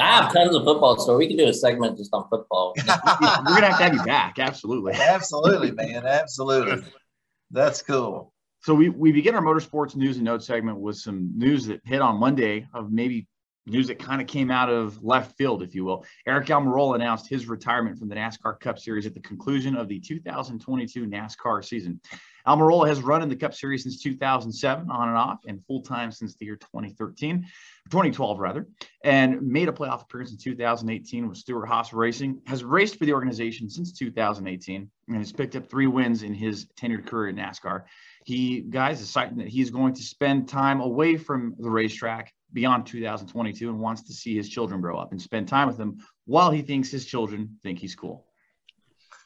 I 0.00 0.22
have 0.22 0.32
tons 0.32 0.56
of 0.56 0.64
football, 0.64 0.98
so 0.98 1.16
we 1.18 1.28
can 1.28 1.36
do 1.36 1.46
a 1.46 1.52
segment 1.52 1.98
just 1.98 2.14
on 2.14 2.26
football. 2.30 2.72
We're 2.78 2.84
gonna 2.86 3.66
have 3.68 3.78
to 3.78 3.84
have 3.84 3.94
you 3.94 4.02
back. 4.04 4.38
Absolutely. 4.38 4.92
Absolutely, 5.00 5.70
man. 5.72 6.06
Absolutely. 6.06 6.82
That's 7.50 7.82
cool. 7.82 8.32
So 8.62 8.74
we, 8.74 8.88
we 8.88 9.12
begin 9.12 9.34
our 9.34 9.42
motorsports 9.42 9.94
news 9.94 10.16
and 10.16 10.24
notes 10.24 10.46
segment 10.46 10.78
with 10.78 10.96
some 10.96 11.30
news 11.36 11.66
that 11.66 11.80
hit 11.84 12.00
on 12.00 12.16
Monday 12.18 12.66
of 12.72 12.90
maybe 12.90 13.26
news 13.66 13.86
that 13.86 13.98
kind 13.98 14.20
of 14.20 14.26
came 14.26 14.50
out 14.50 14.68
of 14.68 15.02
left 15.02 15.36
field, 15.36 15.62
if 15.62 15.74
you 15.74 15.84
will. 15.84 16.04
Aric 16.28 16.46
Almirola 16.46 16.96
announced 16.96 17.28
his 17.28 17.46
retirement 17.46 17.98
from 17.98 18.08
the 18.08 18.14
NASCAR 18.14 18.60
Cup 18.60 18.78
Series 18.78 19.06
at 19.06 19.14
the 19.14 19.20
conclusion 19.20 19.76
of 19.76 19.88
the 19.88 19.98
2022 20.00 21.06
NASCAR 21.06 21.64
season. 21.64 22.00
Almirola 22.46 22.86
has 22.88 23.00
run 23.00 23.22
in 23.22 23.30
the 23.30 23.36
Cup 23.36 23.54
Series 23.54 23.84
since 23.84 24.02
2007, 24.02 24.90
on 24.90 25.08
and 25.08 25.16
off, 25.16 25.40
and 25.46 25.64
full 25.64 25.80
time 25.80 26.12
since 26.12 26.34
the 26.34 26.44
year 26.44 26.56
2013, 26.56 27.40
2012 27.90 28.38
rather, 28.38 28.68
and 29.02 29.40
made 29.40 29.68
a 29.68 29.72
playoff 29.72 30.02
appearance 30.02 30.30
in 30.30 30.36
2018 30.36 31.26
with 31.26 31.38
Stewart-Haas 31.38 31.94
Racing. 31.94 32.40
Has 32.46 32.62
raced 32.62 32.98
for 32.98 33.06
the 33.06 33.14
organization 33.14 33.70
since 33.70 33.92
2018 33.92 34.90
and 35.08 35.16
has 35.16 35.32
picked 35.32 35.56
up 35.56 35.70
three 35.70 35.86
wins 35.86 36.22
in 36.22 36.34
his 36.34 36.66
tenured 36.78 37.06
career 37.06 37.30
in 37.30 37.36
NASCAR. 37.36 37.84
He, 38.26 38.60
guys, 38.60 39.00
is 39.00 39.08
citing 39.08 39.38
that 39.38 39.48
he's 39.48 39.70
going 39.70 39.94
to 39.94 40.02
spend 40.02 40.46
time 40.46 40.80
away 40.80 41.16
from 41.16 41.54
the 41.58 41.70
racetrack 41.70 42.32
beyond 42.54 42.86
2022 42.86 43.68
and 43.68 43.78
wants 43.78 44.02
to 44.02 44.12
see 44.12 44.34
his 44.34 44.48
children 44.48 44.80
grow 44.80 44.96
up 44.96 45.10
and 45.10 45.20
spend 45.20 45.48
time 45.48 45.66
with 45.66 45.76
them 45.76 45.98
while 46.24 46.50
he 46.50 46.62
thinks 46.62 46.90
his 46.90 47.04
children 47.04 47.58
think 47.62 47.78
he's 47.78 47.94
cool. 47.94 48.24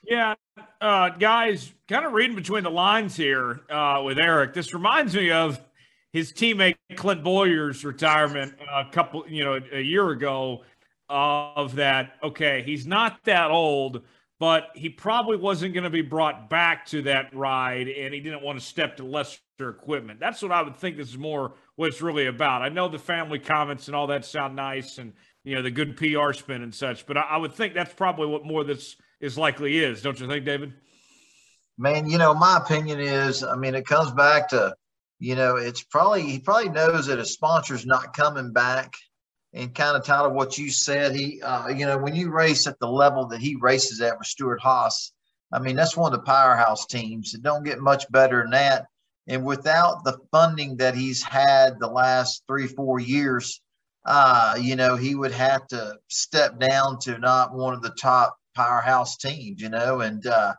Yeah, 0.04 0.34
uh, 0.80 1.10
guys, 1.10 1.72
kind 1.88 2.06
of 2.06 2.12
reading 2.12 2.34
between 2.34 2.64
the 2.64 2.70
lines 2.70 3.14
here 3.14 3.60
uh, 3.70 4.02
with 4.04 4.16
Aric. 4.16 4.54
This 4.54 4.72
reminds 4.72 5.14
me 5.14 5.30
of 5.30 5.60
his 6.12 6.32
teammate 6.32 6.76
Clint 6.96 7.22
Bowyer's 7.22 7.84
retirement 7.84 8.54
a 8.72 8.84
couple, 8.90 9.24
you 9.28 9.44
know, 9.44 9.60
a 9.72 9.80
year 9.80 10.10
ago. 10.10 10.64
Of 11.10 11.76
that, 11.76 12.16
okay, 12.22 12.62
he's 12.66 12.86
not 12.86 13.24
that 13.24 13.50
old, 13.50 14.02
but 14.38 14.68
he 14.74 14.90
probably 14.90 15.38
wasn't 15.38 15.72
going 15.72 15.84
to 15.84 15.90
be 15.90 16.02
brought 16.02 16.50
back 16.50 16.84
to 16.88 17.00
that 17.02 17.34
ride, 17.34 17.88
and 17.88 18.12
he 18.12 18.20
didn't 18.20 18.42
want 18.42 18.58
to 18.58 18.64
step 18.64 18.98
to 18.98 19.04
lesser 19.04 19.40
equipment. 19.58 20.20
That's 20.20 20.42
what 20.42 20.52
I 20.52 20.60
would 20.60 20.76
think. 20.76 20.98
This 20.98 21.08
is 21.08 21.16
more 21.16 21.54
what 21.78 21.90
it's 21.90 22.02
really 22.02 22.26
about. 22.26 22.62
I 22.62 22.70
know 22.70 22.88
the 22.88 22.98
family 22.98 23.38
comments 23.38 23.86
and 23.86 23.94
all 23.94 24.08
that 24.08 24.24
sound 24.24 24.56
nice, 24.56 24.98
and 24.98 25.12
you 25.44 25.54
know 25.54 25.62
the 25.62 25.70
good 25.70 25.96
PR 25.96 26.32
spin 26.32 26.62
and 26.62 26.74
such, 26.74 27.06
but 27.06 27.16
I, 27.16 27.20
I 27.20 27.36
would 27.36 27.52
think 27.52 27.72
that's 27.72 27.94
probably 27.94 28.26
what 28.26 28.44
more 28.44 28.64
this 28.64 28.96
is 29.20 29.38
likely 29.38 29.78
is, 29.78 30.02
don't 30.02 30.18
you 30.18 30.26
think, 30.26 30.44
David? 30.44 30.72
Man, 31.78 32.10
you 32.10 32.18
know, 32.18 32.34
my 32.34 32.56
opinion 32.56 32.98
is, 32.98 33.44
I 33.44 33.54
mean, 33.54 33.76
it 33.76 33.86
comes 33.86 34.10
back 34.10 34.48
to, 34.48 34.74
you 35.20 35.36
know, 35.36 35.54
it's 35.54 35.84
probably 35.84 36.22
he 36.22 36.40
probably 36.40 36.70
knows 36.70 37.06
that 37.06 37.20
his 37.20 37.32
sponsor's 37.32 37.86
not 37.86 38.12
coming 38.12 38.52
back. 38.52 38.92
And 39.52 39.72
kind 39.72 39.96
of 39.96 40.04
Tyler, 40.04 40.30
what 40.30 40.58
you 40.58 40.72
said, 40.72 41.14
he, 41.14 41.40
uh, 41.42 41.68
you 41.68 41.86
know, 41.86 41.96
when 41.96 42.16
you 42.16 42.32
race 42.32 42.66
at 42.66 42.80
the 42.80 42.88
level 42.88 43.28
that 43.28 43.40
he 43.40 43.54
races 43.54 44.00
at 44.00 44.18
with 44.18 44.26
Stewart-Haas, 44.26 45.12
I 45.52 45.60
mean, 45.60 45.76
that's 45.76 45.96
one 45.96 46.12
of 46.12 46.18
the 46.18 46.26
powerhouse 46.26 46.86
teams. 46.86 47.34
It 47.34 47.42
don't 47.44 47.64
get 47.64 47.78
much 47.78 48.10
better 48.10 48.42
than 48.42 48.50
that. 48.50 48.88
And 49.28 49.44
without 49.44 50.04
the 50.04 50.18
funding 50.32 50.76
that 50.78 50.94
he's 50.94 51.22
had 51.22 51.78
the 51.78 51.86
last 51.86 52.42
three, 52.48 52.66
four 52.66 52.98
years, 52.98 53.60
uh, 54.06 54.56
you 54.58 54.74
know, 54.74 54.96
he 54.96 55.14
would 55.14 55.32
have 55.32 55.66
to 55.68 55.96
step 56.08 56.58
down 56.58 56.98
to 57.00 57.18
not 57.18 57.54
one 57.54 57.74
of 57.74 57.82
the 57.82 57.94
top 58.00 58.36
powerhouse 58.54 59.18
teams, 59.18 59.60
you 59.60 59.68
know, 59.68 60.00
and 60.00 60.26
uh, 60.26 60.54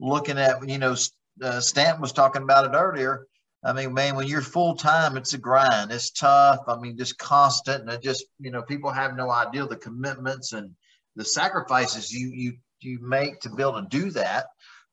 looking 0.00 0.38
at, 0.38 0.66
you 0.66 0.78
know, 0.78 0.96
uh, 1.42 1.60
Stanton 1.60 2.00
was 2.00 2.12
talking 2.12 2.42
about 2.42 2.64
it 2.64 2.76
earlier. 2.76 3.26
I 3.62 3.72
mean, 3.72 3.94
man, 3.94 4.16
when 4.16 4.26
you're 4.26 4.42
full 4.42 4.74
time, 4.74 5.16
it's 5.16 5.34
a 5.34 5.38
grind. 5.38 5.90
It's 5.90 6.10
tough. 6.10 6.60
I 6.66 6.78
mean, 6.78 6.98
just 6.98 7.18
constant, 7.18 7.82
and 7.82 7.90
it 7.90 8.02
just, 8.02 8.24
you 8.38 8.50
know, 8.50 8.62
people 8.62 8.90
have 8.90 9.16
no 9.16 9.30
idea 9.30 9.66
the 9.66 9.76
commitments 9.76 10.52
and 10.52 10.70
the 11.16 11.24
sacrifices 11.24 12.12
you 12.12 12.30
you 12.34 12.52
you 12.80 12.98
make 13.00 13.40
to 13.40 13.50
be 13.50 13.62
able 13.62 13.80
to 13.80 13.88
do 13.88 14.10
that. 14.10 14.46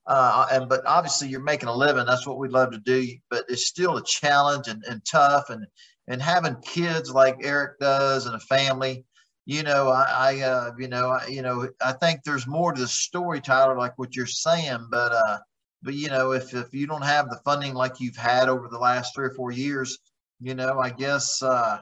Uh, 0.08 0.48
and 0.52 0.68
but 0.68 0.82
obviously, 0.86 1.28
you're 1.28 1.40
making 1.40 1.70
a 1.70 1.76
living. 1.76 2.06
That's 2.06 2.26
what 2.26 2.38
we'd 2.38 2.52
love 2.52 2.72
to 2.72 2.80
do. 2.80 3.08
But 3.30 3.46
it's 3.50 3.68
still 3.68 3.98
a 3.98 4.04
challenge 4.04 4.68
and, 4.68 4.84
and 4.90 5.02
tough. 5.06 5.50
And 5.50 5.66
and 6.08 6.22
having 6.22 6.56
kids 6.62 7.12
like 7.12 7.40
Aric 7.40 7.78
does 7.80 8.26
and 8.26 8.36
a 8.36 8.40
family, 8.40 9.06
you 9.46 9.64
know, 9.64 9.90
I, 9.90 10.06
I 10.10 10.42
uh, 10.42 10.72
you 10.78 10.88
know, 10.88 11.10
I, 11.10 11.28
you 11.28 11.42
know, 11.42 11.70
I 11.84 11.94
think 11.94 12.24
there's 12.24 12.48
more 12.48 12.74
to 12.74 12.82
the 12.82 12.88
story, 12.88 13.42
Tyler, 13.42 13.78
like 13.78 13.98
what 13.98 14.16
you're 14.16 14.26
saying. 14.26 14.88
But 14.90 15.12
uh, 15.12 15.40
but 15.84 15.94
you 15.94 16.10
know, 16.10 16.32
if 16.32 16.54
if 16.54 16.74
you 16.74 16.88
don't 16.88 17.04
have 17.04 17.30
the 17.30 17.40
funding 17.44 17.74
like 17.74 18.00
you've 18.00 18.16
had 18.16 18.50
over 18.50 18.68
the 18.68 18.80
last 18.80 19.16
three 19.16 19.28
or 19.28 19.34
four 19.34 19.52
years, 19.52 19.98
you 20.40 20.56
know, 20.56 20.80
I 20.80 20.90
guess 20.90 21.42
uh, 21.42 21.80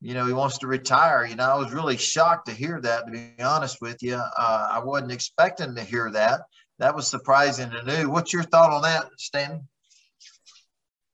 you 0.00 0.14
know 0.14 0.26
he 0.26 0.32
wants 0.32 0.58
to 0.58 0.66
retire. 0.66 1.24
You 1.24 1.36
know, 1.36 1.44
I 1.44 1.56
was 1.56 1.72
really 1.72 1.96
shocked 1.96 2.46
to 2.48 2.54
hear 2.54 2.80
that. 2.80 3.06
To 3.06 3.12
be 3.12 3.42
honest 3.42 3.80
with 3.80 4.02
you, 4.02 4.16
uh, 4.16 4.68
I 4.70 4.80
wasn't 4.80 5.12
expecting 5.12 5.74
to 5.74 5.82
hear 5.82 6.10
that. 6.12 6.42
That 6.78 6.94
was 6.94 7.08
surprising 7.08 7.70
and 7.74 7.86
new. 7.86 8.10
What's 8.10 8.32
your 8.32 8.42
thought 8.42 8.72
on 8.72 8.82
that, 8.82 9.06
Stan? 9.18 9.66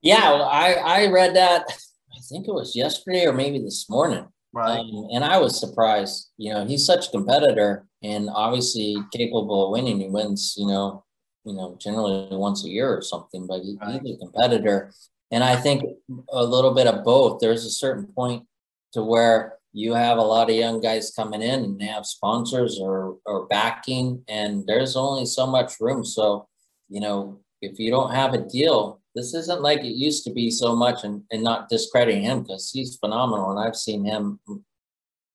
Yeah, 0.02 0.32
well, 0.32 0.44
I 0.44 0.72
I 0.74 1.06
read 1.06 1.36
that. 1.36 1.62
I 1.68 2.18
think 2.28 2.48
it 2.48 2.54
was 2.54 2.74
yesterday 2.74 3.26
or 3.26 3.32
maybe 3.32 3.58
this 3.60 3.88
morning. 3.88 4.26
Right. 4.52 4.80
Um, 4.80 5.08
and 5.12 5.24
I 5.24 5.38
was 5.38 5.58
surprised. 5.58 6.30
You 6.36 6.52
know, 6.52 6.66
he's 6.66 6.84
such 6.84 7.08
a 7.08 7.10
competitor 7.10 7.86
and 8.02 8.28
obviously 8.34 8.96
capable 9.12 9.66
of 9.66 9.72
winning. 9.72 10.00
He 10.00 10.08
wins, 10.08 10.54
you 10.58 10.66
know, 10.66 11.04
you 11.44 11.54
know, 11.54 11.76
generally 11.80 12.28
once 12.36 12.64
a 12.64 12.68
year 12.68 12.94
or 12.94 13.00
something, 13.02 13.46
but 13.46 13.62
he, 13.62 13.78
Right. 13.80 14.00
he's 14.04 14.16
a 14.16 14.18
competitor. 14.18 14.92
And 15.30 15.42
I 15.42 15.56
think 15.56 15.82
a 16.30 16.44
little 16.44 16.74
bit 16.74 16.86
of 16.86 17.04
both. 17.04 17.40
There's 17.40 17.64
a 17.64 17.70
certain 17.70 18.06
point 18.12 18.46
to 18.92 19.02
where 19.02 19.58
you 19.72 19.94
have 19.94 20.18
a 20.18 20.22
lot 20.22 20.50
of 20.50 20.56
young 20.56 20.80
guys 20.80 21.12
coming 21.14 21.42
in 21.42 21.64
and 21.64 21.80
they 21.80 21.86
have 21.86 22.06
sponsors 22.06 22.78
or 22.80 23.16
or 23.24 23.46
backing, 23.46 24.22
and 24.28 24.66
there's 24.66 24.96
only 24.96 25.24
so 25.26 25.46
much 25.46 25.80
room. 25.80 26.04
So, 26.04 26.46
you 26.88 27.00
know, 27.00 27.40
if 27.62 27.78
you 27.78 27.90
don't 27.90 28.14
have 28.14 28.34
a 28.34 28.46
deal, 28.46 29.00
this 29.14 29.34
isn't 29.34 29.62
like 29.62 29.80
it 29.80 29.94
used 29.94 30.24
to 30.24 30.32
be 30.32 30.50
so 30.50 30.74
much 30.74 31.04
and, 31.04 31.22
and 31.30 31.42
not 31.42 31.68
discrediting 31.68 32.22
him 32.22 32.42
because 32.42 32.70
he's 32.70 32.96
phenomenal. 32.96 33.50
And 33.50 33.60
I've 33.60 33.76
seen 33.76 34.04
him 34.04 34.40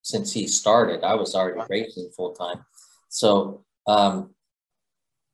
since 0.01 0.33
he 0.33 0.47
started. 0.47 1.03
I 1.03 1.15
was 1.15 1.35
already 1.35 1.61
racing 1.69 2.11
full 2.15 2.33
time. 2.33 2.65
So 3.09 3.65
um 3.87 4.31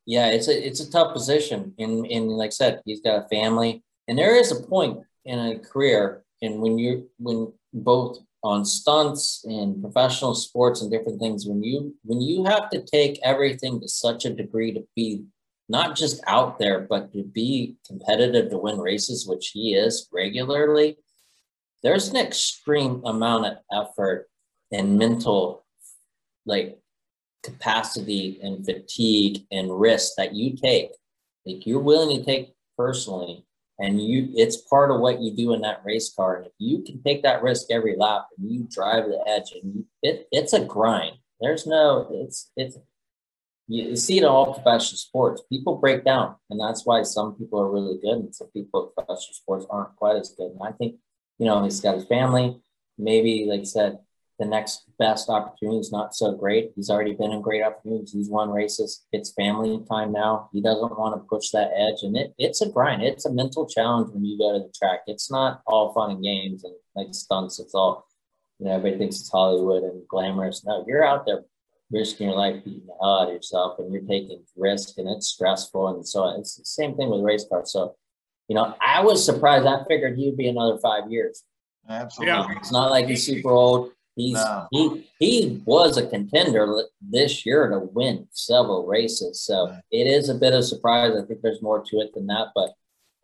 yeah, 0.05 0.27
it's 0.27 0.47
a 0.47 0.67
it's 0.67 0.81
a 0.81 0.91
tough 0.91 1.13
position. 1.13 1.73
And 1.79 2.05
and 2.07 2.29
like 2.29 2.49
I 2.49 2.51
said, 2.51 2.81
he's 2.85 3.01
got 3.01 3.25
a 3.25 3.29
family. 3.29 3.83
And 4.07 4.17
there 4.17 4.35
is 4.35 4.51
a 4.51 4.63
point 4.63 4.99
in 5.25 5.39
a 5.39 5.59
career 5.59 6.23
and 6.41 6.61
when 6.61 6.77
you 6.77 7.09
when 7.17 7.53
both 7.73 8.19
on 8.43 8.65
stunts 8.65 9.45
in 9.47 9.81
professional 9.81 10.35
sports 10.35 10.81
and 10.81 10.91
different 10.91 11.19
things 11.19 11.45
when 11.45 11.63
you 11.63 11.95
when 12.03 12.21
you 12.21 12.43
have 12.43 12.69
to 12.69 12.81
take 12.83 13.19
everything 13.23 13.79
to 13.79 13.87
such 13.87 14.25
a 14.25 14.33
degree 14.33 14.73
to 14.73 14.85
be 14.95 15.23
not 15.69 15.95
just 15.95 16.21
out 16.27 16.59
there 16.59 16.81
but 16.81 17.11
to 17.13 17.23
be 17.23 17.75
competitive 17.87 18.49
to 18.49 18.57
win 18.57 18.77
races 18.77 19.25
which 19.25 19.51
he 19.53 19.73
is 19.73 20.09
regularly 20.11 20.97
there's 21.83 22.09
an 22.09 22.17
extreme 22.17 23.01
amount 23.05 23.45
of 23.45 23.57
effort 23.71 24.29
and 24.71 24.97
mental 24.97 25.65
like 26.45 26.77
capacity 27.43 28.39
and 28.41 28.65
fatigue 28.65 29.45
and 29.51 29.79
risk 29.79 30.13
that 30.17 30.33
you 30.33 30.55
take. 30.55 30.89
Like 31.45 31.67
you're 31.67 31.79
willing 31.79 32.17
to 32.17 32.25
take 32.25 32.55
personally 32.77 33.45
and 33.79 34.01
you 34.01 34.29
it's 34.35 34.57
part 34.57 34.91
of 34.91 34.99
what 34.99 35.21
you 35.21 35.35
do 35.35 35.53
in 35.53 35.61
that 35.61 35.81
race 35.83 36.13
car. 36.13 36.37
And 36.37 36.45
if 36.47 36.53
you 36.57 36.83
can 36.83 37.01
take 37.01 37.23
that 37.23 37.41
risk 37.41 37.67
every 37.71 37.95
lap 37.95 38.27
and 38.37 38.51
you 38.51 38.67
drive 38.69 39.05
the 39.05 39.23
edge 39.27 39.51
and 39.53 39.75
you, 39.75 39.85
it, 40.01 40.27
it's 40.31 40.53
a 40.53 40.63
grind. 40.63 41.17
There's 41.41 41.65
no 41.65 42.07
it's 42.11 42.51
it's 42.55 42.77
you 43.67 43.95
see 43.95 44.17
it 44.17 44.23
in 44.23 44.29
all 44.29 44.53
professional 44.53 44.97
sports. 44.97 45.41
People 45.49 45.77
break 45.77 46.03
down. 46.03 46.35
And 46.49 46.59
that's 46.59 46.85
why 46.85 47.01
some 47.03 47.35
people 47.35 47.59
are 47.61 47.71
really 47.71 47.97
good 47.99 48.17
and 48.17 48.35
some 48.35 48.49
people 48.49 48.87
in 48.87 49.05
professional 49.05 49.33
sports 49.33 49.65
aren't 49.69 49.95
quite 49.95 50.17
as 50.17 50.35
good. 50.37 50.51
And 50.51 50.61
i 50.63 50.71
think 50.71 50.95
you 51.39 51.45
know 51.45 51.63
he's 51.63 51.81
got 51.81 51.95
his 51.95 52.05
family. 52.05 52.59
Maybe 52.97 53.45
like 53.49 53.61
i 53.61 53.65
said 53.65 53.99
the 54.39 54.45
next 54.45 54.85
best 54.97 55.29
opportunity 55.29 55.77
is 55.77 55.91
not 55.91 56.15
so 56.15 56.33
great. 56.33 56.71
He's 56.75 56.89
already 56.89 57.13
been 57.13 57.31
in 57.31 57.41
great 57.41 57.61
opportunities. 57.61 58.11
He's 58.11 58.29
won 58.29 58.49
races. 58.49 59.05
It's 59.11 59.31
family 59.33 59.83
time 59.89 60.11
now. 60.11 60.49
He 60.51 60.61
doesn't 60.61 60.97
want 60.97 61.15
to 61.15 61.27
push 61.27 61.49
that 61.51 61.71
edge, 61.75 62.03
and 62.03 62.17
it, 62.17 62.33
it's 62.37 62.61
a 62.61 62.69
grind. 62.69 63.03
It's 63.03 63.25
a 63.25 63.31
mental 63.31 63.67
challenge 63.67 64.09
when 64.11 64.25
you 64.25 64.37
go 64.37 64.53
to 64.53 64.59
the 64.59 64.73
track. 64.77 65.01
It's 65.07 65.29
not 65.29 65.61
all 65.67 65.93
fun 65.93 66.11
and 66.11 66.23
games 66.23 66.63
and 66.63 66.73
like 66.95 67.13
stunts. 67.13 67.59
It's 67.59 67.75
all 67.75 68.07
you 68.59 68.65
know. 68.65 68.73
Everybody 68.73 68.97
thinks 68.97 69.19
it's 69.19 69.31
Hollywood 69.31 69.83
and 69.83 70.07
glamorous. 70.07 70.65
No, 70.65 70.83
you're 70.87 71.05
out 71.05 71.25
there 71.25 71.43
risking 71.91 72.27
your 72.27 72.35
life, 72.35 72.63
beating 72.63 72.87
the 72.87 72.93
hell 72.99 73.19
out 73.19 73.27
of 73.27 73.35
yourself, 73.35 73.77
and 73.77 73.93
you're 73.93 74.01
taking 74.01 74.43
risk, 74.57 74.97
and 74.97 75.07
it's 75.07 75.27
stressful. 75.27 75.89
And 75.89 76.07
so 76.07 76.29
it's 76.39 76.55
the 76.55 76.65
same 76.65 76.95
thing 76.95 77.09
with 77.11 77.21
race 77.21 77.45
cars. 77.47 77.71
So, 77.71 77.95
you 78.47 78.55
know, 78.55 78.75
I 78.81 79.01
was 79.01 79.23
surprised. 79.23 79.67
I 79.67 79.83
figured 79.87 80.17
he'd 80.17 80.37
be 80.37 80.47
another 80.47 80.79
five 80.79 81.11
years. 81.11 81.43
Absolutely. 81.87 82.33
Yeah. 82.33 82.47
It's 82.57 82.71
not 82.71 82.89
like 82.89 83.07
he's 83.07 83.25
super 83.25 83.51
old 83.51 83.91
He's 84.15 84.35
no. 84.35 84.67
he 84.71 85.09
he 85.19 85.61
was 85.65 85.97
a 85.97 86.07
contender 86.07 86.83
this 87.01 87.45
year 87.45 87.67
to 87.69 87.79
win 87.79 88.27
several 88.31 88.85
races. 88.85 89.41
So 89.41 89.69
right. 89.69 89.81
it 89.91 90.07
is 90.07 90.29
a 90.29 90.35
bit 90.35 90.53
of 90.53 90.59
a 90.59 90.63
surprise. 90.63 91.13
I 91.15 91.25
think 91.25 91.41
there's 91.41 91.61
more 91.61 91.83
to 91.83 91.97
it 91.97 92.13
than 92.13 92.27
that, 92.27 92.49
but 92.53 92.73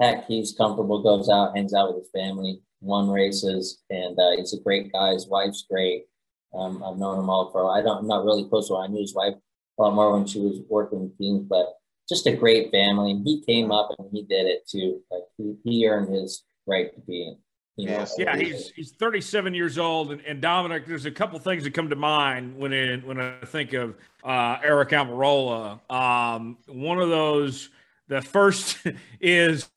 heck, 0.02 0.26
he's 0.26 0.54
comfortable, 0.54 1.04
goes 1.04 1.30
out, 1.30 1.56
hangs 1.56 1.74
out 1.74 1.94
with 1.94 2.04
his 2.04 2.12
family, 2.12 2.62
won 2.82 3.10
races, 3.10 3.84
and 3.90 4.18
uh, 4.18 4.32
he's 4.38 4.54
a 4.54 4.62
great 4.62 4.92
guy. 4.92 5.14
His 5.14 5.28
wife's 5.28 5.66
great. 5.70 6.06
Um, 6.54 6.84
I've 6.84 6.98
known 6.98 7.20
him 7.20 7.30
all 7.30 7.52
for 7.52 7.70
I 7.72 7.82
don't 7.82 8.00
I'm 8.00 8.08
not 8.08 8.26
really 8.26 8.48
close 8.50 8.68
to 8.70 8.76
him. 8.76 8.82
I 8.82 8.88
knew 8.88 9.02
his 9.02 9.14
wife 9.14 9.36
a 9.78 9.82
lot 9.82 9.94
more 9.94 10.12
when 10.14 10.26
she 10.26 10.40
was 10.40 10.62
working 10.68 11.02
with 11.02 11.18
teams, 11.18 11.44
but 11.48 11.76
just 12.08 12.26
a 12.26 12.36
great 12.36 12.72
family. 12.72 13.12
And 13.12 13.26
he 13.26 13.44
came 13.46 13.72
up 13.72 13.92
and 14.00 14.10
he 14.12 14.24
did 14.24 14.48
it 14.48 14.68
too. 14.68 15.02
Like 15.12 15.24
he, 15.38 15.56
he 15.64 15.88
earned 15.88 16.10
his 16.10 16.44
right 16.66 16.94
to 16.94 17.02
be 17.02 17.36
Yes. 17.80 18.16
Yeah, 18.18 18.36
he's 18.36 18.72
he's 18.72 18.92
37 18.92 19.54
years 19.54 19.78
old, 19.78 20.12
and, 20.12 20.22
and 20.22 20.42
Dominic. 20.42 20.86
There's 20.86 21.06
a 21.06 21.12
couple 21.12 21.40
things 21.40 21.64
that 21.64 21.74
come 21.74 21.90
to 21.90 21.96
mind 21.96 22.58
when 22.58 22.74
it, 22.74 23.06
when 23.06 23.20
I 23.20 23.40
think 23.46 23.74
of 23.74 23.96
uh, 24.24 24.58
Aric 24.58 24.90
Almirola. 24.90 25.80
Um, 25.92 26.58
one 26.68 27.00
of 27.00 27.10
those, 27.10 27.70
the 28.08 28.22
first 28.22 28.78
is 29.22 29.70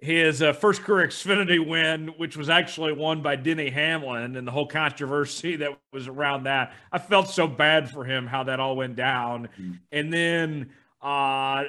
his 0.00 0.40
uh, 0.40 0.54
first 0.54 0.82
career 0.82 1.06
Xfinity 1.06 1.64
win, 1.64 2.08
which 2.16 2.36
was 2.36 2.48
actually 2.48 2.92
won 2.92 3.20
by 3.20 3.36
Denny 3.36 3.68
Hamlin, 3.68 4.36
and 4.36 4.46
the 4.46 4.52
whole 4.52 4.66
controversy 4.66 5.56
that 5.56 5.78
was 5.92 6.08
around 6.08 6.44
that. 6.44 6.72
I 6.90 6.98
felt 6.98 7.28
so 7.28 7.46
bad 7.46 7.90
for 7.90 8.04
him 8.04 8.26
how 8.26 8.44
that 8.44 8.60
all 8.60 8.76
went 8.76 8.96
down, 8.96 9.48
mm-hmm. 9.48 9.72
and 9.92 10.12
then 10.12 10.70
uh, 11.02 11.64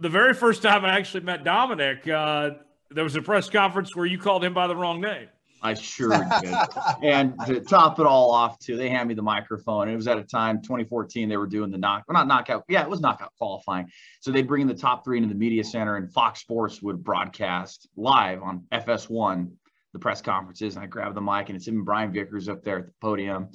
the 0.00 0.08
very 0.08 0.34
first 0.34 0.62
time 0.62 0.84
I 0.84 0.98
actually 0.98 1.24
met 1.24 1.44
Dominic. 1.44 2.06
Uh, 2.06 2.50
there 2.90 3.04
was 3.04 3.16
a 3.16 3.22
press 3.22 3.48
conference 3.48 3.94
where 3.94 4.06
you 4.06 4.18
called 4.18 4.44
him 4.44 4.54
by 4.54 4.66
the 4.66 4.76
wrong 4.76 5.00
name. 5.00 5.28
I 5.60 5.74
sure 5.74 6.10
did. 6.40 6.54
and 7.02 7.34
to 7.46 7.60
top 7.60 7.98
it 7.98 8.06
all 8.06 8.30
off, 8.30 8.58
too, 8.58 8.76
they 8.76 8.88
hand 8.88 9.08
me 9.08 9.14
the 9.14 9.22
microphone. 9.22 9.88
It 9.88 9.96
was 9.96 10.06
at 10.06 10.18
a 10.18 10.22
time, 10.22 10.62
2014, 10.62 11.28
they 11.28 11.36
were 11.36 11.46
doing 11.46 11.70
the 11.70 11.78
knock, 11.78 12.04
well, 12.06 12.14
not 12.14 12.28
knockout. 12.28 12.64
Yeah, 12.68 12.82
it 12.82 12.90
was 12.90 13.00
knockout 13.00 13.32
qualifying. 13.38 13.88
So 14.20 14.30
they'd 14.30 14.46
bring 14.46 14.62
in 14.62 14.68
the 14.68 14.74
top 14.74 15.04
three 15.04 15.16
into 15.16 15.28
the 15.28 15.38
media 15.38 15.64
center, 15.64 15.96
and 15.96 16.12
Fox 16.12 16.40
Sports 16.40 16.80
would 16.82 17.02
broadcast 17.02 17.88
live 17.96 18.42
on 18.42 18.64
FS1 18.72 19.50
the 19.92 19.98
press 19.98 20.20
conferences. 20.20 20.76
And 20.76 20.84
I 20.84 20.86
grabbed 20.86 21.16
the 21.16 21.20
mic, 21.20 21.48
and 21.48 21.56
it's 21.56 21.66
him 21.66 21.84
Brian 21.84 22.12
Vickers 22.12 22.48
up 22.48 22.62
there 22.62 22.78
at 22.78 22.86
the 22.86 22.92
podium. 23.00 23.48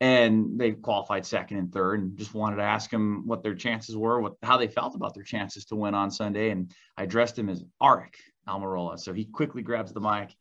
And 0.00 0.58
they 0.58 0.72
qualified 0.72 1.24
second 1.24 1.58
and 1.58 1.72
third, 1.72 2.00
and 2.00 2.16
just 2.16 2.34
wanted 2.34 2.56
to 2.56 2.62
ask 2.62 2.92
him 2.92 3.26
what 3.26 3.42
their 3.42 3.54
chances 3.54 3.96
were, 3.96 4.20
what 4.20 4.34
how 4.42 4.56
they 4.56 4.66
felt 4.66 4.96
about 4.96 5.14
their 5.14 5.22
chances 5.22 5.64
to 5.66 5.76
win 5.76 5.94
on 5.94 6.10
Sunday. 6.10 6.50
And 6.50 6.72
I 6.96 7.04
addressed 7.04 7.38
him 7.38 7.48
as 7.48 7.62
Aric 7.80 8.14
Almirola. 8.48 8.98
So 8.98 9.12
he 9.12 9.24
quickly 9.24 9.62
grabs 9.62 9.92
the 9.92 10.00
mic 10.00 10.34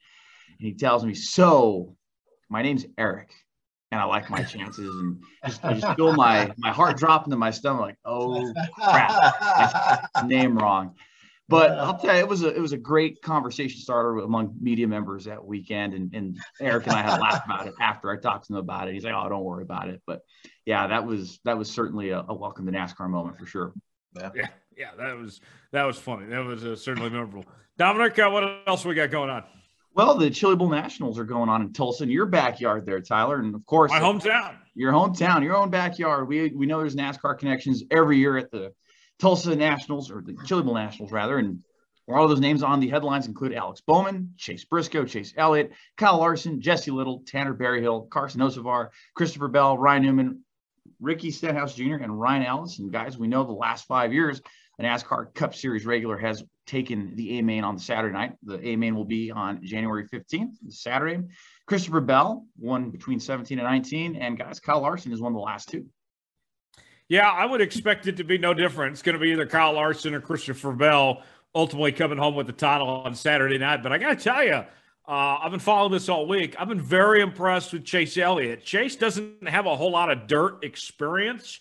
and 0.47 0.67
he 0.67 0.73
tells 0.73 1.05
me, 1.05 1.13
So 1.13 1.95
my 2.49 2.61
name's 2.61 2.85
Eric 2.97 3.33
and 3.91 3.99
I 3.99 4.05
like 4.05 4.29
my 4.29 4.43
chances. 4.43 4.95
And 4.95 5.21
just, 5.45 5.63
I 5.63 5.73
just 5.73 5.95
feel 5.95 6.13
my, 6.13 6.51
my 6.57 6.71
heart 6.71 6.97
drop 6.97 7.25
into 7.25 7.37
my 7.37 7.51
stomach, 7.51 7.81
like, 7.81 7.97
oh 8.05 8.53
crap, 8.75 10.09
name 10.25 10.57
wrong. 10.57 10.95
But 11.51 11.71
I'll 11.71 11.97
tell 11.97 12.15
you, 12.15 12.21
it 12.21 12.27
was 12.29 12.43
a 12.43 12.55
it 12.55 12.61
was 12.61 12.71
a 12.71 12.77
great 12.77 13.21
conversation 13.21 13.81
starter 13.81 14.19
among 14.19 14.55
media 14.61 14.87
members 14.87 15.25
that 15.25 15.43
weekend, 15.43 15.93
and, 15.93 16.13
and 16.15 16.37
Eric 16.61 16.87
and 16.87 16.95
I 16.95 17.01
had 17.01 17.19
a 17.19 17.21
laugh 17.21 17.43
about 17.43 17.67
it 17.67 17.73
after 17.81 18.09
I 18.09 18.15
talked 18.15 18.47
to 18.47 18.53
him 18.53 18.59
about 18.59 18.87
it. 18.87 18.93
He's 18.93 19.03
like, 19.03 19.13
"Oh, 19.13 19.27
don't 19.27 19.43
worry 19.43 19.63
about 19.63 19.89
it." 19.89 20.01
But 20.07 20.21
yeah, 20.65 20.87
that 20.87 21.05
was 21.05 21.41
that 21.43 21.57
was 21.57 21.69
certainly 21.69 22.11
a, 22.11 22.23
a 22.29 22.33
welcome 22.33 22.67
to 22.67 22.71
NASCAR 22.71 23.09
moment 23.09 23.37
for 23.37 23.45
sure. 23.45 23.73
Yeah. 24.15 24.29
yeah, 24.33 24.47
yeah, 24.77 24.91
that 24.97 25.17
was 25.17 25.41
that 25.71 25.83
was 25.83 25.97
funny. 25.97 26.25
That 26.27 26.45
was 26.45 26.63
uh, 26.63 26.75
certainly 26.75 27.09
memorable. 27.09 27.45
Dominic, 27.77 28.17
uh, 28.19 28.29
what 28.29 28.43
else 28.67 28.85
we 28.85 28.95
got 28.95 29.11
going 29.11 29.29
on? 29.29 29.43
Well, 29.93 30.15
the 30.17 30.29
Chili 30.29 30.55
Bowl 30.55 30.69
Nationals 30.69 31.19
are 31.19 31.25
going 31.25 31.49
on 31.49 31.61
in 31.61 31.73
Tulsa, 31.73 32.03
in 32.03 32.09
your 32.09 32.25
backyard 32.25 32.85
there, 32.85 33.01
Tyler, 33.01 33.39
and 33.39 33.53
of 33.53 33.65
course, 33.65 33.91
my 33.91 33.99
hometown. 33.99 34.55
Your 34.73 34.93
hometown, 34.93 35.43
your 35.43 35.55
own 35.55 35.69
backyard. 35.69 36.27
We 36.27 36.49
we 36.49 36.65
know 36.65 36.79
there's 36.79 36.95
NASCAR 36.95 37.37
connections 37.37 37.83
every 37.91 38.17
year 38.17 38.37
at 38.37 38.51
the 38.51 38.73
Tulsa 39.19 39.55
Nationals 39.55 40.09
or 40.09 40.21
the 40.21 40.35
Chili 40.45 40.63
Bowl 40.63 40.75
Nationals 40.75 41.11
rather, 41.11 41.37
and 41.37 41.61
all 42.07 42.27
those 42.27 42.39
names 42.39 42.63
on 42.63 42.79
the 42.79 42.89
headlines 42.89 43.27
include 43.27 43.53
Alex 43.53 43.81
Bowman, 43.81 44.33
Chase 44.37 44.65
Briscoe, 44.65 45.05
Chase 45.05 45.33
Elliott, 45.37 45.71
Kyle 45.97 46.17
Larson, 46.17 46.61
Jesse 46.61 46.91
Little, 46.91 47.23
Tanner 47.25 47.53
Berryhill, 47.53 48.07
Carson 48.09 48.41
Hocevar, 48.41 48.89
Christopher 49.15 49.47
Bell, 49.47 49.77
Ryan 49.77 50.03
Newman, 50.03 50.43
Ricky 50.99 51.31
Stenhouse 51.31 51.75
Jr., 51.75 51.95
and 51.95 52.19
Ryan 52.19 52.43
Allison. 52.43 52.89
Guys, 52.89 53.17
we 53.17 53.27
know 53.27 53.43
the 53.43 53.51
last 53.51 53.85
five 53.85 54.13
years, 54.13 54.41
NASCAR 54.81 55.33
Cup 55.33 55.55
Series 55.55 55.85
regular 55.85 56.17
has 56.17 56.43
taken 56.65 57.15
the 57.15 57.39
A 57.39 57.41
main 57.41 57.63
on 57.63 57.75
the 57.75 57.81
Saturday 57.81 58.13
night. 58.13 58.33
The 58.43 58.65
A 58.65 58.75
main 58.75 58.95
will 58.95 59.05
be 59.05 59.31
on 59.31 59.63
January 59.63 60.07
15th, 60.07 60.53
Saturday. 60.69 61.23
Christopher 61.67 62.01
Bell 62.01 62.45
won 62.57 62.89
between 62.89 63.19
17 63.19 63.59
and 63.59 63.67
19. 63.67 64.15
And 64.15 64.37
guys, 64.37 64.59
Kyle 64.59 64.81
Larson 64.81 65.11
one 65.19 65.31
of 65.31 65.35
the 65.35 65.41
last 65.41 65.69
two. 65.69 65.85
Yeah, 67.09 67.29
I 67.29 67.45
would 67.45 67.61
expect 67.61 68.07
it 68.07 68.17
to 68.17 68.23
be 68.23 68.37
no 68.37 68.53
different. 68.53 68.93
It's 68.93 69.01
going 69.01 69.17
to 69.17 69.19
be 69.19 69.31
either 69.31 69.45
Kyle 69.45 69.73
Larson 69.73 70.13
or 70.13 70.21
Christopher 70.21 70.71
Bell 70.71 71.23
ultimately 71.53 71.91
coming 71.91 72.17
home 72.17 72.35
with 72.35 72.47
the 72.47 72.53
title 72.53 72.87
on 72.87 73.13
Saturday 73.13 73.57
night. 73.57 73.83
But 73.83 73.91
I 73.91 73.97
got 73.97 74.17
to 74.17 74.23
tell 74.23 74.43
you, 74.43 74.53
uh, 74.53 74.65
I've 75.07 75.51
been 75.51 75.59
following 75.59 75.91
this 75.91 76.07
all 76.07 76.25
week. 76.25 76.55
I've 76.57 76.69
been 76.69 76.79
very 76.79 77.21
impressed 77.21 77.73
with 77.73 77.83
Chase 77.83 78.17
Elliott. 78.17 78.63
Chase 78.63 78.95
doesn't 78.95 79.47
have 79.47 79.65
a 79.65 79.75
whole 79.75 79.91
lot 79.91 80.09
of 80.09 80.27
dirt 80.27 80.63
experience, 80.63 81.59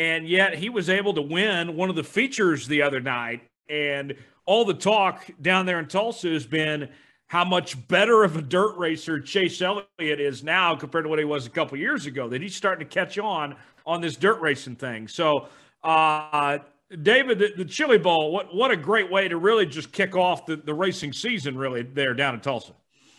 and 0.00 0.26
yet 0.26 0.54
he 0.54 0.70
was 0.70 0.88
able 0.88 1.12
to 1.12 1.20
win 1.20 1.76
one 1.76 1.90
of 1.90 1.94
the 1.94 2.02
features 2.02 2.66
the 2.66 2.80
other 2.80 3.00
night. 3.00 3.42
And 3.68 4.14
all 4.46 4.64
the 4.64 4.72
talk 4.72 5.30
down 5.42 5.66
there 5.66 5.78
in 5.78 5.88
Tulsa 5.88 6.30
has 6.30 6.46
been 6.46 6.88
how 7.26 7.44
much 7.44 7.86
better 7.86 8.24
of 8.24 8.34
a 8.34 8.40
dirt 8.40 8.78
racer 8.78 9.20
Chase 9.20 9.60
Elliott 9.60 9.84
is 9.98 10.42
now 10.42 10.74
compared 10.74 11.04
to 11.04 11.10
what 11.10 11.18
he 11.18 11.26
was 11.26 11.44
a 11.44 11.50
couple 11.50 11.76
years 11.76 12.06
ago. 12.06 12.30
That 12.30 12.40
he's 12.40 12.56
starting 12.56 12.88
to 12.88 12.90
catch 12.90 13.18
on 13.18 13.56
on 13.84 14.00
this 14.00 14.16
dirt 14.16 14.40
racing 14.40 14.76
thing. 14.76 15.06
So, 15.06 15.48
uh, 15.84 16.60
David, 17.02 17.38
the, 17.38 17.52
the 17.58 17.66
Chili 17.66 17.98
Bowl, 17.98 18.32
what 18.32 18.54
what 18.54 18.70
a 18.70 18.78
great 18.78 19.12
way 19.12 19.28
to 19.28 19.36
really 19.36 19.66
just 19.66 19.92
kick 19.92 20.16
off 20.16 20.46
the, 20.46 20.56
the 20.56 20.72
racing 20.72 21.12
season, 21.12 21.58
really 21.58 21.82
there 21.82 22.14
down 22.14 22.32
in 22.32 22.40
Tulsa. 22.40 22.72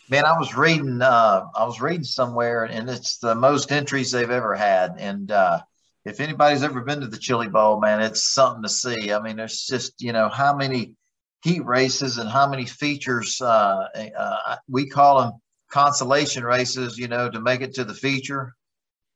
Man, 0.10 0.26
I 0.26 0.36
was 0.40 0.56
reading. 0.56 1.00
Uh, 1.00 1.46
I 1.56 1.64
was 1.64 1.80
reading 1.80 2.04
somewhere, 2.04 2.64
and 2.64 2.90
it's 2.90 3.20
the 3.20 3.36
most 3.36 3.72
entries 3.72 4.12
they've 4.12 4.32
ever 4.32 4.56
had. 4.56 4.96
And 4.98 5.30
uh, 5.32 5.62
if 6.06 6.20
anybody's 6.20 6.64
ever 6.64 6.82
been 6.82 7.02
to 7.02 7.08
the 7.08 7.18
Chili 7.18 7.48
Bowl, 7.48 7.80
man, 7.80 8.02
it's 8.02 8.34
something 8.34 8.64
to 8.64 8.70
see. 8.70 9.14
I 9.14 9.22
mean, 9.22 9.38
there's 9.38 9.66
just 9.66 10.02
you 10.02 10.14
know 10.14 10.30
how 10.30 10.56
many 10.56 10.96
heat 11.44 11.66
races 11.66 12.18
and 12.18 12.30
how 12.30 12.48
many 12.48 12.66
features. 12.66 13.40
Uh, 13.42 13.88
uh, 14.18 14.56
we 14.68 14.88
call 14.88 15.22
them 15.22 15.32
consolation 15.72 16.44
races, 16.44 16.98
you 16.98 17.08
know, 17.08 17.30
to 17.30 17.40
make 17.40 17.62
it 17.62 17.74
to 17.76 17.84
the 17.84 17.94
feature. 17.94 18.56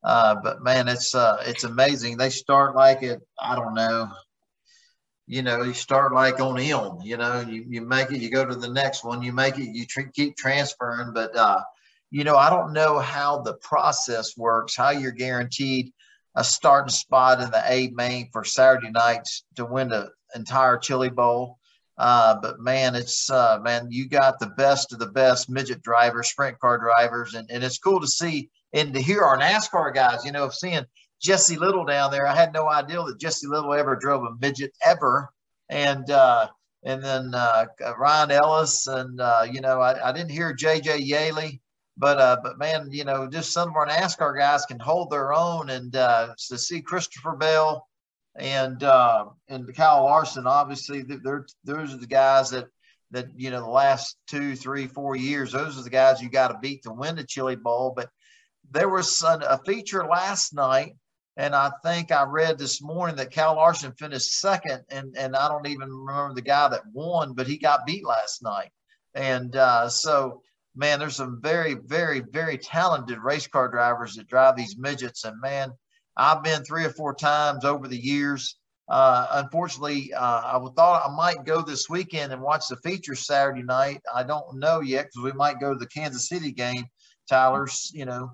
Uh, 0.04 0.36
but 0.44 0.62
man, 0.62 0.88
it's 0.88 1.16
uh, 1.16 1.44
it's 1.46 1.64
amazing. 1.64 2.18
They 2.18 2.30
start 2.30 2.76
like 2.76 3.04
it. 3.04 3.22
I 3.40 3.56
don't 3.56 3.74
know 3.74 4.10
you 5.28 5.42
know, 5.42 5.64
you 5.64 5.74
start 5.74 6.14
like 6.14 6.40
on 6.40 6.60
Elm, 6.60 7.02
you 7.02 7.18
know, 7.18 7.42
you, 7.42 7.66
you 7.68 7.82
make 7.82 8.12
it, 8.12 8.22
you 8.22 8.30
go 8.30 8.46
to 8.46 8.56
the 8.56 8.70
next 8.70 9.04
one, 9.04 9.22
you 9.22 9.34
make 9.34 9.58
it, 9.58 9.70
you 9.74 9.86
tr- 9.86 10.02
keep 10.14 10.38
transferring. 10.38 11.14
But 11.14 11.36
uh, 11.36 11.62
you 12.12 12.24
know, 12.24 12.36
I 12.36 12.50
don't 12.50 12.74
know 12.74 13.00
how 13.00 13.42
the 13.42 13.56
process 13.56 14.38
works, 14.38 14.76
how 14.76 14.92
you're 14.92 15.12
guaranteed 15.12 15.92
a 16.36 16.44
starting 16.44 16.90
spot 16.90 17.42
in 17.42 17.50
the 17.52 17.64
A 17.68 17.90
main 17.94 18.30
for 18.32 18.44
Saturday 18.44 18.92
nights 18.92 19.44
to 19.56 19.66
win 19.66 19.90
the 19.90 20.10
entire 20.36 20.78
Chili 20.78 21.10
Bowl. 21.10 21.60
Uh, 21.98 22.36
but 22.42 22.60
man, 22.60 22.94
it's 22.94 23.30
uh, 23.30 23.58
man, 23.62 23.88
you 23.90 24.10
got 24.10 24.40
the 24.40 24.48
best 24.58 24.92
of 24.92 25.00
the 25.00 25.08
best 25.08 25.50
midget 25.50 25.82
drivers, 25.82 26.28
sprint 26.30 26.60
car 26.60 26.78
drivers, 26.78 27.34
and, 27.36 27.50
and 27.50 27.64
it's 27.64 27.78
cool 27.78 28.02
to 28.02 28.08
see 28.08 28.50
and 28.74 28.94
to 28.94 29.02
hear 29.02 29.22
our 29.22 29.38
NASCAR 29.38 29.94
guys. 29.94 30.26
You 30.26 30.34
know, 30.34 30.50
seeing 30.50 30.84
Jesse 31.22 31.56
Little 31.56 31.86
down 31.86 32.12
there, 32.12 32.28
I 32.28 32.36
had 32.36 32.54
no 32.54 32.70
idea 32.70 33.02
that 33.02 33.20
Jesse 33.20 33.48
Little 33.48 33.74
ever 33.74 33.96
drove 33.96 34.24
a 34.24 34.36
midget 34.42 34.74
ever, 34.86 35.30
and 35.70 36.10
uh, 36.12 36.48
and 36.84 37.02
then 37.02 37.34
uh, 37.34 37.66
Ryan 37.98 38.32
Ellis, 38.32 38.88
and 38.88 39.22
uh, 39.22 39.46
you 39.50 39.62
know, 39.62 39.80
I, 39.80 40.10
I 40.10 40.12
didn't 40.12 40.32
hear 40.32 40.54
JJ 40.54 41.06
Yeley, 41.06 41.62
but 41.98 42.20
uh, 42.20 42.38
but 42.44 42.58
man, 42.58 42.90
you 42.92 43.06
know, 43.06 43.28
just 43.28 43.54
some 43.54 43.70
of 43.70 43.76
our 43.76 43.88
NASCAR 43.88 44.38
guys 44.38 44.66
can 44.66 44.80
hold 44.80 45.12
their 45.12 45.34
own, 45.34 45.70
and 45.70 45.96
uh, 45.96 46.34
to 46.50 46.58
see 46.58 46.82
Christopher 46.82 47.36
Bell 47.36 47.88
and 48.36 48.84
uh, 48.84 49.26
and 49.48 49.74
Kyle 49.76 50.04
Larson, 50.04 50.46
obviously, 50.46 51.04
they're 51.04 51.46
those 51.64 51.94
are 51.94 51.98
the 51.98 52.08
guys 52.08 52.50
that 52.50 52.68
that 53.12 53.28
you 53.36 53.50
know 53.50 53.62
the 53.62 53.70
last 53.70 54.18
two, 54.28 54.56
three, 54.56 54.88
four 54.88 55.16
years. 55.16 55.54
Those 55.54 55.80
are 55.80 55.84
the 55.84 55.90
guys 55.90 56.22
you 56.22 56.30
got 56.30 56.50
to 56.50 56.60
beat 56.62 56.84
to 56.84 56.92
win 56.92 57.16
the 57.16 57.24
Chili 57.24 57.56
Bowl. 57.56 57.94
But 57.96 58.10
there 58.72 58.90
was 58.90 59.22
a 59.22 59.60
feature 59.66 60.06
last 60.06 60.54
night, 60.54 60.96
and 61.38 61.56
I 61.56 61.72
think 61.84 62.12
I 62.12 62.24
read 62.24 62.58
this 62.58 62.82
morning 62.82 63.16
that 63.18 63.34
Kyle 63.34 63.56
Larson 63.56 63.94
finished 63.94 64.40
second, 64.40 64.84
and 64.90 65.16
and 65.18 65.34
I 65.34 65.48
don't 65.48 65.68
even 65.68 65.90
remember 65.90 66.34
the 66.34 66.42
guy 66.42 66.68
that 66.68 66.86
won, 66.92 67.34
but 67.34 67.48
he 67.48 67.58
got 67.58 67.86
beat 67.86 68.06
last 68.06 68.44
night, 68.44 68.72
and 69.14 69.56
uh, 69.56 69.88
so. 69.90 70.42
Man, 70.76 71.00
there's 71.00 71.16
some 71.16 71.40
very, 71.42 71.76
very, 71.76 72.22
very 72.32 72.58
talented 72.58 73.20
race 73.20 73.48
car 73.48 73.70
drivers 73.70 74.16
that 74.16 74.28
drive 74.28 74.56
these 74.56 74.78
midgets, 74.78 75.24
and 75.24 75.40
man, 75.40 75.72
I've 76.18 76.44
been 76.44 76.64
three 76.64 76.86
or 76.86 76.92
four 76.92 77.14
times 77.14 77.66
over 77.66 77.88
the 77.88 77.98
years. 77.98 78.58
Uh, 78.88 79.28
unfortunately, 79.32 80.14
uh, 80.14 80.20
I 80.46 80.60
thought 80.76 81.10
I 81.10 81.16
might 81.16 81.46
go 81.46 81.62
this 81.62 81.90
weekend 81.90 82.32
and 82.32 82.42
watch 82.42 82.68
the 82.68 82.78
feature 82.78 83.16
Saturday 83.16 83.64
night. 83.64 84.02
I 84.14 84.24
don't 84.24 84.60
know 84.60 84.82
yet 84.82 85.06
because 85.06 85.24
we 85.24 85.38
might 85.38 85.60
go 85.60 85.74
to 85.74 85.80
the 85.80 85.88
Kansas 85.88 86.30
City 86.30 86.52
game, 86.52 86.86
Tyler's, 87.28 87.92
you 87.94 88.06
know, 88.06 88.32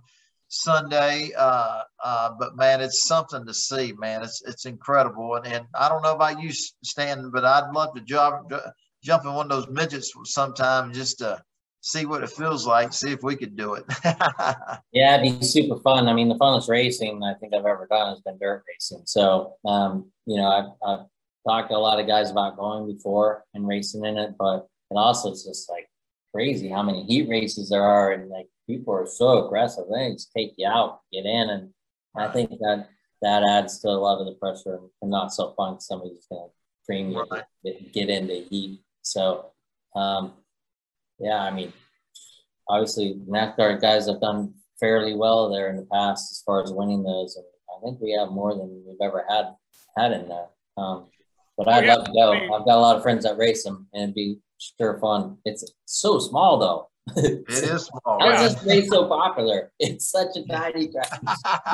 Sunday. 0.49 1.31
Uh, 1.37 1.83
uh, 2.03 2.31
but 2.37 2.57
man, 2.57 2.81
it's 2.81 3.07
something 3.07 3.45
to 3.45 3.53
see, 3.53 3.93
man. 3.93 4.23
It's 4.23 4.41
it's 4.45 4.65
incredible. 4.65 5.35
And, 5.35 5.47
and 5.47 5.65
I 5.73 5.87
don't 5.87 6.03
know 6.03 6.15
about 6.15 6.41
you, 6.41 6.51
Stan, 6.51 7.31
but 7.31 7.45
I'd 7.45 7.71
love 7.73 7.95
to 7.95 8.01
jump 8.01 8.51
jump 9.03 9.23
in 9.23 9.33
one 9.33 9.49
of 9.49 9.49
those 9.49 9.73
midgets 9.73 10.11
sometime 10.25 10.91
just 10.91 11.19
to 11.19 11.41
see 11.81 12.05
what 12.05 12.23
it 12.23 12.29
feels 12.29 12.65
like, 12.65 12.93
see 12.93 13.11
if 13.11 13.23
we 13.23 13.35
could 13.35 13.57
do 13.57 13.73
it. 13.73 13.83
yeah, 14.93 15.19
it'd 15.19 15.39
be 15.39 15.45
super 15.45 15.79
fun. 15.81 16.07
I 16.07 16.13
mean, 16.13 16.29
the 16.29 16.35
funnest 16.35 16.69
racing 16.69 17.23
I 17.23 17.33
think 17.33 17.53
I've 17.53 17.65
ever 17.65 17.87
done 17.89 18.09
has 18.09 18.21
been 18.21 18.37
dirt 18.39 18.63
racing. 18.67 19.03
So, 19.05 19.55
um, 19.65 20.11
you 20.27 20.37
know, 20.37 20.47
I've, 20.47 20.87
I've 20.87 21.05
talked 21.47 21.71
to 21.71 21.75
a 21.75 21.79
lot 21.79 21.99
of 21.99 22.07
guys 22.07 22.29
about 22.29 22.57
going 22.57 22.91
before 22.91 23.43
and 23.55 23.67
racing 23.67 24.05
in 24.05 24.17
it, 24.17 24.35
but 24.37 24.67
it 24.91 24.95
also 24.95 25.31
is 25.31 25.43
just 25.43 25.69
like 25.69 25.89
crazy 26.33 26.69
how 26.69 26.83
many 26.83 27.03
heat 27.03 27.27
races 27.27 27.69
there 27.69 27.83
are. 27.83 28.11
And 28.11 28.29
like 28.29 28.47
people 28.67 28.93
are 28.93 29.07
so 29.07 29.45
aggressive. 29.45 29.85
They 29.91 30.11
just 30.11 30.31
take 30.37 30.53
you 30.57 30.67
out, 30.67 31.01
get 31.11 31.25
in. 31.25 31.49
And 31.49 31.69
I 32.15 32.27
think 32.27 32.51
that 32.51 32.89
that 33.23 33.43
adds 33.43 33.79
to 33.79 33.87
a 33.87 33.89
lot 33.89 34.19
of 34.19 34.27
the 34.27 34.33
pressure 34.33 34.79
and 35.01 35.09
not 35.09 35.33
so 35.33 35.53
fun. 35.57 35.79
Somebody's 35.79 36.27
going 36.29 36.47
to 36.47 36.53
cream 36.85 37.11
you, 37.11 37.25
right. 37.31 37.43
get, 37.65 37.91
get 37.91 38.09
into 38.09 38.35
heat. 38.35 38.81
So, 39.01 39.51
um, 39.95 40.33
yeah, 41.21 41.41
I 41.41 41.51
mean, 41.51 41.71
obviously 42.67 43.19
NASCAR 43.27 43.79
guys 43.81 44.07
have 44.07 44.21
done 44.21 44.53
fairly 44.79 45.13
well 45.13 45.49
there 45.49 45.69
in 45.69 45.77
the 45.77 45.87
past 45.91 46.31
as 46.31 46.43
far 46.45 46.63
as 46.63 46.71
winning 46.71 47.03
those, 47.03 47.35
and 47.35 47.45
I 47.69 47.83
think 47.83 47.99
we 48.01 48.11
have 48.19 48.29
more 48.29 48.53
than 48.53 48.83
we've 48.85 49.01
ever 49.01 49.25
had 49.29 49.53
had 49.97 50.11
in 50.11 50.27
there. 50.27 50.47
Um, 50.77 51.07
but 51.57 51.67
I'd 51.67 51.85
love 51.85 52.05
to 52.05 52.11
go. 52.11 52.31
I've 52.31 52.65
got 52.65 52.77
a 52.77 52.81
lot 52.81 52.95
of 52.95 53.03
friends 53.03 53.23
that 53.23 53.37
race 53.37 53.63
them, 53.63 53.87
and 53.93 54.03
it'd 54.03 54.15
be 54.15 54.39
sure 54.57 54.99
fun. 54.99 55.37
It's 55.45 55.63
so 55.85 56.19
small 56.19 56.57
though. 56.57 56.89
it 57.17 57.43
is 57.49 57.85
small. 58.03 58.19
How 58.19 58.43
is 58.43 58.55
this 58.55 58.63
race 58.65 58.89
so 58.89 59.07
popular? 59.07 59.71
It's 59.79 60.09
such 60.09 60.35
a 60.35 60.45
tiny 60.47 60.87
track. 60.91 61.21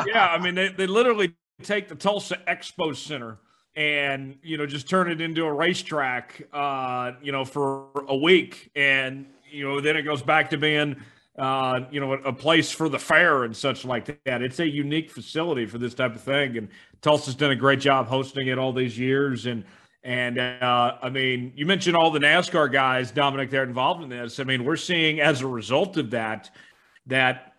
yeah, 0.06 0.28
I 0.28 0.38
mean 0.40 0.56
they, 0.56 0.70
they 0.70 0.88
literally 0.88 1.36
take 1.64 1.88
the 1.88 1.96
Tulsa 1.96 2.38
Expo 2.48 2.96
Center 2.96 3.40
and 3.76 4.40
you 4.42 4.58
know 4.58 4.66
just 4.66 4.90
turn 4.90 5.10
it 5.10 5.22
into 5.22 5.46
a 5.46 5.54
racetrack 5.54 6.42
uh 6.52 7.12
you 7.22 7.32
know 7.32 7.46
for 7.46 7.90
a 8.08 8.16
week 8.16 8.72
and 8.76 9.28
you 9.50 9.64
know, 9.64 9.80
then 9.80 9.96
it 9.96 10.04
goes 10.04 10.22
back 10.22 10.50
to 10.52 10.58
being, 10.58 10.96
uh, 11.38 11.82
you 11.92 12.00
know, 12.00 12.14
a, 12.14 12.34
place 12.34 12.72
for 12.72 12.90
the 12.90 13.00
fair 13.00 13.44
and 13.44 13.56
such 13.56 13.86
like 13.86 14.24
that. 14.26 14.42
It's 14.42 14.60
a 14.60 14.68
unique 14.68 15.12
facility 15.12 15.66
for 15.66 15.78
this 15.78 15.94
type 15.94 16.16
of 16.16 16.22
thing, 16.22 16.58
and 16.58 16.70
Tulsa's 17.02 17.36
done 17.36 17.52
a 17.52 17.56
great 17.56 17.80
job 17.80 18.08
hosting 18.08 18.48
it 18.48 18.58
all 18.58 18.74
these 18.74 18.98
years. 18.98 19.46
And 19.46 19.64
and 20.04 20.40
uh, 20.40 20.98
I 21.02 21.10
mean, 21.10 21.54
you 21.56 21.66
mentioned 21.66 21.96
all 21.96 22.12
the 22.12 22.20
NASCAR 22.20 22.72
guys, 22.72 23.12
Dominic, 23.12 23.50
they're 23.50 23.64
involved 23.64 24.04
in 24.04 24.10
this. 24.10 24.40
I 24.40 24.44
mean, 24.44 24.64
we're 24.64 24.78
seeing 24.78 25.20
as 25.20 25.42
a 25.42 25.48
result 25.48 25.98
of 25.98 26.12
that 26.12 26.50
that 27.08 27.54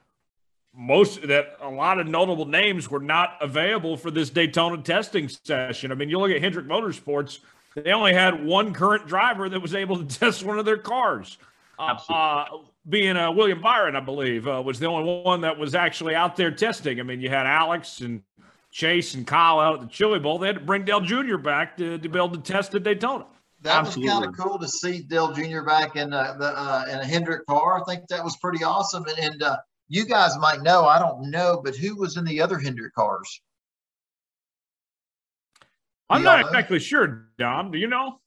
most 0.74 1.22
that 1.26 1.56
a 1.60 1.68
lot 1.68 1.98
of 1.98 2.06
notable 2.06 2.46
names 2.46 2.90
were 2.90 3.00
not 3.00 3.36
available 3.40 3.96
for 3.96 4.10
this 4.10 4.30
Daytona 4.30 4.80
testing 4.82 5.28
session. 5.28 5.90
I 5.90 5.94
mean, 5.94 6.08
you 6.08 6.18
look 6.18 6.30
at 6.30 6.40
Hendrick 6.40 6.66
Motorsports; 6.66 7.40
they 7.74 7.92
only 7.92 8.14
had 8.14 8.44
one 8.44 8.72
current 8.72 9.06
driver 9.06 9.48
that 9.48 9.60
was 9.60 9.74
able 9.74 10.02
to 10.02 10.18
test 10.18 10.44
one 10.44 10.58
of 10.58 10.64
their 10.64 10.78
cars. 10.78 11.36
Uh, 11.78 11.96
uh, 12.08 12.44
being 12.88 13.16
uh, 13.16 13.30
William 13.30 13.60
Byron, 13.60 13.94
I 13.94 14.00
believe, 14.00 14.48
uh, 14.48 14.62
was 14.64 14.78
the 14.78 14.86
only 14.86 15.22
one 15.22 15.40
that 15.42 15.56
was 15.56 15.74
actually 15.74 16.14
out 16.14 16.36
there 16.36 16.50
testing. 16.50 16.98
I 16.98 17.02
mean, 17.02 17.20
you 17.20 17.28
had 17.28 17.46
Alex 17.46 18.00
and 18.00 18.22
Chase 18.70 19.14
and 19.14 19.26
Kyle 19.26 19.60
out 19.60 19.74
at 19.74 19.80
the 19.82 19.86
Chili 19.86 20.18
Bowl. 20.18 20.38
They 20.38 20.48
had 20.48 20.56
to 20.56 20.64
bring 20.64 20.84
Dale 20.84 21.00
Jr. 21.00 21.36
back 21.36 21.76
to, 21.76 21.98
to 21.98 22.08
be 22.08 22.18
able 22.18 22.30
to 22.30 22.38
test 22.38 22.74
at 22.74 22.82
Daytona. 22.82 23.26
That 23.62 23.78
Absolutely. 23.78 24.10
was 24.10 24.20
kind 24.20 24.26
of 24.26 24.38
cool 24.38 24.58
to 24.58 24.68
see 24.68 25.02
Dale 25.02 25.32
Jr. 25.32 25.62
back 25.62 25.96
in 25.96 26.12
uh, 26.12 26.34
the 26.38 26.46
uh, 26.46 26.84
in 26.90 26.98
a 26.98 27.04
Hendrick 27.04 27.44
car. 27.46 27.80
I 27.80 27.84
think 27.84 28.08
that 28.08 28.22
was 28.22 28.36
pretty 28.36 28.62
awesome. 28.62 29.04
And, 29.06 29.18
and 29.18 29.42
uh, 29.42 29.56
you 29.88 30.04
guys 30.04 30.38
might 30.38 30.62
know, 30.62 30.84
I 30.84 30.98
don't 30.98 31.30
know, 31.30 31.60
but 31.64 31.74
who 31.74 31.96
was 31.96 32.16
in 32.16 32.24
the 32.24 32.40
other 32.40 32.58
Hendrick 32.58 32.94
cars? 32.94 33.40
I'm 36.10 36.22
not 36.22 36.40
exactly 36.40 36.78
sure, 36.78 37.28
Dom. 37.38 37.70
Do 37.70 37.78
you 37.78 37.86
know? 37.86 38.20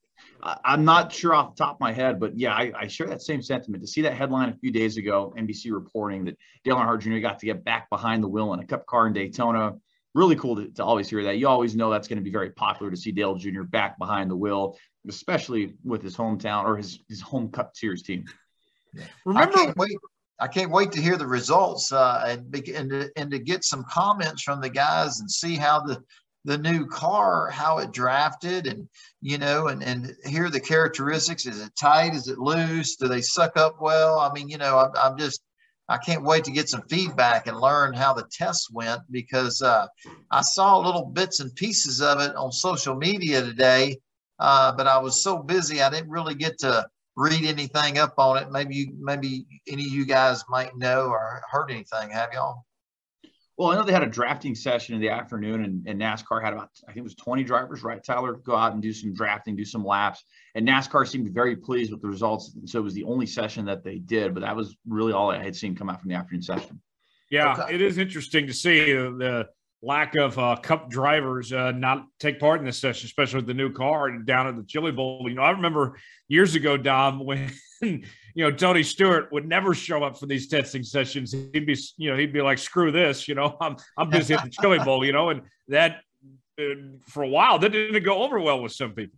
I'm 0.44 0.84
not 0.86 1.14
sure 1.14 1.36
off 1.36 1.56
the 1.56 1.64
top 1.64 1.76
of 1.76 1.80
my 1.80 1.92
head, 1.92 2.20
but 2.20 2.38
yeah, 2.38 2.54
I, 2.54 2.72
I, 2.76 2.88
share 2.88 3.08
that 3.08 3.22
same 3.22 3.42
sentiment. 3.42 3.84
To 3.84 3.88
see 3.88 4.02
that 4.02 4.14
headline 4.14 4.50
a 4.50 4.56
few 4.56 4.72
days 4.72 4.98
ago, 4.98 5.34
NBC 5.38 5.72
reporting 5.72 6.26
that 6.26 6.38
Dale 6.64 6.78
Earnhardt 6.78 7.02
Jr. 7.02 7.20
got 7.20 7.38
to 7.40 7.46
get 7.46 7.64
back 7.64 7.90
behind 7.90 8.24
the 8.24 8.28
wheel 8.28 8.52
in 8.54 8.60
a 8.60 8.66
Cup 8.66 8.88
car 8.88 9.06
in 9.06 9.14
Daytona, 9.14 9.74
really 10.16 10.36
cool 10.36 10.56
to, 10.56 10.68
to 10.70 10.84
always 10.84 11.10
hear 11.10 11.24
that. 11.24 11.38
You 11.38 11.48
always 11.48 11.76
know 11.76 11.92
that's 11.92 12.08
going 12.08 12.18
to 12.18 12.24
be 12.24 12.32
very 12.32 12.50
popular 12.50 12.90
to 12.92 12.98
see 12.98 13.12
Dale 13.12 13.36
Jr. 13.36 13.64
back 13.64 14.00
behind 14.00 14.32
the 14.32 14.36
wheel, 14.36 14.78
especially 15.08 15.76
with 15.84 16.02
his 16.02 16.18
hometown 16.18 16.66
or 16.66 16.78
his 16.78 17.00
his 17.08 17.22
home 17.22 17.50
Cup 17.50 17.76
Series 17.76 18.02
team. 18.02 18.26
Remember, 19.26 19.54
I 19.54 19.66
can't 19.66 19.78
wait. 19.78 19.98
I 20.40 20.48
can't 20.48 20.72
wait 20.72 20.92
to 20.94 21.02
hear 21.02 21.18
the 21.18 21.28
results 21.28 21.92
uh, 21.92 22.24
and, 22.26 22.56
and, 22.68 22.90
to, 22.90 23.12
and 23.16 23.30
to 23.30 23.38
get 23.38 23.64
some 23.64 23.84
comments 23.84 24.42
from 24.42 24.60
the 24.60 24.72
guys 24.72 25.20
and 25.20 25.30
see 25.30 25.56
how 25.56 25.82
the 25.82 26.04
the 26.46 26.58
new 26.58 26.88
car, 26.88 27.50
how 27.50 27.80
it 27.80 27.92
drafted, 27.92 28.68
and 28.68 28.88
you 29.22 29.38
know, 29.38 29.68
and 29.68 29.84
and 29.84 30.16
hear 30.26 30.50
the 30.50 30.60
characteristics. 30.60 31.46
Is 31.46 31.62
it 31.62 31.76
tight? 31.80 32.14
Is 32.16 32.28
it 32.28 32.40
loose? 32.40 32.96
Do 32.96 33.08
they 33.08 33.22
suck 33.22 33.58
up 33.58 33.82
well? 33.82 34.20
I 34.20 34.32
mean, 34.34 34.50
you 34.50 34.58
know, 34.58 34.80
I'm, 34.80 34.92
I'm 34.96 35.18
just 35.18 35.42
I 35.88 35.98
can't 35.98 36.24
wait 36.24 36.46
to 36.46 36.52
get 36.52 36.70
some 36.70 36.84
feedback 36.90 37.48
and 37.48 37.60
learn 37.60 37.94
how 37.94 38.14
the 38.14 38.26
tests 38.32 38.72
went 38.72 39.02
because 39.12 39.62
uh, 39.62 39.88
I 40.32 40.42
saw 40.42 40.80
little 40.80 41.06
bits 41.06 41.42
and 41.42 41.54
pieces 41.56 42.02
of 42.02 42.22
it 42.22 42.36
on 42.36 42.52
social 42.52 42.96
media 42.96 43.42
today, 43.42 43.98
uh, 44.40 44.72
but 44.72 44.88
I 44.88 45.00
was 45.00 45.22
so 45.24 45.38
busy 45.40 45.82
I 45.82 45.90
didn't 45.90 46.10
really 46.10 46.36
get 46.36 46.60
to 46.60 46.88
read 47.16 47.44
anything 47.44 47.98
up 47.98 48.14
on 48.18 48.38
it. 48.38 48.52
Maybe 48.52 48.76
you, 48.76 48.94
maybe 49.00 49.46
any 49.68 49.84
of 49.84 49.92
you 49.92 50.06
guys 50.06 50.44
might 50.50 50.78
know 50.78 51.08
or 51.08 51.42
heard 51.52 51.70
anything. 51.70 52.10
Have 52.12 52.30
y'all? 52.34 52.64
Well, 53.62 53.70
I 53.70 53.76
know 53.76 53.84
they 53.84 53.92
had 53.92 54.02
a 54.02 54.08
drafting 54.08 54.56
session 54.56 54.96
in 54.96 55.02
the 55.02 55.10
afternoon, 55.10 55.64
and, 55.64 55.86
and, 55.86 56.02
NASCAR 56.02 56.44
had 56.44 56.54
about, 56.54 56.72
I 56.86 56.94
think 56.94 56.98
it 56.98 57.04
was 57.04 57.14
20 57.14 57.44
drivers, 57.44 57.84
right, 57.84 58.04
Tyler, 58.04 58.34
go 58.34 58.56
out 58.56 58.74
and 58.74 58.82
do 58.82 58.92
some 58.92 59.14
drafting, 59.14 59.56
do 59.56 59.64
some 59.64 59.86
laps. 59.86 60.24
And 60.56 60.68
NASCAR 60.68 61.08
seemed 61.08 61.30
very 61.32 61.56
pleased 61.56 61.92
with 61.92 62.02
the 62.02 62.08
results. 62.08 62.58
So 62.66 62.80
it 62.80 62.82
was 62.82 62.96
the 62.96 63.04
only 63.04 63.28
session 63.28 63.64
that 63.66 63.84
they 63.84 64.00
did, 64.00 64.34
but 64.34 64.40
that 64.40 64.56
was 64.56 64.76
really 64.88 65.14
all 65.14 65.30
I 65.30 65.44
had 65.44 65.56
seen 65.56 65.76
come 65.76 65.92
out 65.92 66.02
from 66.02 66.10
the 66.10 66.16
afternoon 66.16 66.42
session. 66.42 66.82
Yeah, 67.30 67.54
okay. 67.54 67.76
it 67.76 67.84
is 67.84 68.00
interesting 68.00 68.48
to 68.48 68.54
see 68.54 68.94
the 68.94 69.48
lack 69.84 70.16
of 70.16 70.40
uh, 70.40 70.56
cup 70.56 70.90
drivers 70.90 71.54
uh, 71.54 71.70
not 71.70 72.08
take 72.20 72.40
part 72.40 72.62
in 72.62 72.66
this 72.66 72.80
session, 72.80 73.06
especially 73.06 73.38
with 73.38 73.48
the 73.48 73.54
new 73.54 73.72
car 73.72 74.10
down 74.10 74.48
at 74.48 74.58
the 74.58 74.64
Chili 74.64 74.92
Bowl. 74.92 75.28
You 75.30 75.36
know, 75.36 75.44
I 75.44 75.52
remember 75.52 76.00
years 76.28 76.56
ago, 76.56 76.78
Dom, 76.78 77.20
when 77.26 77.52
you 78.34 78.44
know 78.44 78.52
Tony 78.52 78.84
Stewart 78.84 79.32
would 79.32 79.48
never 79.48 79.74
show 79.74 80.04
up 80.04 80.18
for 80.18 80.26
these 80.26 80.48
testing 80.48 80.84
sessions. 80.84 81.32
He'd 81.32 81.66
be, 81.66 81.78
you 81.98 82.12
know, 82.12 82.18
he'd 82.18 82.34
be 82.34 82.42
like, 82.42 82.58
"Screw 82.58 82.92
this," 82.92 83.28
you 83.28 83.36
know, 83.36 83.58
I'm 83.62 83.76
I'm 83.98 84.10
busy 84.10 84.34
at 84.34 84.44
the 84.44 84.50
Chili 84.50 84.80
Bowl, 84.86 85.06
you 85.06 85.12
know, 85.14 85.30
and 85.30 85.42
that 85.68 86.02
uh, 86.60 86.64
for 87.08 87.24
a 87.24 87.28
while 87.28 87.60
that 87.60 87.72
didn't 87.72 88.04
go 88.04 88.24
over 88.24 88.40
well 88.40 88.62
with 88.62 88.72
some 88.72 88.94
people. 88.94 89.18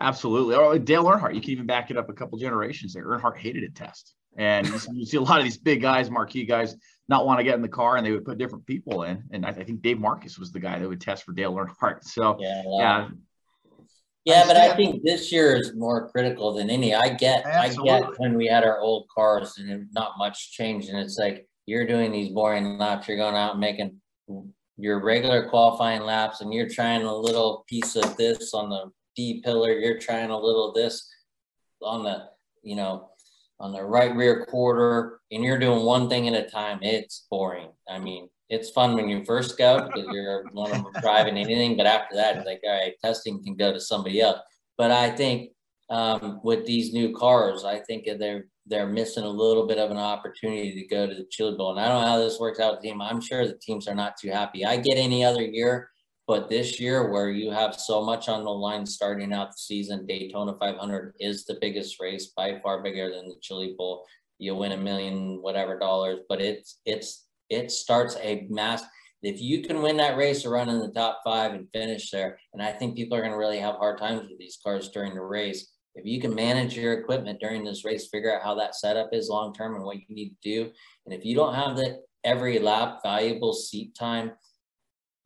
Absolutely. 0.00 0.56
Or 0.56 0.78
Dale 0.78 1.04
Earnhardt, 1.04 1.34
you 1.34 1.40
can 1.40 1.50
even 1.50 1.66
back 1.66 1.90
it 1.90 1.96
up 1.96 2.08
a 2.08 2.12
couple 2.12 2.38
generations 2.38 2.94
there. 2.94 3.04
Earnhardt 3.04 3.36
hated 3.36 3.62
a 3.62 3.70
test 3.70 4.14
And 4.36 4.66
you 4.92 5.06
see 5.06 5.16
a 5.16 5.20
lot 5.20 5.38
of 5.38 5.44
these 5.44 5.58
big 5.58 5.82
guys, 5.82 6.10
marquee 6.10 6.44
guys, 6.44 6.76
not 7.08 7.26
want 7.26 7.38
to 7.40 7.44
get 7.44 7.54
in 7.54 7.62
the 7.62 7.68
car, 7.68 7.96
and 7.96 8.04
they 8.04 8.12
would 8.12 8.24
put 8.24 8.38
different 8.38 8.66
people 8.66 9.04
in. 9.04 9.24
And 9.32 9.46
I, 9.46 9.50
I 9.50 9.64
think 9.64 9.82
Dave 9.82 9.98
Marcis 9.98 10.38
was 10.38 10.52
the 10.52 10.60
guy 10.60 10.78
that 10.78 10.88
would 10.88 11.00
test 11.00 11.24
for 11.24 11.32
Dale 11.32 11.54
Earnhardt. 11.54 12.04
So 12.04 12.36
Yeah, 12.38 12.62
yeah, 12.66 12.78
Yeah, 12.78 13.08
but 14.46 14.56
I 14.56 14.76
think 14.76 15.02
this 15.02 15.32
year 15.32 15.56
is 15.56 15.74
more 15.74 16.10
critical 16.10 16.52
than 16.52 16.70
any. 16.70 16.94
I 16.94 17.08
get, 17.10 17.46
I 17.46 17.68
get 17.68 18.04
when 18.18 18.36
we 18.36 18.46
had 18.46 18.64
our 18.64 18.78
old 18.80 19.06
cars 19.08 19.58
and 19.58 19.88
not 19.92 20.18
much 20.18 20.52
changed, 20.52 20.88
and 20.88 20.98
it's 20.98 21.18
like 21.18 21.48
you're 21.66 21.86
doing 21.86 22.12
these 22.12 22.30
boring 22.30 22.78
laps. 22.78 23.08
You're 23.08 23.16
going 23.16 23.34
out 23.34 23.52
and 23.52 23.60
making 23.60 24.00
your 24.76 25.02
regular 25.02 25.48
qualifying 25.48 26.02
laps, 26.02 26.40
and 26.40 26.52
you're 26.52 26.68
trying 26.68 27.02
a 27.02 27.14
little 27.14 27.64
piece 27.68 27.96
of 27.96 28.16
this 28.16 28.54
on 28.54 28.70
the 28.70 28.90
D 29.16 29.40
pillar. 29.44 29.72
You're 29.72 29.98
trying 29.98 30.30
a 30.30 30.38
little 30.38 30.72
this 30.72 31.08
on 31.82 32.04
the, 32.04 32.26
you 32.62 32.76
know, 32.76 33.10
on 33.60 33.72
the 33.72 33.82
right 33.82 34.14
rear 34.14 34.46
quarter, 34.46 35.20
and 35.32 35.42
you're 35.42 35.58
doing 35.58 35.84
one 35.84 36.08
thing 36.08 36.28
at 36.28 36.34
a 36.34 36.48
time. 36.48 36.78
It's 36.82 37.26
boring. 37.30 37.70
I 37.88 37.98
mean, 37.98 38.28
it's 38.50 38.70
fun 38.70 38.94
when 38.94 39.08
you 39.08 39.24
first 39.24 39.58
go 39.58 39.86
because 39.86 40.06
you're 40.10 40.44
one 40.52 40.72
of 40.72 40.86
driving 41.02 41.36
anything, 41.36 41.76
but 41.76 41.86
after 41.86 42.16
that, 42.16 42.36
it's 42.36 42.46
like, 42.46 42.60
all 42.64 42.70
right, 42.70 42.94
testing 43.02 43.42
can 43.42 43.56
go 43.56 43.72
to 43.72 43.80
somebody 43.80 44.20
else. 44.20 44.40
But 44.78 44.90
I 44.90 45.10
think 45.10 45.50
um, 45.90 46.40
with 46.42 46.66
these 46.66 46.92
new 46.92 47.14
cars, 47.14 47.64
I 47.64 47.80
think 47.80 48.08
they're 48.18 48.46
they're 48.66 48.86
missing 48.86 49.24
a 49.24 49.28
little 49.28 49.66
bit 49.66 49.78
of 49.78 49.90
an 49.90 49.96
opportunity 49.96 50.74
to 50.74 50.86
go 50.94 51.06
to 51.06 51.14
the 51.14 51.26
Chili 51.30 51.56
Bowl. 51.56 51.70
And 51.70 51.80
I 51.80 51.88
don't 51.88 52.02
know 52.02 52.08
how 52.08 52.18
this 52.18 52.38
works 52.38 52.60
out 52.60 52.72
with 52.72 52.82
the 52.82 52.88
team. 52.88 53.00
I'm 53.00 53.20
sure 53.20 53.46
the 53.46 53.58
teams 53.62 53.88
are 53.88 53.94
not 53.94 54.18
too 54.18 54.28
happy. 54.28 54.64
I 54.64 54.76
get 54.76 54.98
any 54.98 55.24
other 55.24 55.40
year, 55.42 55.88
but 56.26 56.50
this 56.50 56.78
year 56.78 57.10
where 57.10 57.30
you 57.30 57.50
have 57.50 57.74
so 57.74 58.04
much 58.04 58.28
on 58.28 58.44
the 58.44 58.50
line 58.50 58.84
starting 58.84 59.32
out 59.32 59.52
the 59.52 59.56
season, 59.56 60.04
Daytona 60.04 60.54
500 60.60 61.14
is 61.18 61.46
the 61.46 61.56
biggest 61.62 61.98
race 61.98 62.26
by 62.36 62.60
far 62.62 62.82
bigger 62.82 63.10
than 63.10 63.28
the 63.28 63.36
Chili 63.40 63.74
Bowl. 63.78 64.04
You 64.38 64.54
win 64.54 64.72
a 64.72 64.76
million 64.76 65.40
whatever 65.40 65.78
dollars, 65.78 66.20
but 66.28 66.42
it's 66.42 66.80
it's 66.84 67.27
it 67.50 67.70
starts 67.70 68.16
a 68.22 68.46
mass. 68.50 68.82
If 69.22 69.40
you 69.40 69.62
can 69.62 69.82
win 69.82 69.96
that 69.96 70.16
race 70.16 70.44
or 70.44 70.50
run 70.50 70.68
in 70.68 70.78
the 70.78 70.92
top 70.92 71.20
five 71.24 71.52
and 71.52 71.68
finish 71.72 72.10
there, 72.10 72.38
and 72.52 72.62
I 72.62 72.72
think 72.72 72.96
people 72.96 73.16
are 73.16 73.20
going 73.20 73.32
to 73.32 73.38
really 73.38 73.58
have 73.58 73.74
hard 73.74 73.98
times 73.98 74.28
with 74.28 74.38
these 74.38 74.58
cars 74.62 74.90
during 74.90 75.14
the 75.14 75.22
race. 75.22 75.72
If 75.94 76.06
you 76.06 76.20
can 76.20 76.34
manage 76.34 76.76
your 76.76 76.92
equipment 76.92 77.40
during 77.40 77.64
this 77.64 77.84
race, 77.84 78.08
figure 78.08 78.34
out 78.34 78.44
how 78.44 78.54
that 78.54 78.76
setup 78.76 79.08
is 79.12 79.28
long 79.28 79.52
term 79.52 79.74
and 79.74 79.84
what 79.84 79.96
you 79.96 80.14
need 80.14 80.28
to 80.28 80.36
do. 80.42 80.70
And 81.04 81.14
if 81.14 81.24
you 81.24 81.34
don't 81.34 81.54
have 81.54 81.76
the 81.76 82.00
every 82.22 82.60
lap 82.60 83.00
valuable 83.02 83.52
seat 83.52 83.96
time, 83.96 84.32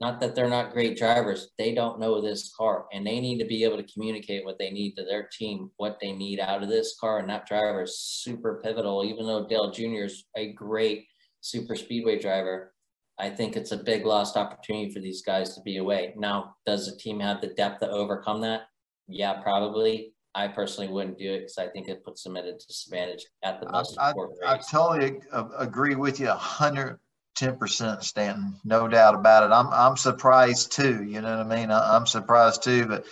not 0.00 0.18
that 0.20 0.34
they're 0.34 0.48
not 0.48 0.72
great 0.72 0.98
drivers, 0.98 1.50
they 1.58 1.72
don't 1.74 2.00
know 2.00 2.20
this 2.20 2.52
car 2.56 2.86
and 2.92 3.06
they 3.06 3.20
need 3.20 3.38
to 3.38 3.44
be 3.44 3.62
able 3.62 3.76
to 3.76 3.92
communicate 3.92 4.44
what 4.44 4.58
they 4.58 4.70
need 4.70 4.94
to 4.94 5.04
their 5.04 5.28
team, 5.38 5.70
what 5.76 5.98
they 6.00 6.10
need 6.12 6.40
out 6.40 6.62
of 6.62 6.68
this 6.68 6.96
car. 6.98 7.20
And 7.20 7.30
that 7.30 7.46
driver 7.46 7.82
is 7.82 8.00
super 8.00 8.60
pivotal, 8.64 9.04
even 9.04 9.26
though 9.26 9.46
Dale 9.46 9.70
Jr. 9.70 10.06
is 10.06 10.24
a 10.36 10.52
great 10.54 11.06
super 11.42 11.76
speedway 11.76 12.18
driver. 12.18 12.72
I 13.18 13.28
think 13.28 13.56
it's 13.56 13.72
a 13.72 13.76
big 13.76 14.06
lost 14.06 14.36
opportunity 14.36 14.90
for 14.90 15.00
these 15.00 15.22
guys 15.22 15.54
to 15.54 15.60
be 15.60 15.76
away. 15.76 16.14
Now, 16.16 16.56
does 16.64 16.86
the 16.86 16.98
team 16.98 17.20
have 17.20 17.42
the 17.42 17.48
depth 17.48 17.80
to 17.80 17.90
overcome 17.90 18.40
that? 18.40 18.62
Yeah, 19.06 19.34
probably. 19.42 20.14
I 20.34 20.48
personally 20.48 20.90
wouldn't 20.90 21.18
do 21.18 21.30
it 21.30 21.40
because 21.40 21.58
I 21.58 21.68
think 21.68 21.88
it 21.88 22.02
puts 22.04 22.22
them 22.22 22.38
at 22.38 22.46
a 22.46 22.54
disadvantage 22.54 23.26
at 23.42 23.60
the 23.60 23.68
I, 23.68 23.72
most 23.72 23.98
I, 24.00 24.08
important 24.10 24.38
I 24.46 24.58
totally 24.58 25.20
agree 25.58 25.94
with 25.94 26.18
you 26.18 26.30
a 26.30 26.34
hundred 26.34 26.98
ten 27.34 27.56
percent, 27.58 28.02
Stanton. 28.02 28.54
No 28.64 28.88
doubt 28.88 29.14
about 29.14 29.44
it. 29.44 29.52
I'm 29.52 29.68
I'm 29.68 29.96
surprised 29.96 30.72
too. 30.72 31.04
You 31.04 31.20
know 31.20 31.36
what 31.36 31.46
I 31.52 31.56
mean? 31.56 31.70
I, 31.70 31.96
I'm 31.96 32.06
surprised 32.06 32.62
too. 32.62 32.86
But 32.86 33.04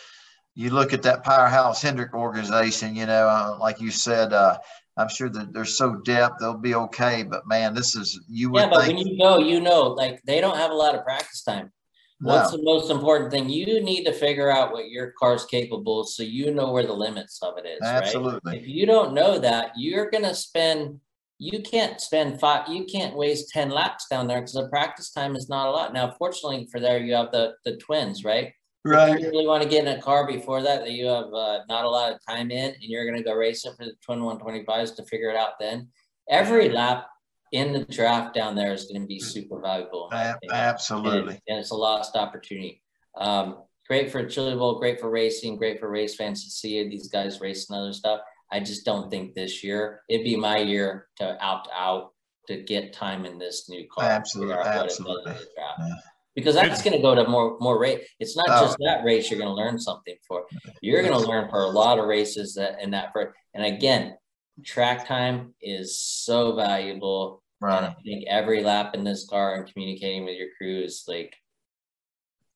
you 0.55 0.71
look 0.71 0.95
at 0.95 1.03
that 1.03 1.23
powerhouse 1.23 1.83
Hendrick 1.83 2.15
organization. 2.15 2.97
You 2.97 3.05
know, 3.05 3.29
uh, 3.29 3.57
like 3.61 3.83
you 3.83 3.91
said, 3.91 4.33
uh, 4.33 4.59
I'm 4.97 5.09
sure 5.09 5.29
that 5.31 5.53
they're 5.53 5.65
so 5.65 5.97
deep 6.05 6.31
they'll 6.41 6.59
be 6.59 6.75
okay. 6.75 7.23
But 7.23 7.47
man, 7.47 7.75
this 7.75 7.95
is 7.95 8.21
you 8.29 8.51
would 8.51 8.61
Yeah, 8.63 8.69
but 8.71 8.85
think 8.85 8.99
when 8.99 9.07
you 9.07 9.19
go, 9.19 9.39
you 9.39 9.61
know, 9.61 9.83
like 9.89 10.21
they 10.25 10.41
don't 10.41 10.57
have 10.57 10.71
a 10.71 10.75
lot 10.75 10.95
of 10.95 11.05
practice 11.05 11.43
time. 11.43 11.73
no, 12.21 12.35
What's 12.35 12.51
the 12.53 12.63
most 12.63 12.91
important 12.91 13.31
thing? 13.31 13.49
You 13.49 13.83
need 13.83 14.05
to 14.05 14.13
figure 14.13 14.51
out 14.51 14.73
what 14.73 14.91
your 14.91 15.13
car's 15.19 15.45
capable 15.47 16.05
so 16.05 16.23
you 16.23 16.53
know 16.53 16.73
where 16.73 16.87
the 16.87 16.93
limits 16.93 17.41
of 17.43 17.57
it 17.59 17.67
is, 17.67 17.81
right? 17.81 18.03
absolutely. 18.05 18.59
If 18.59 18.67
you 18.67 18.85
don't 18.87 19.15
know 19.15 19.39
that, 19.39 19.73
you're 19.77 20.11
gonna 20.11 20.35
spend 20.35 21.01
you 21.43 21.63
can't 21.63 21.99
spend 21.99 22.39
five 22.39 22.69
you 22.69 22.85
can't 22.85 23.17
waste 23.17 23.49
10 23.49 23.71
laps 23.71 24.07
down 24.11 24.27
there 24.27 24.41
because 24.41 24.53
the 24.53 24.69
practice 24.69 25.11
time 25.11 25.35
is 25.37 25.49
not 25.49 25.69
a 25.69 25.71
lot. 25.71 25.95
Now, 25.95 26.15
fortunately 26.19 26.69
for 26.71 26.81
there, 26.81 26.99
you 26.99 27.15
have 27.15 27.31
the 27.33 27.55
the 27.65 27.77
twins, 27.79 28.25
right? 28.25 28.53
If 28.85 29.21
you 29.21 29.31
really 29.31 29.47
want 29.47 29.63
to 29.63 29.69
get 29.69 29.87
in 29.87 29.99
a 29.99 30.01
car 30.01 30.27
before 30.27 30.63
that 30.63 30.81
that 30.83 30.93
you 30.93 31.07
have 31.07 31.33
uh, 31.35 31.61
not 31.69 31.85
a 31.85 31.89
lot 31.89 32.13
of 32.13 32.19
time 32.27 32.51
in 32.51 32.71
and 32.71 32.83
you're 32.83 33.05
going 33.05 33.17
to 33.19 33.23
go 33.23 33.35
race 33.35 33.65
it 33.65 33.75
for 33.77 33.85
the 33.85 33.93
twin 34.03 34.21
125s 34.21 34.97
to 34.97 35.05
figure 35.05 35.31
it 35.31 35.37
out 35.37 35.59
then 35.61 35.89
every 36.31 36.71
lap 36.71 37.07
in 37.53 37.73
the 37.73 37.85
draft 37.87 38.35
down 38.35 38.55
there 38.55 38.73
is 38.73 38.85
going 38.85 39.01
to 39.01 39.07
be 39.07 39.21
super 39.21 39.61
valuable 39.61 40.09
in 40.11 40.17
my 40.17 40.25
A- 40.25 40.35
opinion. 40.37 40.57
absolutely. 40.57 41.33
and, 41.35 41.43
and 41.49 41.59
it's 41.59 41.73
a 41.73 41.75
lost 41.75 42.17
opportunity 42.17 42.83
um, 43.19 43.59
great 43.87 44.11
for 44.11 44.25
chili 44.25 44.55
bowl 44.55 44.79
great 44.79 44.99
for 45.01 45.11
racing 45.11 45.57
great 45.57 45.79
for 45.79 45.91
race 45.91 46.15
fans 46.15 46.45
to 46.45 46.51
see 46.51 46.89
these 46.89 47.09
guys 47.09 47.41
racing 47.41 47.77
other 47.77 47.93
stuff 47.93 48.21
i 48.51 48.59
just 48.61 48.85
don't 48.87 49.11
think 49.11 49.35
this 49.35 49.63
year 49.63 50.01
it'd 50.09 50.25
be 50.25 50.37
my 50.37 50.59
year 50.59 51.09
to 51.17 51.39
opt 51.45 51.69
out 51.77 52.13
to 52.47 52.63
get 52.63 52.93
time 52.93 53.27
in 53.27 53.39
this 53.39 53.69
new 53.69 53.87
car 53.89 54.05
Absolutely, 54.05 54.55
figure 54.55 54.63
out 54.71 54.77
what 54.77 54.85
it 54.85 54.89
does 54.89 54.99
in 55.01 55.07
absolutely. 55.07 55.47
Yeah. 55.59 55.95
Because 56.37 56.55
that's 56.55 56.83
going 56.83 56.97
to 56.97 57.03
go 57.03 57.15
to 57.15 57.27
more 57.29 57.57
more 57.61 57.79
race 57.79 58.07
it's 58.19 58.37
not 58.37 58.47
Oh. 58.49 58.65
just 58.65 58.79
that 58.85 59.05
race 59.05 59.31
you're 59.31 59.39
going 59.39 59.51
to 59.51 59.55
learn 59.55 59.79
something 59.79 60.17
for 60.27 60.45
you're 60.81 61.03
going 61.03 61.21
to 61.21 61.29
learn 61.29 61.49
for 61.51 61.63
a 61.63 61.69
lot 61.69 61.99
of 61.99 62.07
races 62.07 62.55
that 62.55 62.81
in 62.81 62.91
that 62.93 63.13
for 63.13 63.35
and 63.55 63.65
again 63.65 64.17
track 64.65 65.07
time 65.07 65.55
is 65.61 66.01
so 66.01 66.55
valuable 66.55 67.43
and 67.63 67.69
Right. 67.71 67.83
I 67.85 67.95
think 68.03 68.25
every 68.27 68.63
lap 68.63 68.95
in 68.95 69.05
this 69.05 69.27
car 69.29 69.55
and 69.57 69.71
communicating 69.71 70.25
with 70.25 70.35
your 70.39 70.49
crew 70.57 70.81
is 70.81 71.05
like, 71.07 71.37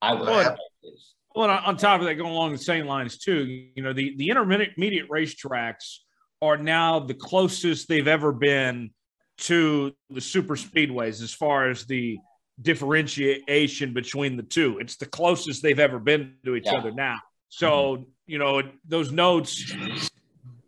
I 0.01 0.15
would. 0.15 0.27
Well, 0.27 0.57
Well, 1.35 1.51
on- 1.51 1.65
on 1.65 1.77
top 1.77 2.01
of 2.01 2.07
that, 2.07 2.15
going 2.15 2.33
along 2.33 2.53
the 2.53 2.59
same 2.59 2.87
lines 2.87 3.19
too, 3.19 3.45
you 3.75 3.83
know, 3.83 3.93
the 3.93 4.17
the 4.17 4.31
intermediate 4.31 5.11
race 5.11 5.35
tracks 5.35 6.05
are 6.41 6.57
now 6.57 7.01
the 7.01 7.13
closest 7.13 7.87
they've 7.87 8.09
ever 8.09 8.33
been 8.33 8.95
to 9.39 9.93
the 10.09 10.23
super 10.23 10.57
speedways 10.57 11.23
as 11.23 11.35
far 11.35 11.69
as 11.69 11.85
the 11.85 12.17
differentiation 12.61 13.93
between 13.93 14.37
the 14.37 14.43
two. 14.43 14.79
It's 14.79 14.97
the 14.97 15.07
closest 15.07 15.63
they've 15.63 15.79
ever 15.79 15.99
been 15.99 16.35
to 16.45 16.55
each 16.57 16.65
Yeah. 16.67 16.79
other 16.79 16.93
now. 16.93 17.19
So, 17.49 18.07
you 18.27 18.39
know, 18.39 18.63
those 18.87 19.13
notes 19.13 19.73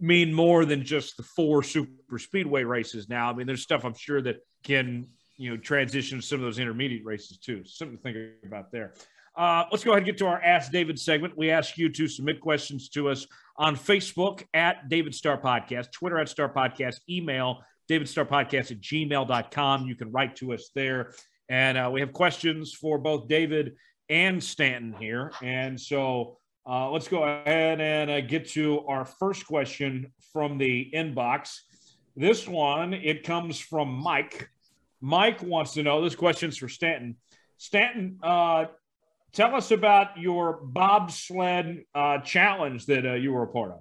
mean 0.01 0.33
more 0.33 0.65
than 0.65 0.85
just 0.85 1.17
the 1.17 1.23
four 1.23 1.63
super 1.63 2.19
speedway 2.19 2.65
races 2.65 3.09
now. 3.09 3.31
I 3.31 3.35
mean, 3.35 3.47
there's 3.47 3.63
stuff 3.63 3.85
I'm 3.85 3.95
sure 3.95 4.21
that 4.23 4.37
can, 4.63 5.07
you 5.37 5.51
know, 5.51 5.57
transition 5.57 6.21
to 6.21 6.27
some 6.27 6.37
of 6.39 6.43
those 6.45 6.59
intermediate 6.59 7.05
races 7.05 7.39
too. 7.39 7.65
Something 7.65 7.97
to 7.97 8.03
think 8.03 8.17
about 8.45 8.71
there. 8.73 8.95
Uh, 9.37 9.65
let's 9.71 9.85
go 9.85 9.91
ahead 9.91 9.99
and 9.99 10.07
get 10.07 10.17
to 10.19 10.27
our 10.27 10.41
Ask 10.43 10.73
David 10.73 10.99
segment. 10.99 11.37
We 11.37 11.51
ask 11.51 11.77
you 11.77 11.89
to 11.91 12.09
submit 12.09 12.41
questions 12.41 12.89
to 12.91 13.09
us 13.11 13.27
on 13.57 13.77
Facebook 13.77 14.45
at 14.55 14.89
David 14.89 15.15
Starr 15.15 15.41
Podcast, 15.41 15.93
Twitter 15.93 16.19
at 16.19 16.29
Starr 16.29 16.53
Podcast, 16.53 16.97
email 17.11 17.63
David 17.89 18.09
Starr 18.09 18.25
Podcast 18.25 18.71
at 18.71 18.81
gmail.com. 18.81 19.87
You 19.87 19.95
can 19.95 20.11
write 20.11 20.37
to 20.37 20.55
us 20.55 20.71
there. 20.75 21.13
And 21.49 21.79
uh, 21.79 21.91
we 21.93 22.01
have 22.01 22.13
questions 22.13 22.73
for 22.73 22.99
both 22.99 23.29
David 23.29 23.77
and 24.09 24.43
Stanton 24.43 24.95
here. 24.99 25.33
And 25.43 25.81
so 25.81 26.39
uh, 26.69 26.91
let's 26.91 27.09
go 27.09 27.23
ahead 27.23 27.81
and 27.81 28.11
uh, 28.11 28.21
get 28.21 28.49
to 28.51 28.81
our 28.87 29.05
first 29.05 29.47
question 29.47 30.13
from 30.33 30.59
the 30.59 30.91
inbox. 30.95 31.61
This 32.17 32.49
one, 32.49 32.95
it 32.95 33.25
comes 33.25 33.59
from 33.61 33.89
Mike. 33.89 34.51
Mike 35.01 35.43
wants 35.43 35.75
to 35.75 35.83
know 35.83 36.03
this 36.03 36.17
question's 36.17 36.57
for 36.57 36.69
Stanton. 36.69 37.17
Stanton, 37.59 38.19
uh, 38.23 38.67
tell 39.33 39.55
us 39.55 39.71
about 39.71 40.19
your 40.19 40.61
bobsled 40.63 41.85
uh, 41.95 42.19
challenge 42.19 42.87
that 42.87 43.07
uh, 43.07 43.15
you 43.15 43.33
were 43.33 43.45
a 43.45 43.49
part 43.49 43.73
of. 43.73 43.81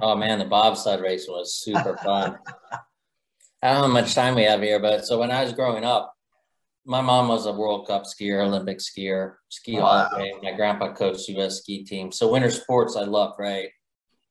Oh 0.00 0.14
man, 0.16 0.38
the 0.38 0.44
bobsled 0.44 1.00
race 1.00 1.26
was 1.28 1.54
super 1.54 1.96
fun. 1.98 2.38
I 3.62 3.72
don't 3.72 3.82
know 3.82 3.86
how 3.88 3.92
much 3.92 4.14
time 4.14 4.34
we 4.34 4.42
have 4.42 4.60
here, 4.60 4.80
but 4.80 5.06
so 5.06 5.18
when 5.18 5.30
I 5.30 5.44
was 5.44 5.52
growing 5.52 5.84
up, 5.84 6.11
my 6.84 7.00
mom 7.00 7.28
was 7.28 7.46
a 7.46 7.52
World 7.52 7.86
Cup 7.86 8.04
skier, 8.04 8.44
Olympic 8.44 8.78
skier, 8.78 9.34
ski 9.48 9.78
all 9.78 9.84
Wow. 9.94 10.08
the 10.10 10.16
way. 10.18 10.32
My 10.42 10.52
grandpa 10.52 10.92
coached 10.92 11.28
U.S. 11.28 11.58
ski 11.58 11.84
team. 11.84 12.10
So 12.10 12.30
winter 12.30 12.50
sports 12.50 12.96
I 12.96 13.04
loved, 13.04 13.38
right? 13.38 13.68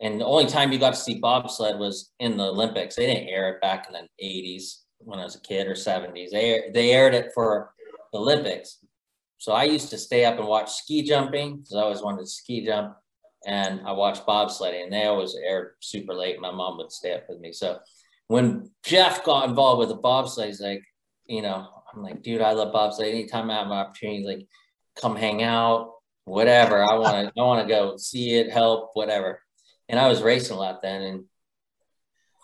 And 0.01 0.19
the 0.19 0.25
only 0.25 0.47
time 0.47 0.71
you 0.71 0.79
got 0.79 0.93
to 0.95 0.99
see 0.99 1.19
bobsled 1.19 1.79
was 1.79 2.11
in 2.19 2.35
the 2.35 2.45
Olympics. 2.47 2.95
They 2.95 3.05
didn't 3.05 3.29
air 3.29 3.49
it 3.53 3.61
back 3.61 3.87
in 3.87 3.93
the 3.93 4.25
80s 4.25 4.81
when 4.99 5.19
I 5.19 5.23
was 5.23 5.35
a 5.35 5.41
kid 5.41 5.67
or 5.67 5.75
70s. 5.75 6.31
They 6.31 6.69
they 6.73 6.91
aired 6.91 7.13
it 7.13 7.31
for 7.33 7.73
the 8.11 8.19
Olympics. 8.19 8.79
So 9.37 9.53
I 9.53 9.63
used 9.63 9.89
to 9.91 9.97
stay 9.97 10.25
up 10.25 10.37
and 10.37 10.47
watch 10.47 10.71
ski 10.71 11.03
jumping 11.03 11.57
because 11.57 11.75
I 11.75 11.81
always 11.81 12.01
wanted 12.01 12.21
to 12.21 12.27
ski 12.27 12.65
jump. 12.65 12.95
And 13.47 13.81
I 13.87 13.91
watched 13.93 14.27
bobsledding, 14.27 14.83
and 14.83 14.93
they 14.93 15.05
always 15.05 15.35
aired 15.35 15.73
super 15.79 16.13
late. 16.13 16.39
My 16.39 16.51
mom 16.51 16.77
would 16.77 16.91
stay 16.91 17.13
up 17.15 17.23
with 17.27 17.39
me. 17.39 17.51
So 17.53 17.79
when 18.27 18.69
Geoff 18.83 19.23
got 19.23 19.49
involved 19.49 19.79
with 19.79 19.89
the 19.89 19.95
bobsled, 19.95 20.45
he's 20.47 20.61
like, 20.61 20.83
you 21.25 21.41
know, 21.41 21.67
I'm 21.93 22.03
like, 22.03 22.21
dude, 22.21 22.41
I 22.41 22.53
love 22.53 22.73
bobsled. 22.73 23.07
Anytime 23.07 23.49
I 23.49 23.55
have 23.55 23.67
an 23.67 23.73
opportunity, 23.73 24.25
like, 24.25 24.47
come 24.99 25.15
hang 25.15 25.43
out, 25.43 25.93
whatever. 26.25 26.83
I 26.83 26.95
want 26.95 27.33
to, 27.33 27.33
I 27.41 27.43
want 27.43 27.67
to 27.67 27.73
go 27.73 27.97
see 27.97 28.35
it, 28.35 28.51
help, 28.51 28.91
whatever. 28.93 29.41
And 29.89 29.99
I 29.99 30.07
was 30.07 30.21
racing 30.21 30.55
a 30.55 30.59
lot 30.59 30.81
then, 30.81 31.01
and 31.01 31.25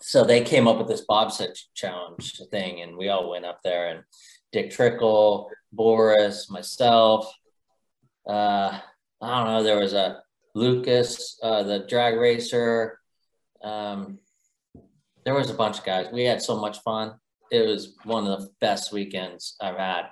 so 0.02 0.24
they 0.24 0.44
came 0.44 0.68
up 0.68 0.78
with 0.78 0.88
this 0.88 1.06
bobsled 1.07 1.57
challenge 1.74 2.40
thing, 2.52 2.82
and 2.82 2.98
we 2.98 3.10
all 3.10 3.30
went 3.30 3.45
up 3.45 3.61
there. 3.64 3.88
And 3.90 4.03
Dick 4.52 4.72
Trickle, 4.72 5.49
Boris, 5.72 6.49
myself, 6.49 7.32
uh, 8.28 8.80
I 9.22 9.38
don't 9.38 9.48
know. 9.48 9.64
There 9.64 9.80
was 9.80 9.94
a 9.94 10.22
Lucas, 10.53 11.40
uh, 11.41 11.64
the 11.64 11.80
drag 11.88 12.18
racer. 12.18 12.99
Um, 13.64 14.19
there 15.26 15.34
was 15.34 15.49
a 15.49 15.56
bunch 15.56 15.80
of 15.80 15.86
guys. 15.86 16.07
We 16.11 16.24
had 16.24 16.41
so 16.41 16.60
much 16.60 16.80
fun. 16.80 17.15
It 17.52 17.68
was 17.68 17.95
one 18.03 18.28
of 18.28 18.41
the 18.41 18.49
best 18.61 18.91
weekends 18.91 19.56
I've 19.61 19.78
had. 19.78 20.03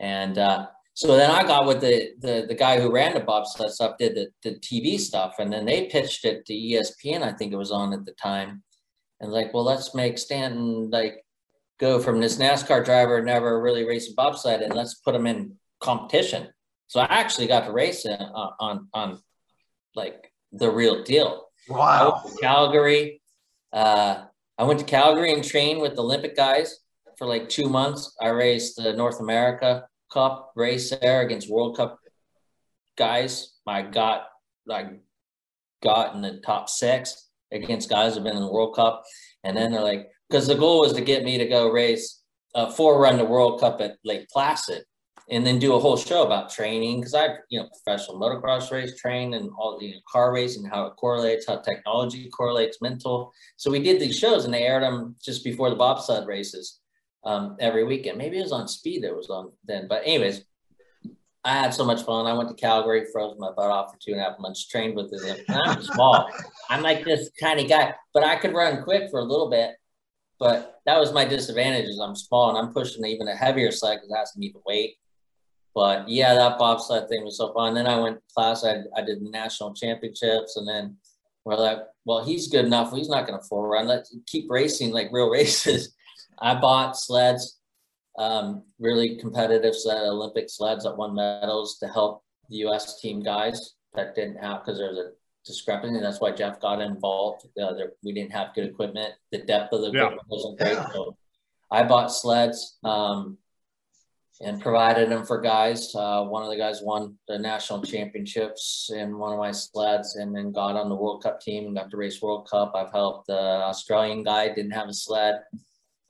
And 0.00 0.38
uh, 0.38 0.66
so 0.94 1.16
then 1.16 1.30
I 1.30 1.42
got 1.42 1.66
with 1.66 1.80
the, 1.80 2.12
the 2.20 2.46
the 2.48 2.54
guy 2.54 2.80
who 2.80 2.90
ran 2.90 3.14
the 3.14 3.20
bobsled 3.20 3.70
stuff, 3.70 3.98
did 3.98 4.14
the, 4.14 4.28
the 4.42 4.58
TV 4.60 4.98
stuff, 4.98 5.34
and 5.38 5.52
then 5.52 5.66
they 5.66 5.86
pitched 5.86 6.24
it 6.24 6.46
to 6.46 6.54
ESPN. 6.54 7.22
I 7.22 7.32
think 7.32 7.52
it 7.52 7.58
was 7.58 7.70
on 7.70 7.92
at 7.92 8.04
the 8.04 8.12
time, 8.12 8.62
and 9.20 9.30
like, 9.30 9.52
well, 9.52 9.64
let's 9.64 9.94
make 9.94 10.16
Stanton 10.16 10.90
like 10.90 11.22
go 11.78 12.00
from 12.00 12.20
this 12.20 12.38
NASCAR 12.38 12.82
driver 12.82 13.22
never 13.22 13.60
really 13.60 13.84
racing 13.84 14.14
bobsled, 14.16 14.62
and 14.62 14.72
let's 14.72 14.94
put 14.94 15.14
him 15.14 15.26
in 15.26 15.56
competition. 15.80 16.48
So 16.86 17.00
I 17.00 17.06
actually 17.10 17.46
got 17.46 17.66
to 17.66 17.72
race 17.72 18.06
on 18.06 18.52
on, 18.58 18.88
on 18.94 19.18
like 19.94 20.32
the 20.52 20.70
real 20.70 21.02
deal. 21.04 21.48
Wow. 21.68 22.22
Calgary. 22.40 23.20
Uh, 23.72 24.24
I 24.58 24.64
went 24.64 24.78
to 24.80 24.86
Calgary 24.86 25.32
and 25.32 25.44
trained 25.44 25.80
with 25.80 25.96
the 25.96 26.02
Olympic 26.02 26.34
guys 26.34 26.80
for 27.18 27.26
like 27.26 27.48
two 27.48 27.68
months. 27.68 28.16
I 28.20 28.28
raced 28.28 28.76
the 28.76 28.92
North 28.92 29.20
America 29.20 29.86
Cup 30.10 30.52
race 30.56 30.90
there 30.90 31.20
against 31.20 31.50
World 31.50 31.76
Cup 31.76 31.98
guys. 32.96 33.54
I 33.66 33.82
got 33.82 34.28
I 34.70 34.98
got 35.82 36.14
in 36.14 36.22
the 36.22 36.40
top 36.44 36.68
six 36.68 37.28
against 37.52 37.90
guys 37.90 38.14
who've 38.14 38.24
been 38.24 38.36
in 38.36 38.42
the 38.42 38.52
World 38.52 38.74
Cup, 38.74 39.04
and 39.44 39.56
then 39.56 39.72
they're 39.72 39.82
like, 39.82 40.08
because 40.28 40.46
the 40.46 40.54
goal 40.54 40.80
was 40.80 40.94
to 40.94 41.00
get 41.00 41.24
me 41.24 41.38
to 41.38 41.46
go 41.46 41.70
race 41.70 42.22
a 42.54 42.70
four 42.70 42.98
run 43.00 43.18
the 43.18 43.24
World 43.24 43.60
Cup 43.60 43.80
at 43.80 43.98
Lake 44.04 44.26
Placid 44.30 44.84
and 45.28 45.44
then 45.44 45.58
do 45.58 45.74
a 45.74 45.78
whole 45.78 45.96
show 45.96 46.24
about 46.24 46.50
training 46.50 47.00
because 47.00 47.14
I, 47.14 47.36
you 47.48 47.58
know, 47.58 47.68
professional 47.68 48.20
motocross 48.20 48.70
race 48.70 48.98
train 48.98 49.34
and 49.34 49.50
all 49.58 49.78
the 49.78 49.86
you 49.86 49.94
know, 49.94 50.00
car 50.10 50.32
racing, 50.32 50.64
how 50.64 50.86
it 50.86 50.96
correlates, 50.96 51.46
how 51.48 51.56
technology 51.56 52.28
correlates 52.28 52.80
mental. 52.80 53.32
So 53.56 53.70
we 53.70 53.82
did 53.82 54.00
these 54.00 54.18
shows 54.18 54.44
and 54.44 54.54
they 54.54 54.62
aired 54.62 54.84
them 54.84 55.16
just 55.22 55.42
before 55.42 55.68
the 55.70 55.76
bobsled 55.76 56.28
races 56.28 56.80
um, 57.24 57.56
every 57.58 57.82
weekend. 57.82 58.18
Maybe 58.18 58.38
it 58.38 58.42
was 58.42 58.52
on 58.52 58.68
speed 58.68 59.02
that 59.02 59.16
was 59.16 59.28
on 59.28 59.50
then, 59.64 59.88
but 59.88 60.02
anyways, 60.04 60.44
I 61.44 61.54
had 61.54 61.74
so 61.74 61.84
much 61.84 62.02
fun. 62.02 62.26
I 62.26 62.32
went 62.32 62.48
to 62.48 62.56
Calgary, 62.56 63.06
froze 63.12 63.36
my 63.38 63.52
butt 63.52 63.70
off 63.70 63.92
for 63.92 63.98
two 64.00 64.12
and 64.12 64.20
a 64.20 64.24
half 64.24 64.38
months, 64.40 64.66
trained 64.66 64.96
with 64.96 65.12
them. 65.12 65.36
I'm 65.48 65.80
small. 65.94 66.28
I'm 66.68 66.82
like 66.82 67.04
this 67.04 67.30
kind 67.38 67.60
of 67.60 67.68
guy, 67.68 67.94
but 68.12 68.24
I 68.24 68.34
could 68.34 68.52
run 68.52 68.82
quick 68.82 69.10
for 69.10 69.20
a 69.20 69.24
little 69.24 69.48
bit. 69.48 69.76
But 70.40 70.80
that 70.86 70.98
was 70.98 71.12
my 71.12 71.24
disadvantage 71.24 71.88
is 71.88 72.00
I'm 72.00 72.16
small 72.16 72.50
and 72.50 72.58
I'm 72.58 72.72
pushing 72.72 73.04
even 73.06 73.28
a 73.28 73.36
heavier 73.36 73.70
sled 73.70 73.98
because 73.98 74.10
it 74.10 74.16
has 74.16 74.32
to 74.32 74.40
meet 74.40 74.54
the 74.54 74.60
weight. 74.66 74.96
But 75.76 76.08
yeah, 76.08 76.32
that 76.34 76.58
bobsled 76.58 77.06
thing 77.10 77.22
was 77.22 77.36
so 77.36 77.52
fun. 77.52 77.74
Then 77.74 77.86
I 77.86 77.98
went 78.00 78.22
class. 78.34 78.64
I, 78.64 78.78
I 78.96 79.02
did 79.02 79.20
national 79.20 79.74
championships, 79.74 80.56
and 80.56 80.66
then 80.66 80.96
we're 81.44 81.56
like, 81.56 81.80
well, 82.06 82.24
he's 82.24 82.48
good 82.48 82.64
enough. 82.64 82.94
He's 82.94 83.10
not 83.10 83.26
going 83.26 83.38
to 83.38 83.46
full 83.46 83.62
run. 83.62 83.86
Let's 83.86 84.16
keep 84.26 84.50
racing 84.50 84.92
like 84.92 85.10
real 85.12 85.28
races. 85.40 85.94
I 86.38 86.54
bought 86.54 86.96
sleds, 86.96 87.58
um, 88.18 88.62
really 88.78 89.16
competitive 89.16 89.76
sled, 89.76 89.98
Olympic 89.98 90.48
sleds 90.48 90.84
that 90.84 90.96
won 90.96 91.14
medals 91.14 91.78
to 91.80 91.88
help 91.88 92.24
the 92.48 92.56
U.S. 92.56 92.98
team 92.98 93.22
guys 93.22 93.74
that 93.94 94.14
didn't 94.14 94.36
have 94.36 94.64
because 94.64 94.78
there's 94.78 94.96
a 94.96 95.10
discrepancy. 95.44 96.00
That's 96.00 96.20
why 96.20 96.32
Geoff 96.32 96.58
got 96.58 96.80
involved. 96.80 97.48
Uh, 97.60 97.74
there, 97.74 97.92
we 98.02 98.14
didn't 98.14 98.32
have 98.32 98.54
good 98.54 98.64
equipment. 98.64 99.12
The 99.30 99.42
depth 99.42 99.74
of 99.74 99.82
the 99.82 99.90
yeah. 99.90 100.06
equipment 100.06 100.28
wasn't 100.28 100.58
great. 100.58 100.78
So 100.94 101.18
I 101.70 101.82
bought 101.82 102.10
sleds. 102.10 102.78
Um, 102.82 103.36
and 104.40 104.60
provided 104.60 105.10
them 105.10 105.24
for 105.24 105.40
guys. 105.40 105.94
Uh, 105.94 106.24
one 106.24 106.42
of 106.42 106.50
the 106.50 106.56
guys 106.56 106.82
won 106.82 107.16
the 107.28 107.38
national 107.38 107.82
championships 107.82 108.90
in 108.94 109.18
one 109.18 109.32
of 109.32 109.38
my 109.38 109.50
sleds 109.50 110.16
and 110.16 110.34
then 110.34 110.52
got 110.52 110.76
on 110.76 110.88
the 110.88 110.94
World 110.94 111.22
Cup 111.22 111.40
team 111.40 111.66
and 111.66 111.76
got 111.76 111.90
to 111.90 111.96
race 111.96 112.20
World 112.20 112.48
Cup. 112.50 112.72
I've 112.74 112.92
helped 112.92 113.28
the 113.28 113.38
Australian 113.38 114.22
guy, 114.22 114.48
didn't 114.48 114.72
have 114.72 114.88
a 114.88 114.92
sled, 114.92 115.40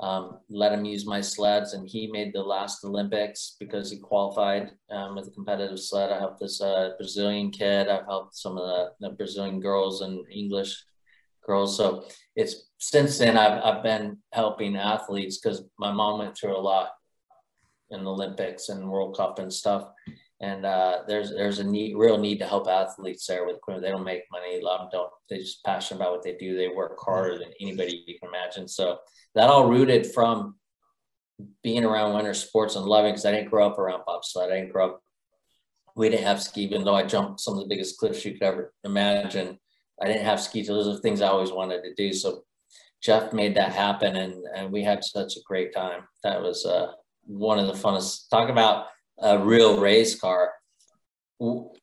um, 0.01 0.39
let 0.51 0.73
him 0.73 0.85
use 0.85 1.07
my 1.07 1.21
sleds, 1.21 1.73
and 1.73 1.89
he 1.89 2.09
made 2.09 2.35
the 2.35 2.43
last 2.43 2.85
Olympics 2.85 3.57
because 3.61 3.91
he 3.91 3.99
qualified 3.99 4.73
um, 4.91 5.15
with 5.15 5.29
a 5.29 5.31
competitive 5.31 5.79
sled. 5.79 6.11
I 6.11 6.19
helped 6.19 6.41
this 6.41 6.61
uh, 6.61 6.91
Brazilian 6.99 7.51
kid. 7.51 7.89
I've 7.89 8.07
helped 8.07 8.37
some 8.37 8.59
of 8.59 8.67
the, 8.67 9.09
the 9.09 9.15
Brazilian 9.15 9.61
girls 9.61 10.03
and 10.03 10.25
English 10.31 10.85
girls. 11.47 11.77
So 11.77 12.05
it's 12.35 12.67
since 12.79 13.19
then 13.19 13.39
I've, 13.39 13.63
I've 13.63 13.83
been 13.83 14.19
helping 14.33 14.77
athletes 14.77 15.39
because 15.39 15.63
my 15.79 15.93
mom 15.93 16.19
went 16.19 16.37
through 16.37 16.57
a 16.57 16.59
lot 16.59 16.91
in 17.91 18.05
the 18.05 18.11
Olympics 18.11 18.69
and 18.69 18.89
World 18.89 19.17
Cup 19.17 19.39
and 19.39 19.53
stuff. 19.53 19.91
And 20.41 20.67
uh, 20.67 21.01
there's 21.09 21.31
there's 21.31 21.61
a 21.61 21.65
need, 21.65 21.97
real 21.97 22.19
need 22.19 22.39
to 22.39 22.47
help 22.47 22.69
athletes 22.69 23.27
there 23.27 23.47
with. 23.47 23.57
They 23.67 23.89
don't 23.89 24.05
make 24.05 24.25
money. 24.31 24.59
A 24.59 24.65
lot 24.65 24.81
of 24.81 24.91
them 24.91 25.01
don't. 25.01 25.11
They're 25.29 25.39
just 25.39 25.65
passionate 25.65 26.01
about 26.01 26.13
what 26.13 26.23
they 26.23 26.37
do. 26.37 26.57
They 26.57 26.69
work 26.69 26.99
harder 27.01 27.39
than 27.39 27.53
anybody 27.61 28.05
you 28.07 28.19
can 28.19 28.29
imagine. 28.29 28.69
So 28.69 28.99
that 29.35 29.49
all 29.49 29.69
rooted 29.69 30.13
from 30.13 30.57
being 31.63 31.85
around 31.85 32.15
winter 32.15 32.35
sports 32.35 32.77
and 32.77 32.85
loving. 32.85 33.13
Because 33.13 33.25
I 33.25 33.33
didn't 33.33 33.51
grow 33.51 33.67
up 33.67 33.79
around 33.79 34.03
bobsled. 34.07 34.51
I 34.51 34.57
didn't 34.57 34.73
grow 34.73 34.91
up. 34.91 35.03
We 35.95 36.11
didn't 36.11 36.27
have 36.27 36.43
ski, 36.43 36.65
even 36.65 36.85
though 36.85 36.95
I 36.95 37.05
jumped 37.05 37.41
some 37.41 37.55
of 37.55 37.61
the 37.61 37.69
biggest 37.69 37.97
cliffs 37.97 38.23
you 38.25 38.33
could 38.33 38.43
ever 38.43 38.75
imagine. 38.85 39.59
I 40.03 40.07
didn't 40.07 40.27
have 40.27 40.43
ski. 40.43 40.63
So 40.63 40.75
those 40.75 40.89
are 40.89 41.01
things 41.01 41.23
I 41.23 41.29
always 41.29 41.53
wanted 41.53 41.83
to 41.83 41.95
do. 41.95 42.13
So 42.13 42.45
Geoff 43.03 43.33
made 43.33 43.55
that 43.57 43.73
happen, 43.73 44.17
and 44.17 44.45
and 44.55 44.73
we 44.73 44.83
had 44.83 45.05
such 45.05 45.37
a 45.37 45.43
great 45.47 45.73
time. 45.73 46.03
That 46.23 46.43
was 46.43 46.67
uh, 46.67 46.93
one 47.27 47.59
of 47.59 47.67
the 47.67 47.73
funnest. 47.73 48.29
Talk 48.31 48.49
about 48.49 48.87
a 49.19 49.39
real 49.39 49.79
race 49.79 50.19
car. 50.19 50.53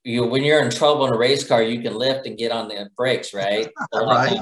You 0.03 0.26
when 0.26 0.44
you're 0.44 0.64
in 0.64 0.72
trouble 0.72 1.06
in 1.06 1.14
a 1.14 1.18
race 1.18 1.48
car, 1.48 1.61
you 1.61 1.82
can 1.82 1.95
lift 1.95 2.26
and 2.26 2.38
get 2.38 2.52
on 2.52 2.68
the 2.68 2.90
brakes, 2.98 3.34
right? 3.34 3.70
right. 3.94 4.40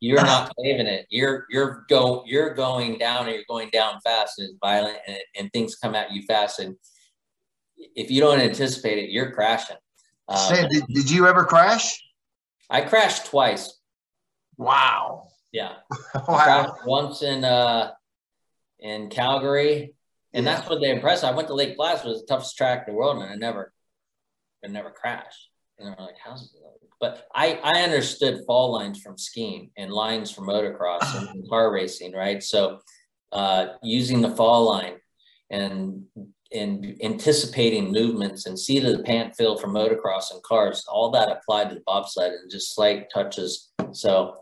You're 0.00 0.22
not 0.22 0.52
saving 0.62 0.86
it. 0.86 1.06
You're 1.10 1.46
you're 1.50 1.84
go 1.88 2.24
you're 2.26 2.54
going 2.54 2.96
down 2.98 3.26
and 3.26 3.34
you're 3.34 3.44
going 3.48 3.68
down 3.70 4.00
fast 4.00 4.38
and 4.38 4.48
it's 4.48 4.58
violent 4.58 4.96
and, 5.06 5.18
and 5.36 5.52
things 5.52 5.76
come 5.76 5.94
at 5.94 6.12
you 6.12 6.22
fast 6.22 6.60
and 6.60 6.76
if 7.94 8.10
you 8.10 8.20
don't 8.20 8.40
anticipate 8.40 8.98
it, 8.98 9.10
you're 9.10 9.32
crashing. 9.32 9.76
Um, 10.28 10.36
Sam, 10.36 10.68
did, 10.68 10.84
did 10.88 11.10
you 11.10 11.26
ever 11.26 11.44
crash? 11.44 12.02
I 12.70 12.82
crashed 12.82 13.26
twice. 13.26 13.78
Wow. 14.56 15.28
Yeah. 15.52 15.74
wow. 16.28 16.74
once 16.86 17.22
in 17.22 17.44
uh 17.44 17.92
in 18.80 19.10
Calgary 19.10 19.94
and 20.32 20.44
yeah. 20.44 20.54
that's 20.54 20.68
what 20.68 20.80
they 20.80 20.90
impressed. 20.90 21.24
I 21.24 21.30
went 21.30 21.48
to 21.48 21.54
Lake 21.54 21.76
Placid, 21.76 22.06
it 22.06 22.10
was 22.10 22.20
the 22.20 22.26
toughest 22.26 22.56
track 22.56 22.84
in 22.86 22.94
the 22.94 22.98
world, 22.98 23.22
and 23.22 23.30
I 23.30 23.36
never, 23.36 23.72
I 24.64 24.68
never 24.68 24.90
crashed. 24.90 25.50
And 25.78 25.88
they're 25.88 26.06
like, 26.06 26.16
how's 26.22 26.42
it? 26.42 26.50
But 27.00 27.28
I, 27.32 27.60
I 27.62 27.82
understood 27.82 28.40
fall 28.46 28.72
lines 28.72 29.00
from 29.00 29.16
skiing 29.16 29.70
and 29.76 29.92
lines 29.92 30.30
from 30.32 30.48
motocross 30.48 31.30
and 31.32 31.48
car 31.48 31.72
racing, 31.72 32.12
right? 32.12 32.42
So 32.42 32.80
uh, 33.30 33.66
using 33.82 34.20
the 34.20 34.34
fall 34.34 34.64
line 34.64 34.96
and 35.50 36.04
and 36.50 36.96
anticipating 37.02 37.92
movements 37.92 38.46
and 38.46 38.58
seat 38.58 38.82
of 38.82 38.96
the 38.96 39.02
pant 39.02 39.36
feel 39.36 39.58
for 39.58 39.68
motocross 39.68 40.32
and 40.32 40.42
cars, 40.42 40.82
all 40.88 41.10
that 41.10 41.28
applied 41.28 41.68
to 41.68 41.74
the 41.74 41.82
bobsled 41.86 42.32
and 42.32 42.50
just 42.50 42.74
slight 42.74 43.10
touches. 43.12 43.70
So 43.92 44.34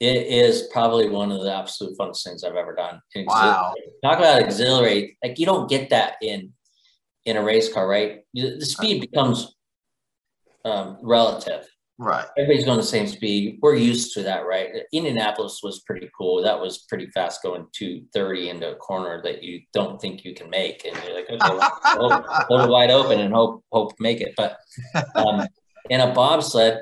it 0.00 0.26
is 0.26 0.68
probably 0.72 1.08
one 1.08 1.32
of 1.32 1.42
the 1.42 1.52
absolute 1.52 1.96
funnest 1.98 2.22
things 2.22 2.44
I've 2.44 2.54
ever 2.54 2.74
done. 2.74 3.00
Wow. 3.16 3.74
Talk 4.04 4.18
about 4.18 4.42
exhilarate. 4.42 5.16
Like 5.22 5.38
you 5.38 5.46
don't 5.46 5.68
get 5.68 5.90
that 5.90 6.14
in 6.22 6.52
in 7.24 7.36
a 7.36 7.42
race 7.42 7.72
car, 7.72 7.88
right? 7.88 8.20
The 8.32 8.64
speed 8.64 9.00
becomes 9.00 9.54
um, 10.64 10.98
relative. 11.02 11.66
Right. 12.00 12.26
Everybody's 12.38 12.64
going 12.64 12.78
the 12.78 12.84
same 12.84 13.08
speed. 13.08 13.58
We're 13.60 13.74
used 13.74 14.14
to 14.14 14.22
that, 14.22 14.46
right? 14.46 14.68
Indianapolis 14.92 15.60
was 15.64 15.80
pretty 15.80 16.08
cool. 16.16 16.40
That 16.42 16.58
was 16.58 16.84
pretty 16.88 17.10
fast 17.10 17.42
going 17.42 17.66
230 17.72 18.50
into 18.50 18.70
a 18.70 18.76
corner 18.76 19.20
that 19.22 19.42
you 19.42 19.62
don't 19.72 20.00
think 20.00 20.24
you 20.24 20.32
can 20.32 20.48
make. 20.48 20.84
And 20.84 20.96
you're 21.04 21.16
like, 21.16 21.28
okay, 21.28 21.38
hold, 21.84 22.12
hold 22.24 22.60
it 22.60 22.70
wide 22.70 22.92
open 22.92 23.18
and 23.18 23.34
hope 23.34 23.64
hope 23.72 23.94
make 23.98 24.20
it. 24.20 24.34
But 24.36 24.58
um, 25.16 25.44
in 25.90 26.00
a 26.00 26.14
bobsled, 26.14 26.78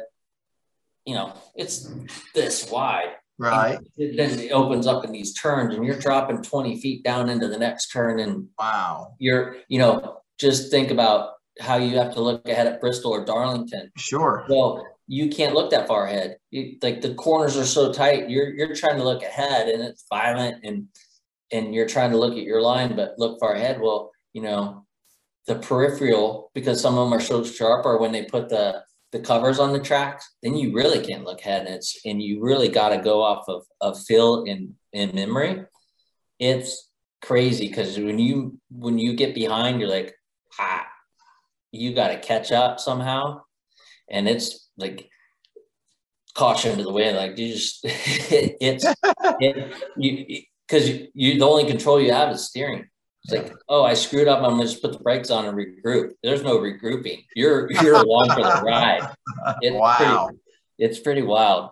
you 1.07 1.15
know, 1.15 1.33
it's 1.55 1.91
this 2.35 2.71
wide. 2.71 3.15
Right. 3.39 3.79
It, 3.97 4.17
then 4.17 4.39
it 4.39 4.51
opens 4.51 4.87
up 4.87 5.05
in 5.05 5.13
these 5.13 5.35
turns 5.35 5.75
and 5.75 5.85
you're 5.85 5.99
dropping 5.99 6.43
20 6.43 6.81
feet 6.81 7.05
down 7.05 7.29
into 7.29 7.49
the 7.49 7.59
next 7.59 7.89
turn. 7.89 8.19
And 8.19 8.49
wow. 8.59 9.15
You're, 9.19 9.57
you 9.69 9.79
know, 9.79 10.21
just 10.39 10.71
think 10.71 10.91
about 10.91 11.35
how 11.61 11.77
you 11.77 11.97
have 11.99 12.15
to 12.15 12.21
look 12.21 12.49
ahead 12.49 12.67
at 12.67 12.81
Bristol 12.81 13.13
or 13.13 13.25
Darlington. 13.25 13.91
Sure. 13.97 14.45
Well, 14.49 14.87
you 15.07 15.29
can't 15.29 15.55
look 15.55 15.71
that 15.71 15.87
far 15.87 16.07
ahead. 16.07 16.39
You, 16.51 16.77
like 16.83 17.01
the 17.01 17.15
corners 17.15 17.57
are 17.57 17.65
so 17.65 17.93
tight. 17.93 18.29
You're 18.29 18.53
you're 18.55 18.75
trying 18.75 18.97
to 18.97 19.05
look 19.05 19.23
ahead 19.23 19.69
and 19.69 19.83
it's 19.83 20.05
violent 20.11 20.65
and 20.65 20.89
and 21.53 21.75
you're 21.75 21.87
trying 21.87 22.11
to 22.11 22.19
look 22.19 22.33
at 22.33 22.43
your 22.43 22.61
line, 22.61 22.97
but 22.97 23.15
look 23.19 23.39
far 23.39 23.55
ahead. 23.55 23.81
Well, 23.81 24.11
you 24.33 24.43
know, 24.43 24.85
the 25.47 25.55
peripheral, 25.55 26.51
because 26.55 26.81
some 26.81 26.99
of 26.99 27.09
them 27.09 27.17
are 27.17 27.23
so 27.23 27.45
sharp 27.45 27.87
or 27.87 27.99
when 27.99 28.11
they 28.11 28.25
put 28.25 28.49
the 28.49 28.83
the 29.13 29.21
covers 29.21 29.59
on 29.59 29.73
the 29.73 29.81
tracks, 29.81 30.37
then 30.43 30.57
you 30.57 30.75
really 30.75 31.05
can't 31.05 31.25
look 31.25 31.41
ahead, 31.41 31.67
and 31.67 31.75
it's 31.75 31.99
and 32.05 32.21
you 32.21 32.43
really 32.43 32.69
got 32.69 32.91
to 32.91 32.99
go 32.99 33.23
off 33.23 33.49
of 33.49 33.65
of 33.81 34.03
feel 34.03 34.45
in 34.45 34.75
in 34.93 35.15
memory. 35.15 35.65
It's 36.39 36.91
crazy 37.23 37.69
because 37.69 37.99
when 37.99 38.19
you 38.19 38.59
when 38.71 38.99
you 38.99 39.15
get 39.15 39.35
behind, 39.35 39.81
you're 39.81 39.91
like, 39.91 40.15
ah, 40.59 40.87
you 41.73 41.95
got 41.95 42.09
to 42.09 42.19
catch 42.19 42.53
up 42.53 42.81
somehow, 42.81 43.43
and 44.11 44.29
it's 44.29 44.69
like 44.77 45.09
caution 46.35 46.77
to 46.77 46.85
the 46.85 46.93
wind. 46.93 47.17
Like 47.17 47.39
you 47.39 47.53
just 47.53 47.81
it's 47.85 48.85
it, 49.41 49.75
you 49.97 50.43
because 50.67 50.89
you, 50.89 51.09
you 51.15 51.39
the 51.39 51.47
only 51.47 51.67
control 51.67 52.01
you 52.01 52.13
have 52.13 52.31
is 52.31 52.47
steering. 52.47 52.89
It's 53.29 53.33
like, 53.33 53.53
oh, 53.69 53.83
I 53.83 53.95
screwed 53.95 54.29
up. 54.29 54.39
I'm 54.45 54.53
gonna 54.53 54.63
just 54.63 54.81
put 54.81 54.93
the 54.93 55.01
brakes 55.01 55.31
on 55.31 55.47
and 55.47 55.59
regroup. 55.59 56.13
There's 56.23 56.45
no 56.45 56.59
regrouping. 56.59 57.25
You're 57.35 57.71
you're 57.83 57.97
along 57.97 58.29
for 58.29 58.43
the 58.43 58.63
ride. 58.65 59.03
It's 59.63 59.77
wow, 59.77 60.27
pretty, 60.27 60.41
it's 60.79 60.99
pretty 61.01 61.23
wild. 61.23 61.71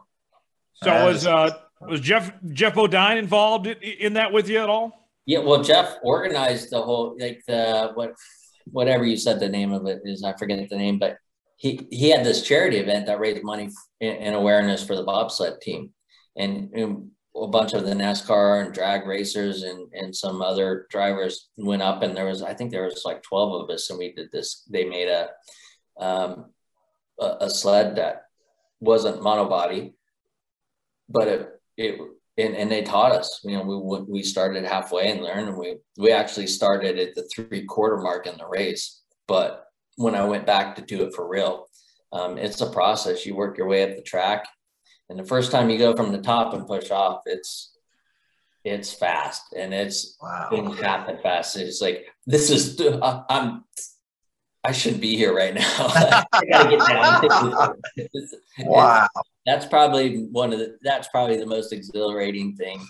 So 0.82 1.06
was 1.06 1.26
uh 1.28 1.56
was 1.80 2.00
Geoff 2.00 2.32
Geoff 2.52 2.74
Bodine 2.74 3.18
involved 3.18 3.68
in, 3.68 3.76
in 3.76 4.12
that 4.14 4.32
with 4.32 4.48
you 4.48 4.58
at 4.58 4.68
all? 4.68 5.08
Yeah, 5.26 5.38
well, 5.38 5.62
Geoff 5.62 5.96
organized 6.02 6.70
the 6.70 6.82
whole 6.82 7.16
like 7.20 7.42
the 7.46 7.92
what 7.94 8.14
whatever 8.72 9.04
you 9.04 9.16
said 9.16 9.38
the 9.38 9.48
name 9.48 9.72
of 9.72 9.86
it 9.86 10.00
is. 10.04 10.24
I 10.24 10.32
forget 10.36 10.68
the 10.68 10.76
name, 10.76 10.98
but 10.98 11.18
he 11.56 11.86
he 11.92 12.10
had 12.10 12.26
this 12.26 12.42
charity 12.42 12.78
event 12.78 13.06
that 13.06 13.20
raised 13.20 13.44
money 13.44 13.70
and 14.00 14.34
awareness 14.34 14.84
for 14.84 14.96
the 14.96 15.04
bobsled 15.04 15.60
team, 15.60 15.92
and, 16.36 16.72
and 16.74 17.10
a 17.36 17.48
bunch 17.48 17.72
of 17.72 17.84
the 17.84 17.92
NASCAR 17.92 18.64
and 18.64 18.74
drag 18.74 19.06
racers 19.06 19.62
and 19.62 19.92
and 19.92 20.14
some 20.14 20.40
other 20.40 20.86
drivers 20.90 21.48
went 21.56 21.82
up, 21.82 22.02
and 22.02 22.16
there 22.16 22.26
was 22.26 22.42
I 22.42 22.54
think 22.54 22.70
there 22.70 22.84
was 22.84 23.02
like 23.04 23.22
twelve 23.22 23.62
of 23.62 23.70
us, 23.70 23.90
and 23.90 23.98
we 23.98 24.12
did 24.12 24.30
this. 24.30 24.62
They 24.70 24.84
made 24.84 25.08
a 25.08 25.30
um, 25.98 26.46
a, 27.20 27.36
a 27.42 27.50
sled 27.50 27.96
that 27.96 28.26
wasn't 28.80 29.22
monobody, 29.22 29.94
but 31.08 31.28
it 31.28 31.48
it 31.76 32.00
and, 32.36 32.56
and 32.56 32.70
they 32.70 32.82
taught 32.82 33.12
us. 33.12 33.40
You 33.44 33.58
know, 33.58 33.64
we 33.64 34.00
we 34.12 34.22
started 34.22 34.64
halfway 34.64 35.10
and 35.10 35.22
learned, 35.22 35.48
and 35.48 35.58
we 35.58 35.76
we 35.96 36.12
actually 36.12 36.46
started 36.46 36.98
at 36.98 37.14
the 37.14 37.28
three 37.34 37.64
quarter 37.64 37.98
mark 37.98 38.26
in 38.26 38.36
the 38.38 38.46
race. 38.46 39.02
But 39.26 39.66
when 39.96 40.14
I 40.14 40.24
went 40.24 40.46
back 40.46 40.76
to 40.76 40.82
do 40.82 41.02
it 41.04 41.14
for 41.14 41.28
real, 41.28 41.66
um, 42.12 42.38
it's 42.38 42.60
a 42.60 42.70
process. 42.70 43.24
You 43.24 43.34
work 43.34 43.58
your 43.58 43.66
way 43.66 43.82
up 43.82 43.96
the 43.96 44.02
track, 44.02 44.46
and 45.08 45.18
the 45.18 45.24
first 45.24 45.50
time 45.50 45.70
you 45.70 45.78
go 45.78 45.94
from 45.94 46.12
the 46.12 46.20
top 46.20 46.54
and 46.54 46.66
push 46.66 46.90
off, 46.90 47.22
it's 47.26 47.72
it's 48.64 48.92
fast 48.92 49.52
and 49.56 49.74
it's 49.74 50.16
wow. 50.22 50.48
things 50.50 50.80
happen 50.80 51.18
fast. 51.22 51.56
It's 51.56 51.80
like 51.80 52.06
this 52.26 52.50
is 52.50 52.80
I'm 53.02 53.64
I 54.64 54.72
shouldn't 54.72 55.02
be 55.02 55.16
here 55.16 55.34
right 55.34 55.54
now. 55.54 55.60
I 56.32 56.44
gotta 56.50 56.70
get 56.70 56.86
down. 56.86 57.80
wow. 58.60 59.08
That's 59.44 59.66
probably 59.66 60.24
one 60.32 60.52
of 60.52 60.58
the 60.58 60.78
that's 60.82 61.08
probably 61.08 61.36
the 61.36 61.46
most 61.46 61.72
exhilarating 61.72 62.56
thing 62.56 62.80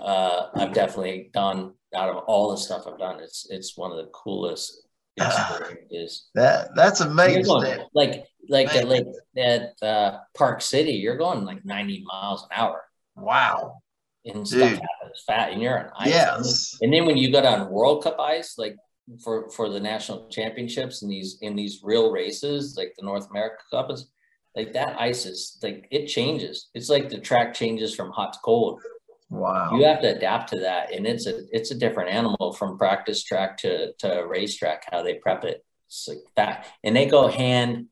uh, 0.00 0.48
I've 0.54 0.72
definitely 0.72 1.30
done 1.32 1.74
out 1.94 2.08
of 2.08 2.24
all 2.24 2.50
the 2.50 2.56
stuff 2.56 2.86
I've 2.86 2.98
done. 2.98 3.20
It's 3.20 3.46
it's 3.50 3.76
one 3.76 3.90
of 3.90 3.98
the 3.98 4.10
coolest 4.12 4.86
experiences. 5.16 6.28
that 6.34 6.74
that's 6.74 7.00
amazing. 7.00 7.44
Going, 7.44 7.80
like 7.94 8.24
like 8.48 8.74
at, 8.74 8.88
like 8.88 9.06
at 9.36 9.74
uh, 9.82 10.18
Park 10.34 10.62
City, 10.62 10.92
you're 10.92 11.16
going 11.16 11.44
like 11.44 11.64
90 11.64 12.04
miles 12.06 12.42
an 12.42 12.48
hour. 12.52 12.82
Wow. 13.16 13.82
And 14.24 14.46
stuff 14.46 14.70
Dude. 14.70 14.80
happens 14.80 15.24
fast, 15.26 15.52
and 15.52 15.62
you're 15.62 15.78
on 15.78 15.90
ice. 15.98 16.08
Yes. 16.08 16.78
And 16.80 16.92
then 16.92 17.06
when 17.06 17.16
you 17.16 17.32
go 17.32 17.42
down 17.42 17.70
World 17.70 18.04
Cup 18.04 18.20
ice, 18.20 18.56
like 18.56 18.76
for 19.22 19.50
for 19.50 19.68
the 19.68 19.80
national 19.80 20.28
championships 20.28 21.02
and 21.02 21.10
these 21.10 21.38
in 21.40 21.56
these 21.56 21.80
real 21.82 22.12
races, 22.12 22.76
like 22.76 22.94
the 22.96 23.04
North 23.04 23.28
America 23.30 23.62
Cup 23.70 23.90
is 23.90 24.10
like 24.54 24.72
that 24.74 25.00
ice 25.00 25.26
is 25.26 25.58
like 25.62 25.88
it 25.90 26.06
changes. 26.06 26.68
It's 26.74 26.88
like 26.88 27.08
the 27.08 27.18
track 27.18 27.54
changes 27.54 27.94
from 27.94 28.10
hot 28.10 28.34
to 28.34 28.38
cold. 28.44 28.80
Wow. 29.32 29.78
You 29.78 29.86
have 29.86 30.02
to 30.02 30.14
adapt 30.14 30.50
to 30.50 30.60
that. 30.60 30.92
And 30.92 31.06
it's 31.06 31.26
a 31.26 31.44
it's 31.50 31.70
a 31.70 31.74
different 31.74 32.10
animal 32.10 32.52
from 32.52 32.76
practice 32.76 33.24
track 33.24 33.56
to 33.58 33.94
to 34.00 34.26
racetrack, 34.28 34.84
how 34.92 35.02
they 35.02 35.14
prep 35.14 35.44
it. 35.44 35.64
It's 35.86 36.06
like 36.06 36.18
that. 36.36 36.66
And 36.84 36.94
they 36.94 37.06
go 37.06 37.28
hand 37.28 37.86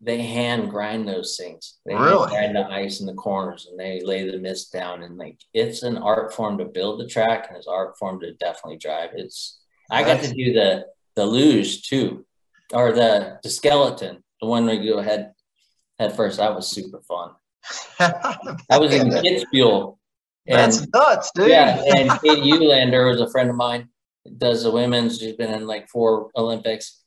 they 0.00 0.22
hand 0.22 0.70
grind 0.70 1.08
those 1.08 1.36
things. 1.36 1.78
They 1.84 1.94
really? 1.94 2.28
grind 2.28 2.54
the 2.54 2.64
ice 2.66 3.00
in 3.00 3.06
the 3.06 3.14
corners 3.14 3.66
and 3.68 3.80
they 3.80 4.02
lay 4.04 4.30
the 4.30 4.38
mist 4.38 4.72
down 4.72 5.02
and 5.02 5.18
like 5.18 5.40
it's 5.52 5.82
an 5.82 5.98
art 5.98 6.32
form 6.32 6.58
to 6.58 6.64
build 6.64 7.00
the 7.00 7.08
track 7.08 7.46
and 7.48 7.56
it's 7.56 7.66
art 7.66 7.98
form 7.98 8.20
to 8.20 8.34
definitely 8.34 8.78
drive. 8.78 9.10
It's 9.14 9.58
I 9.90 10.04
got 10.04 10.22
to 10.22 10.32
do 10.32 10.52
the 10.52 10.86
the 11.16 11.26
luge 11.26 11.88
too, 11.88 12.24
or 12.72 12.92
the 12.92 13.40
the 13.42 13.50
skeleton, 13.50 14.22
the 14.40 14.46
one 14.46 14.64
where 14.66 14.76
you 14.76 14.94
go 14.94 15.00
head 15.00 15.32
head 15.98 16.14
first. 16.14 16.38
That 16.38 16.54
was 16.54 16.68
super 16.68 17.00
fun. 17.00 17.30
I 17.98 18.78
was 18.78 18.94
in 18.94 19.10
Kitzbühel. 20.48 20.56
That's 20.56 20.88
nuts, 20.88 21.30
dude. 21.34 21.48
Yeah, 21.48 21.82
and 21.96 22.10
Kate 22.20 22.42
Uhlaender 22.42 23.10
was 23.10 23.20
a 23.20 23.30
friend 23.30 23.50
of 23.50 23.56
mine. 23.56 23.88
Does 24.38 24.64
the 24.64 24.70
women's? 24.70 25.18
She's 25.18 25.36
been 25.36 25.52
in 25.52 25.66
like 25.66 25.88
four 25.88 26.30
Olympics 26.36 27.02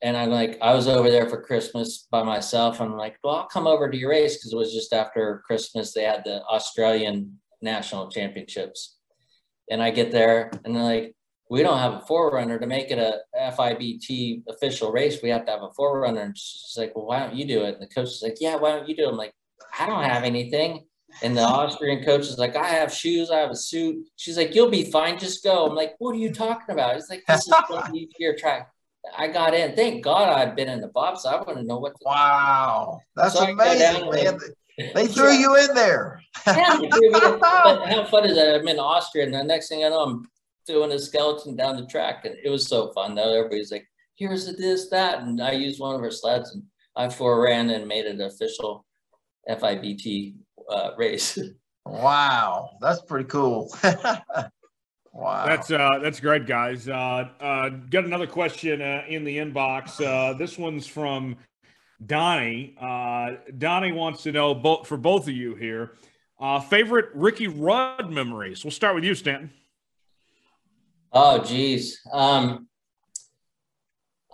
and 0.00 0.16
I'm 0.16 0.30
like, 0.30 0.58
I 0.62 0.74
was 0.74 0.86
over 0.86 1.10
there 1.10 1.28
for 1.28 1.42
Christmas 1.42 2.06
by 2.10 2.22
myself. 2.22 2.80
I'm 2.80 2.96
like, 2.96 3.16
well, 3.24 3.36
I'll 3.36 3.48
come 3.48 3.66
over 3.66 3.90
to 3.90 3.96
your 3.96 4.10
race 4.10 4.36
because 4.36 4.52
it 4.52 4.56
was 4.56 4.72
just 4.72 4.92
after 4.92 5.42
Christmas. 5.44 5.92
They 5.92 6.04
had 6.04 6.22
the 6.24 6.42
Australian 6.44 7.38
national 7.62 8.08
championships. 8.08 8.96
And 9.70 9.82
I 9.82 9.90
get 9.90 10.12
there 10.12 10.52
and 10.64 10.74
they're 10.74 10.82
like, 10.82 11.14
we 11.50 11.62
don't 11.62 11.78
have 11.78 11.94
a 11.94 12.06
forerunner 12.06 12.58
to 12.58 12.66
make 12.66 12.90
it 12.90 12.98
a 12.98 13.20
FIBT 13.36 14.42
official 14.48 14.92
race. 14.92 15.20
We 15.22 15.30
have 15.30 15.46
to 15.46 15.52
have 15.52 15.62
a 15.62 15.72
forerunner. 15.72 16.20
And 16.20 16.38
she's 16.38 16.76
like, 16.76 16.94
well, 16.94 17.06
why 17.06 17.20
don't 17.20 17.34
you 17.34 17.46
do 17.46 17.64
it? 17.64 17.74
And 17.74 17.82
the 17.82 17.92
coach 17.92 18.08
is 18.08 18.22
like, 18.22 18.36
yeah, 18.40 18.56
why 18.56 18.76
don't 18.76 18.88
you 18.88 18.94
do 18.94 19.06
it? 19.06 19.08
I'm 19.08 19.16
like, 19.16 19.32
I 19.78 19.86
don't 19.86 20.04
have 20.04 20.24
anything. 20.24 20.84
And 21.22 21.36
the 21.36 21.42
Austrian 21.42 22.04
coach 22.04 22.22
is 22.22 22.38
like, 22.38 22.54
I 22.54 22.68
have 22.68 22.92
shoes, 22.92 23.30
I 23.30 23.38
have 23.38 23.50
a 23.50 23.56
suit. 23.56 24.06
She's 24.16 24.36
like, 24.36 24.54
you'll 24.54 24.70
be 24.70 24.90
fine, 24.90 25.18
just 25.18 25.42
go. 25.42 25.66
I'm 25.66 25.74
like, 25.74 25.94
what 25.98 26.14
are 26.14 26.18
you 26.18 26.32
talking 26.32 26.72
about? 26.72 26.96
It's 26.96 27.10
like, 27.10 27.24
this 27.26 27.46
is 27.46 27.54
what 27.68 27.90
you 27.94 28.36
track. 28.36 28.70
I 29.16 29.28
got 29.28 29.54
in. 29.54 29.74
Thank 29.74 30.04
God 30.04 30.28
I'd 30.28 30.56
been 30.56 30.68
in 30.68 30.80
the 30.80 30.88
box. 30.88 31.24
I 31.24 31.40
wouldn't 31.40 31.66
know 31.66 31.78
what. 31.78 31.94
To 31.94 32.00
wow, 32.04 33.00
that's 33.16 33.34
so 33.34 33.44
amazing, 33.44 34.10
man. 34.10 34.38
They 34.94 35.06
threw 35.06 35.32
you 35.32 35.56
in 35.56 35.74
there. 35.74 36.22
yeah, 36.46 36.78
but 36.90 37.88
how 37.88 38.04
fun 38.04 38.26
is 38.26 38.36
that? 38.36 38.60
I'm 38.60 38.68
in 38.68 38.78
Austria, 38.78 39.24
and 39.24 39.34
the 39.34 39.42
next 39.42 39.68
thing 39.68 39.84
I 39.84 39.88
know, 39.88 40.00
I'm 40.00 40.28
doing 40.66 40.92
a 40.92 40.98
skeleton 40.98 41.56
down 41.56 41.76
the 41.76 41.86
track, 41.86 42.24
and 42.24 42.36
it 42.44 42.50
was 42.50 42.68
so 42.68 42.92
fun. 42.92 43.14
Though 43.14 43.36
everybody's 43.36 43.72
like, 43.72 43.88
"Here's 44.14 44.46
this, 44.56 44.88
that," 44.90 45.20
and 45.20 45.40
I 45.42 45.52
used 45.52 45.80
one 45.80 45.94
of 45.94 46.00
her 46.00 46.10
sleds, 46.10 46.52
and 46.52 46.62
I 46.96 47.08
ran 47.18 47.70
and 47.70 47.88
made 47.88 48.04
it 48.04 48.14
an 48.14 48.20
official 48.20 48.84
FIBT 49.48 50.34
uh, 50.68 50.90
race. 50.96 51.38
wow, 51.86 52.70
that's 52.80 53.02
pretty 53.02 53.28
cool. 53.28 53.72
Wow. 55.18 55.46
That's 55.46 55.68
uh, 55.72 55.98
that's 56.00 56.20
great, 56.20 56.46
guys. 56.46 56.88
Uh, 56.88 57.28
uh, 57.40 57.70
got 57.70 58.04
another 58.04 58.28
question 58.28 58.80
uh, 58.80 59.02
in 59.08 59.24
the 59.24 59.38
inbox. 59.38 60.00
Uh, 60.00 60.38
this 60.38 60.56
one's 60.56 60.86
from 60.86 61.36
Donnie. 62.06 62.76
Uh, 62.80 63.32
Donnie 63.58 63.90
wants 63.90 64.22
to 64.22 64.32
know 64.32 64.54
both 64.54 64.86
for 64.86 64.96
both 64.96 65.24
of 65.26 65.34
you 65.34 65.56
here. 65.56 65.94
Uh, 66.38 66.60
favorite 66.60 67.06
Ricky 67.14 67.48
Rudd 67.48 68.12
memories. 68.12 68.64
We'll 68.64 68.70
start 68.70 68.94
with 68.94 69.02
you, 69.02 69.16
Stanton. 69.16 69.50
Oh, 71.12 71.42
geez. 71.42 71.98
Um, 72.12 72.68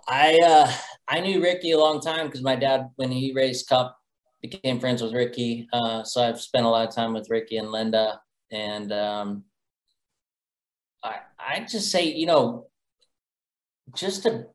I 0.07 0.37
uh, 0.37 0.71
I 1.07 1.19
knew 1.19 1.41
Ricky 1.41 1.71
a 1.71 1.79
long 1.79 1.99
time 1.99 2.27
because 2.27 2.43
my 2.43 2.55
dad, 2.55 2.89
when 2.97 3.11
he 3.11 3.33
raced 3.33 3.67
Cup, 3.69 3.97
became 4.41 4.79
friends 4.79 5.01
with 5.01 5.13
Ricky. 5.13 5.67
Uh, 5.73 6.03
so 6.03 6.21
I've 6.21 6.41
spent 6.41 6.65
a 6.65 6.69
lot 6.69 6.87
of 6.87 6.93
time 6.93 7.13
with 7.13 7.29
Ricky 7.29 7.57
and 7.57 7.71
Linda, 7.71 8.19
and 8.51 8.91
um, 8.91 9.43
I, 11.03 11.19
I 11.39 11.59
just 11.69 11.91
say, 11.91 12.05
you 12.05 12.25
know, 12.25 12.67
just 13.95 14.23
to 14.23 14.45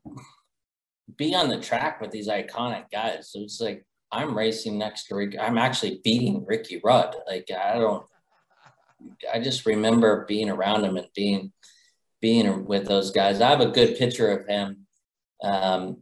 be 1.17 1.35
on 1.35 1.49
the 1.49 1.59
track 1.59 2.01
with 2.01 2.11
these 2.11 2.27
iconic 2.27 2.85
guys. 2.91 3.31
It's 3.35 3.61
like 3.61 3.85
I'm 4.11 4.37
racing 4.37 4.77
next 4.77 5.05
to 5.07 5.15
Ricky. 5.15 5.39
I'm 5.39 5.57
actually 5.57 6.01
beating 6.03 6.45
Ricky 6.45 6.81
Rudd. 6.83 7.15
Like 7.27 7.49
I 7.51 7.75
don't. 7.75 8.05
I 9.33 9.39
just 9.39 9.65
remember 9.65 10.25
being 10.27 10.49
around 10.49 10.83
him 10.83 10.97
and 10.97 11.07
being 11.15 11.51
being 12.21 12.65
with 12.65 12.87
those 12.87 13.11
guys. 13.11 13.41
I 13.41 13.49
have 13.49 13.61
a 13.61 13.71
good 13.71 13.97
picture 13.97 14.29
of 14.29 14.47
him 14.47 14.85
um, 15.43 15.97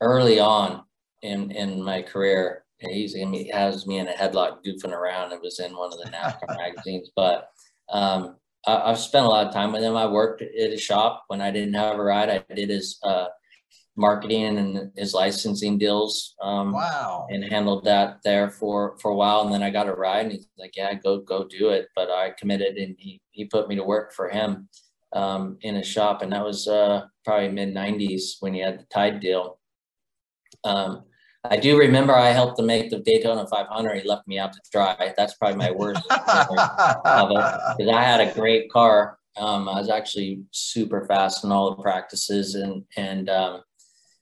early 0.00 0.38
on 0.38 0.82
in 1.22 1.50
in 1.50 1.82
my 1.82 2.02
career. 2.02 2.61
He's 2.90 3.14
he 3.14 3.50
has 3.52 3.86
me 3.86 3.98
in 3.98 4.08
a 4.08 4.12
headlock 4.12 4.58
goofing 4.64 4.92
around. 4.92 5.32
It 5.32 5.40
was 5.40 5.58
in 5.58 5.76
one 5.76 5.92
of 5.92 5.98
the 5.98 6.10
NASCAR 6.10 6.56
magazines, 6.56 7.10
but 7.14 7.48
um, 7.90 8.36
I, 8.66 8.88
have 8.88 8.98
spent 8.98 9.26
a 9.26 9.28
lot 9.28 9.46
of 9.46 9.52
time 9.52 9.72
with 9.72 9.82
him. 9.82 9.96
I 9.96 10.06
worked 10.06 10.42
at 10.42 10.70
his 10.70 10.80
shop 10.80 11.24
when 11.28 11.40
I 11.40 11.50
didn't 11.50 11.74
have 11.74 11.98
a 11.98 12.02
ride. 12.02 12.30
I 12.30 12.54
did 12.54 12.70
his 12.70 12.98
uh, 13.02 13.26
marketing 13.96 14.58
and 14.58 14.92
his 14.96 15.14
licensing 15.14 15.78
deals. 15.78 16.34
Um, 16.40 16.72
wow. 16.72 17.26
And 17.30 17.44
handled 17.44 17.84
that 17.84 18.18
there 18.24 18.50
for 18.50 18.96
for 18.98 19.10
a 19.10 19.14
while, 19.14 19.42
and 19.42 19.52
then 19.52 19.62
I 19.62 19.70
got 19.70 19.88
a 19.88 19.94
ride, 19.94 20.26
and 20.26 20.32
he's 20.32 20.48
like, 20.58 20.76
"Yeah, 20.76 20.94
go 20.94 21.18
go 21.18 21.44
do 21.44 21.70
it." 21.70 21.88
But 21.94 22.10
I 22.10 22.32
committed, 22.38 22.76
and 22.76 22.96
he 22.98 23.20
he 23.30 23.44
put 23.46 23.68
me 23.68 23.76
to 23.76 23.84
work 23.84 24.12
for 24.12 24.28
him 24.28 24.68
um, 25.12 25.58
in 25.62 25.76
a 25.76 25.84
shop, 25.84 26.22
and 26.22 26.32
that 26.32 26.44
was 26.44 26.68
uh, 26.68 27.02
probably 27.24 27.48
mid 27.48 27.74
'90s 27.74 28.36
when 28.40 28.54
he 28.54 28.60
had 28.60 28.80
the 28.80 28.84
Tide 28.84 29.20
deal. 29.20 29.58
Um, 30.64 31.04
I 31.44 31.56
do 31.56 31.76
remember 31.76 32.14
I 32.14 32.28
helped 32.28 32.58
him 32.58 32.66
make 32.66 32.90
the 32.90 33.00
Daytona 33.00 33.46
500. 33.46 34.00
He 34.00 34.08
left 34.08 34.28
me 34.28 34.38
out 34.38 34.52
to 34.52 34.60
dry. 34.70 35.12
That's 35.16 35.34
probably 35.34 35.56
my 35.56 35.72
worst 35.72 36.02
because 36.02 36.18
I 37.04 38.04
had 38.04 38.20
a 38.20 38.32
great 38.32 38.70
car. 38.70 39.18
Um, 39.36 39.68
I 39.68 39.80
was 39.80 39.90
actually 39.90 40.44
super 40.52 41.04
fast 41.06 41.42
in 41.42 41.50
all 41.50 41.74
the 41.74 41.82
practices, 41.82 42.54
and 42.54 42.84
and 42.96 43.28
um, 43.28 43.62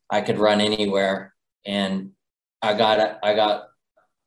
I 0.09 0.22
could 0.22 0.38
run 0.38 0.60
anywhere. 0.60 1.34
And 1.66 2.12
I 2.62 2.74
got 2.74 3.18
I 3.22 3.34
got 3.34 3.64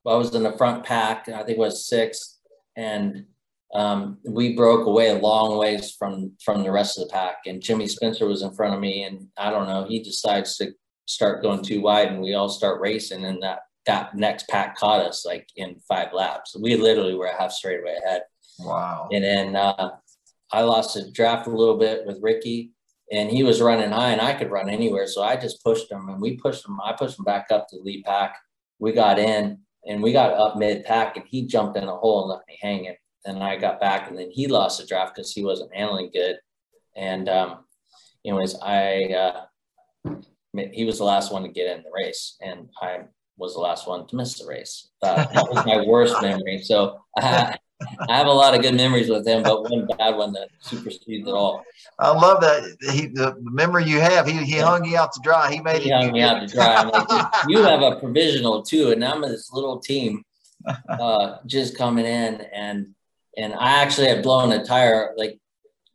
I 0.06 0.16
was 0.16 0.36
in 0.36 0.44
the 0.44 0.58
front 0.58 0.86
pack. 0.86 1.30
I 1.30 1.38
think 1.44 1.58
it 1.58 1.58
was 1.58 1.88
sixth, 1.88 2.40
and 2.76 3.26
um, 3.74 4.20
we 4.24 4.56
broke 4.56 4.86
away 4.86 5.10
a 5.10 5.16
long 5.20 5.58
ways 5.58 5.96
from 5.98 6.34
from 6.44 6.64
the 6.64 6.72
rest 6.72 7.00
of 7.00 7.08
the 7.08 7.14
pack. 7.14 7.38
And 7.48 7.62
Jimmy 7.62 7.88
Spencer 7.88 8.28
was 8.28 8.44
in 8.44 8.54
front 8.54 8.76
of 8.76 8.80
me, 8.80 9.04
and 9.04 9.30
I 9.36 9.50
don't 9.50 9.68
know. 9.68 9.86
He 9.86 10.04
decides 10.04 10.58
to 10.58 10.74
start 11.06 11.42
going 11.42 11.64
too 11.64 11.82
wide, 11.82 12.10
and 12.10 12.22
we 12.22 12.34
all 12.34 12.50
start 12.50 12.82
racing, 12.82 13.26
and 13.26 13.42
that 13.44 13.60
that 13.86 14.16
next 14.16 14.48
pack 14.48 14.78
caught 14.78 15.06
us 15.06 15.26
like 15.26 15.48
in 15.56 15.76
five 15.88 16.14
laps. 16.14 16.56
We 16.60 16.76
literally 16.76 17.16
were 17.16 17.28
a 17.28 17.38
half 17.38 17.52
straightaway 17.52 17.98
ahead. 18.06 18.22
Wow. 18.60 19.10
And 19.12 19.24
then 19.24 19.56
uh, 19.56 19.92
I 20.52 20.62
lost 20.62 20.94
the 20.94 21.12
draft 21.12 21.48
a 21.48 21.50
little 21.50 21.78
bit 21.78 22.06
with 22.06 22.22
Ricky, 22.22 22.72
and 23.12 23.30
he 23.30 23.44
was 23.44 23.62
running 23.62 23.92
high, 23.92 24.12
and 24.12 24.22
I 24.22 24.34
could 24.34 24.52
run 24.52 24.70
anywhere, 24.70 25.08
so 25.08 25.22
I 25.22 25.36
just 25.36 25.64
pushed 25.64 25.92
him, 25.92 26.10
and 26.10 26.22
we 26.22 26.38
pushed 26.38 26.66
him. 26.66 26.80
I 26.82 26.94
pushed 26.94 27.20
him 27.20 27.26
back 27.26 27.48
up 27.52 27.68
to 27.70 27.78
the 27.78 27.84
lead 27.84 28.06
pack. 28.06 28.38
We 28.80 28.94
got 28.94 29.20
in, 29.20 29.60
and 29.88 30.02
we 30.02 30.14
got 30.14 30.34
up 30.34 30.58
mid 30.58 30.86
pack, 30.86 31.18
and 31.18 31.26
he 31.28 31.46
jumped 31.46 31.78
in 31.78 31.84
a 31.84 31.96
hole 31.96 32.22
and 32.22 32.30
left 32.30 32.48
me 32.48 32.58
hanging 32.62 32.96
and 33.26 33.44
I 33.44 33.56
got 33.56 33.80
back, 33.80 34.10
and 34.10 34.18
then 34.18 34.30
he 34.32 34.48
lost 34.48 34.80
the 34.80 34.86
draft 34.86 35.16
because 35.16 35.32
he 35.32 35.44
wasn't 35.44 35.74
handling 35.74 36.10
good. 36.14 36.38
And 36.96 37.30
um, 37.30 37.66
anyways, 38.26 38.56
I 38.62 39.04
uh, 39.04 40.16
he 40.56 40.86
was 40.86 40.98
the 41.00 41.04
last 41.04 41.32
one 41.32 41.44
to 41.44 41.50
get 41.50 41.76
in 41.76 41.84
the 41.84 41.92
race, 41.94 42.38
and 42.42 42.70
I 42.82 43.02
was 43.38 43.54
the 43.54 43.60
last 43.60 43.88
one 43.88 44.08
to 44.08 44.16
miss 44.16 44.40
the 44.40 44.48
race. 44.48 44.90
Uh, 45.02 45.16
that 45.34 45.48
was 45.50 45.66
my 45.66 45.86
worst 45.86 46.22
memory. 46.22 46.62
So 46.62 47.00
I, 47.18 47.58
I 48.10 48.18
have 48.18 48.28
a 48.28 48.32
lot 48.32 48.56
of 48.56 48.62
good 48.62 48.76
memories 48.76 49.10
with 49.10 49.28
him, 49.28 49.44
but 49.44 49.70
one 49.70 49.88
bad 49.98 50.16
one 50.16 50.32
that 50.34 50.50
supersedes 50.60 51.28
it 51.28 51.32
all. 51.32 51.64
I 52.00 52.12
love 52.12 52.42
that. 52.42 52.78
He, 52.94 53.08
the 53.08 53.36
memory 53.40 53.86
you 53.86 54.00
have, 54.00 54.26
he, 54.26 54.44
he 54.44 54.58
hung 54.58 54.86
you 54.86 54.98
out 54.98 55.12
to 55.14 55.20
dry. 55.24 55.52
He 55.52 55.60
made 55.60 55.82
he 55.82 55.90
it. 55.90 55.94
hung 55.94 56.12
me 56.12 56.22
out 56.22 56.48
to 56.48 56.54
dry. 56.54 56.84
Like, 56.84 57.34
you 57.48 57.62
have 57.64 57.82
a 57.82 58.00
provisional 58.00 58.64
too, 58.64 58.92
and 58.92 59.04
I'm 59.04 59.22
this 59.22 59.52
little 59.52 59.80
team 59.80 60.24
uh, 60.90 61.38
just 61.46 61.78
coming 61.78 62.06
in, 62.06 62.42
and 62.54 62.94
and 63.38 63.54
I 63.54 63.82
actually 63.82 64.08
had 64.08 64.24
blown 64.24 64.52
a 64.52 64.64
tire 64.64 65.14
like 65.18 65.40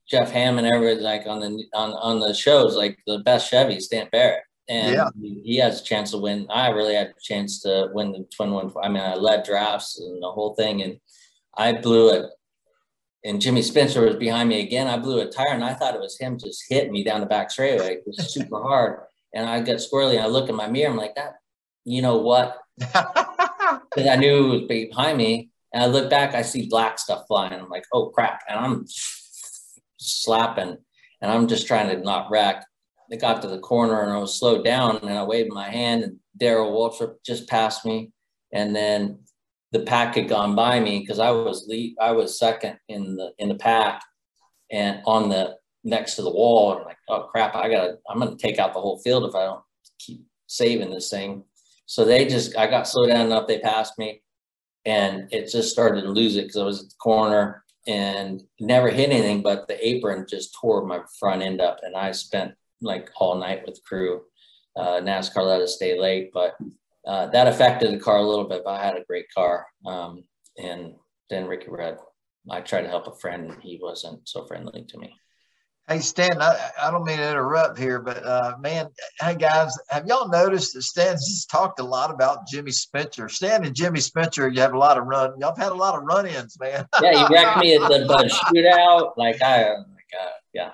Jeff 0.09 0.30
Hammond, 0.30 0.66
everybody 0.66 1.01
like 1.01 1.26
on 1.26 1.40
the 1.40 1.64
on 1.74 1.90
on 1.93 2.20
the 2.20 2.35
shows 2.35 2.76
like 2.76 2.98
the 3.06 3.20
best 3.20 3.51
Chevy, 3.51 3.80
Stan 3.80 4.09
Barrett, 4.10 4.43
and 4.68 4.94
yeah. 4.94 5.08
he, 5.20 5.56
has 5.56 5.80
a 5.80 5.84
chance 5.84 6.10
to 6.10 6.18
win. 6.18 6.46
I 6.50 6.68
really 6.70 6.94
had 6.94 7.08
a 7.08 7.20
chance 7.20 7.60
to 7.62 7.88
win 7.92 8.12
the 8.12 8.26
twin 8.34 8.52
one. 8.52 8.72
I 8.82 8.88
mean, 8.88 9.02
I 9.02 9.14
led 9.14 9.44
drafts 9.44 9.98
and 9.98 10.22
the 10.22 10.30
whole 10.30 10.54
thing, 10.54 10.82
and 10.82 10.98
I 11.56 11.72
blew 11.72 12.10
it. 12.12 12.30
And 13.24 13.40
Jimmy 13.40 13.62
Spencer 13.62 14.04
was 14.04 14.16
behind 14.16 14.48
me 14.48 14.60
again. 14.60 14.86
I 14.86 14.98
blew 14.98 15.20
a 15.20 15.26
tire, 15.26 15.54
and 15.54 15.64
I 15.64 15.74
thought 15.74 15.94
it 15.94 16.00
was 16.00 16.18
him 16.18 16.38
just 16.38 16.64
hitting 16.68 16.92
me 16.92 17.02
down 17.02 17.20
the 17.20 17.26
back 17.26 17.50
straightaway. 17.50 17.94
It 17.94 18.04
was 18.06 18.32
super 18.32 18.62
hard, 18.62 19.00
and 19.34 19.48
I 19.48 19.60
got 19.60 19.76
squirrely. 19.76 20.14
And 20.14 20.22
I 20.22 20.26
look 20.26 20.48
in 20.48 20.54
my 20.54 20.68
mirror. 20.68 20.90
I'm 20.90 20.96
like, 20.96 21.14
that. 21.16 21.34
You 21.84 22.02
know 22.02 22.18
what? 22.18 22.58
Because 23.94 24.08
I 24.08 24.16
knew 24.16 24.46
it 24.46 24.60
was 24.60 24.68
behind 24.68 25.18
me, 25.18 25.50
and 25.72 25.82
I 25.82 25.86
look 25.86 26.08
back, 26.08 26.34
I 26.34 26.42
see 26.42 26.68
black 26.68 26.98
stuff 26.98 27.26
flying. 27.26 27.52
I'm 27.52 27.68
like, 27.68 27.84
oh 27.92 28.06
crap. 28.06 28.42
And 28.48 28.58
I'm 28.58 28.86
slapping 29.98 30.78
and 31.20 31.30
I'm 31.30 31.48
just 31.48 31.66
trying 31.66 31.88
to 31.88 32.02
not 32.02 32.30
wreck. 32.30 32.64
They 33.10 33.16
got 33.16 33.40
to 33.43 33.48
the 33.48 33.59
corner 33.59 34.02
and 34.02 34.12
I 34.12 34.18
was 34.18 34.39
slowed 34.39 34.64
down 34.64 34.98
and 34.98 35.10
I 35.10 35.24
waved 35.24 35.52
my 35.52 35.68
hand 35.68 36.02
and 36.02 36.18
Darrell 36.36 36.72
Waltrip 36.72 37.16
just 37.24 37.48
passed 37.48 37.85
me. 37.85 38.12
And 38.52 38.74
then 38.74 39.20
the 39.72 39.80
pack 39.80 40.14
had 40.14 40.28
gone 40.28 40.55
by 40.55 40.80
me 40.80 41.01
because 41.01 41.18
I 41.18 41.30
was 41.30 41.66
lead, 41.68 41.97
I 42.01 42.12
was 42.12 42.39
second 42.39 42.78
in 42.89 43.16
the 43.16 43.32
in 43.39 43.48
the 43.48 43.55
pack 43.55 44.02
and 44.70 45.02
on 45.06 45.28
the 45.28 45.56
next 45.85 46.16
to 46.16 46.22
the 46.22 46.30
wall. 46.30 46.76
I'm 46.76 46.85
like, 46.85 46.98
oh 47.09 47.28
crap, 47.30 47.55
I 47.55 47.68
gotta 47.68 47.98
I'm 48.09 48.18
gonna 48.18 48.36
take 48.36 48.59
out 48.59 48.74
the 48.74 48.80
whole 48.80 48.98
field 49.01 49.24
if 49.24 49.35
I 49.35 49.44
don't 49.44 49.62
keep 49.98 50.24
saving 50.47 50.90
this 50.90 51.10
thing. 51.10 51.44
So 51.86 52.05
they 52.05 52.26
just 52.26 52.56
I 52.56 52.66
got 52.66 52.89
slowed 52.89 53.09
down 53.09 53.26
enough, 53.26 53.47
they 53.47 53.59
passed 53.59 53.98
me 53.98 54.22
and 54.85 55.28
it 55.32 55.51
just 55.51 55.70
started 55.70 56.02
to 56.02 56.09
lose 56.09 56.36
it 56.36 56.43
because 56.43 56.56
I 56.56 56.64
was 56.64 56.82
at 56.82 56.89
the 56.89 56.97
corner 57.01 57.64
and 57.86 58.43
never 58.60 58.90
hit 58.90 59.10
anything, 59.10 59.43
but 59.43 59.68
the 59.68 59.86
apron 59.86 60.26
just 60.28 60.55
tore 60.60 60.85
my 60.86 61.01
front 61.18 61.43
end 61.43 61.60
up, 61.60 61.78
and 61.82 61.97
I 61.97 62.12
spent 62.12 62.55
like 62.80 63.10
all 63.16 63.36
night 63.36 63.62
with 63.66 63.82
crew. 63.84 64.22
Uh, 64.76 65.00
NASCAR 65.00 65.44
let 65.44 65.60
us 65.60 65.74
stay 65.74 65.98
late, 65.98 66.30
but 66.32 66.56
uh, 67.06 67.26
that 67.28 67.48
affected 67.48 67.92
the 67.92 67.98
car 67.98 68.18
a 68.18 68.22
little 68.22 68.44
bit. 68.44 68.62
But 68.64 68.80
I 68.80 68.84
had 68.84 68.96
a 68.96 69.05
great 69.05 69.26
car, 69.34 69.66
um, 69.86 70.24
and 70.56 70.94
then 71.30 71.46
Ricky 71.46 71.68
Rudd. 71.68 71.98
I 72.50 72.60
tried 72.60 72.82
to 72.82 72.88
help 72.88 73.06
a 73.06 73.14
friend, 73.16 73.50
and 73.50 73.62
he 73.62 73.78
wasn't 73.82 74.28
so 74.28 74.46
friendly 74.46 74.84
to 74.84 74.98
me. 74.98 75.14
Hey 75.88 76.00
Stan, 76.00 76.42
I, 76.42 76.70
I 76.82 76.90
don't 76.90 77.05
mean 77.05 77.16
to 77.16 77.30
interrupt 77.30 77.78
here, 77.78 77.98
but 77.98 78.22
uh, 78.22 78.56
man, 78.60 78.88
hey 79.22 79.34
guys, 79.34 79.72
have 79.88 80.06
y'all 80.06 80.28
noticed 80.28 80.74
that 80.74 80.82
Stan's 80.82 81.26
just 81.26 81.48
talked 81.48 81.80
a 81.80 81.82
lot 81.82 82.10
about 82.10 82.46
Jimmy 82.46 82.72
Spencer? 82.72 83.26
Stan 83.30 83.64
and 83.64 83.74
Jimmy 83.74 84.00
Spencer, 84.00 84.50
you 84.50 84.60
have 84.60 84.74
a 84.74 84.78
lot 84.78 84.98
of 84.98 85.06
run. 85.06 85.32
Y'all 85.40 85.55
have 85.56 85.64
had 85.64 85.72
a 85.72 85.74
lot 85.74 85.94
of 85.94 86.02
run-ins, 86.02 86.60
man. 86.60 86.86
yeah, 87.00 87.22
you 87.22 87.34
wrecked 87.34 87.56
me 87.56 87.74
at 87.74 87.88
the 87.88 88.05
Bud 88.06 88.26
shootout. 88.55 89.12
Like 89.16 89.40
I, 89.40 89.64
oh 89.64 89.84
my 89.88 90.02
god, 90.12 90.32
yeah. 90.52 90.72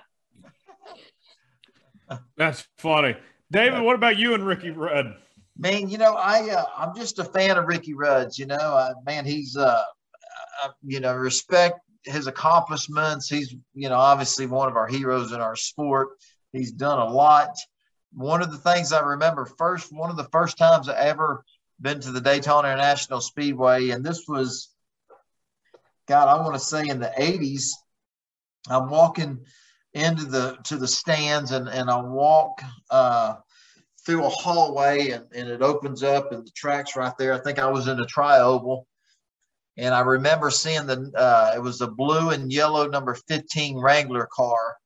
That's 2.37 2.67
funny, 2.79 3.17
David. 3.51 3.83
What 3.83 3.97
about 3.97 4.17
you 4.17 4.35
and 4.35 4.47
Ricky 4.47 4.71
Rudd? 4.71 5.17
Man, 5.57 5.89
you 5.89 5.99
know, 5.99 6.15
I 6.15 6.51
uh, 6.51 6.65
I'm 6.77 6.97
just 6.97 7.19
a 7.19 7.25
fan 7.25 7.57
of 7.57 7.67
Ricky 7.67 7.95
Rudd's. 7.95 8.39
You 8.39 8.47
know, 8.47 8.57
uh, 8.57 8.95
man, 9.07 9.25
he's 9.25 9.57
uh, 9.57 9.83
uh 10.63 10.69
you 10.83 11.01
know, 11.01 11.15
respect 11.15 11.79
his 12.05 12.27
accomplishments. 12.27 13.29
He's, 13.29 13.55
you 13.75 13.89
know, 13.89 13.97
obviously 13.97 14.47
one 14.47 14.69
of 14.69 14.77
our 14.77 14.87
heroes 14.87 15.33
in 15.33 15.41
our 15.41 15.57
sport. 15.57 16.11
He's 16.53 16.73
done 16.73 16.99
a 16.99 17.11
lot. 17.11 17.51
One 18.13 18.43
of 18.43 18.51
the 18.51 18.59
things 18.59 18.93
I 18.93 19.01
remember 19.01 19.45
first, 19.45 19.93
one 19.93 20.11
of 20.11 20.17
the 20.17 20.29
first 20.31 20.57
times 20.57 20.89
I 20.89 20.97
ever 20.97 21.45
been 21.81 22.01
to 22.01 22.13
the 22.13 22.21
Daytona 22.21 22.69
International 22.69 23.21
Speedway, 23.21 23.91
and 23.91 24.05
this 24.05 24.25
was, 24.29 24.71
God, 26.07 26.29
I 26.29 26.41
want 26.41 26.55
to 26.55 26.61
say 26.61 26.89
in 26.89 27.01
the 27.01 27.13
80s. 27.19 27.71
I'm 28.69 28.89
walking 28.89 29.45
into 29.95 30.25
the 30.25 30.59
to 30.65 30.77
the 30.77 30.89
stands 30.89 31.53
and, 31.53 31.69
and 31.69 31.89
I 31.89 32.01
walk 32.01 32.61
uh, 32.91 33.37
through 34.05 34.25
a 34.25 34.29
hallway 34.29 35.11
and, 35.11 35.27
and 35.35 35.49
it 35.49 35.63
opens 35.63 36.03
up 36.03 36.33
and 36.33 36.47
the 36.47 36.51
track's 36.51 36.97
right 36.97 37.17
there. 37.19 37.33
I 37.33 37.39
think 37.39 37.59
I 37.59 37.71
was 37.71 37.89
in 37.89 38.01
a 38.01 38.07
tri 38.07 38.41
oval 38.41 38.87
and 39.77 39.95
I 39.95 40.01
remember 40.01 40.51
seeing 40.51 40.87
the 40.87 41.13
uh, 41.17 41.53
it 41.57 41.61
was 41.61 41.81
a 41.81 41.89
blue 41.89 42.31
and 42.31 42.53
yellow 42.53 42.87
number 42.87 43.15
15 43.15 43.79
Wrangler 43.79 44.29
car, 44.33 44.77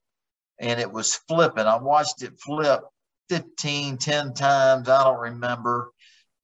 and 0.59 0.81
it 0.81 0.91
was 0.91 1.17
flipping. 1.29 1.67
I 1.67 1.77
watched 1.77 2.23
it 2.23 2.41
flip 2.41 2.81
15, 3.29 3.99
10 3.99 4.35
times. 4.35 4.89
I 4.89 5.05
don't 5.05 5.21
remember, 5.21 5.93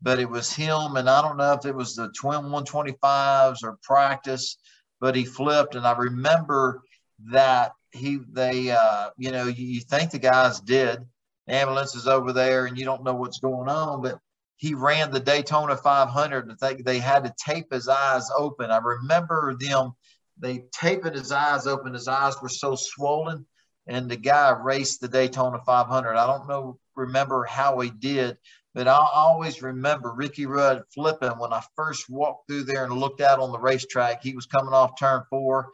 but 0.02 0.18
it 0.18 0.28
was 0.28 0.52
him, 0.52 0.96
and 0.96 1.08
I 1.08 1.22
don't 1.22 1.38
know 1.38 1.52
if 1.52 1.64
it 1.64 1.74
was 1.74 1.94
the 1.94 2.12
twin 2.18 2.42
125s 2.42 3.64
or 3.64 3.78
practice, 3.82 4.58
but 5.00 5.16
he 5.16 5.24
flipped, 5.24 5.74
and 5.74 5.86
I 5.86 5.96
remember 5.96 6.82
that 7.30 7.72
he 7.94 8.18
they 8.32 8.70
uh, 8.70 9.10
you 9.16 9.30
know 9.30 9.46
you, 9.46 9.66
you 9.66 9.80
think 9.80 10.10
the 10.10 10.18
guys 10.18 10.60
did. 10.60 10.98
The 11.46 11.54
ambulance 11.54 11.94
is 11.94 12.06
over 12.06 12.32
there, 12.32 12.66
and 12.66 12.78
you 12.78 12.84
don't 12.84 13.04
know 13.04 13.14
what's 13.14 13.38
going 13.38 13.68
on, 13.68 14.02
but 14.02 14.18
he 14.56 14.74
ran 14.74 15.10
the 15.10 15.20
Daytona 15.20 15.76
500. 15.76 16.50
I 16.50 16.54
think 16.54 16.84
they 16.84 16.98
had 16.98 17.24
to 17.24 17.34
tape 17.38 17.72
his 17.72 17.88
eyes 17.88 18.28
open. 18.36 18.70
I 18.70 18.78
remember 18.78 19.54
them, 19.58 19.92
they 20.38 20.64
taped 20.72 21.14
his 21.14 21.32
eyes 21.32 21.66
open. 21.66 21.92
His 21.92 22.08
eyes 22.08 22.34
were 22.40 22.48
so 22.48 22.74
swollen, 22.74 23.46
and 23.86 24.10
the 24.10 24.16
guy 24.16 24.50
raced 24.50 25.00
the 25.00 25.08
Daytona 25.08 25.60
500. 25.66 26.16
I 26.16 26.26
don't 26.26 26.48
know, 26.48 26.78
remember 26.96 27.44
how 27.44 27.78
he 27.80 27.90
did, 27.90 28.38
but 28.74 28.88
I 28.88 29.06
always 29.14 29.62
remember 29.62 30.14
Ricky 30.14 30.46
Rudd 30.46 30.82
flipping 30.94 31.38
when 31.38 31.52
I 31.52 31.62
first 31.76 32.08
walked 32.08 32.48
through 32.48 32.64
there 32.64 32.84
and 32.84 32.94
looked 32.94 33.20
out 33.20 33.40
on 33.40 33.52
the 33.52 33.58
racetrack. 33.58 34.22
He 34.22 34.34
was 34.34 34.46
coming 34.46 34.72
off 34.72 34.98
turn 34.98 35.22
four, 35.30 35.68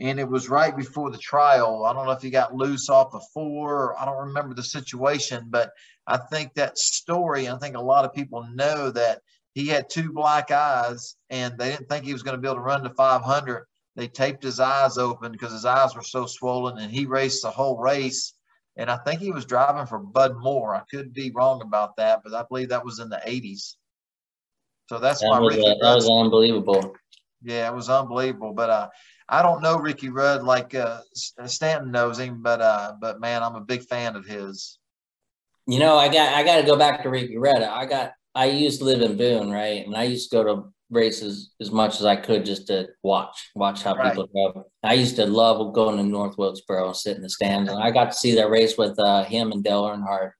and 0.00 0.18
it 0.18 0.28
was 0.28 0.48
right 0.48 0.74
before 0.74 1.10
the 1.10 1.18
trial. 1.18 1.84
I 1.84 1.92
don't 1.92 2.06
know 2.06 2.12
if 2.12 2.22
he 2.22 2.30
got 2.30 2.54
loose 2.54 2.88
off 2.88 3.14
of 3.14 3.22
four. 3.34 4.00
I 4.00 4.06
don't 4.06 4.28
remember 4.28 4.54
the 4.54 4.62
situation, 4.62 5.46
but 5.50 5.72
I 6.06 6.16
think 6.16 6.54
that 6.54 6.78
story, 6.78 7.48
I 7.48 7.58
think 7.58 7.76
a 7.76 7.82
lot 7.82 8.06
of 8.06 8.14
people 8.14 8.48
know 8.54 8.90
that 8.90 9.20
he 9.52 9.66
had 9.66 9.90
two 9.90 10.12
black 10.12 10.50
eyes 10.50 11.16
and 11.28 11.58
they 11.58 11.70
didn't 11.70 11.88
think 11.88 12.04
he 12.04 12.14
was 12.14 12.22
going 12.22 12.34
to 12.34 12.40
be 12.40 12.48
able 12.48 12.56
to 12.56 12.62
run 12.62 12.82
to 12.82 12.90
500. 12.90 13.66
They 13.94 14.08
taped 14.08 14.42
his 14.42 14.58
eyes 14.58 14.96
open 14.96 15.32
because 15.32 15.52
his 15.52 15.66
eyes 15.66 15.94
were 15.94 16.02
so 16.02 16.24
swollen 16.24 16.78
and 16.78 16.90
he 16.90 17.04
raced 17.04 17.42
the 17.42 17.50
whole 17.50 17.78
race. 17.78 18.32
And 18.76 18.90
I 18.90 18.96
think 18.96 19.20
he 19.20 19.32
was 19.32 19.44
driving 19.44 19.86
for 19.86 19.98
Bud 19.98 20.36
Moore. 20.38 20.74
I 20.74 20.82
could 20.90 21.12
be 21.12 21.30
wrong 21.34 21.60
about 21.60 21.96
that, 21.96 22.20
but 22.24 22.32
I 22.32 22.44
believe 22.48 22.70
that 22.70 22.84
was 22.84 23.00
in 23.00 23.10
the 23.10 23.20
80s. 23.26 23.74
So 24.88 24.98
that's 24.98 25.20
that 25.20 25.28
my 25.30 25.40
was, 25.40 25.58
uh, 25.58 25.74
that 25.82 25.94
was 25.94 26.08
unbelievable. 26.08 26.94
Yeah, 27.42 27.68
it 27.68 27.74
was 27.74 27.90
unbelievable. 27.90 28.52
But 28.54 28.70
uh, 28.70 28.88
I 29.30 29.42
don't 29.42 29.62
know 29.62 29.78
Ricky 29.78 30.08
Rudd 30.08 30.42
like 30.42 30.74
uh, 30.74 31.00
Stanton 31.14 31.92
knows 31.92 32.18
him, 32.18 32.42
but 32.42 32.60
uh, 32.60 32.94
but 33.00 33.20
man, 33.20 33.42
I'm 33.42 33.54
a 33.54 33.60
big 33.60 33.82
fan 33.84 34.16
of 34.16 34.26
his. 34.26 34.78
You 35.66 35.78
know, 35.78 35.96
I 35.96 36.08
got 36.08 36.34
I 36.34 36.42
got 36.42 36.56
to 36.56 36.66
go 36.66 36.76
back 36.76 37.02
to 37.04 37.08
Ricky 37.08 37.38
Rudd. 37.38 37.62
I 37.62 37.86
got 37.86 38.12
I 38.34 38.46
used 38.46 38.80
to 38.80 38.84
live 38.84 39.02
in 39.02 39.16
Boone, 39.16 39.50
right? 39.50 39.86
And 39.86 39.96
I 39.96 40.02
used 40.04 40.30
to 40.30 40.36
go 40.36 40.42
to 40.44 40.72
races 40.90 41.52
as 41.60 41.70
much 41.70 42.00
as 42.00 42.04
I 42.04 42.16
could 42.16 42.44
just 42.44 42.66
to 42.66 42.88
watch, 43.02 43.50
watch 43.54 43.82
how 43.82 43.94
right. 43.94 44.12
people 44.12 44.28
go. 44.34 44.66
I 44.82 44.94
used 44.94 45.16
to 45.16 45.26
love 45.26 45.72
going 45.72 45.96
to 45.96 46.02
North 46.02 46.36
Wilkesboro 46.36 46.88
and 46.88 46.96
sit 46.96 47.16
in 47.16 47.22
the 47.22 47.30
stands. 47.30 47.70
And 47.70 47.80
I 47.80 47.90
got 47.90 48.10
to 48.10 48.16
see 48.16 48.34
that 48.34 48.50
race 48.50 48.76
with 48.76 48.98
uh, 48.98 49.24
him 49.24 49.52
and 49.52 49.62
Dale 49.62 49.84
Earnhardt 49.84 50.32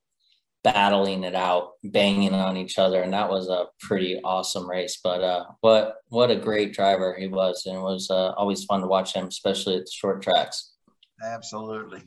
battling 0.63 1.23
it 1.23 1.35
out, 1.35 1.71
banging 1.83 2.33
on 2.33 2.57
each 2.57 2.77
other. 2.77 3.01
And 3.01 3.13
that 3.13 3.29
was 3.29 3.49
a 3.49 3.65
pretty 3.79 4.21
awesome 4.23 4.69
race. 4.69 4.99
But 5.03 5.21
uh, 5.21 5.45
what 5.61 5.97
what 6.09 6.31
a 6.31 6.35
great 6.35 6.73
driver 6.73 7.15
he 7.17 7.27
was. 7.27 7.65
And 7.65 7.77
it 7.77 7.81
was 7.81 8.09
uh, 8.09 8.31
always 8.33 8.63
fun 8.65 8.81
to 8.81 8.87
watch 8.87 9.13
him, 9.13 9.27
especially 9.27 9.75
at 9.77 9.85
the 9.85 9.91
short 9.91 10.21
tracks. 10.21 10.73
Absolutely. 11.23 12.01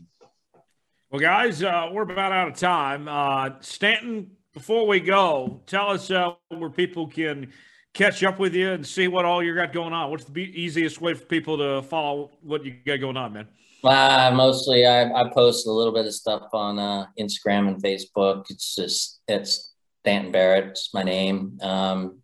Well, 1.11 1.21
guys, 1.21 1.63
uh, 1.63 1.91
we're 1.93 2.03
about 2.03 2.33
out 2.33 2.49
of 2.49 2.57
time. 2.57 3.07
Uh, 3.07 3.51
Stanton, 3.61 4.33
before 4.53 4.87
we 4.87 4.99
go, 4.99 5.61
tell 5.67 5.91
us 5.91 6.11
uh, 6.11 6.33
where 6.49 6.71
people 6.71 7.07
can 7.07 7.53
catch 7.93 8.25
up 8.25 8.41
with 8.41 8.55
you 8.55 8.73
and 8.73 8.85
see 8.85 9.07
what 9.07 9.25
all 9.25 9.43
you 9.43 9.55
got 9.55 9.73
going 9.73 9.93
on. 9.93 10.11
What's 10.11 10.25
the 10.25 10.43
easiest 10.43 11.01
way 11.01 11.15
for 11.15 11.25
people 11.25 11.59
to 11.59 11.83
follow 11.83 12.33
what 12.43 12.65
you 12.65 12.75
got 12.85 12.97
going 12.99 13.17
on, 13.17 13.33
man? 13.33 13.49
Uh, 13.85 14.33
mostly, 14.35 14.87
I, 14.87 15.13
I 15.13 15.31
post 15.33 15.67
a 15.67 15.71
little 15.71 15.93
bit 15.93 16.07
of 16.07 16.15
stuff 16.15 16.49
on 16.53 16.79
uh, 16.79 17.07
Instagram 17.19 17.69
and 17.69 17.83
Facebook. 17.83 18.45
It's 18.49 18.75
just 18.75 19.21
it's 19.29 19.75
Stanton 20.01 20.33
Barrett. 20.33 20.69
It's 20.69 20.95
my 20.95 21.03
name. 21.03 21.59
Um, 21.61 22.23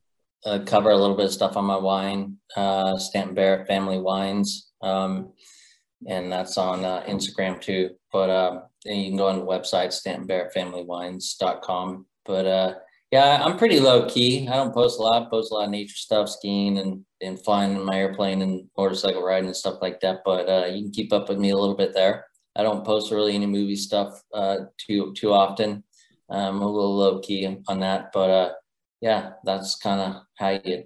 cover 0.65 0.91
a 0.91 0.97
little 0.97 1.17
bit 1.17 1.27
of 1.27 1.33
stuff 1.33 1.57
on 1.57 1.67
my 1.67 1.77
wine, 1.77 2.39
uh, 2.57 2.97
Stanton 2.97 3.35
Barrett 3.35 3.67
Family 3.67 3.99
Wines, 3.99 4.71
um, 4.83 5.33
and 6.09 6.33
that's 6.33 6.57
on 6.57 6.85
uh, 6.85 7.03
Instagram 7.07 7.61
too. 7.61 7.91
But 8.11 8.31
uh, 8.31 8.63
you 8.85 9.09
can 9.09 9.17
go 9.17 9.29
on 9.29 9.39
the 9.39 9.45
website 9.45 9.93
stantonbarrettfamilywines.com. 9.93 12.07
But 12.25 12.47
uh, 12.47 12.75
yeah, 13.11 13.43
I'm 13.43 13.59
pretty 13.59 13.81
low 13.81 14.09
key. 14.09 14.49
I 14.49 14.55
don't 14.57 14.73
post 14.73 14.99
a 15.01 15.03
lot. 15.03 15.23
I 15.27 15.31
post 15.31 15.51
a 15.51 15.55
lot 15.55 15.65
of 15.65 15.71
nature 15.71 15.97
stuff, 15.97 16.29
skiing 16.29 16.79
and 16.79 17.05
and 17.21 17.43
flying 17.45 17.73
in 17.73 17.85
my 17.85 17.97
airplane 17.97 18.43
and 18.43 18.69
motorcycle 18.77 19.23
riding 19.23 19.47
and 19.47 19.57
stuff 19.57 19.79
like 19.83 20.01
that. 20.01 20.19
But 20.25 20.49
uh, 20.49 20.67
you 20.67 20.83
can 20.83 20.93
keep 20.93 21.13
up 21.13 21.29
with 21.29 21.39
me 21.39 21.51
a 21.51 21.57
little 21.57 21.77
bit 21.77 21.93
there. 21.93 22.27
I 22.57 22.63
don't 22.63 22.85
post 22.85 23.11
really 23.11 23.35
any 23.35 23.47
movie 23.47 23.77
stuff 23.77 24.23
uh, 24.33 24.59
too 24.79 25.13
too 25.15 25.33
often. 25.33 25.85
I'm 26.31 26.63
a 26.63 26.71
little 26.71 26.97
low 26.97 27.19
key 27.21 27.59
on 27.67 27.81
that, 27.81 28.11
but 28.13 28.31
uh, 28.31 28.53
yeah, 29.01 29.33
that's 29.45 29.77
kind 29.77 30.01
of 30.01 30.23
how 30.39 30.61
you 30.65 30.85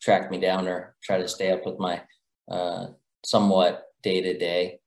track 0.00 0.30
me 0.30 0.38
down 0.38 0.68
or 0.68 0.94
try 1.02 1.18
to 1.18 1.26
stay 1.28 1.50
up 1.50 1.66
with 1.66 1.78
my 1.78 2.02
uh, 2.48 2.88
somewhat 3.24 3.84
day 4.02 4.20
to 4.20 4.38
day. 4.38 4.78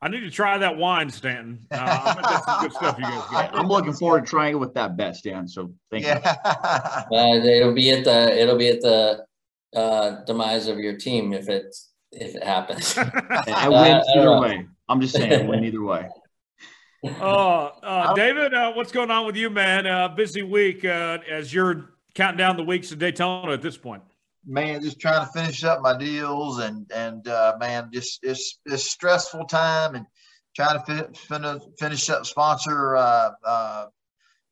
I 0.00 0.08
need 0.08 0.20
to 0.20 0.30
try 0.30 0.58
that 0.58 0.76
wine, 0.76 1.10
Stanton. 1.10 1.66
Uh, 1.72 2.14
that's 2.22 2.44
some 2.44 2.62
good 2.62 2.72
stuff 2.72 2.98
you 2.98 3.04
guys 3.04 3.30
got. 3.30 3.54
I'm 3.54 3.66
looking 3.66 3.92
forward 3.92 4.26
to 4.26 4.30
trying 4.30 4.54
it 4.54 4.58
with 4.58 4.74
that 4.74 4.96
bet, 4.96 5.16
Stan. 5.16 5.48
So 5.48 5.72
thank 5.90 6.04
yeah. 6.04 6.36
you. 7.10 7.16
Uh, 7.18 7.36
it'll 7.36 7.72
be 7.72 7.90
at 7.90 8.04
the 8.04 8.38
it'll 8.38 8.58
be 8.58 8.68
at 8.68 8.80
the 8.80 9.24
uh, 9.74 10.24
demise 10.24 10.68
of 10.68 10.78
your 10.78 10.96
team 10.96 11.32
if 11.32 11.48
it 11.48 11.74
if 12.12 12.34
it 12.34 12.44
happens. 12.44 12.96
I 12.98 13.68
win 13.68 13.92
uh, 13.92 14.04
either 14.14 14.32
I 14.32 14.40
way. 14.40 14.66
I'm 14.88 15.00
just 15.00 15.14
saying, 15.14 15.46
I 15.46 15.48
win 15.48 15.64
either 15.64 15.82
way. 15.82 16.08
Oh, 17.04 17.70
uh, 17.80 18.12
David, 18.14 18.52
uh, 18.52 18.72
what's 18.72 18.90
going 18.90 19.12
on 19.12 19.24
with 19.24 19.36
you, 19.36 19.50
man? 19.50 19.86
Uh, 19.86 20.08
busy 20.08 20.42
week 20.42 20.84
uh, 20.84 21.18
as 21.30 21.54
you're 21.54 21.90
counting 22.16 22.38
down 22.38 22.56
the 22.56 22.64
weeks 22.64 22.90
of 22.90 22.98
Daytona 22.98 23.52
at 23.52 23.62
this 23.62 23.76
point 23.76 24.02
man, 24.46 24.82
just 24.82 25.00
trying 25.00 25.24
to 25.24 25.32
finish 25.32 25.64
up 25.64 25.82
my 25.82 25.96
deals 25.96 26.58
and 26.58 26.90
and 26.94 27.26
uh, 27.28 27.56
man, 27.58 27.90
just 27.92 28.20
it's 28.22 28.58
it's 28.66 28.90
stressful 28.90 29.44
time 29.46 29.94
and 29.94 30.06
trying 30.54 30.82
to 30.84 31.08
fin- 31.14 31.60
finish 31.78 32.08
up 32.10 32.26
sponsor. 32.26 32.96
Uh, 32.96 33.30
uh, 33.44 33.86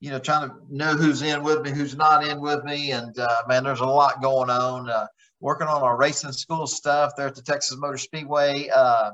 you 0.00 0.10
know, 0.10 0.18
trying 0.18 0.48
to 0.48 0.54
know 0.70 0.94
who's 0.94 1.22
in 1.22 1.42
with 1.42 1.62
me, 1.62 1.70
who's 1.70 1.96
not 1.96 2.26
in 2.26 2.40
with 2.40 2.62
me, 2.64 2.92
and 2.92 3.18
uh, 3.18 3.42
man, 3.48 3.64
there's 3.64 3.80
a 3.80 3.86
lot 3.86 4.22
going 4.22 4.50
on. 4.50 4.88
Uh, 4.88 5.06
working 5.40 5.66
on 5.66 5.82
our 5.82 5.96
racing 5.96 6.32
school 6.32 6.66
stuff 6.66 7.12
there 7.16 7.26
at 7.26 7.34
the 7.34 7.42
Texas 7.42 7.76
Motor 7.78 7.98
Speedway. 7.98 8.68
Uh, 8.74 9.12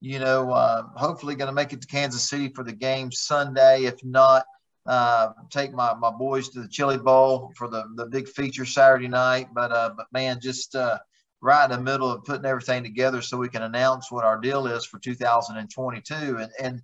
you 0.00 0.18
know, 0.18 0.52
hopefully 0.94 1.34
going 1.34 1.48
to 1.48 1.54
make 1.54 1.72
it 1.72 1.80
to 1.80 1.86
Kansas 1.86 2.28
City 2.28 2.48
for 2.48 2.64
the 2.64 2.72
game 2.72 3.10
Sunday. 3.10 3.84
If 3.84 4.04
not, 4.04 4.44
uh, 4.86 5.32
take 5.50 5.72
my, 5.72 5.94
my 5.94 6.10
boys 6.10 6.48
to 6.50 6.60
the 6.60 6.68
Chili 6.68 6.98
Bowl 6.98 7.52
for 7.56 7.68
the, 7.68 7.84
the 7.96 8.06
big 8.06 8.28
feature 8.28 8.64
Saturday 8.64 9.08
night. 9.08 9.48
But 9.54 9.72
uh, 9.72 9.90
but 9.96 10.06
man, 10.12 10.40
just 10.40 10.74
uh, 10.74 10.98
right 11.40 11.64
in 11.64 11.70
the 11.70 11.82
middle 11.82 12.10
of 12.10 12.24
putting 12.24 12.46
everything 12.46 12.82
together 12.82 13.20
so 13.20 13.36
we 13.36 13.48
can 13.48 13.62
announce 13.62 14.10
what 14.10 14.24
our 14.24 14.38
deal 14.38 14.66
is 14.66 14.84
for 14.84 14.98
2022. 14.98 16.14
And 16.14 16.50
and 16.60 16.82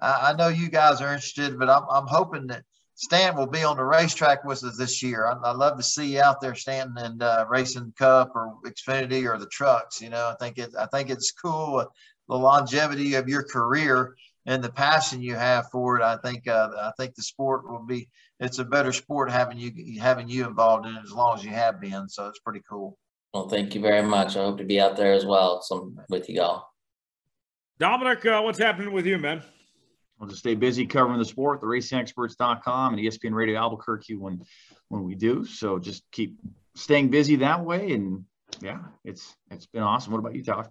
I, 0.00 0.30
I 0.30 0.36
know 0.36 0.48
you 0.48 0.68
guys 0.68 1.00
are 1.00 1.12
interested, 1.12 1.58
but 1.58 1.70
I'm 1.70 1.84
I'm 1.90 2.06
hoping 2.06 2.48
that 2.48 2.64
Stan 2.96 3.36
will 3.36 3.46
be 3.46 3.64
on 3.64 3.76
the 3.76 3.84
racetrack 3.84 4.44
with 4.44 4.62
us 4.62 4.76
this 4.76 5.02
year. 5.02 5.26
I, 5.26 5.50
I 5.50 5.52
love 5.52 5.76
to 5.76 5.82
see 5.82 6.14
you 6.14 6.20
out 6.20 6.40
there 6.40 6.54
Stanton 6.54 6.96
and 6.98 7.22
uh, 7.22 7.44
racing 7.48 7.92
Cup 7.98 8.32
or 8.34 8.56
Xfinity 8.64 9.28
or 9.28 9.38
the 9.38 9.46
trucks. 9.46 10.00
You 10.00 10.10
know, 10.10 10.28
I 10.28 10.36
think 10.40 10.58
it 10.58 10.70
I 10.78 10.86
think 10.86 11.10
it's 11.10 11.32
cool 11.32 11.78
uh, 11.78 11.86
the 12.28 12.36
longevity 12.36 13.14
of 13.14 13.28
your 13.28 13.42
career 13.42 14.16
and 14.46 14.62
the 14.62 14.70
passion 14.70 15.22
you 15.22 15.34
have 15.34 15.70
for 15.70 15.98
it, 15.98 16.02
I 16.02 16.16
think 16.16 16.46
uh, 16.46 16.68
I 16.76 16.92
think 16.98 17.14
the 17.14 17.22
sport 17.22 17.70
will 17.70 17.84
be 17.84 18.08
it's 18.40 18.58
a 18.58 18.64
better 18.64 18.92
sport 18.92 19.30
having 19.30 19.58
you 19.58 20.00
having 20.00 20.28
you 20.28 20.46
involved 20.46 20.86
in 20.86 20.94
it 20.94 21.02
as 21.04 21.12
long 21.12 21.36
as 21.36 21.44
you 21.44 21.50
have 21.50 21.80
been. 21.80 22.08
So 22.08 22.28
it's 22.28 22.40
pretty 22.40 22.62
cool. 22.68 22.98
Well, 23.32 23.48
thank 23.48 23.74
you 23.74 23.80
very 23.80 24.02
much. 24.02 24.36
I 24.36 24.44
hope 24.44 24.58
to 24.58 24.64
be 24.64 24.80
out 24.80 24.96
there 24.96 25.12
as 25.12 25.26
well, 25.26 25.60
some 25.62 25.98
with 26.08 26.28
you 26.28 26.40
all. 26.40 26.72
Dominic, 27.78 28.24
uh, 28.26 28.40
what's 28.40 28.58
happening 28.58 28.92
with 28.92 29.06
you, 29.06 29.18
man? 29.18 29.42
We'll 30.18 30.28
just 30.28 30.40
stay 30.40 30.54
busy 30.54 30.86
covering 30.86 31.18
the 31.18 31.24
sport, 31.24 31.60
the 31.60 31.66
racingexperts.com 31.66 32.94
and 32.94 33.02
ESPN 33.02 33.32
Radio 33.32 33.58
Albuquerque 33.58 34.14
when 34.14 34.42
when 34.88 35.02
we 35.02 35.14
do. 35.14 35.44
So 35.44 35.78
just 35.78 36.04
keep 36.12 36.38
staying 36.76 37.10
busy 37.10 37.36
that 37.36 37.64
way. 37.64 37.92
And 37.92 38.24
yeah, 38.60 38.78
it's 39.04 39.34
it's 39.50 39.66
been 39.66 39.82
awesome. 39.82 40.12
What 40.12 40.20
about 40.20 40.34
you, 40.34 40.44
Todd? 40.44 40.68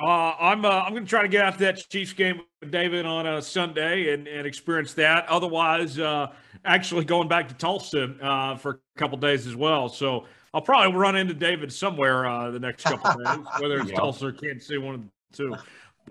Uh, 0.00 0.34
I'm 0.38 0.64
uh, 0.64 0.68
I'm 0.68 0.92
going 0.92 1.04
to 1.04 1.08
try 1.08 1.22
to 1.22 1.28
get 1.28 1.44
out 1.44 1.54
to 1.54 1.58
that 1.60 1.88
Chiefs 1.88 2.12
game 2.12 2.40
with 2.60 2.70
David 2.70 3.06
on 3.06 3.26
a 3.26 3.42
Sunday 3.42 4.12
and, 4.12 4.26
and 4.28 4.46
experience 4.46 4.94
that. 4.94 5.26
Otherwise, 5.28 5.98
uh, 5.98 6.28
actually 6.64 7.04
going 7.04 7.28
back 7.28 7.48
to 7.48 7.54
Tulsa 7.54 8.14
uh, 8.22 8.56
for 8.56 8.80
a 8.96 8.98
couple 8.98 9.18
days 9.18 9.46
as 9.46 9.56
well. 9.56 9.88
So 9.88 10.26
I'll 10.54 10.62
probably 10.62 10.96
run 10.98 11.16
into 11.16 11.34
David 11.34 11.72
somewhere 11.72 12.26
uh, 12.26 12.50
the 12.50 12.60
next 12.60 12.84
couple 12.84 13.12
days, 13.24 13.38
whether 13.58 13.78
it's 13.80 13.90
yeah. 13.90 13.96
Tulsa 13.96 14.28
or 14.28 14.32
Kansas 14.32 14.66
City, 14.66 14.78
one 14.78 14.94
of 14.94 15.00
the 15.02 15.08
two. 15.32 15.56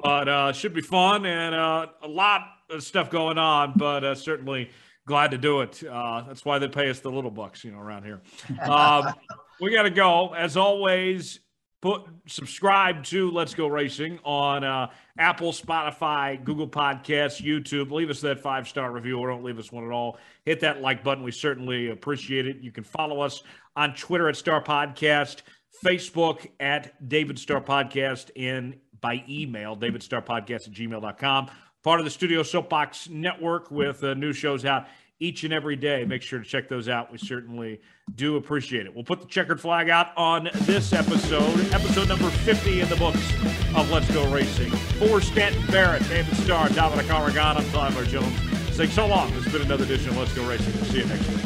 But 0.01 0.29
uh, 0.29 0.53
should 0.53 0.73
be 0.73 0.81
fun 0.81 1.25
and 1.25 1.55
a 1.55 1.89
lot 2.07 2.41
of 2.69 2.83
stuff 2.83 3.09
going 3.09 3.37
on. 3.37 3.73
But 3.75 4.13
certainly 4.15 4.69
glad 5.07 5.31
to 5.31 5.37
do 5.37 5.61
it. 5.61 5.81
that's 5.81 6.45
why 6.45 6.59
they 6.59 6.67
pay 6.67 6.89
us 6.89 6.99
the 6.99 7.09
little 7.09 7.31
bucks, 7.31 7.63
you 7.63 7.71
know, 7.71 7.79
around 7.79 8.03
here. 8.03 8.21
Um, 8.61 9.13
we 9.59 9.73
got 9.73 9.83
to 9.83 9.89
go 9.89 10.33
as 10.33 10.55
always 10.55 11.39
put 11.81 12.03
subscribe 12.27 13.03
to 13.05 13.31
Let's 13.31 13.53
Go 13.53 13.67
Racing 13.67 14.19
on 14.23 14.63
uh, 14.63 14.89
Apple, 15.17 15.51
Spotify, 15.51 16.43
Google 16.43 16.67
Podcasts, 16.67 17.41
YouTube. 17.41 17.91
Leave 17.91 18.09
us 18.09 18.21
that 18.21 18.39
five 18.39 18.67
star 18.67 18.91
review 18.91 19.19
or 19.19 19.29
don't 19.29 19.43
leave 19.43 19.59
us 19.59 19.71
one 19.71 19.85
at 19.85 19.91
all. 19.91 20.17
Hit 20.45 20.59
that 20.61 20.81
like 20.81 21.03
button. 21.03 21.23
We 21.23 21.31
certainly 21.31 21.89
appreciate 21.89 22.47
it. 22.47 22.57
You 22.57 22.71
can 22.71 22.83
follow 22.83 23.21
us 23.21 23.43
on 23.75 23.93
Twitter 23.93 24.27
at 24.27 24.35
Starr 24.35 24.63
Podcast, 24.63 25.41
Facebook 25.85 26.47
at 26.59 27.07
David 27.07 27.37
Starr 27.37 27.61
Podcast, 27.61 28.31
and 28.35 28.77
by 28.99 29.23
email, 29.29 29.75
davidstarpodcast 29.75 30.67
at 30.67 30.73
gmail.com. 30.73 31.51
Part 31.83 31.99
of 31.99 32.05
the 32.05 32.11
Studio 32.11 32.43
Soapbox 32.43 33.09
Network 33.09 33.69
with 33.71 34.03
uh, 34.03 34.13
new 34.15 34.33
shows 34.33 34.65
out 34.65 34.87
each 35.19 35.43
and 35.43 35.53
every 35.53 35.75
day. 35.75 36.05
Make 36.05 36.21
sure 36.21 36.39
to 36.39 36.45
check 36.45 36.69
those 36.69 36.87
out. 36.87 37.11
We 37.11 37.17
certainly 37.17 37.81
do 38.15 38.37
appreciate 38.37 38.85
it. 38.85 38.93
We'll 38.93 39.03
put 39.03 39.21
the 39.21 39.27
checkered 39.27 39.59
flag 39.59 39.89
out 39.89 40.15
on 40.15 40.49
this 40.61 40.93
episode, 40.93 41.59
episode 41.73 42.07
number 42.07 42.29
50 42.29 42.81
in 42.81 42.89
the 42.89 42.95
books 42.95 43.31
of 43.75 43.89
Let's 43.91 44.11
Go 44.13 44.31
Racing. 44.31 44.71
For 44.99 45.21
Stanton 45.21 45.65
Barrett, 45.67 46.07
David 46.07 46.35
Starr, 46.37 46.69
Dominic 46.69 47.09
Aragon, 47.09 47.57
I'm 47.57 47.69
Tyler 47.69 48.05
Jones. 48.05 48.35
Saying 48.75 48.91
so 48.91 49.07
long. 49.07 49.29
Has 49.31 49.51
been 49.51 49.63
another 49.63 49.85
edition 49.85 50.09
of 50.09 50.17
Let's 50.17 50.33
Go 50.33 50.47
Racing. 50.47 50.73
We'll 50.75 50.85
see 50.85 50.99
you 50.99 51.05
next 51.05 51.27
week. 51.27 51.39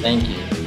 Thank 0.00 0.28
you. 0.28 0.57